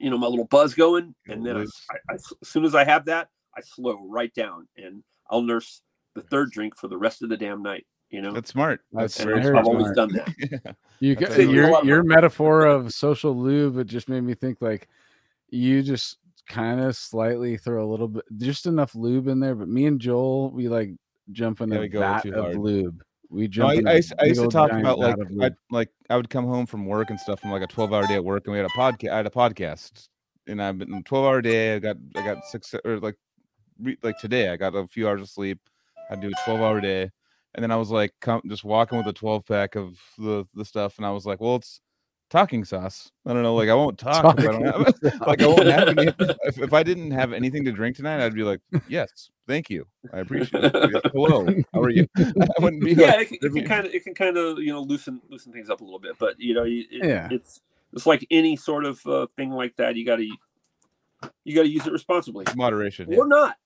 [0.01, 2.85] you know, my little buzz going, and then I, I- I- as soon as I
[2.85, 5.83] have that, I slow right down, and I'll nurse
[6.15, 7.87] the third drink for the rest of the damn night.
[8.13, 8.83] You know, That's smart.
[8.93, 10.35] That's and very very I've always done that.
[10.39, 10.73] yeah.
[11.01, 14.09] You That's ca- a- your a lot of your metaphor of social lube it just
[14.09, 14.87] made me think like
[15.49, 16.19] you just
[16.49, 19.99] kind of slightly throw a little bit just enough lube in there but me and
[20.01, 20.91] Joel we like
[21.33, 22.59] jump in Yeah, a we go vat too of hard.
[22.59, 25.17] lube we No, jump I, in I, a used- I used to talk about like
[25.41, 28.07] I, like I would come home from work and stuff from like a twelve hour
[28.07, 29.11] day at work and we had a podcast.
[29.11, 30.09] I had a podcast
[30.47, 31.75] and I've been twelve hour day.
[31.75, 33.17] I got I got six or like
[33.81, 35.59] re, like today I got a few hours of sleep.
[36.11, 37.11] I do a twelve hour day,
[37.55, 40.65] and then I was like come, just walking with a twelve pack of the the
[40.65, 41.81] stuff, and I was like, well, it's
[42.31, 43.11] talking sauce.
[43.27, 44.39] I don't know, like I won't talk.
[44.39, 46.07] If I don't have, like I won't have any,
[46.45, 49.87] if, if I didn't have anything to drink tonight, I'd be like, yes, thank you,
[50.15, 50.75] I appreciate it.
[50.75, 52.09] Like, Hello, how are you?
[52.19, 54.59] I wouldn't be yeah, like, it, can- it can kind of it can kind of
[54.59, 57.29] you know loosen loosen things up a little bit, but you know, you- it, Yeah.
[57.31, 57.61] it's
[57.93, 59.97] it's like any sort of uh, thing like that.
[59.97, 60.25] You got to
[61.45, 63.11] you got to use it responsibly, moderation.
[63.13, 63.19] yeah.
[63.19, 63.57] or not.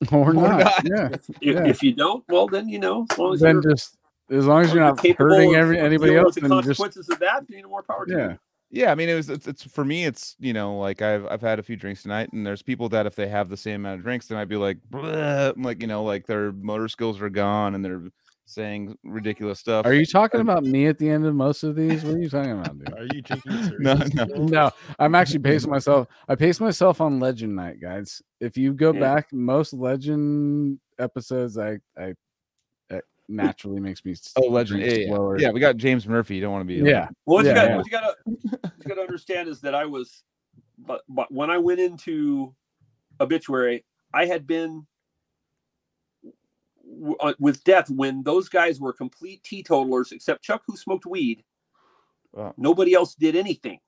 [0.12, 0.84] or not, not.
[0.84, 1.66] yeah If, Yeah.
[1.66, 3.96] if you don't, well, then you know, as long as then you're, just
[4.30, 7.18] as long as as you're not hurting every anybody else the then just consequences of
[7.18, 8.38] that, you know, more power yeah you.
[8.70, 10.04] Yeah, I mean, it was it's, it's for me.
[10.04, 13.06] It's you know, like I've I've had a few drinks tonight, and there's people that
[13.06, 15.86] if they have the same amount of drinks, they might be like, "Bleh," like you
[15.86, 18.02] know, like their motor skills are gone, and they're
[18.48, 19.84] saying ridiculous stuff.
[19.84, 22.30] are you talking about me at the end of most of these what are you
[22.30, 24.24] talking about dude Are you drinking No, no.
[24.46, 26.08] No, I'm actually pacing myself.
[26.28, 28.22] I pace myself on Legend Night, guys.
[28.40, 29.00] If you go Yeah.
[29.00, 32.14] back, most Legend episodes, I, I,
[32.88, 34.12] it naturally makes me.
[34.12, 34.80] s- Oh, legend.
[34.80, 35.36] drink Yeah, yeah.
[35.38, 35.50] yeah.
[35.50, 36.36] We got James Murphy.
[36.36, 36.80] You don't want to be.
[36.80, 37.08] like- yeah.
[37.26, 37.76] Well, what Yeah, you got, yeah.
[37.76, 38.14] what you got to,
[38.62, 40.22] what you got to understand is that I was,
[40.78, 42.54] but but when I went into
[43.20, 44.86] obituary, I had been
[46.98, 51.44] w- uh, with death when those guys were complete teetotalers, except Chuck, who smoked weed.
[52.32, 52.54] Wow.
[52.56, 53.80] Nobody else did anything,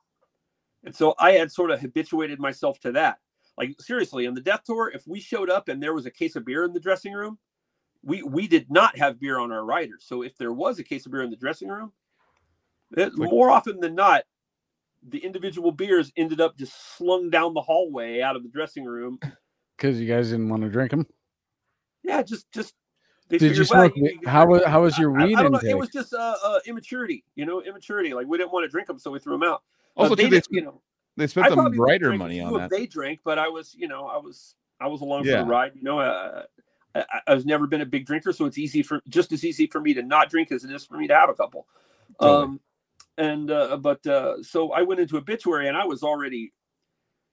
[0.85, 3.19] and so I had sort of habituated myself to that.
[3.59, 6.37] Like seriously, on the death tour, if we showed up and there was a case
[6.37, 7.39] of beer in the dressing room,
[8.03, 10.05] we we did not have beer on our riders.
[10.07, 11.93] So if there was a case of beer in the dressing room,
[12.97, 14.25] it, Like- more often than not,
[15.07, 19.19] the individual beers ended up just slung down the hallway out of the dressing room.
[19.77, 21.07] Because you guys didn't want to drink them.
[22.03, 22.75] Yeah, just just.
[23.31, 24.25] They Did you figured, well, smoke?
[24.27, 25.59] how was how was your I- weed I, don't know.
[25.59, 25.71] intake?
[25.71, 28.13] It was just uh, uh, immaturity, you know, immaturity.
[28.13, 29.63] Like we didn't want to drink them, so we threw them out.
[29.97, 30.81] Uh, Also, they too, they, you know,
[31.17, 32.71] they spent I the brighter money on that.
[32.71, 35.73] They drank, but I was, you know, I was I was along for the ride.
[35.77, 36.43] You know, uh,
[36.97, 39.69] I, I was never been a big drinker, so it's easy for just as easy
[39.69, 41.69] for me to not drink as it is for me to have a couple.
[42.21, 42.43] Totally.
[42.43, 42.61] Um,
[43.17, 46.53] and uh, but uh, so I went into obituary, and I was already,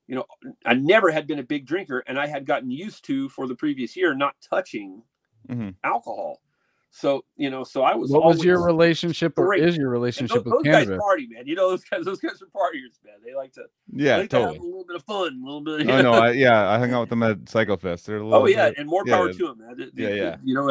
[0.07, 0.25] you know,
[0.63, 3.55] I never had been a big drinker, and I had gotten used to for the
[3.55, 5.01] previous year not touching
[5.49, 5.75] Mhm.
[5.83, 6.41] alcohol.
[6.89, 8.09] So you know, so I was.
[8.11, 11.27] what was your always- relationship or is your and relationship those, with those guys party,
[11.27, 11.45] man.
[11.45, 12.05] You know those guys.
[12.05, 13.15] Those guys are partiers, man.
[13.23, 13.65] They like to.
[13.91, 14.57] Yeah, like to have totally.
[14.59, 15.85] a little bit of fun, a little bit.
[15.85, 16.13] you Oh no, know?
[16.23, 18.05] I, yeah, I hung out with them at Psychofest.
[18.05, 18.41] They're a little.
[18.43, 19.77] Oh yeah, bit- and more yeah, power to them, man.
[19.77, 20.35] The- the- yeah, the- yeah.
[20.43, 20.69] You know,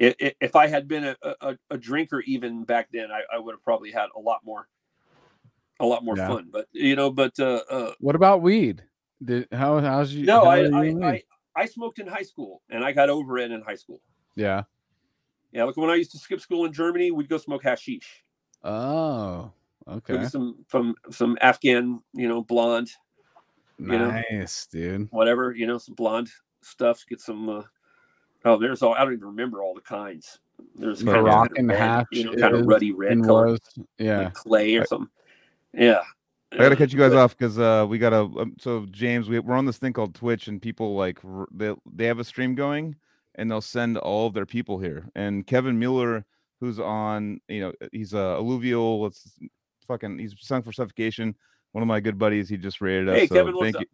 [0.00, 3.38] if, if if I had been a, a, a drinker even back then, I, I
[3.38, 4.66] would have probably had a lot more,
[5.78, 6.26] a lot more Yeah.
[6.28, 6.48] fun.
[6.50, 8.82] But you know, but uh, uh What about weed?
[9.22, 10.24] Did how how's you?
[10.24, 11.24] no, how I you I, and I weed?
[11.58, 14.00] I smoked in high school, and I got over it in high school.
[14.36, 14.62] yeah.
[15.50, 18.22] Yeah, like when I used to skip school in Germany, we'd go smoke hashish.
[18.62, 19.50] Oh,
[19.88, 20.12] okay.
[20.12, 22.90] Maybe some from some Afghan, you know, blonde,
[23.78, 24.22] know?
[24.30, 25.08] Nice, dude.
[25.10, 26.28] whatever, you know, some blonde
[26.60, 27.02] stuff.
[27.08, 27.48] Get some.
[27.48, 27.62] Uh,
[28.44, 28.92] oh, there's all.
[28.92, 30.38] I don't even remember all the kinds.
[30.74, 33.56] There's kind of Moroccan red, hash you know, kind of ruddy red color,
[33.96, 34.18] yeah.
[34.18, 35.08] like clay or something.
[35.72, 36.02] Yeah.
[36.52, 38.20] I gotta cut you guys off because uh, we gotta.
[38.22, 41.74] Um, so James, we, we're on this thing called Twitch, and people like r- they
[41.94, 42.96] they have a stream going,
[43.34, 45.08] and they'll send all of their people here.
[45.14, 46.24] And Kevin Mueller
[46.60, 47.40] who's on.
[47.48, 49.02] You know, he's a alluvial.
[49.02, 49.38] Let's
[49.86, 50.18] fucking.
[50.18, 51.34] He's sung for suffocation.
[51.72, 52.48] One of my good buddies.
[52.48, 53.16] He just rated us.
[53.16, 53.82] Hey, so Kevin, what's thank up?
[53.82, 53.88] you.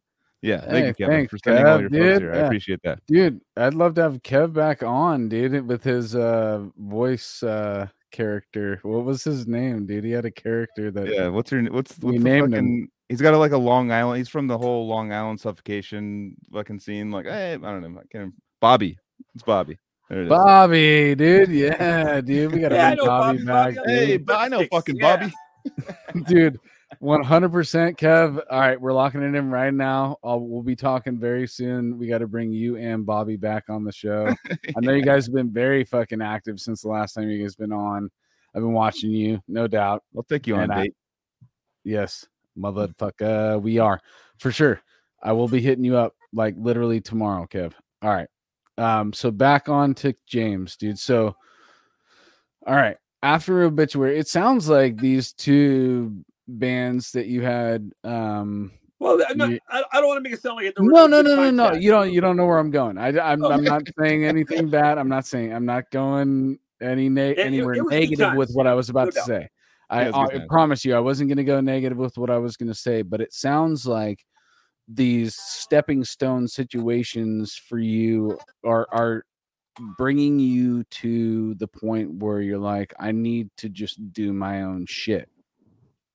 [0.50, 2.00] Yeah, thank Hey, you, Kevin, thanks, for sending all your dude.
[2.02, 2.34] photos here.
[2.34, 2.98] I appreciate that.
[3.06, 8.78] dude i'd love to have kev back on dude with his uh voice uh character
[8.82, 12.16] what was his name dude he had a character that Yeah, what's your what's what's
[12.16, 12.88] the named him.
[13.08, 14.18] He's got a, like a Long Island.
[14.18, 17.10] He's from the whole Long Island suffocation fucking scene.
[17.10, 18.00] Like, hey, I don't know.
[18.00, 18.32] I can't.
[18.60, 18.96] Bobby.
[19.34, 19.78] It's Bobby.
[20.08, 20.28] There it is.
[20.28, 24.48] bobby dude yeah dude we gotta Yeah, bring bobby, Bobby, back Bobby, Hey, but I
[24.48, 25.16] know fucking yeah.
[25.16, 25.32] Bobby.
[26.28, 26.60] dude
[27.02, 28.42] 100% kev.
[28.50, 30.16] All right we're locking it in right now.
[30.24, 31.98] I'll, we'll be talking very soon.
[31.98, 34.34] We got to bring you and bobby back on the show.
[34.50, 37.54] I know you guys have been very fucking active since the last time you guys
[37.56, 38.10] been on.
[38.54, 40.02] I've been watching you no doubt.
[40.16, 40.94] I'll take you on And a I- date.
[41.84, 42.26] yes
[42.58, 44.00] motherfucker we are
[44.38, 44.80] for sure.
[45.22, 47.72] I will be hitting you up like literally tomorrow kev.
[48.02, 48.28] All right
[48.76, 50.98] um so back on to james dude.
[50.98, 51.34] So
[52.66, 59.20] all right after obituary it sounds like these two bands that you had um Well,
[59.28, 60.74] I'm You- I, I don't want to make it sound like it.
[60.78, 63.42] no no no no no you don't you don't know where i'm going i i'm,
[63.44, 63.50] Oh.
[63.50, 67.74] I'm not saying anything bad i'm not saying i'm not going any na- it- anywhere
[67.74, 69.26] it was good negative with what i was about no to doubt.
[69.26, 69.48] say
[69.90, 72.30] I, Yeah, it was I promise you i wasn't going to go negative with what
[72.30, 74.24] i was going to say but it sounds like
[74.86, 79.24] these stepping stone situations for you are are
[79.98, 84.84] bringing you to the point where you're like i need to just do my own
[84.86, 85.28] shit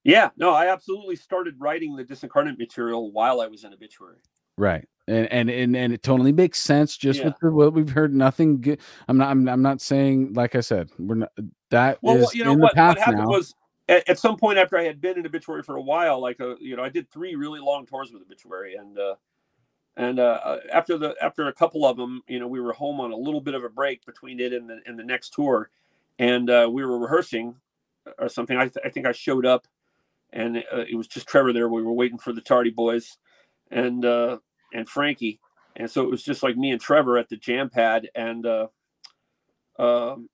[0.10, 4.18] Yeah, no, I absolutely started writing the disincarnate material while I was in obituary.
[4.58, 4.88] Right.
[5.08, 7.28] And and and, and it totally makes sense just Yeah.
[7.28, 8.14] with the, what we've heard.
[8.14, 8.80] Nothing good.
[9.08, 9.30] I'm not.
[9.30, 10.90] I'm, I'm not saying like I said.
[11.00, 11.32] We're not.
[11.72, 13.28] That is Well, what- you know in what, the what happened now.
[13.28, 13.56] was
[13.88, 16.56] at, at some point after I had been in obituary for a while, like uh,
[16.58, 19.16] you know, I did three really long tours with obituary, and uh,
[19.98, 23.00] and uh, uh, after the after a couple of them, you know, we were home
[23.00, 25.70] on a little bit of a break between it and the and the next tour,
[26.20, 27.56] and uh, we were rehearsing
[28.20, 28.58] or something.
[28.58, 29.68] I, th- I think I showed up,
[30.34, 31.70] and uh, it was just Trevor there.
[31.70, 33.18] We were waiting for the Tardy Boys,
[33.72, 34.38] and uh,
[34.74, 35.40] and Frankie,
[35.76, 38.68] and so it was just like me and Trevor at the jam pad, and uh,
[39.78, 40.30] um,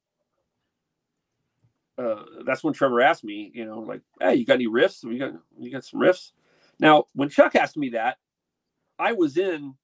[1.98, 5.04] uh, that's when Trevor asked me, you know, like, "Hey, you got any riffs?
[5.04, 6.32] You got you got some riffs?"
[6.80, 8.18] Now, when Chuck asked me that,
[9.00, 9.76] I was in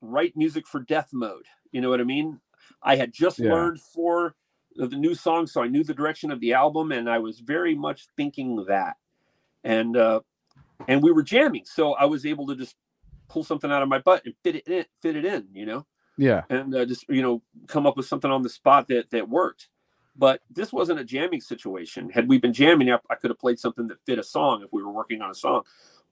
[0.00, 1.46] write music for death mode.
[1.72, 2.40] You know what I mean?
[2.82, 3.50] I had just Yeah.
[3.50, 4.34] learned four
[4.78, 7.40] of the new songs, so I knew the direction of the album, and I was
[7.40, 8.96] very much thinking that.
[9.64, 10.20] And uh,
[10.88, 12.76] and we were jamming, so I was able to just
[13.28, 15.86] pull something out of my butt and fit it in, fit it in, you know?
[16.18, 16.42] Yeah.
[16.50, 19.68] and uh, just you know come up with something on the spot that that worked.
[20.16, 22.10] But this wasn't a jamming situation.
[22.10, 24.70] Had we been jamming up i could have played something that fit a song if
[24.70, 25.62] we were working on a song.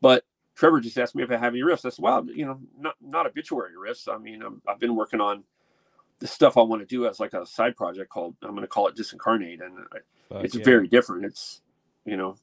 [0.01, 1.85] But trevor just asked me if i have any riffs.
[1.85, 4.09] I said well you know not not obituary riffs.
[4.11, 5.45] I mean i i've been working on
[6.21, 8.67] the stuff i want to do as like a side project called i'm going to
[8.67, 9.61] call it disincarnate.
[9.63, 10.65] And I, it's yeah.
[10.65, 11.27] very different.
[11.27, 11.61] It's
[12.07, 12.37] you know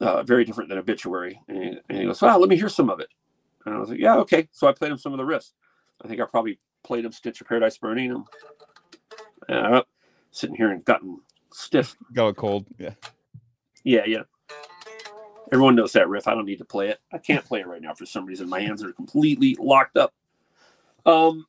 [0.00, 1.40] uh, very different than obituary.
[1.48, 3.08] And he, and he goes well let me hear some of it.
[3.66, 4.48] And i was like yeah okay.
[4.52, 5.52] So i played him some of the riffs.
[6.02, 8.24] I think i probably played him stitch of paradise burning and
[9.48, 9.82] and I'm
[10.30, 11.20] sitting here and gotten
[11.52, 11.96] stiff.
[12.12, 12.66] Got cold.
[12.78, 12.94] Yeah.
[13.84, 14.22] yeah yeah.
[15.50, 16.28] Everyone knows that riff.
[16.28, 16.98] I don't need to play it.
[17.12, 18.48] I can't play it right now for some reason.
[18.48, 20.12] My hands are completely locked up.
[21.06, 21.46] Um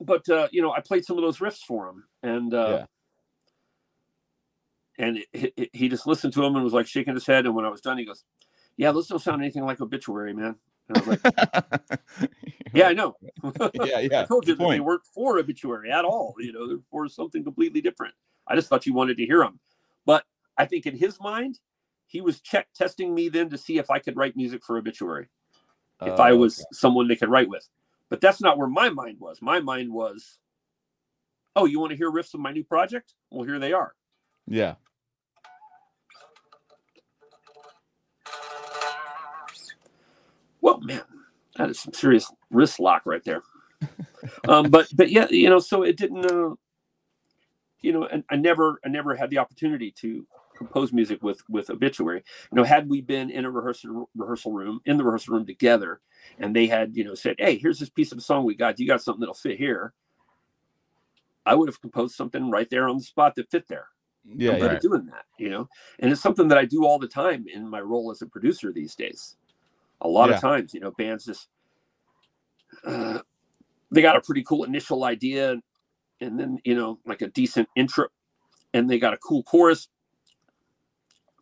[0.00, 2.04] but uh you know i played some of those riffs for him.
[2.22, 2.86] And uh
[5.00, 7.54] and it, it, he just listened to him and was like shaking his head and
[7.54, 8.24] when i was done he goes
[8.76, 10.54] yeah those don't sound anything like obituary man
[10.88, 12.30] and i was like
[12.74, 13.16] yeah i know
[13.74, 14.20] yeah, yeah.
[14.20, 16.34] I told you good that they weren't for obituary at all.
[16.38, 18.14] You know, they're for something completely different.
[18.46, 19.58] I just thought you wanted to hear them.
[20.06, 20.24] But
[20.58, 21.58] I think in his mind,
[22.06, 25.28] he was check testing me then to see if I could write music for obituary,
[26.02, 26.66] if I Oh, was okay.
[26.72, 27.68] someone they could write with.
[28.08, 29.40] But that's not where my mind was.
[29.40, 30.38] My mind was,
[31.54, 33.14] oh, you want to hear riffs of my new project?
[33.30, 33.94] Well, here they are.
[34.48, 34.74] Yeah.
[40.80, 41.02] Man,
[41.56, 43.42] that is some serious wrist lock right there.
[44.48, 46.26] um, but but yeah, you know, so it didn't.
[46.26, 46.54] Uh,
[47.80, 50.26] you know, and I never I never had the opportunity to
[50.56, 52.22] compose music with with obituary.
[52.52, 56.00] You know, had we been in a rehearsal rehearsal room in the rehearsal room together,
[56.38, 58.78] and they had you know said, "Hey, here's this piece of a song we got.
[58.78, 59.94] You got something that'll fit here."
[61.46, 63.88] I would have composed something right there on the spot that fit there.
[64.24, 64.52] Yeah.
[64.52, 64.76] I'm good yeah.
[64.76, 65.68] at doing that, you know.
[65.98, 68.72] And it's something that I do all the time in my role as a producer
[68.72, 69.36] these days.
[70.02, 70.36] A lot Yeah.
[70.36, 71.48] of times, you know, bands just
[72.84, 73.20] uh,
[73.90, 75.60] they got a pretty cool initial idea,
[76.20, 78.06] and then you know, like a decent intro,
[78.72, 79.88] and they got a cool chorus,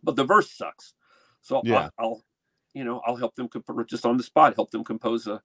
[0.02, 0.94] but the verse sucks.
[1.40, 1.90] So Yeah.
[1.98, 2.24] I'll, I'll,
[2.74, 5.40] you know, I'll help them comp- just on the spot, help them compose a,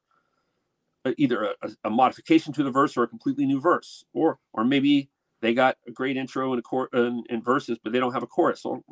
[1.05, 4.63] a either a, a modification to the verse or a completely new verse, or or
[4.63, 5.09] maybe
[5.41, 8.23] they got a great intro and a chor- and, and verses, but they don't have
[8.23, 8.61] a chorus.
[8.61, 8.83] So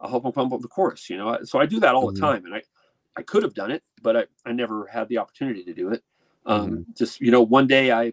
[0.00, 1.38] I'll help them pump up with the chorus, you know.
[1.44, 2.62] So I do that all the time, and I
[3.16, 6.02] I could have done it, but I I never had the opportunity to do it.
[6.44, 8.12] Um, Just you know, one day I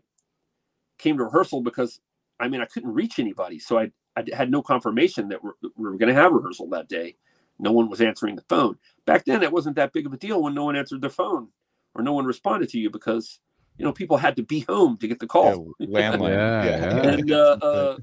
[0.98, 1.99] came to rehearsal because
[2.40, 5.90] I mean I couldn't reach anybody, so I I had no confirmation that we're, we
[5.90, 7.15] were going to have rehearsal that day.
[7.59, 8.77] No one was answering the phone.
[9.06, 11.49] Back then, it wasn't that big of a deal when no one answered their phone
[11.95, 13.40] or no one responded to you because
[13.77, 15.75] you know people had to be home to get the Yeah, call.
[15.82, 16.33] landline.
[16.64, 17.11] Yeah, yeah.
[17.11, 17.98] and uh, uh,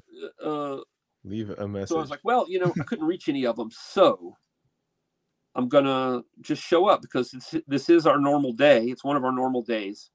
[0.45, 0.81] uh,
[1.25, 1.89] Leave a message.
[1.89, 4.37] so I was like, well, you know, I couldn't reach any of them, so
[5.55, 8.85] I'm gonna just show up because this, this is our normal day.
[8.87, 10.11] It's one of our normal days,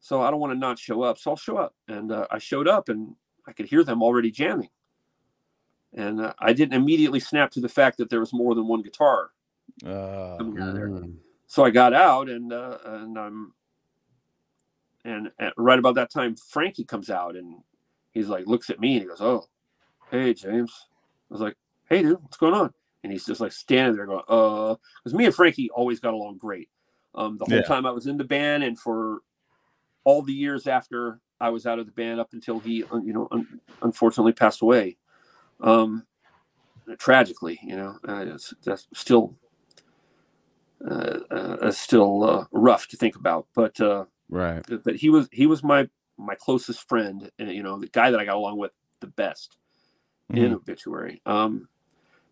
[0.00, 1.18] so I don't want to not show up.
[1.18, 3.14] So I'll show up, and uh, I showed up, and
[3.46, 4.70] I could hear them already jamming,
[5.92, 8.80] and uh, I didn't immediately snap to the fact that there was more than one
[8.82, 9.32] guitar
[9.84, 10.88] Uh, coming out of there.
[11.46, 13.52] So I got out, and uh, and um,
[15.04, 17.56] and at, right about that time, Frankie comes out, and
[18.12, 19.46] he's like, looks at me, and he goes, "Oh,
[20.10, 20.72] hey, James."
[21.30, 21.56] I was like,
[21.88, 22.72] "Hey, dude, what's going on?"
[23.04, 26.38] And he's just like standing there going, "Uh," because me and Frankie always got along
[26.38, 26.70] great.
[27.14, 27.62] Um, the whole Yeah.
[27.62, 29.20] time I was in the band, and for
[30.04, 33.14] all the years after I was out of the band, up until he, uh, you
[33.14, 34.98] know, un- unfortunately passed away,
[35.62, 36.06] um,
[36.98, 39.36] tragically, you know, uh, it's that's still
[40.88, 43.48] uh, uh, still uh, rough to think about.
[43.54, 44.64] But uh, Right.
[44.84, 48.20] but he was he was my my closest friend, and you know, the guy that
[48.20, 49.56] I got along with the best
[50.34, 50.54] in mhm.
[50.54, 51.22] obituary.
[51.26, 51.68] Um,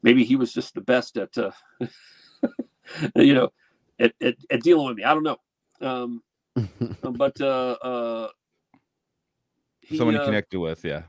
[0.03, 1.51] maybe he was just the best at uh,
[3.17, 3.51] you know
[3.99, 5.05] at, at, at dealing with me.
[5.05, 5.39] I don't know.
[5.81, 6.23] Um,
[7.03, 8.29] but uh, uh,
[9.81, 11.03] he, someone you uh, connected with, yeah.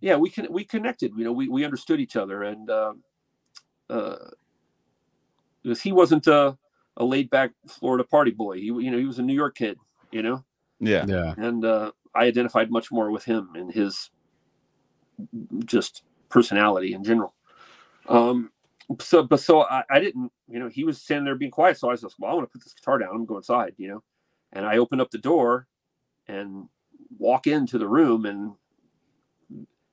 [0.00, 2.92] yeah we can we connected you know we, we understood each other and uh,
[3.90, 4.16] uh
[5.62, 6.56] because he wasn't a,
[6.96, 9.78] a laid back florida party boy he you know he was a new york kid
[10.10, 10.44] you know
[10.80, 11.04] Yeah.
[11.06, 11.34] yeah.
[11.38, 14.10] and uh i identified much more with him and his
[15.64, 17.33] just personality in general
[18.08, 18.50] um
[19.00, 21.88] so but so I, I didn't you know he was standing there being quiet so
[21.88, 23.88] i was just well i want to put this guitar down i'm going inside you
[23.88, 24.02] know
[24.52, 25.66] and i opened up the door
[26.28, 26.68] and
[27.18, 28.52] walk into the room and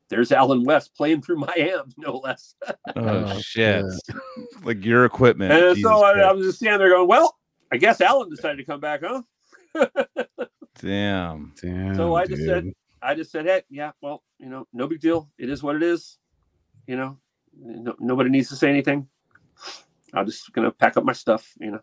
[0.09, 2.55] there's allen west playing through my amp no less
[2.95, 3.85] Oh, Oh, shit.
[4.63, 5.51] like your equipment.
[5.53, 7.37] and Jesus so I, I was just standing there going well
[7.71, 9.21] i guess alan decided to come back huh
[10.79, 11.53] Damn.
[11.61, 12.71] Damn, So I just said-
[13.03, 15.27] I just said, hey, yeah, well, you know, no big deal.
[15.39, 16.19] It is what it is.
[16.85, 17.17] You know,
[17.59, 19.07] no, nobody needs to say anything.
[20.13, 21.53] I'm just gonna pack up my stuff.
[21.59, 21.79] You know,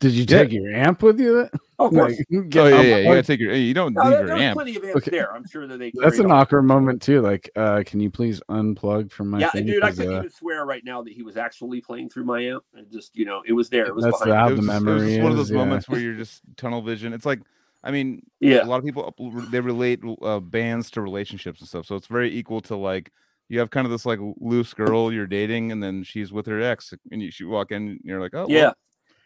[0.00, 0.42] Did you Yeah.
[0.42, 1.48] take your amp with you?
[1.78, 2.16] oh, of course.
[2.30, 2.96] Like, get Oh yeah, yeah.
[2.98, 3.50] You gotta take your.
[3.52, 4.56] hey, You don't No, leave there, your amp.
[4.56, 5.10] plenty of amps Okay.
[5.10, 5.32] there.
[5.34, 5.90] I'm sure that they.
[5.94, 6.38] That's carried an on.
[6.40, 7.20] awkward moment too.
[7.20, 9.66] Like, uh, can you please unplug from my Yeah, thing?
[9.66, 12.24] dude, I 'Cause, couldn't uh, even swear right now that he was actually playing through
[12.24, 12.64] my amp.
[12.74, 13.86] And just, you know, it was there.
[13.86, 14.32] It was That's behind.
[14.48, 15.56] the- It was, the just- it was memory just one of those yeah.
[15.56, 17.12] moments where you're just tunnel vision.
[17.12, 17.40] It's like,
[17.82, 19.14] I mean, Yeah, a lot of people
[19.50, 21.84] they relate uh, bands to relationships and stuff.
[21.86, 23.10] So it's very equal to like
[23.48, 26.60] you have kind of this like loose girl you're dating, and then she's with her
[26.60, 28.72] ex, and you, you walk in, and you're like, oh, well, yeah,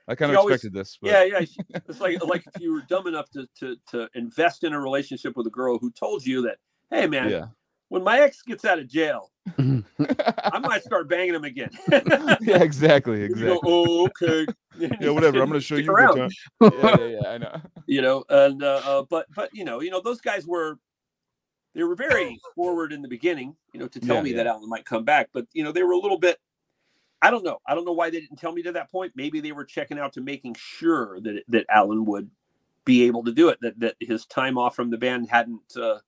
[0.08, 0.98] I kind She of always- expected this.
[1.00, 1.46] But yeah, yeah.
[1.88, 5.36] It's like like if you were dumb enough to to to invest in a relationship
[5.36, 6.56] with a girl who told you that,
[6.90, 7.46] hey, man, yeah.
[7.88, 11.70] when my ex gets out of jail, I might start banging him again.
[11.90, 13.60] yeah, exactly, You go, exactly.
[13.64, 14.46] oh, okay.
[15.00, 15.42] Yeah, whatever.
[15.42, 15.92] I'm gonna show you.
[15.92, 16.28] Yeah,
[16.62, 17.28] yeah, yeah.
[17.28, 17.60] I know.
[17.86, 20.78] You know, and uh, uh, but but you know, you know, those guys were
[21.78, 24.38] they were very forward in the beginning, you know, to tell Yeah, me yeah.
[24.38, 25.30] that Allen might come back.
[25.32, 26.38] But you know, they were a little bit.
[27.22, 27.60] I don't know.
[27.66, 29.12] I don't know why they didn't tell me to that point.
[29.16, 32.30] Maybe they were checking out to making sure that that Allen would
[32.84, 33.58] be able to do it.
[33.62, 36.00] That that his time off from the band hadn't uh,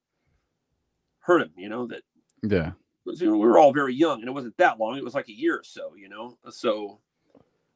[1.21, 1.53] hurt him.
[1.57, 2.03] You know that
[2.43, 2.73] yeah.
[3.07, 4.99] was, you know, we were all very young and it wasn't that long.
[4.99, 6.39] It was like a year or so, you know?
[6.51, 7.01] So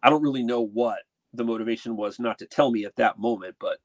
[0.03, 1.01] I don't really know what
[1.33, 3.79] the motivation was not to tell me at that moment, but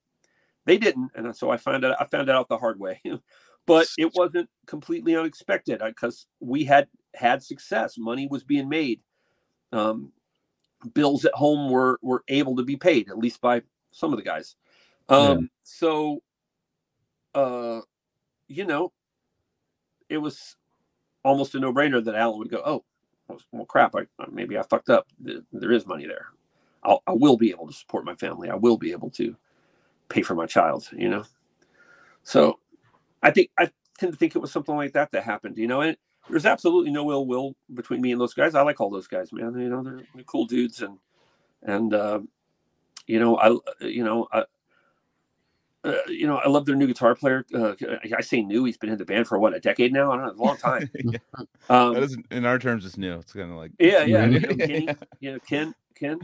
[0.65, 1.11] they didn't.
[1.15, 3.01] And so I found out, I found it out the hard way,
[3.69, 7.99] but it wasn't completely unexpected because we had had success.
[7.99, 8.99] Money was being made.
[9.71, 10.11] Um,
[10.95, 14.25] bills at home were, were able to be paid, at least by some of the
[14.25, 14.55] guys.
[15.07, 16.23] Um, so,
[17.35, 17.81] uh,
[18.47, 18.91] you know,
[20.09, 20.55] it was
[21.23, 22.83] almost a no-brainer that Allen would go, "Oh,
[23.51, 23.95] well, crap!
[23.95, 25.07] I, maybe I fucked up.
[25.19, 26.27] There, there is money there.
[26.81, 28.49] I'll, I will be able to support my family.
[28.49, 29.35] I will be able to
[30.07, 31.23] pay for my child." You know.
[32.23, 32.59] So,
[33.21, 35.57] I think I tend to think it was something like that that happened.
[35.57, 35.97] You know, and
[36.29, 38.55] there's absolutely no ill will between me and those guys.
[38.55, 39.57] I like all those guys, man.
[39.59, 40.97] You know, they're, they're cool dudes, and
[41.63, 42.19] and uh,
[43.07, 44.43] you know, I you know I.
[45.81, 47.45] Uh, you know, I love their new guitar player.
[47.53, 50.11] Uh, I- I say new; he's been in the band for what a decade now.
[50.11, 50.89] I don't know, a long time.
[51.05, 51.19] yeah.
[51.69, 53.13] Um, That is in our terms it's new.
[53.13, 54.25] It's kind of like yeah, yeah.
[54.25, 54.89] You know, Kenny,
[55.21, 56.19] you know, Ken, Ken,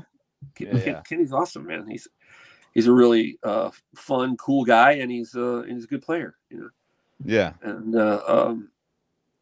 [0.55, 1.01] Ken, Yeah, Ken-.
[1.07, 1.87] Kenny's awesome, man.
[1.87, 2.05] He's
[2.73, 6.35] he's a really uh, fun, cool guy, and he's uh, and he's a good player.
[6.49, 6.69] You know,
[7.23, 7.53] Yeah.
[7.61, 8.69] and uh, um,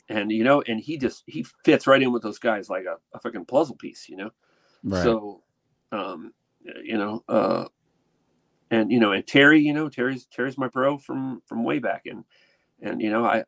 [0.09, 2.97] and you know, and he just he fits right in with those guys like a,
[3.13, 4.29] a fucking puzzle piece, you know.
[4.83, 5.03] Right.
[5.03, 5.43] So,
[5.91, 6.33] um,
[6.83, 7.65] you know, uh,
[8.71, 12.03] and you know, and Terry, you know, Terry's Terry's my bro from from way back,
[12.05, 12.23] and
[12.81, 13.43] and you know, I I,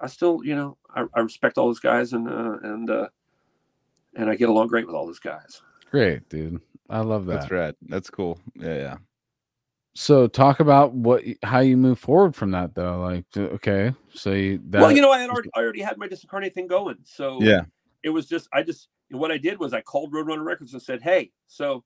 [0.00, 3.08] I still, you know, I, I respect all those guys, and uh, and uh,
[4.16, 5.62] and I get along great with all those guys.
[5.90, 6.60] Great, dude.
[6.90, 7.40] I love that.
[7.40, 7.74] That's right.
[7.82, 8.38] That's cool.
[8.54, 8.96] Yeah, yeah.
[10.00, 13.00] So talk about what how you move forward from that though.
[13.00, 16.06] Like okay, so you, that well, you know, I had already I already had my
[16.06, 17.62] disincarnate thing going, so Yeah.
[18.04, 21.02] it was just I just what I did was I called Roadrunner Records and said,
[21.02, 21.82] "Hey, so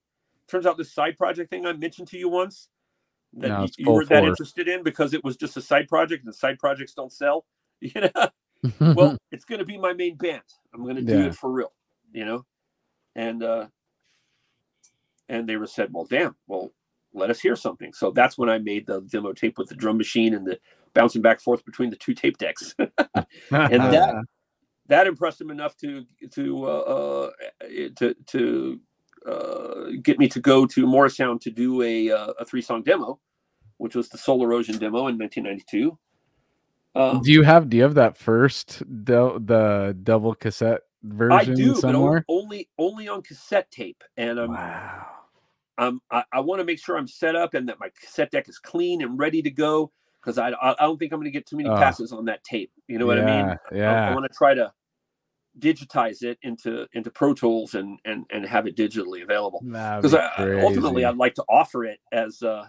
[0.47, 2.68] turns out this side project thing I mentioned to you once
[3.39, 4.28] that Now y- it's you, were that force.
[4.28, 7.47] interested in because it was just a side project and side projects don't sell."
[7.81, 8.28] You know,
[8.94, 10.42] well, it's going to be my main band.
[10.74, 11.26] I'm going to do Yeah.
[11.28, 11.73] it for real,
[12.12, 12.44] you know,
[13.16, 13.68] and uh,
[15.31, 16.73] and they were said, "Well, damn, well,
[17.15, 19.99] let us hear something." So that's when I made the demo tape with the drum
[19.99, 20.58] machine and the
[20.94, 22.74] bouncing back and forth between the two tape decks.
[22.78, 22.94] and
[23.50, 24.24] that
[24.89, 27.31] that impressed him enough to to uh, uh,
[27.97, 28.81] to to
[29.26, 33.18] uh, get me to go to Morrisound to do a uh, a three song demo,
[33.78, 35.99] which was the Soul Erosion demo in 1992.
[36.94, 41.44] Um, do you have do you have that first del- the double cassette version I
[41.44, 41.94] do, but
[42.28, 45.22] only only on cassette tape, and um, wow.
[45.78, 48.49] Um, I, I want to make sure I'm set up and that my set deck
[48.49, 51.36] is clean and ready to go because I, I I don't think I'm going to
[51.36, 51.76] get too many Oh.
[51.76, 52.70] passes on that tape.
[52.89, 53.57] You know what I mean?
[53.73, 54.10] Yeah, Yeah.
[54.10, 54.73] I, want to try to
[55.59, 59.60] digitize it into into Pro Tools and and and have it digitally available.
[59.62, 61.05] Because be ultimately.
[61.05, 62.67] I'd like to offer it as uh,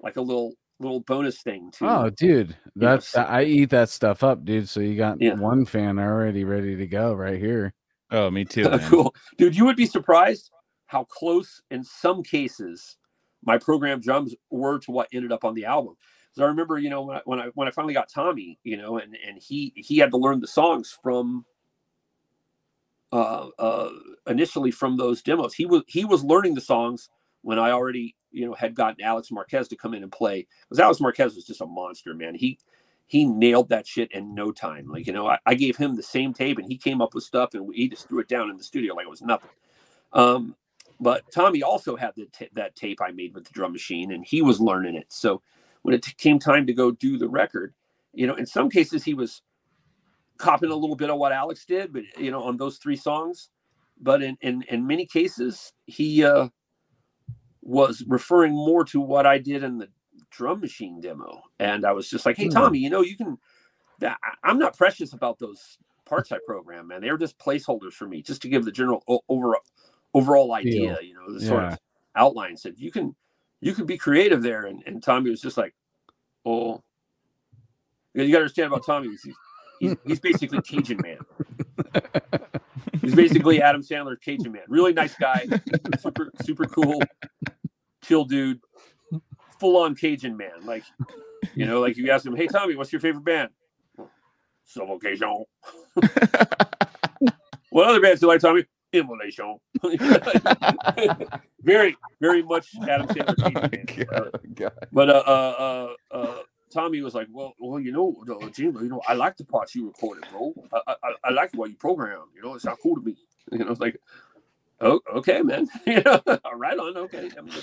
[0.00, 1.86] like a little little bonus thing to.
[1.88, 3.26] Oh, dude, that's Yes.
[3.28, 4.68] I eat that stuff up, dude.
[4.68, 5.34] So you got Yeah.
[5.34, 7.72] one fan already ready to go right here.
[8.10, 8.68] Oh, me too.
[8.90, 9.56] cool, dude.
[9.56, 10.50] You would be surprised
[10.94, 12.96] how close, in some cases,
[13.44, 15.96] my program drums were to what ended up on the album.
[16.30, 18.76] Because I remember, you know, when I, when I when I finally got Tommy, you
[18.76, 21.44] know, and and he he had to learn the songs from.
[23.12, 23.90] Uh, uh,
[24.26, 27.10] initially from those demos, he was he was learning the songs
[27.42, 30.80] when I already you know had gotten Alex Marquez to come in and play because
[30.80, 32.34] Alex Marquez was just a monster, man.
[32.34, 32.58] He
[33.06, 34.88] he nailed that shit in no time.
[34.88, 37.22] Like you know, I, I gave him the same tape and he came up with
[37.22, 39.50] stuff and he just threw it down in the studio like it was nothing.
[40.12, 40.56] Um,
[41.00, 44.24] but Tommy also had the ta- that tape I made with the drum machine and
[44.26, 45.06] he was learning it.
[45.10, 45.42] So
[45.82, 47.74] when it t- came time to go do the record,
[48.14, 49.42] you know, in some cases he was
[50.38, 53.50] copying a little bit of what Alex did, but you know, on those three songs.
[54.00, 56.48] But in in, in many cases, he uh,
[57.62, 59.88] was referring more to what I did in the
[60.30, 62.50] drum machine demo, and I was just like, "Hey, Hmm.
[62.50, 63.38] Tommy, you know, you can."
[64.44, 67.02] I'm not precious about those parts I program, man.
[67.02, 69.56] They're just placeholders for me, just to give the general o- over
[70.14, 71.78] overall idea, you know, the sort of
[72.16, 72.56] outline.
[72.56, 73.14] Said you can
[73.60, 75.74] you can be creative there, and, and Tommy was just like,
[76.44, 76.82] "Oh."
[78.14, 79.08] You got to understand about Tommy.
[79.08, 79.26] He's,
[79.80, 81.18] he's, he's basically Cajun man.
[83.00, 84.62] He's basically Adam Sandler Cajun man.
[84.68, 85.46] Really nice guy,
[85.98, 87.02] super super cool,
[88.02, 88.60] chill dude,
[89.60, 90.64] full on Cajun man.
[90.64, 90.84] Like,
[91.54, 93.50] you know, like you ask him, "Hey Tommy, what's your favorite band?"
[94.64, 95.44] Suffocation.
[97.70, 98.64] what other bands do you like, Tommy?
[98.94, 99.58] Immolation.
[101.62, 104.06] very, very much Adam Sandler Cajun man.
[104.12, 104.72] Uh, God.
[104.92, 106.38] but uh, uh, uh, uh,
[106.72, 109.74] Tommy was like, "Well, well, you know, uh, Jim, you know, I like the parts
[109.74, 110.54] you recorded, bro.
[110.72, 112.22] I, I, I like what you program.
[112.34, 113.16] You know, it's sounds cool to me.
[113.52, 114.00] You know, it's like,
[114.80, 115.68] oh, okay, man.
[115.86, 116.18] you know,
[116.54, 116.96] right on.
[116.96, 117.54] Okay, I mean,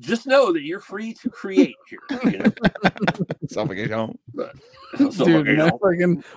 [0.00, 2.02] just know that you're free to create here.
[2.26, 2.52] You know,
[3.48, 4.18] Suffocation.
[5.10, 5.78] So, Dude, you my know,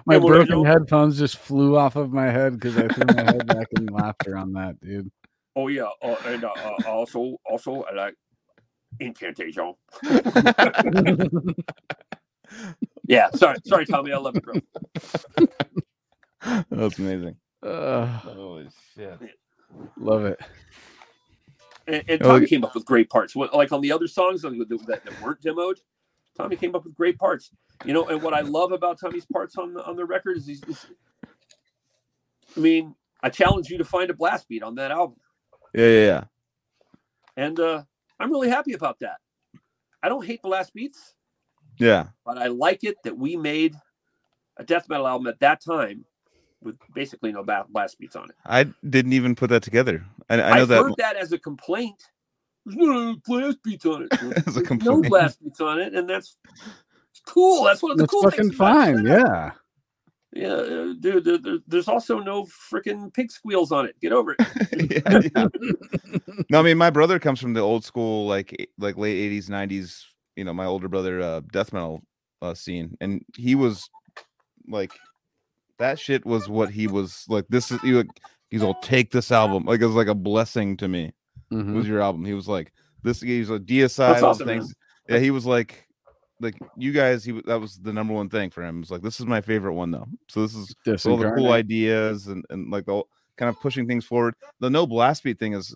[0.05, 3.47] my Yeah, broken headphones just flew off of my head because I threw my head
[3.47, 5.11] back in laughter on that, dude.
[5.55, 8.15] oh yeah, uh, and uh, uh, also, also, I like
[8.99, 9.73] incantation.
[13.07, 14.11] Yeah, sorry, sorry, Tommy.
[14.11, 14.55] I love you, bro.
[16.71, 17.35] That's amazing.
[17.61, 19.19] Uh, Holy shit.
[19.99, 20.39] love it.
[21.87, 23.35] And, and Oh, Tommy y- came up with great parts.
[23.35, 24.51] Like on the other songs that,
[24.87, 25.75] that, that weren't demoed,
[26.37, 27.51] Tommy came up with great parts.
[27.85, 30.45] You know, and what I love about Tommy's parts on the on the record is
[30.47, 30.63] he's.
[30.65, 30.87] he's-
[32.55, 35.17] I mean, I challenge you to find a blast beat on that album,
[35.73, 36.23] Yeah, yeah, yeah.
[37.35, 37.83] and uh,
[38.17, 39.17] I'm really happy about that.
[40.01, 41.15] I don't hate blast beats,
[41.79, 42.07] Yeah.
[42.25, 43.75] but I like it that we made
[44.55, 46.05] a death metal album at that time
[46.65, 48.35] with basically no ba- blast beats on it.
[48.45, 50.03] I didn't even put that together.
[50.29, 52.01] I, I know I've that heard that as a complaint.
[52.65, 54.13] There's no blast beats on it.
[54.47, 56.35] as a There's no blast beats on it, and that's
[57.27, 57.63] cool.
[57.63, 58.55] That's one of the That's cool fucking things.
[58.55, 59.05] about fine.
[59.05, 59.51] Yeah.
[60.33, 61.23] yeah, uh, dude.
[61.23, 63.95] There, there- there's also no freaking pig squeals on it.
[64.01, 64.91] Get over it.
[65.05, 65.47] yeah, yeah.
[66.49, 69.49] No, I mean my brother comes from the old school, like eh, like late eighties,
[69.49, 70.05] nineties.
[70.35, 72.01] You know, my older brother, uh, death metal
[72.41, 73.89] uh, scene, and he was
[74.67, 74.91] like,
[75.79, 77.45] that shit was what he was like.
[77.49, 78.03] This is he,
[78.49, 81.13] he's all take this album like it was like a blessing to me.
[81.51, 81.73] Mhm.
[81.75, 82.25] was your album.
[82.25, 82.73] He was like,
[83.03, 83.59] this he's a
[84.23, 84.73] all awesome, things.
[85.07, 85.87] Yeah, he was like,
[86.41, 87.23] like you guys.
[87.23, 88.77] He that was the number one thing for him.
[88.77, 90.07] It was like, this is my favorite one though.
[90.27, 90.75] So this is
[91.11, 94.33] all the cool ideas and and like all kind of pushing things forward.
[94.59, 95.75] The no blast beat thing is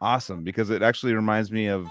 [0.00, 1.88] awesome because it actually reminds me of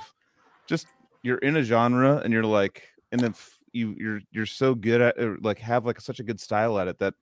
[0.67, 0.87] just
[1.23, 5.01] you're in a genre and you're like, and then f- you you're you're so good
[5.01, 7.13] at or like have like such a good style at it that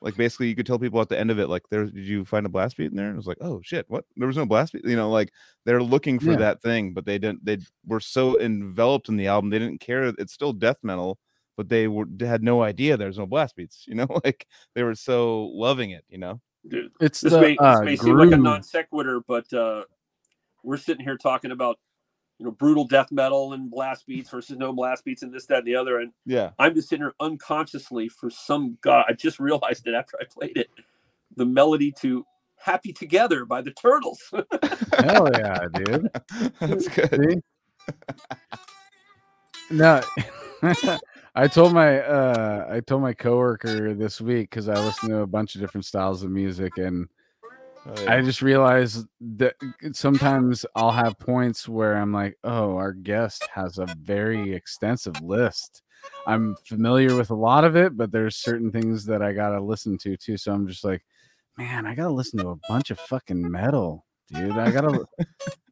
[0.00, 2.24] like basically you could tell people at the end of it like there did you
[2.24, 3.06] find a blast beat in there?
[3.06, 5.32] And it was like oh shit what there was no blast beat you know like
[5.64, 6.38] they're looking for Yeah.
[6.38, 10.04] that thing but they didn't they were so enveloped in the album they didn't care
[10.18, 11.18] it's still death metal
[11.56, 14.82] but they were they had no idea there's no blast beats you know like they
[14.82, 18.16] were so loving it you know Dude, It's this the may, uh, this may seem
[18.16, 19.84] like a non sequitur, but uh,
[20.62, 21.78] we're sitting here talking about
[22.38, 25.58] you know brutal death metal and blast beats versus no blast beats and this, that,
[25.58, 26.00] and the other.
[26.00, 29.04] And yeah I'm just sitting here unconsciously for some god.
[29.08, 30.70] I just realized it after I played it.
[31.36, 32.24] The melody to
[32.56, 34.20] "Happy Together" by the Turtles.
[34.98, 36.08] Hell yeah, dude.
[36.60, 37.42] that's good See?
[39.70, 40.00] no,
[41.34, 45.26] I told my uh I told my coworker this week because I listen to a
[45.26, 47.08] bunch of different styles of music and
[47.86, 49.56] Oh, I just realized that
[49.92, 55.82] sometimes I'll have points where I'm like, oh, our guest has a very extensive list.
[56.26, 59.98] I'm familiar with a lot of it, but there's certain things that I gotta listen
[59.98, 60.36] to too.
[60.36, 61.04] So I'm just like,
[61.58, 64.52] man, I gotta listen to a bunch of fucking metal, dude.
[64.52, 65.04] I gotta,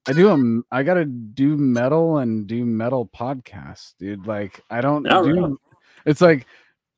[0.06, 4.26] I do um, I gotta do metal and do metal podcasts, dude.
[4.26, 5.40] Like I don't do.
[5.40, 5.52] right.
[6.04, 6.46] It's like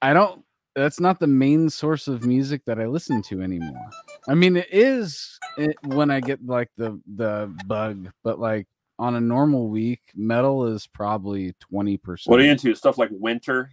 [0.03, 0.45] I don't.
[0.75, 3.89] That's not the main source of music that I listen to anymore.
[4.29, 8.67] I mean, it is it, when I get like the the bug, but like
[8.99, 12.31] on a normal week, metal is probably twenty percent.
[12.31, 12.75] what are you into?
[12.75, 13.71] Stuff like Winter.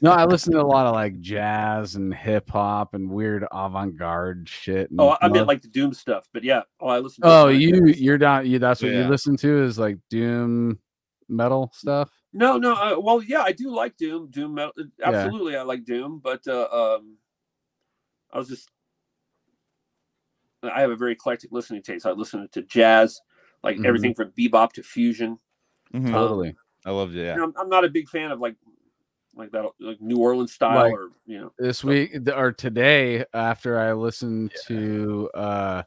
[0.00, 3.96] No, I listen to a lot of like jazz and hip hop and weird avant
[3.96, 4.90] garde shit.
[4.90, 6.26] and Oh, I meant like the Doom stuff.
[6.32, 7.22] But yeah, oh, I listen.
[7.22, 8.46] To oh, you you're down.
[8.46, 9.04] You that's what Yeah.
[9.04, 10.78] you listen to is like doom
[11.32, 12.10] metal stuff.
[12.32, 12.74] No, no.
[12.74, 14.28] Uh, well, yeah, I do like Doom.
[14.30, 14.72] Doom metal.
[15.02, 16.20] Absolutely, I like Doom.
[16.22, 17.16] But uh, um,
[18.32, 18.68] I was just.
[20.62, 22.06] I have a very eclectic listening taste.
[22.06, 23.20] I listen to jazz,
[23.64, 23.84] like Mhm.
[23.86, 25.38] everything from bebop to fusion.
[25.92, 26.06] Mhm.
[26.06, 26.54] Um, Totally.
[26.86, 27.24] I loved it.
[27.24, 27.32] Yeah.
[27.32, 28.54] You know, I'm, I'm not a big fan of like,
[29.34, 31.52] like that, like New Orleans style, Like- or you know.
[31.58, 35.82] this week or today after I listened to uh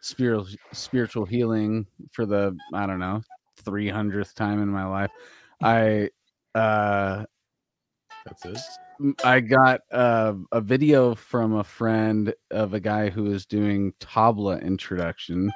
[0.00, 3.22] spiritual spiritual healing for the I don't know
[3.64, 5.10] 300th time in my life
[5.62, 6.10] I
[6.54, 7.24] uh
[8.24, 8.58] That's it.
[9.24, 14.62] I got uh, a video from a friend of a guy who is doing tabla
[14.62, 15.52] introduction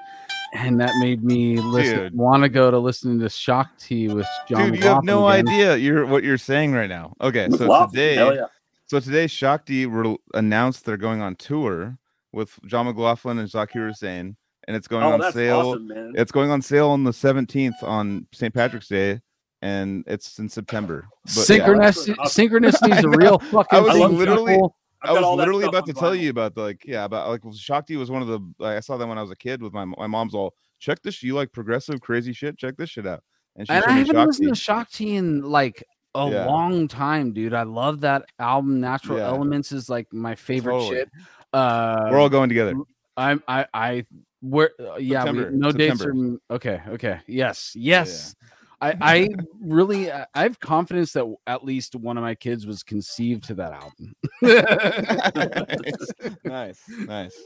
[0.52, 4.82] and that made me listen want to go to listen to Shakti with John Dude,
[4.82, 5.48] you have no again.
[5.48, 7.14] idea you're what you're saying right now.
[7.20, 8.46] Okay, so McLaughlin, today, hell yeah.
[8.86, 11.98] so today, Shakti re- announced they're going on tour
[12.32, 14.36] with John McLaughlin and Zakir Hussain,
[14.70, 15.58] and it's going Oh, on that's sale.
[15.70, 16.12] awesome, man.
[16.14, 18.54] It's going on sale on the 17th on St.
[18.54, 19.20] Patrick's Day,
[19.62, 21.08] and it's in September.
[21.24, 22.48] But yeah, Synchronicity, awesome.
[22.48, 24.76] synchronicity is a real fucking I was thing, literally- people.
[25.02, 27.40] I've I got was literally about to tell you about the, like yeah about like
[27.56, 29.72] Shakti was one of the like, I saw that when I was a kid with
[29.72, 33.22] my my mom's all check this you like progressive crazy shit check this shit out
[33.56, 35.04] and she and showed I me haven't listened to Shakti.
[35.06, 35.82] Shakti in like
[36.14, 36.44] a Yeah.
[36.44, 37.54] long time, dude.
[37.54, 38.78] I love that album.
[38.80, 39.28] Natural Yeah.
[39.28, 40.96] Elements is like my favorite Totally.
[40.96, 41.10] shit.
[41.54, 42.74] Uh, We're all going together.
[43.16, 44.04] I'm I I
[44.40, 46.14] where uh, yeah we, September, no dates are
[46.50, 48.34] okay okay yes yes
[48.82, 49.28] I I
[49.60, 53.72] really I have confidence that at least one of my kids was conceived to that
[53.72, 54.14] album.
[56.44, 57.36] nice, nice.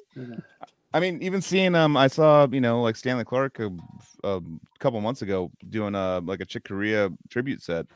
[0.92, 3.70] I mean, even seeing um, I saw you know like Stanley Clarke a,
[4.22, 4.40] a
[4.78, 7.86] couple months ago doing a like a Chick Corea tribute set,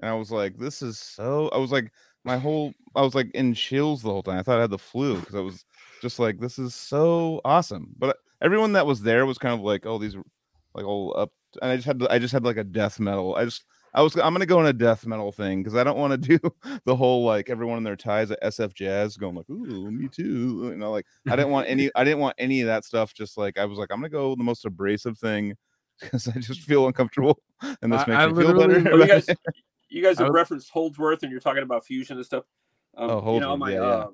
[0.00, 1.48] and I was like, this is so.
[1.48, 1.90] I was like,
[2.24, 4.38] my whole I was like in chills the whole time.
[4.38, 5.64] I thought I had the flu because I was
[6.02, 7.94] just like, this is so awesome.
[7.98, 10.16] But everyone that was there was kind of like, oh, these
[10.74, 11.30] like all up,
[11.62, 13.34] and I just had I just had like a death metal.
[13.36, 13.64] I just
[13.94, 16.38] I was I'm gonna go in a death metal thing because I don't want to
[16.38, 16.50] do
[16.84, 20.68] the whole like everyone in their ties at SF Jazz going like, ooh, me too.
[20.70, 23.12] You know, like I didn't want any I didn't want any of that stuff.
[23.14, 25.54] Just like I was like, I'm gonna go the most abrasive thing
[26.00, 27.38] because I just feel uncomfortable
[27.82, 28.92] and this I- makes I me feel better.
[28.92, 29.26] Oh, you guys,
[29.90, 32.44] you guys have would- referenced Holdsworth, and you're talking about fusion and stuff.
[32.96, 34.06] Um, Oh, you know, Holdsworth, my yeah, yeah.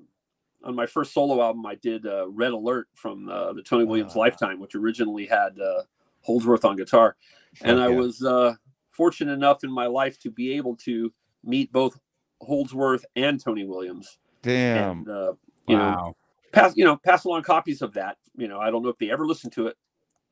[0.63, 4.13] On my first solo album, I did uh, Red Alert from uh, the Tony Williams
[4.15, 4.19] Ah.
[4.19, 5.83] Lifetime, which originally had uh,
[6.21, 7.15] Holdsworth on guitar,
[7.61, 8.55] and Fuck I was uh,
[8.91, 11.13] fortunate enough in my life to be able to
[11.43, 11.99] meet both
[12.41, 14.99] Holdsworth and Tony Williams, damn.
[14.99, 15.33] and uh,
[15.67, 16.15] you know, wow.
[16.51, 18.17] pass you know pass along copies of that.
[18.35, 19.77] You know, I don't know if they ever listened to it,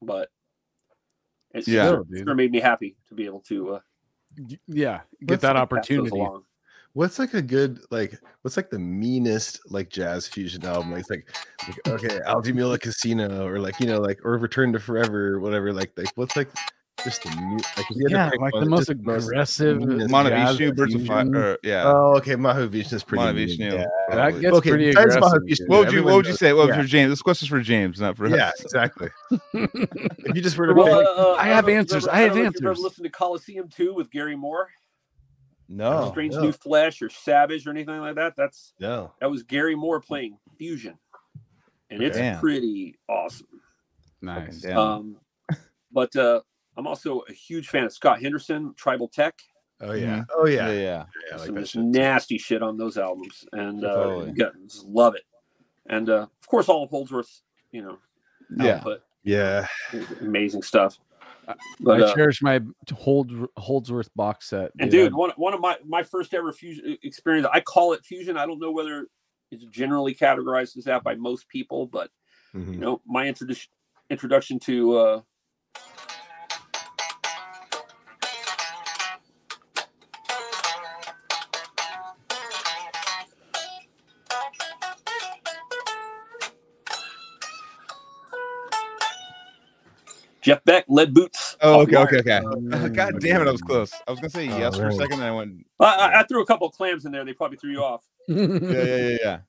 [0.01, 0.29] but
[1.53, 1.89] it Yeah.
[1.89, 3.79] sure, sure made me happy to be able to uh,
[4.67, 6.21] yeah, get that pass those opportunity.
[6.97, 7.03] Along.
[7.05, 10.91] What's like a good like what's like the meanest like jazz fusion album?
[10.91, 11.27] Like it's like,
[11.67, 15.33] like okay, Al Di Meola Casino or like you know like or Return to Forever
[15.35, 15.71] or whatever.
[15.73, 16.49] Like like what's like
[17.03, 19.77] just the me- like you Yeah, like one, the most aggressive.
[19.77, 21.57] meanest jazz Mahavishnu, Birds of Fire.
[21.61, 21.83] yeah.
[21.85, 23.23] Oh, okay, Mahavishnu is pretty.
[23.33, 24.41] mean, Mahavishnu, Yeah, That probably.
[24.41, 25.21] gets Okay, pretty aggressive.
[25.67, 26.53] What would you What would you knows- say?
[26.53, 26.81] Well, yeah.
[26.81, 28.31] for James, this question's for James, not for us.
[28.31, 29.09] yeah, exactly.
[29.53, 32.07] if you just were to Well, pick, uh, uh, I have know answers.
[32.07, 32.83] I have don't know if you've ever answers.
[32.83, 34.67] listened to Colosseum 2 with Gary Moore,
[35.69, 36.09] No.
[36.11, 36.41] Strange no.
[36.43, 38.35] New Flesh or Savage or anything like that.
[38.35, 40.97] That's no, that was Gary Moore playing fusion,
[41.89, 42.39] and it's Damn.
[42.39, 43.47] pretty awesome.
[44.21, 44.65] Nice.
[44.65, 45.17] Um,
[45.91, 46.41] but uh,
[46.77, 49.35] I'm also a huge fan of Scott Henderson, Tribal Tech.
[49.81, 50.25] oh yeah, Mhm.
[50.35, 50.79] oh Yeah, yeah, yeah.
[50.81, 51.81] yeah, I like Some shit.
[51.83, 54.33] nasty shit on those albums, and uh, Totally.
[54.35, 55.23] yeah, just love it.
[55.89, 57.97] And uh, of course, all of Holdsworth's, you know,
[58.57, 58.75] Yeah.
[58.77, 59.67] output, Yeah,
[60.21, 60.97] amazing stuff.
[61.79, 62.59] But I uh, cherish my
[62.93, 64.71] Hold Holdsworth box set.
[64.79, 65.11] and dude.
[65.11, 67.47] dude, one one of my my first ever fusion experience.
[67.51, 68.37] I call it fusion.
[68.37, 69.07] I don't know whether
[69.51, 72.09] it's generally categorized as that by most people, but
[72.53, 72.73] Mhm.
[72.73, 73.71] you know, my introduction
[74.09, 75.21] introduction to uh,
[90.47, 91.57] Jeff Beck, Led Boots.
[91.59, 92.39] Oh, okay, okay, okay.
[92.95, 93.91] God damn it, I was close.
[94.07, 96.23] I was gonna say Oh, yes for a second, and I went, I, I, I
[96.23, 97.25] threw a couple of clams in there.
[97.25, 98.05] They probably threw you off.
[98.29, 99.39] yeah, yeah, yeah, yeah.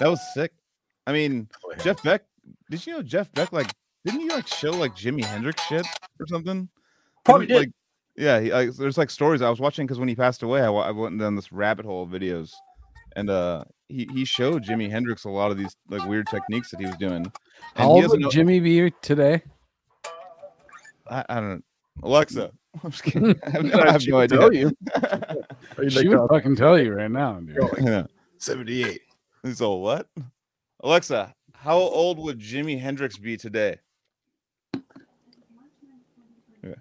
[0.00, 0.50] That was sick.
[1.06, 1.48] I mean,
[1.84, 2.24] Jeff Beck.
[2.68, 3.52] Did you know Jeff Beck?
[3.52, 3.70] Like,
[4.04, 5.86] didn't you like show like Jimi Hendrix shit
[6.18, 6.68] or something?
[7.24, 7.60] Probably Didn't.
[7.60, 7.70] Like,
[8.16, 10.70] yeah, he, like, there's like stories I was watching because when he passed away, I,
[10.72, 12.50] I went down this rabbit hole of videos,
[13.14, 16.80] and uh, he he showed Jimi Hendrix a lot of these like weird techniques that
[16.80, 17.12] he was doing.
[17.26, 17.32] And
[17.76, 19.42] How he old doesn't would know- Jimi be today?
[21.10, 21.64] I, I don't.
[22.02, 22.50] Alexa,
[22.84, 23.38] I'm just kidding.
[23.46, 24.38] I have, I have no idea.
[24.38, 24.72] tell you.
[24.94, 27.56] Are you She like, would uh, fucking tell you right now, dude.
[27.82, 28.04] Yeah.
[28.38, 29.00] seventy-eight?
[29.52, 30.06] So what?
[30.82, 33.78] Alexa, how old would Jimi Hendrix be today?
[36.62, 36.74] Yeah.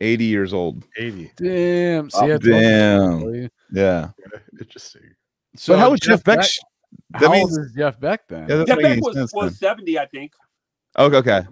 [0.00, 0.84] 80 years old.
[0.96, 1.32] 80.
[1.36, 2.10] Damn.
[2.10, 2.52] See, Oh, I told you.
[2.52, 3.50] damn.
[3.72, 4.08] Yeah.
[4.58, 5.02] Interesting.
[5.56, 6.38] So but how would Jeff Beck?
[6.38, 6.58] Beck- sh-
[7.14, 8.48] How that old means, is Jeff Beck then?
[8.48, 10.32] yeah, Jeff Beck was, sense was 70, I think.
[10.98, 11.42] Okay, okay.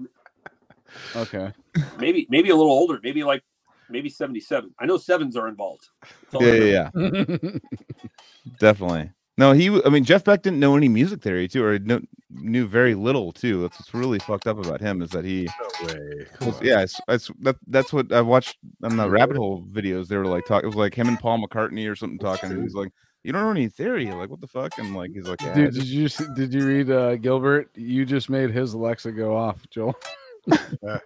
[1.16, 1.52] Okay.
[1.98, 2.98] Maybe maybe a little older.
[3.02, 3.42] Maybe like
[3.90, 4.74] maybe 77.
[4.78, 5.88] I know sevens are involved.
[6.02, 7.58] That's all I Yeah, yeah, yeah.
[8.58, 9.10] Definitely.
[9.36, 9.68] No, he.
[9.84, 13.30] I mean, Jeff Beck didn't know any music theory too, or knew, knew very little
[13.32, 13.62] too.
[13.62, 15.48] That's what's really fucked up about him is that he.
[15.80, 16.26] No way.
[16.40, 17.54] Was- yeah, it's, it's that.
[17.68, 20.08] That's what I watched on the rabbit hole videos.
[20.08, 20.64] They were like talking.
[20.64, 22.50] It was like him and Paul McCartney or something talking.
[22.50, 22.90] And he's like,
[23.22, 24.10] "You don't know any theory?
[24.10, 26.52] Like, what the fuck?" And like, he's like, yeah, Dude, just- did you s- did
[26.52, 27.70] you read uh, Gilbert?
[27.76, 29.94] You just made his Alexa go off, Joel.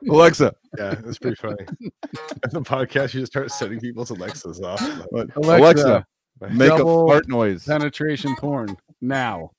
[0.08, 1.64] Alexa, Yeah, that's pretty funny.
[1.64, 4.80] On the podcast, you just start setting people's Alexas off.
[5.10, 6.06] what- Alexa,
[6.40, 7.64] Like, make a fart noise.
[7.64, 9.50] penetration porn now.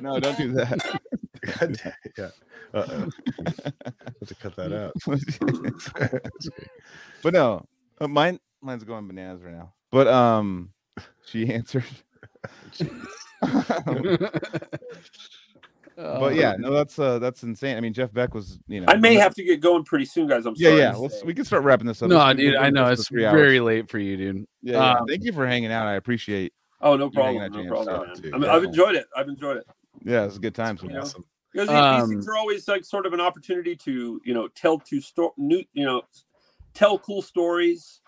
[0.00, 1.00] No, don't do that.
[1.58, 1.76] God
[2.16, 2.28] yeah.
[2.72, 3.08] Uh oh.
[3.44, 4.92] Have to cut that out.
[7.22, 7.64] But no,
[8.00, 9.72] uh, mine mine's going bananas right now.
[9.90, 10.70] But um,
[11.26, 11.84] she answered.
[15.96, 17.76] but yeah, no, that's uh, that's insane.
[17.76, 20.26] I mean, Jeff Beck was, you know, I may have to get going pretty soon,
[20.26, 20.46] guys.
[20.46, 20.80] I'm Yeah, sorry.
[20.80, 20.94] yeah.
[20.96, 22.08] Let's we can start wrapping this up.
[22.10, 23.34] No, We've dude, I know it's three hours.
[23.38, 24.46] very late for you, dude.
[24.62, 24.92] Yeah, yeah.
[24.94, 25.86] um, Thank you for hanging out.
[25.86, 26.52] I appreciate.
[26.80, 27.50] Oh, no problem.
[27.52, 29.06] No problem, dude, I mean, I've enjoyed it.
[29.16, 29.66] I've enjoyed it.
[30.04, 30.78] Yeah, it's a good time.
[30.82, 31.00] You know?
[31.00, 31.24] Awesome.
[31.52, 34.48] Because these- Um, these things are always like sort of an opportunity to, you know,
[34.48, 36.02] tell to sto- new, you know,
[36.74, 38.00] tell cool stories.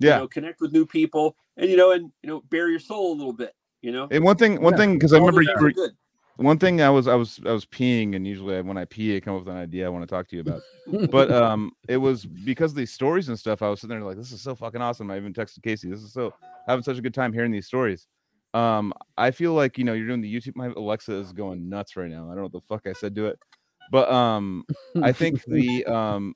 [0.00, 0.14] Yeah.
[0.16, 3.12] You know, connect with new people, and you know, and you know, bare your soul
[3.12, 3.52] a little bit.
[3.82, 4.08] You know.
[4.10, 4.78] And one thing, one Yeah.
[4.78, 5.92] thing, because I remember you were good.
[6.36, 6.80] One thing.
[6.80, 9.44] I was, I was, I was peeing, and usually when I pee, I come up
[9.44, 10.62] with an idea I want to talk to you about.
[11.10, 13.62] but um, it was because of these stories and stuff.
[13.62, 15.10] I was sitting there like, this is so fucking awesome.
[15.10, 15.88] I even texted Casey.
[15.88, 16.34] This is so
[16.66, 18.06] having such a good time hearing these stories.
[18.54, 20.56] Um, I feel like you know you're doing the YouTube.
[20.56, 22.26] My Alexa is going nuts right now.
[22.26, 23.38] I don't know what the fuck I said to it,
[23.90, 24.64] but um,
[25.02, 26.34] I think the um,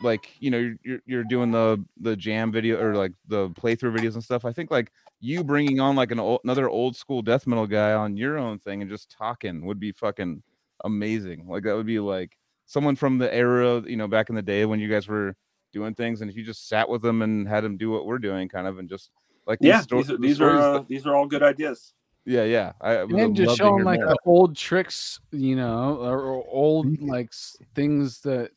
[0.00, 3.96] like you know you're you're, you're doing the the jam video or like the playthrough
[3.96, 4.44] videos and stuff.
[4.44, 7.92] I think like you bringing on like an old, another old school death metal guy
[7.92, 10.42] on your own thing and just talking would be fucking
[10.84, 11.48] amazing.
[11.48, 14.64] Like that would be like someone from the era, you know, back in the day
[14.64, 15.34] when you guys were
[15.72, 18.18] doing things, and if you just sat with them and had them do what we're
[18.18, 19.10] doing, kind of, and just
[19.46, 21.94] like Yeah, sto- these are these are uh, that- these are all good ideas.
[22.24, 22.72] yeah, yeah.
[22.80, 24.08] I, I and just to showing like more.
[24.10, 27.32] the old tricks, you know, or, or old like
[27.74, 28.52] things that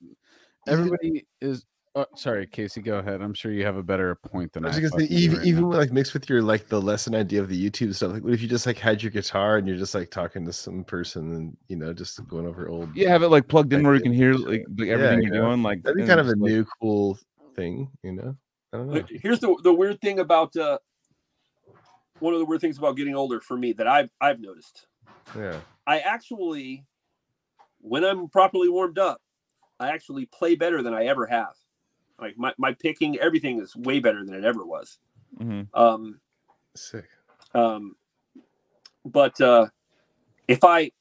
[0.67, 1.65] everybody is.
[1.93, 3.21] Oh, sorry, Casey, go ahead.
[3.21, 4.69] I'm sure you have a better point than I I.
[4.69, 6.79] was just gonna say, do even right even with, like mixed with your like the
[6.79, 8.13] lesson idea of the YouTube stuff.
[8.13, 10.53] Like, what if you just like had your guitar and you're just like talking to
[10.53, 12.95] some person and you know just going over old?
[12.95, 15.41] yeah, have it like plugged in where you can hear like, like everything you you're
[15.41, 15.63] know, doing.
[15.63, 17.17] Like that'd be kind of a like- new cool
[17.55, 18.37] thing, you know.
[18.71, 19.03] I don't know.
[19.09, 20.77] Here's the the weird thing about uh,
[22.19, 24.87] one of the weird things about getting older for me that I've I've noticed.
[25.35, 25.59] Yeah.
[25.87, 26.85] I actually,
[27.81, 29.21] when I'm properly warmed up,
[29.81, 31.55] I actually play better than I ever have.
[32.19, 34.99] Like my, my picking, everything is way better than it ever was.
[35.37, 36.19] hmm Um,
[36.75, 37.09] Sick.
[37.55, 37.95] um,
[39.03, 39.67] but uh,
[40.47, 40.91] if I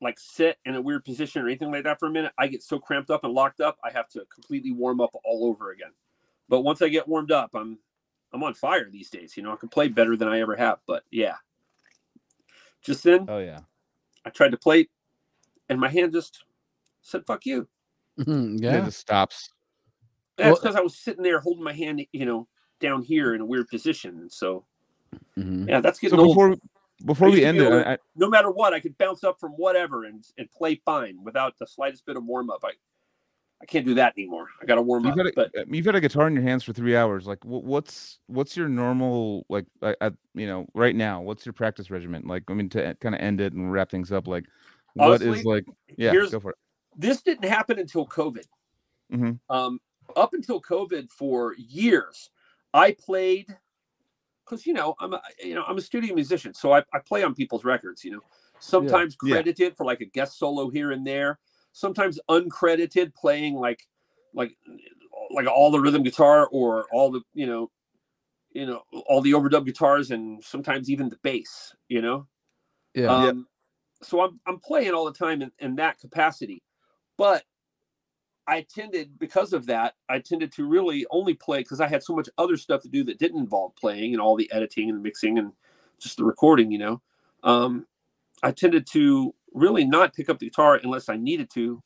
[0.00, 2.62] like sit in a weird position or anything like that for a minute, I get
[2.62, 5.92] so cramped up and locked up, I have to completely warm up all over again.
[6.48, 7.78] But once I get warmed up, I'm
[8.34, 9.36] I'm on fire these days.
[9.36, 10.80] You know, I can play better than I ever have.
[10.86, 11.36] But yeah,
[12.82, 13.60] just then Oh yeah.
[14.26, 14.88] I tried to play,
[15.70, 16.44] and my hand just
[17.00, 17.66] said "fuck you."
[18.18, 18.72] Mhm, Yeah.
[18.74, 18.82] yeah.
[18.82, 19.50] It just stops.
[20.36, 22.48] That's Well- because I was sitting there holding my hand, you know,
[22.80, 24.66] down here in a weird position, and so
[25.36, 25.68] Mhm.
[25.68, 26.28] yeah, that's So getting old.
[26.34, 26.56] before
[27.04, 29.52] before we end it, able I, I- no matter what, I could bounce up from
[29.52, 32.60] whatever and and play fine without the slightest bit of warm up.
[32.64, 32.72] I
[33.62, 34.48] I can't do that anymore.
[34.60, 35.26] I got to warm you've up.
[35.26, 37.26] a, But uh, you've had a guitar in your hands for three hours.
[37.26, 39.64] Like, what's what's your normal like?
[39.80, 42.24] I, I, you know, right now, what's your practice regimen?
[42.26, 44.26] Like, I mean, to kind of end it and wrap things up.
[44.26, 44.44] Like,
[44.94, 45.64] what is Honestly, like?
[45.96, 46.56] Yeah, here's go for it.
[46.96, 48.46] This didn't happen until COVID.
[49.10, 49.38] Mhm.
[49.48, 49.80] Um,
[50.16, 52.30] up until COVID, for years,
[52.72, 53.56] I played
[54.44, 57.22] because you know I'm a you know I'm a studio musician, so I, I play
[57.22, 58.04] on people's records.
[58.04, 58.20] You know,
[58.58, 59.36] sometimes Yeah.
[59.36, 61.38] credited for like a guest solo here and there,
[61.72, 63.86] sometimes uncredited, playing like
[64.34, 64.56] like
[65.30, 67.70] like all the rhythm guitar or all the you know
[68.52, 71.74] you know all the overdub guitars and sometimes even the bass.
[71.88, 72.28] You know,
[72.94, 73.30] Yeah.
[73.30, 73.48] um,
[74.02, 76.62] So I'm I'm playing all the time in, in that capacity,
[77.16, 77.44] but
[78.46, 82.14] I tended because of that I tended to really only play because I had so
[82.14, 85.38] much other stuff to do that didn't involve playing and all the editing and mixing
[85.38, 85.52] and
[85.98, 86.70] just the recording.
[86.70, 87.02] You know,
[87.42, 87.86] um,
[88.42, 91.82] I tended to really not pick up the guitar unless I needed to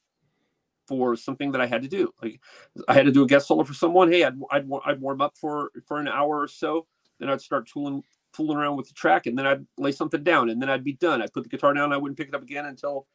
[0.88, 2.12] for something that I had to do.
[2.22, 2.40] Like
[2.88, 4.10] I had to do a guest solo for someone.
[4.10, 6.86] Hey, I'd I'd, I'd warm up for for an hour or so.
[7.20, 10.50] Then I'd start tooling fooling around with the track, and then I'd lay something down,
[10.50, 11.22] and then I'd be done.
[11.22, 11.92] I'd put the guitar down.
[11.92, 13.06] I wouldn't pick it up again until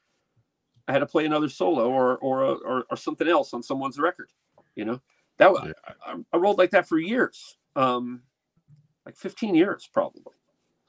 [0.88, 4.30] I had to play another solo or or or, or something else on someone's record.
[4.76, 5.02] You know,
[5.38, 5.94] that wa- Yeah.
[6.06, 8.24] I, I rolled like that for years, um,
[9.06, 10.34] like 15 years probably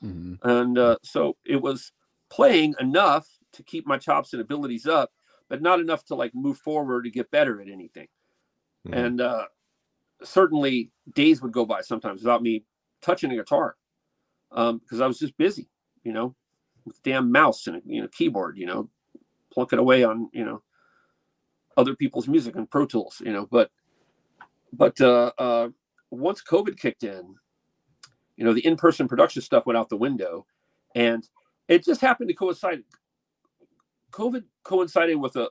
[0.02, 0.38] Mhm.
[0.42, 1.92] and uh, so it was
[2.30, 5.12] playing enough to keep my chops and abilities up
[5.48, 8.08] but not enough to like move forward to get better at anything
[8.86, 8.96] Mhm.
[8.96, 9.46] and uh,
[10.22, 12.64] certainly days would go by sometimes without me
[13.02, 13.76] touching a guitar
[14.50, 15.68] because i was just busy
[16.04, 16.34] you know
[16.84, 18.88] with damn mouse and a you know keyboard you know
[19.54, 20.62] plunking away on you know
[21.76, 23.70] other people's music and pro tools you know but
[24.72, 25.68] but uh, uh,
[26.10, 27.34] once covid kicked in
[28.36, 30.46] you know the in-person production stuff went out the window
[30.94, 31.28] and
[31.68, 32.82] it just happened to coincide
[34.10, 35.48] covid coincided with a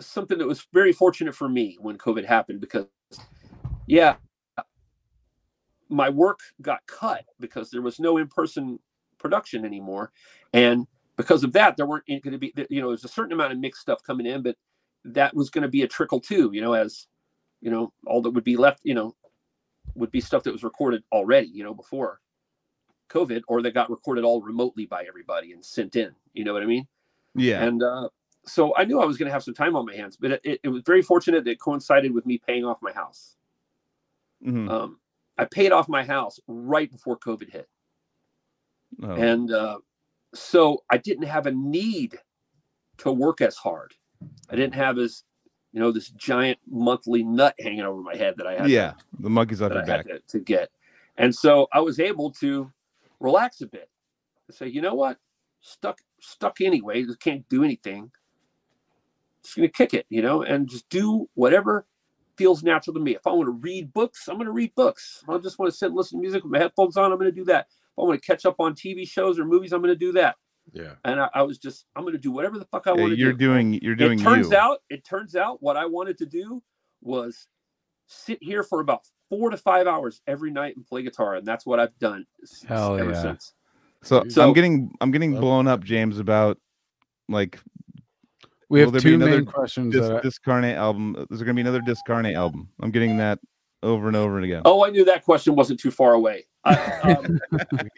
[0.00, 2.86] something that was very fortunate for me when covid happened because
[3.86, 4.16] yeah
[5.88, 8.78] my work got cut because there was no in-person
[9.18, 10.10] production anymore
[10.52, 10.86] and
[11.22, 13.58] because of that there weren't going to be you know there's a certain amount of
[13.58, 14.56] mixed stuff coming in but
[15.04, 17.06] that was going to be a trickle too you know as
[17.60, 19.14] you know all that would be left you know
[19.94, 22.20] would be stuff that was recorded already, you know, before
[23.10, 26.14] COVID, or that got recorded all remotely by everybody and sent in.
[26.32, 26.86] You know what I mean?
[27.34, 27.62] Yeah.
[27.62, 28.08] And uh,
[28.46, 30.60] so I knew I was going to have some time on my hands, but it,
[30.62, 33.36] it, was very fortunate that it coincided with me paying off my house.
[34.44, 34.70] Mhm.
[34.70, 34.98] Um,
[35.38, 37.68] I paid off my house right before COVID hit,
[39.02, 39.78] Oh, and uh,
[40.34, 42.18] so I didn't have a need
[42.98, 43.94] to work as hard.
[44.50, 45.24] I didn't have as
[45.72, 48.64] you know this giant monthly nut hanging over my head that I had.
[48.64, 48.92] to- yeah.
[49.20, 50.06] The monkey's off your back.
[50.06, 50.70] to, to get.
[51.16, 52.70] And so I was able to
[53.20, 53.88] relax a bit
[54.48, 55.18] and say, you know what?
[55.60, 58.10] Stuck stuck anyway, just can't do anything.
[59.42, 61.86] Just gonna kick it, you know, and just do whatever
[62.36, 63.14] feels natural to me.
[63.16, 65.20] If I want to read books, I'm gonna read books.
[65.22, 67.18] If I just want to sit and listen to music with my headphones on, I'm
[67.18, 67.66] gonna do that.
[67.96, 70.36] If I want to catch up on TV shows or movies, I'm gonna do that.
[70.72, 70.92] Yeah.
[71.04, 73.18] And I, I was just, I'm gonna do whatever the fuck I Yeah, want to
[73.18, 74.56] you're do doing you're doing it turns you.
[74.56, 76.62] out it turns out what i wanted to do
[77.02, 77.48] was
[78.06, 81.66] sit here for about four to five hours every night and play guitar and that's
[81.66, 82.24] what i've done
[82.68, 83.22] Hell ever yeah.
[83.22, 83.54] since
[84.04, 86.58] So, So- I'm getting I'm getting blown up, James, about
[87.28, 87.58] like
[88.70, 89.92] We Will have there be two another main questions.
[89.92, 91.16] this that I- Discarnate album.
[91.30, 92.68] Is there gonna be another Discarnate album?
[92.80, 93.38] I'm getting that
[93.82, 94.62] over and over and again.
[94.64, 97.40] oh i knew that question wasn't too far away I, um,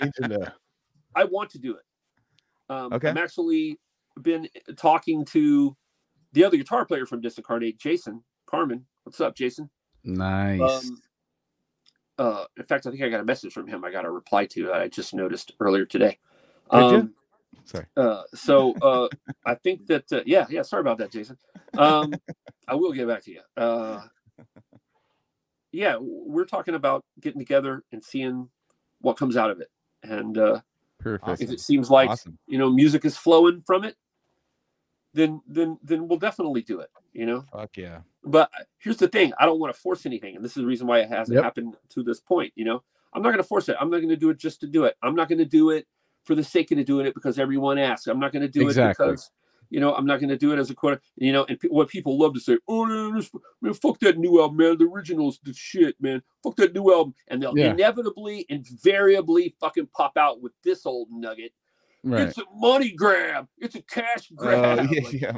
[0.00, 0.46] need to know.
[1.14, 1.82] I want to do it
[2.70, 3.08] um, Okay.
[3.10, 3.78] i'm actually
[4.22, 5.76] been talking to
[6.32, 9.68] the other guitar player from disincarnate jason carman what's up jason
[10.04, 10.60] nice.
[10.60, 11.00] Um,
[12.16, 13.84] uh, in fact, I think I got a message from him.
[13.84, 16.16] I got a reply to that I just noticed earlier today.
[16.70, 16.96] Did you?
[16.98, 17.14] Um,
[17.64, 17.86] Sorry.
[17.96, 19.08] uh, so uh,
[19.44, 20.62] I think that uh, yeah, yeah.
[20.62, 21.36] Sorry about that, Jason.
[21.76, 22.14] Um,
[22.68, 23.40] I will get back to you.
[25.74, 28.48] Uh, yeah, we're talking about getting together and seeing
[29.00, 29.70] what comes out of it.
[30.02, 30.60] And uh,
[30.98, 31.42] Perfect.
[31.42, 32.38] if it seems like awesome.
[32.46, 33.96] you know music is flowing from it,
[35.14, 36.90] then then then we'll definitely do it.
[37.12, 38.00] You know, Fuck yeah.
[38.24, 40.86] but here's the thing: I don't want to force anything, and this is the reason
[40.86, 41.44] why it hasn't Yep.
[41.44, 42.52] happened to this point.
[42.56, 43.76] You know, I'm not going to force it.
[43.80, 44.96] I'm not going to do it just to do it.
[45.02, 45.86] I'm not going to do it
[46.24, 48.06] for the sake of doing it because everyone asks.
[48.06, 49.06] I'm not going to do Exactly.
[49.06, 49.30] it because
[49.74, 51.00] you know I'm not going to do it as a quarter.
[51.16, 53.30] You know, and pe- what people love to say, "Oh man, this,
[53.60, 54.78] man, fuck that new album, man.
[54.78, 56.22] The original's the shit, man.
[56.42, 57.72] Fuck that new album," and they'll Yeah.
[57.72, 61.52] inevitably, invariably, fucking pop out with this old nugget.
[62.04, 62.28] Right.
[62.28, 63.48] It's a money grab.
[63.58, 64.78] It's a cash grab.
[64.78, 65.32] Uh, yeah, Like, yeah.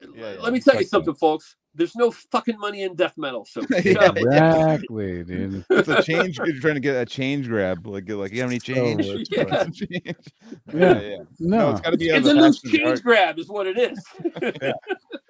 [0.00, 0.40] Yeah, yeah.
[0.40, 1.56] Let me tell you something, folks.
[1.74, 3.44] There's no fucking money in death metal.
[3.44, 4.10] So Yeah.
[4.16, 5.64] Exactly, dude.
[5.70, 6.36] It's a change.
[6.38, 7.86] You're trying to get a change grab.
[7.86, 9.06] Like, you're like, you have any change?
[9.06, 9.64] much Yeah.
[9.64, 10.16] Change.
[10.74, 11.00] Yeah.
[11.00, 11.16] yeah.
[11.38, 12.08] No, No, it's got to be.
[12.08, 13.02] it's on a loose change yard.
[13.02, 14.04] grab, is what it is.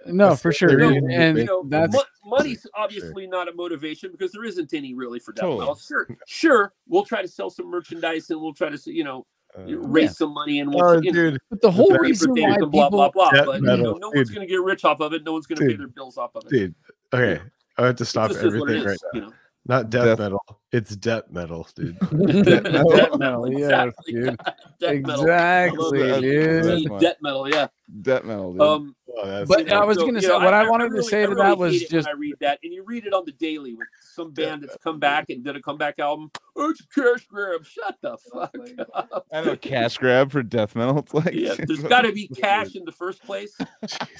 [0.06, 0.68] no, for sure.
[0.70, 1.04] There dude.
[1.04, 4.94] is- And you know, that's mo- money's obviously not a motivation because there isn't any
[4.94, 5.60] really for death Totally.
[5.60, 5.74] metal.
[5.76, 9.26] Sure, sure, we'll try to sell some merchandise and we'll try to, you know,
[9.58, 12.70] Uh, raise some money and Oh, you know, dude, but the whole reason why and
[12.70, 13.30] blah blah blah.
[13.32, 15.24] But you know, no one's going to get rich off of it.
[15.24, 16.50] No one's going to pay their bills off of it.
[16.50, 16.74] dude.
[17.12, 17.40] Okay,
[17.76, 19.20] I have to stop This is everything right now.
[19.20, 19.32] You know,
[19.70, 20.44] Not death, Death- metal.
[20.72, 21.98] It's death metal, dude.
[22.44, 24.12] death metal, metal, yes, exactly.
[24.12, 24.36] dude.
[24.78, 25.22] death metal.
[25.22, 26.20] Exactly, that.
[26.20, 26.64] dude.
[26.90, 27.66] That's death metal, yeah.
[28.02, 28.52] Death metal.
[28.52, 28.62] Dude.
[28.62, 30.90] Um, Oh, But you know, I was so, gonna say- know, what I wanted to
[30.94, 32.84] really- say to really that was hate it when just- I read that, and you
[32.84, 35.98] read it on the daily with some band that's come back and did a comeback
[35.98, 36.30] album.
[36.56, 37.64] Oh, it's a cash grab.
[37.66, 38.54] Shut the fuck
[38.94, 39.26] up.
[39.32, 40.98] I know cash grab for death metal.
[41.00, 43.52] It's like Yeah, there's got to be cash in the first place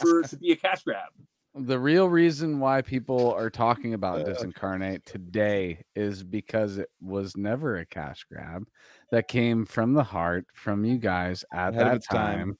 [0.01, 1.09] for it to be a cash grab.
[1.55, 7.79] The real reason why people are talking about Disincarnate today is because it was never
[7.79, 8.69] a cash grab
[9.11, 12.39] that came from the heart from you guys at Ahead that time.
[12.39, 12.59] time.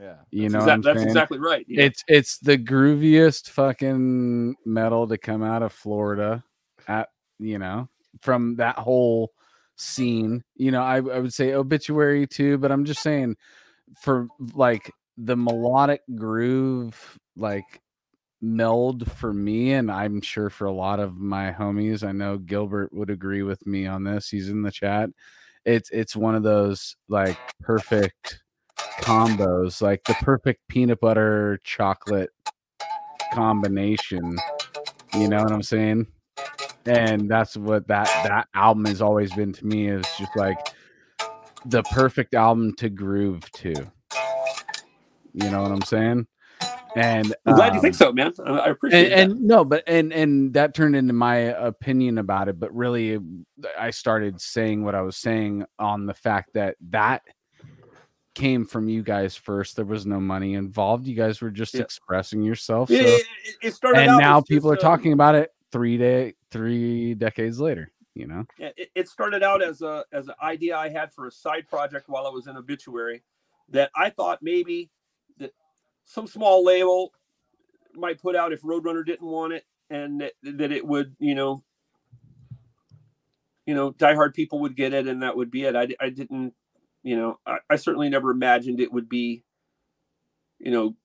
[0.00, 0.14] Yeah.
[0.30, 1.08] You know, exact- what I'm that's saying?
[1.08, 1.66] exactly right.
[1.68, 1.84] know.
[1.84, 6.42] it's it's the grooviest fucking metal to come out of Florida
[6.88, 7.88] at you know
[8.20, 9.32] from that whole
[9.76, 10.42] scene.
[10.56, 13.36] You know, I, I would say obituary too, but I'm just saying
[14.00, 17.80] for like the melodic groove, like
[18.42, 22.92] meld for me, and I'm sure for a lot of my homies, I know Gilbert
[22.92, 24.28] would agree with me on this.
[24.28, 25.08] He's in the chat.
[25.64, 28.42] It's it's one of those like perfect
[29.00, 32.30] combos, like the perfect peanut butter chocolate
[33.32, 34.36] combination.
[35.14, 36.08] You know what I'm saying?
[36.84, 40.58] And that's what that that album has always been to me is just like
[41.64, 43.74] the perfect album to groove to.
[45.32, 46.26] You know what I'm saying?
[46.94, 48.32] And I'm glad you think um, so, man.
[48.44, 49.36] I, appreciate and, that.
[49.36, 53.18] and no but and and that turned into my opinion about it but really
[53.78, 57.22] i started saying what i was saying on the fact that that
[58.34, 61.82] came from you guys first there was no money involved you guys were just Yeah.
[61.82, 65.12] expressing yourself Yeah, so, it, it- it started and now people are just, uh, talking
[65.12, 70.04] about it three day three decades later you know it, it started out as a
[70.12, 73.22] as an idea I had for a side project while I was in obituary
[73.70, 74.90] that I thought maybe
[76.04, 77.12] some small label
[77.94, 81.64] might put out if Roadrunner didn't want it, and that, that it would you know
[83.66, 85.76] you know diehard people would get it, and that would be it.
[85.76, 86.54] I, I didn't
[87.02, 89.42] you know I, I certainly never imagined it would be
[90.58, 90.96] you know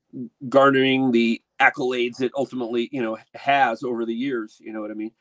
[0.50, 4.58] garnering the accolades it ultimately you know has over the years.
[4.60, 5.12] You know what I mean?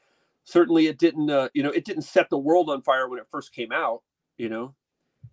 [0.46, 3.26] certainly it didn't uh, you know it didn't set the world on fire when it
[3.30, 4.02] first came out
[4.38, 4.74] you know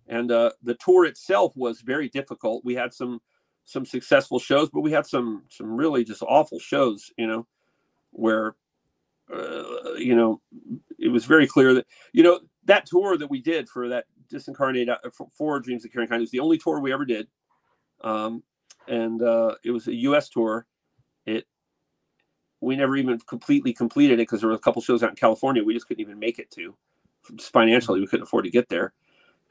[0.08, 3.22] and uh, the tour itself was very difficult we had some
[3.66, 7.48] some successful shows but we had some some really just awful shows you know
[8.12, 8.56] where
[9.34, 10.42] uh, you know
[11.00, 14.90] it was very clear that you know that tour that we did for that disincarnate
[14.90, 17.28] uh, for, for dreams of Carrion Kind was the only tour we ever did.
[18.02, 18.44] Um,
[18.88, 20.66] and uh, it was a us tour.
[21.26, 21.46] It
[22.60, 25.64] we never even completely completed it because there were a couple shows out in California
[25.64, 26.76] we just couldn't even make it to.
[27.36, 28.94] Just financially, we couldn't afford to get there,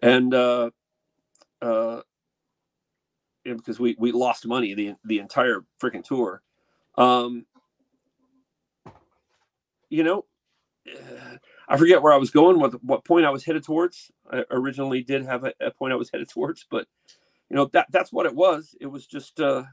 [0.02, 0.70] and uh,
[1.62, 2.02] uh,
[3.44, 6.42] because we we lost money the the entire freaking tour.
[6.96, 7.46] Um,
[9.88, 10.24] you know,
[11.68, 14.10] I forget where I was going, what what point I was headed towards.
[14.30, 16.86] I originally did have a, a point I was headed towards, but
[17.50, 18.74] you know that that's what it was.
[18.80, 19.40] It was just.
[19.40, 19.64] Uh,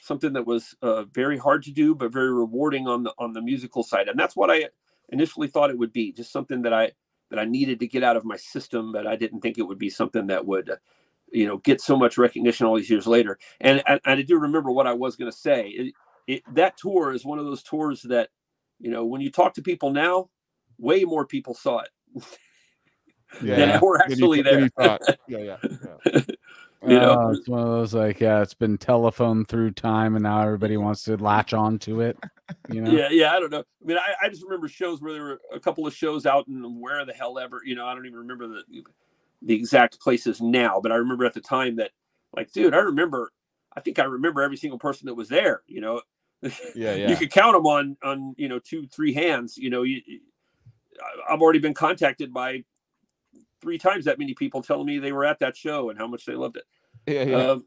[0.00, 3.40] something that was uh, very hard to do but very rewarding on the on the
[3.40, 4.68] musical side and that's what i
[5.10, 6.90] initially thought it would be just something that i
[7.30, 9.78] that i needed to get out of my system but i didn't think it would
[9.78, 10.72] be something that would
[11.32, 14.38] you know get so much recognition all these years later and and, and i do
[14.38, 15.94] remember what i was going to say it,
[16.26, 18.28] it, that tour is one of those tours that
[18.78, 20.28] you know when you talk to people now
[20.78, 22.24] way more people saw it
[23.42, 23.56] Yeah.
[23.56, 24.70] than were Than you- actually there you.
[24.78, 24.98] Yeah,
[25.38, 25.56] yeah,
[26.06, 26.20] yeah.
[26.84, 27.16] You know?
[27.16, 30.76] Oh, it's one of those like, yeah, it's been telephoned through time, and now everybody
[30.76, 32.18] wants to latch on to it.
[32.68, 32.90] You know?
[32.90, 33.60] Yeah, yeah, I don't know.
[33.60, 36.48] I mean, I, I just remember shows where there were a couple of shows out
[36.48, 38.64] and where the hell ever, you know, I don't even remember the
[39.44, 41.90] the exact places now, but I remember at the time that,
[42.34, 43.32] like, dude, I remember,
[43.76, 45.62] I think I remember every single person that was there.
[45.66, 46.00] You know,
[46.42, 47.08] Yeah, yeah.
[47.10, 49.56] you could count them on on you know two three hands.
[49.56, 50.00] You know, you,
[51.28, 52.64] I've already been contacted by
[53.60, 56.24] three times that many people telling me they were at that show and how much
[56.26, 56.64] they loved it.
[57.06, 57.50] Yeah, yeah.
[57.50, 57.64] Um,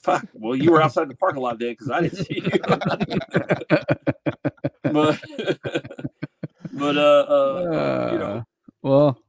[0.00, 0.26] fuck.
[0.34, 2.50] Well, you were outside the parking lot then because I didn't see you.
[4.92, 5.20] but
[6.72, 8.42] but uh, uh, you know, Uh,
[8.82, 9.22] well,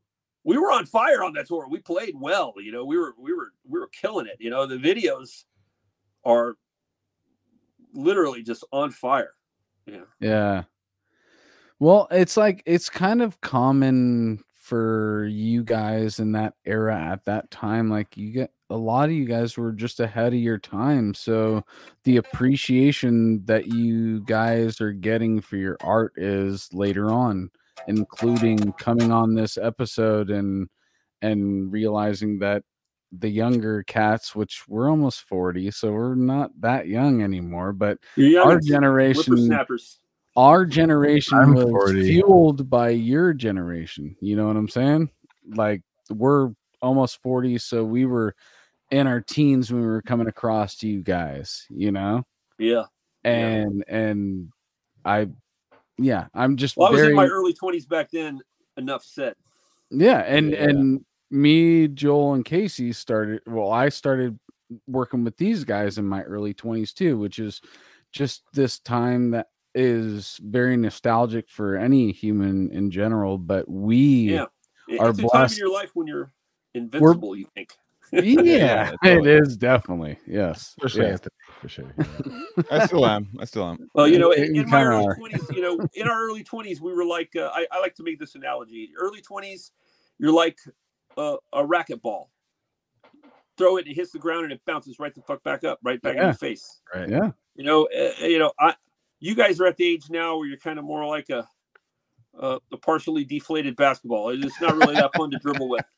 [0.43, 1.67] we were on fire on that tour.
[1.69, 2.53] We played well.
[2.57, 4.38] You know, we were we were we were killing it.
[4.40, 5.43] You know, the videos
[6.23, 6.56] are
[7.93, 9.33] literally just on fire.
[9.85, 10.03] Yeah.
[10.19, 10.64] Yeah.
[11.80, 17.49] Well, it's like it's kind of common for you guys in that era at that
[17.51, 17.90] time.
[17.90, 21.14] Like you get a lot of you guys were just ahead of your time.
[21.14, 21.65] So
[22.03, 27.49] the appreciation that you guys are getting for your art is later on,
[27.88, 30.69] including coming on this episode and
[31.22, 32.64] and realizing that
[33.11, 38.48] the younger cats, which we're almost 40, so we're not that young anymore, but young
[38.48, 39.51] our generation
[40.38, 42.08] our generation I'm was 40.
[42.08, 44.16] fueled by your generation.
[44.22, 45.09] You know what I'm saying?
[45.56, 46.51] Like we're
[46.82, 48.33] almost 40, so we were
[48.91, 52.24] in our teens when we were coming across to you guys, you know?
[52.58, 52.83] Yeah.
[53.24, 53.32] Yeah.
[53.32, 54.50] And and
[55.06, 55.27] I
[55.98, 58.40] yeah, I'm just Well, I was very in my early 20s back then.
[58.77, 59.35] Enough said.
[59.91, 60.64] yeah, and Yeah.
[60.64, 63.42] and me, Joel, and Casey started.
[63.48, 64.38] Well, I started
[64.88, 67.61] working with these guys in my early twenties too, which is
[68.11, 73.38] just this time that is very nostalgic for any human in general.
[73.38, 74.45] But we, Yeah.
[75.00, 75.58] Are It's a time in blessed.
[75.58, 76.34] your life when you're
[76.74, 77.74] invincible, you think.
[78.11, 79.32] yeah, Yeah, it totally.
[79.32, 80.76] is definitely yes.
[80.77, 81.11] Especially yeah.
[81.14, 81.95] Anthony, for sure.
[82.72, 83.30] I still am.
[83.40, 83.88] I still am.
[83.93, 86.82] Well, you know, in, you in my early twenties, you know, in our early twenties,
[86.82, 88.92] we were like, uh, I, I like to make this analogy.
[89.00, 89.72] Early twenties,
[90.19, 90.58] you're like
[91.17, 92.27] a, a racquetball.
[93.57, 95.80] Throw it, and it hits the ground, and it bounces right the fuck back up,
[95.83, 96.25] right back in Yeah.
[96.27, 96.81] your face.
[96.93, 97.09] Right.
[97.09, 98.75] Yeah, You know, uh, you know, I,
[99.19, 101.48] you guys are at the age now where you're kind of more like a,
[102.40, 104.30] a, a partially deflated basketball.
[104.30, 105.85] It's not really that fun to dribble with.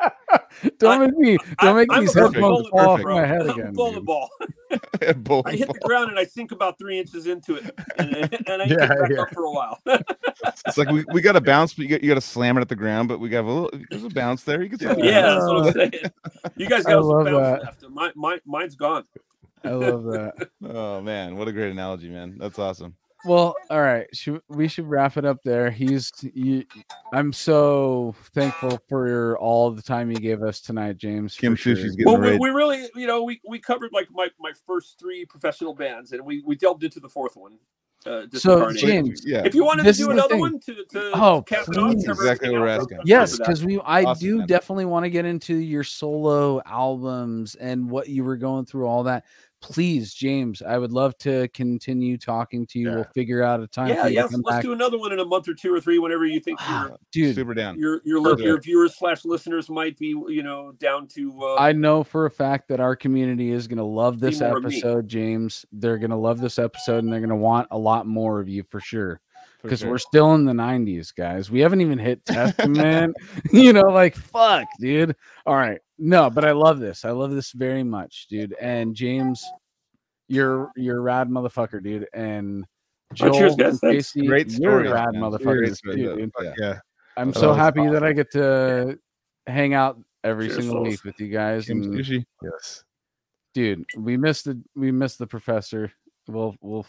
[0.78, 3.48] don't I- make me don't make I'm these a headphones fall off my head I'm
[3.50, 3.72] a again.
[3.72, 4.28] bowling ball.
[5.18, 8.14] Bull- I hit the ground and I sink about three inches into it, and,
[8.48, 9.20] and I Yeah, get back yeah.
[9.22, 9.78] up for a while.
[10.66, 12.60] It's like we, we got to bounce, but you got you got to slam it
[12.60, 13.08] at the ground.
[13.08, 13.70] But we got a little.
[13.90, 14.62] There's a bounce there.
[14.62, 15.04] You can slam it.
[15.06, 15.92] yeah, that's what I'm uh, saying.
[16.56, 17.62] You guys got some love bounce that.
[17.64, 17.84] left.
[17.90, 19.04] My, my, mine's gone.
[19.64, 20.48] I love that.
[20.64, 22.36] Oh man, what a great analogy, man.
[22.38, 22.94] That's awesome.
[23.28, 24.06] Well, all right.
[24.16, 25.70] Should, we should wrap it up there.
[25.70, 26.64] He's you,
[27.12, 31.34] I'm so thankful for your, all the time you gave us tonight, James.
[31.34, 31.74] for Kim sure.
[31.76, 34.98] Sushi's getting Well, we, we really, you know, we, we covered like my, my first
[34.98, 37.58] three professional bands, and we, we delved into the fourth one.
[38.06, 39.42] Uh, So, James, Yeah.
[39.44, 40.40] if you wanted this to do another thing.
[40.40, 42.98] one to, to Oh, cap it off, Exactly what we're else, asking.
[42.98, 43.44] I'm- I'm Yes, good for that.
[43.48, 44.46] because we I Awesome, do man.
[44.46, 49.02] definitely want to get into your solo albums and what you were going through, all
[49.02, 49.24] that.
[49.60, 52.90] Please, James, I would love to continue talking to you.
[52.90, 54.22] We'll figure out a time yeah, for you yeah.
[54.22, 54.62] to come Let's back.
[54.62, 57.34] do another one in a month or two or three, whenever you think your Dude,
[57.34, 57.76] super down.
[57.78, 61.42] your your, li- your viewers slash listeners might be, you know, down to.
[61.42, 64.58] Uh, I know for a fact that our community is going to love this more
[64.58, 64.76] of me.
[64.76, 65.66] episode, James.
[65.72, 68.48] They're going to love this episode and they're going to want a lot more of
[68.48, 69.20] you for sure.
[69.68, 69.90] For Because sure.
[69.90, 71.50] we're still in the 90s, guys.
[71.50, 73.16] We haven't even hit Testament.
[73.52, 75.14] you know, like, fuck, dude.
[75.46, 75.80] All right.
[75.98, 77.04] No, but I love this.
[77.04, 78.54] I love this very much, dude.
[78.60, 79.44] And James,
[80.28, 82.06] you're you're a rad motherfucker, dude.
[82.12, 82.64] And
[83.12, 83.68] Oh, Joel, cheers, guys.
[83.70, 84.12] and Thanks.
[84.12, 85.22] Casey, Great you're a rad man.
[85.22, 86.30] motherfucker, Great too, story, dude.
[86.42, 86.52] Yeah.
[86.58, 86.78] Yeah.
[87.16, 88.98] I'm Oh, so that's happy that I get to
[89.46, 90.90] hang out every Cheers, single fellas.
[90.90, 91.70] week with you guys.
[91.70, 91.94] And
[92.42, 92.84] Yes.
[93.54, 95.90] dude we missed the we missed the professor
[96.28, 96.86] we'll we'll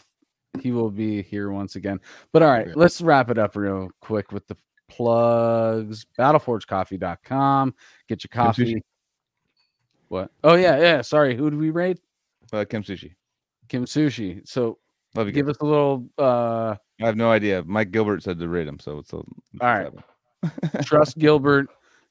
[0.58, 2.00] he will be here once again
[2.32, 4.56] but all right let's wrap it up real quick with the
[4.88, 7.74] plugs battleforgecoffee.com
[8.08, 8.82] get your Kim coffee
[10.08, 11.98] what oh yeah yeah sorry who did we rate
[12.52, 13.14] Uh, Kim Sushi.
[13.68, 14.78] kim sushi so
[15.16, 15.32] Love you.
[15.32, 15.56] give guys.
[15.56, 17.64] us a little uh I have no idea.
[17.66, 19.16] Mike Gilbert said to rate him, so it's a.
[19.16, 19.24] All
[19.62, 19.90] right.
[20.84, 21.68] trust gilbert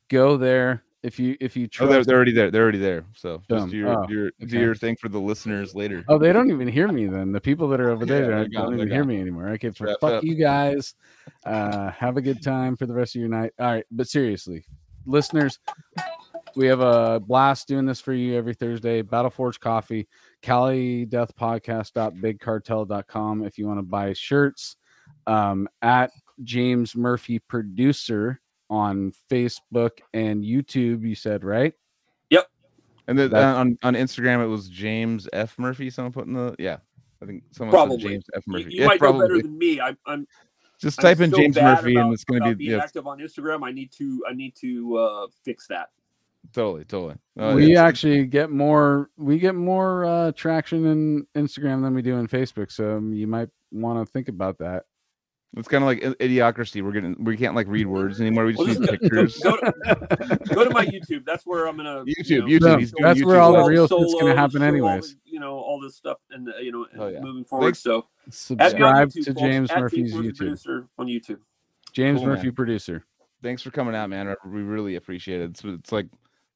[0.10, 2.52] go there if you if you Oh, they're, they're already there.
[2.52, 3.06] They're already there.
[3.16, 6.04] So just do your Oh, your do your thing for the listeners later.
[6.08, 7.32] Oh, they don't even hear me then.
[7.32, 9.48] The people that are over there Yeah, don't, gone, don't they're even hear me anymore.
[9.50, 10.24] Okay, for fuck up.
[10.24, 10.96] you guys.
[11.46, 13.54] Uh, have a good time for the rest of your night.
[13.60, 14.66] All right, but seriously,
[15.06, 15.60] listeners,
[16.56, 19.02] we have a blast doing this for you every Thursday.
[19.02, 20.08] Battle Forge Coffee,
[20.42, 24.76] Cali Death Podcast.bigcartel.com if you want to buy shirts.
[25.28, 26.12] Um, at
[26.44, 31.04] James Murphy Producer on Facebook and YouTube.
[31.08, 31.74] You said right?
[32.30, 32.48] Yep.
[33.08, 35.90] And then That's- on on Instagram, it was James F Murphy.
[35.90, 36.78] Someone put in the yeah.
[37.22, 38.00] I think someone Probably.
[38.02, 38.74] said James F You, Murphy.
[38.74, 39.82] you yeah, might know better than me.
[39.82, 40.26] I, I'm
[40.80, 42.78] Just I'm type in so James Murphy, about, and it's going to about be being
[42.78, 43.66] yeah, active on Instagram.
[43.68, 45.90] I need to I need to uh, fix that.
[46.54, 47.16] totally, totally.
[47.38, 52.02] Uh, we it's- actually get more we get more uh, traction in Instagram than we
[52.02, 52.72] do in Facebook.
[52.72, 54.84] So you might want to think about that.
[55.58, 56.84] It's kind of like idiocracy.
[56.84, 58.46] We're getting we can't like read words anymore.
[58.46, 59.40] We just Well, need just pictures.
[59.40, 61.26] Go to, go to my YouTube.
[61.26, 62.62] That's where I'm gonna YouTube, you YouTube.
[62.62, 63.68] No, He's doing that's YouTube where all the live.
[63.68, 65.16] real shit's gonna happen anyways.
[65.16, 67.20] the- you know all this stuff, and uh, you know, Oh, yeah.
[67.22, 67.76] moving forward.
[67.76, 67.80] Thanks.
[67.80, 68.06] So
[68.60, 69.34] add me on Subscribe YouTube, to.
[69.34, 70.38] James At Murphy's Murphy YouTube.
[70.38, 71.40] Producer on YouTube.
[71.94, 72.56] James Cool, Murphy man.
[72.56, 73.06] producer.
[73.42, 74.36] Thanks for coming out, man.
[74.46, 75.50] We really appreciate it.
[75.52, 76.08] It's, it's like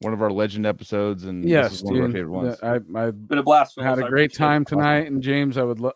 [0.03, 2.15] one of our legend episodes, and this Yes, is one of our dude.
[2.15, 2.57] favorite ones.
[2.61, 3.80] I, I Been a blast.
[3.80, 5.80] had a great time tonight, and James, I would.
[5.80, 5.93] Lo-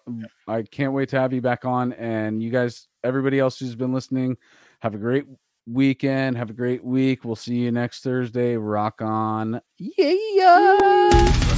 [0.47, 1.93] I can't wait to have you back on.
[1.93, 4.37] And you guys, everybody else who's been listening,
[4.79, 5.25] have a great
[5.67, 6.37] weekend.
[6.37, 7.25] Have a great week.
[7.25, 8.55] We'll see you next Thursday.
[8.57, 9.61] Rock on.
[9.77, 11.56] Yeah.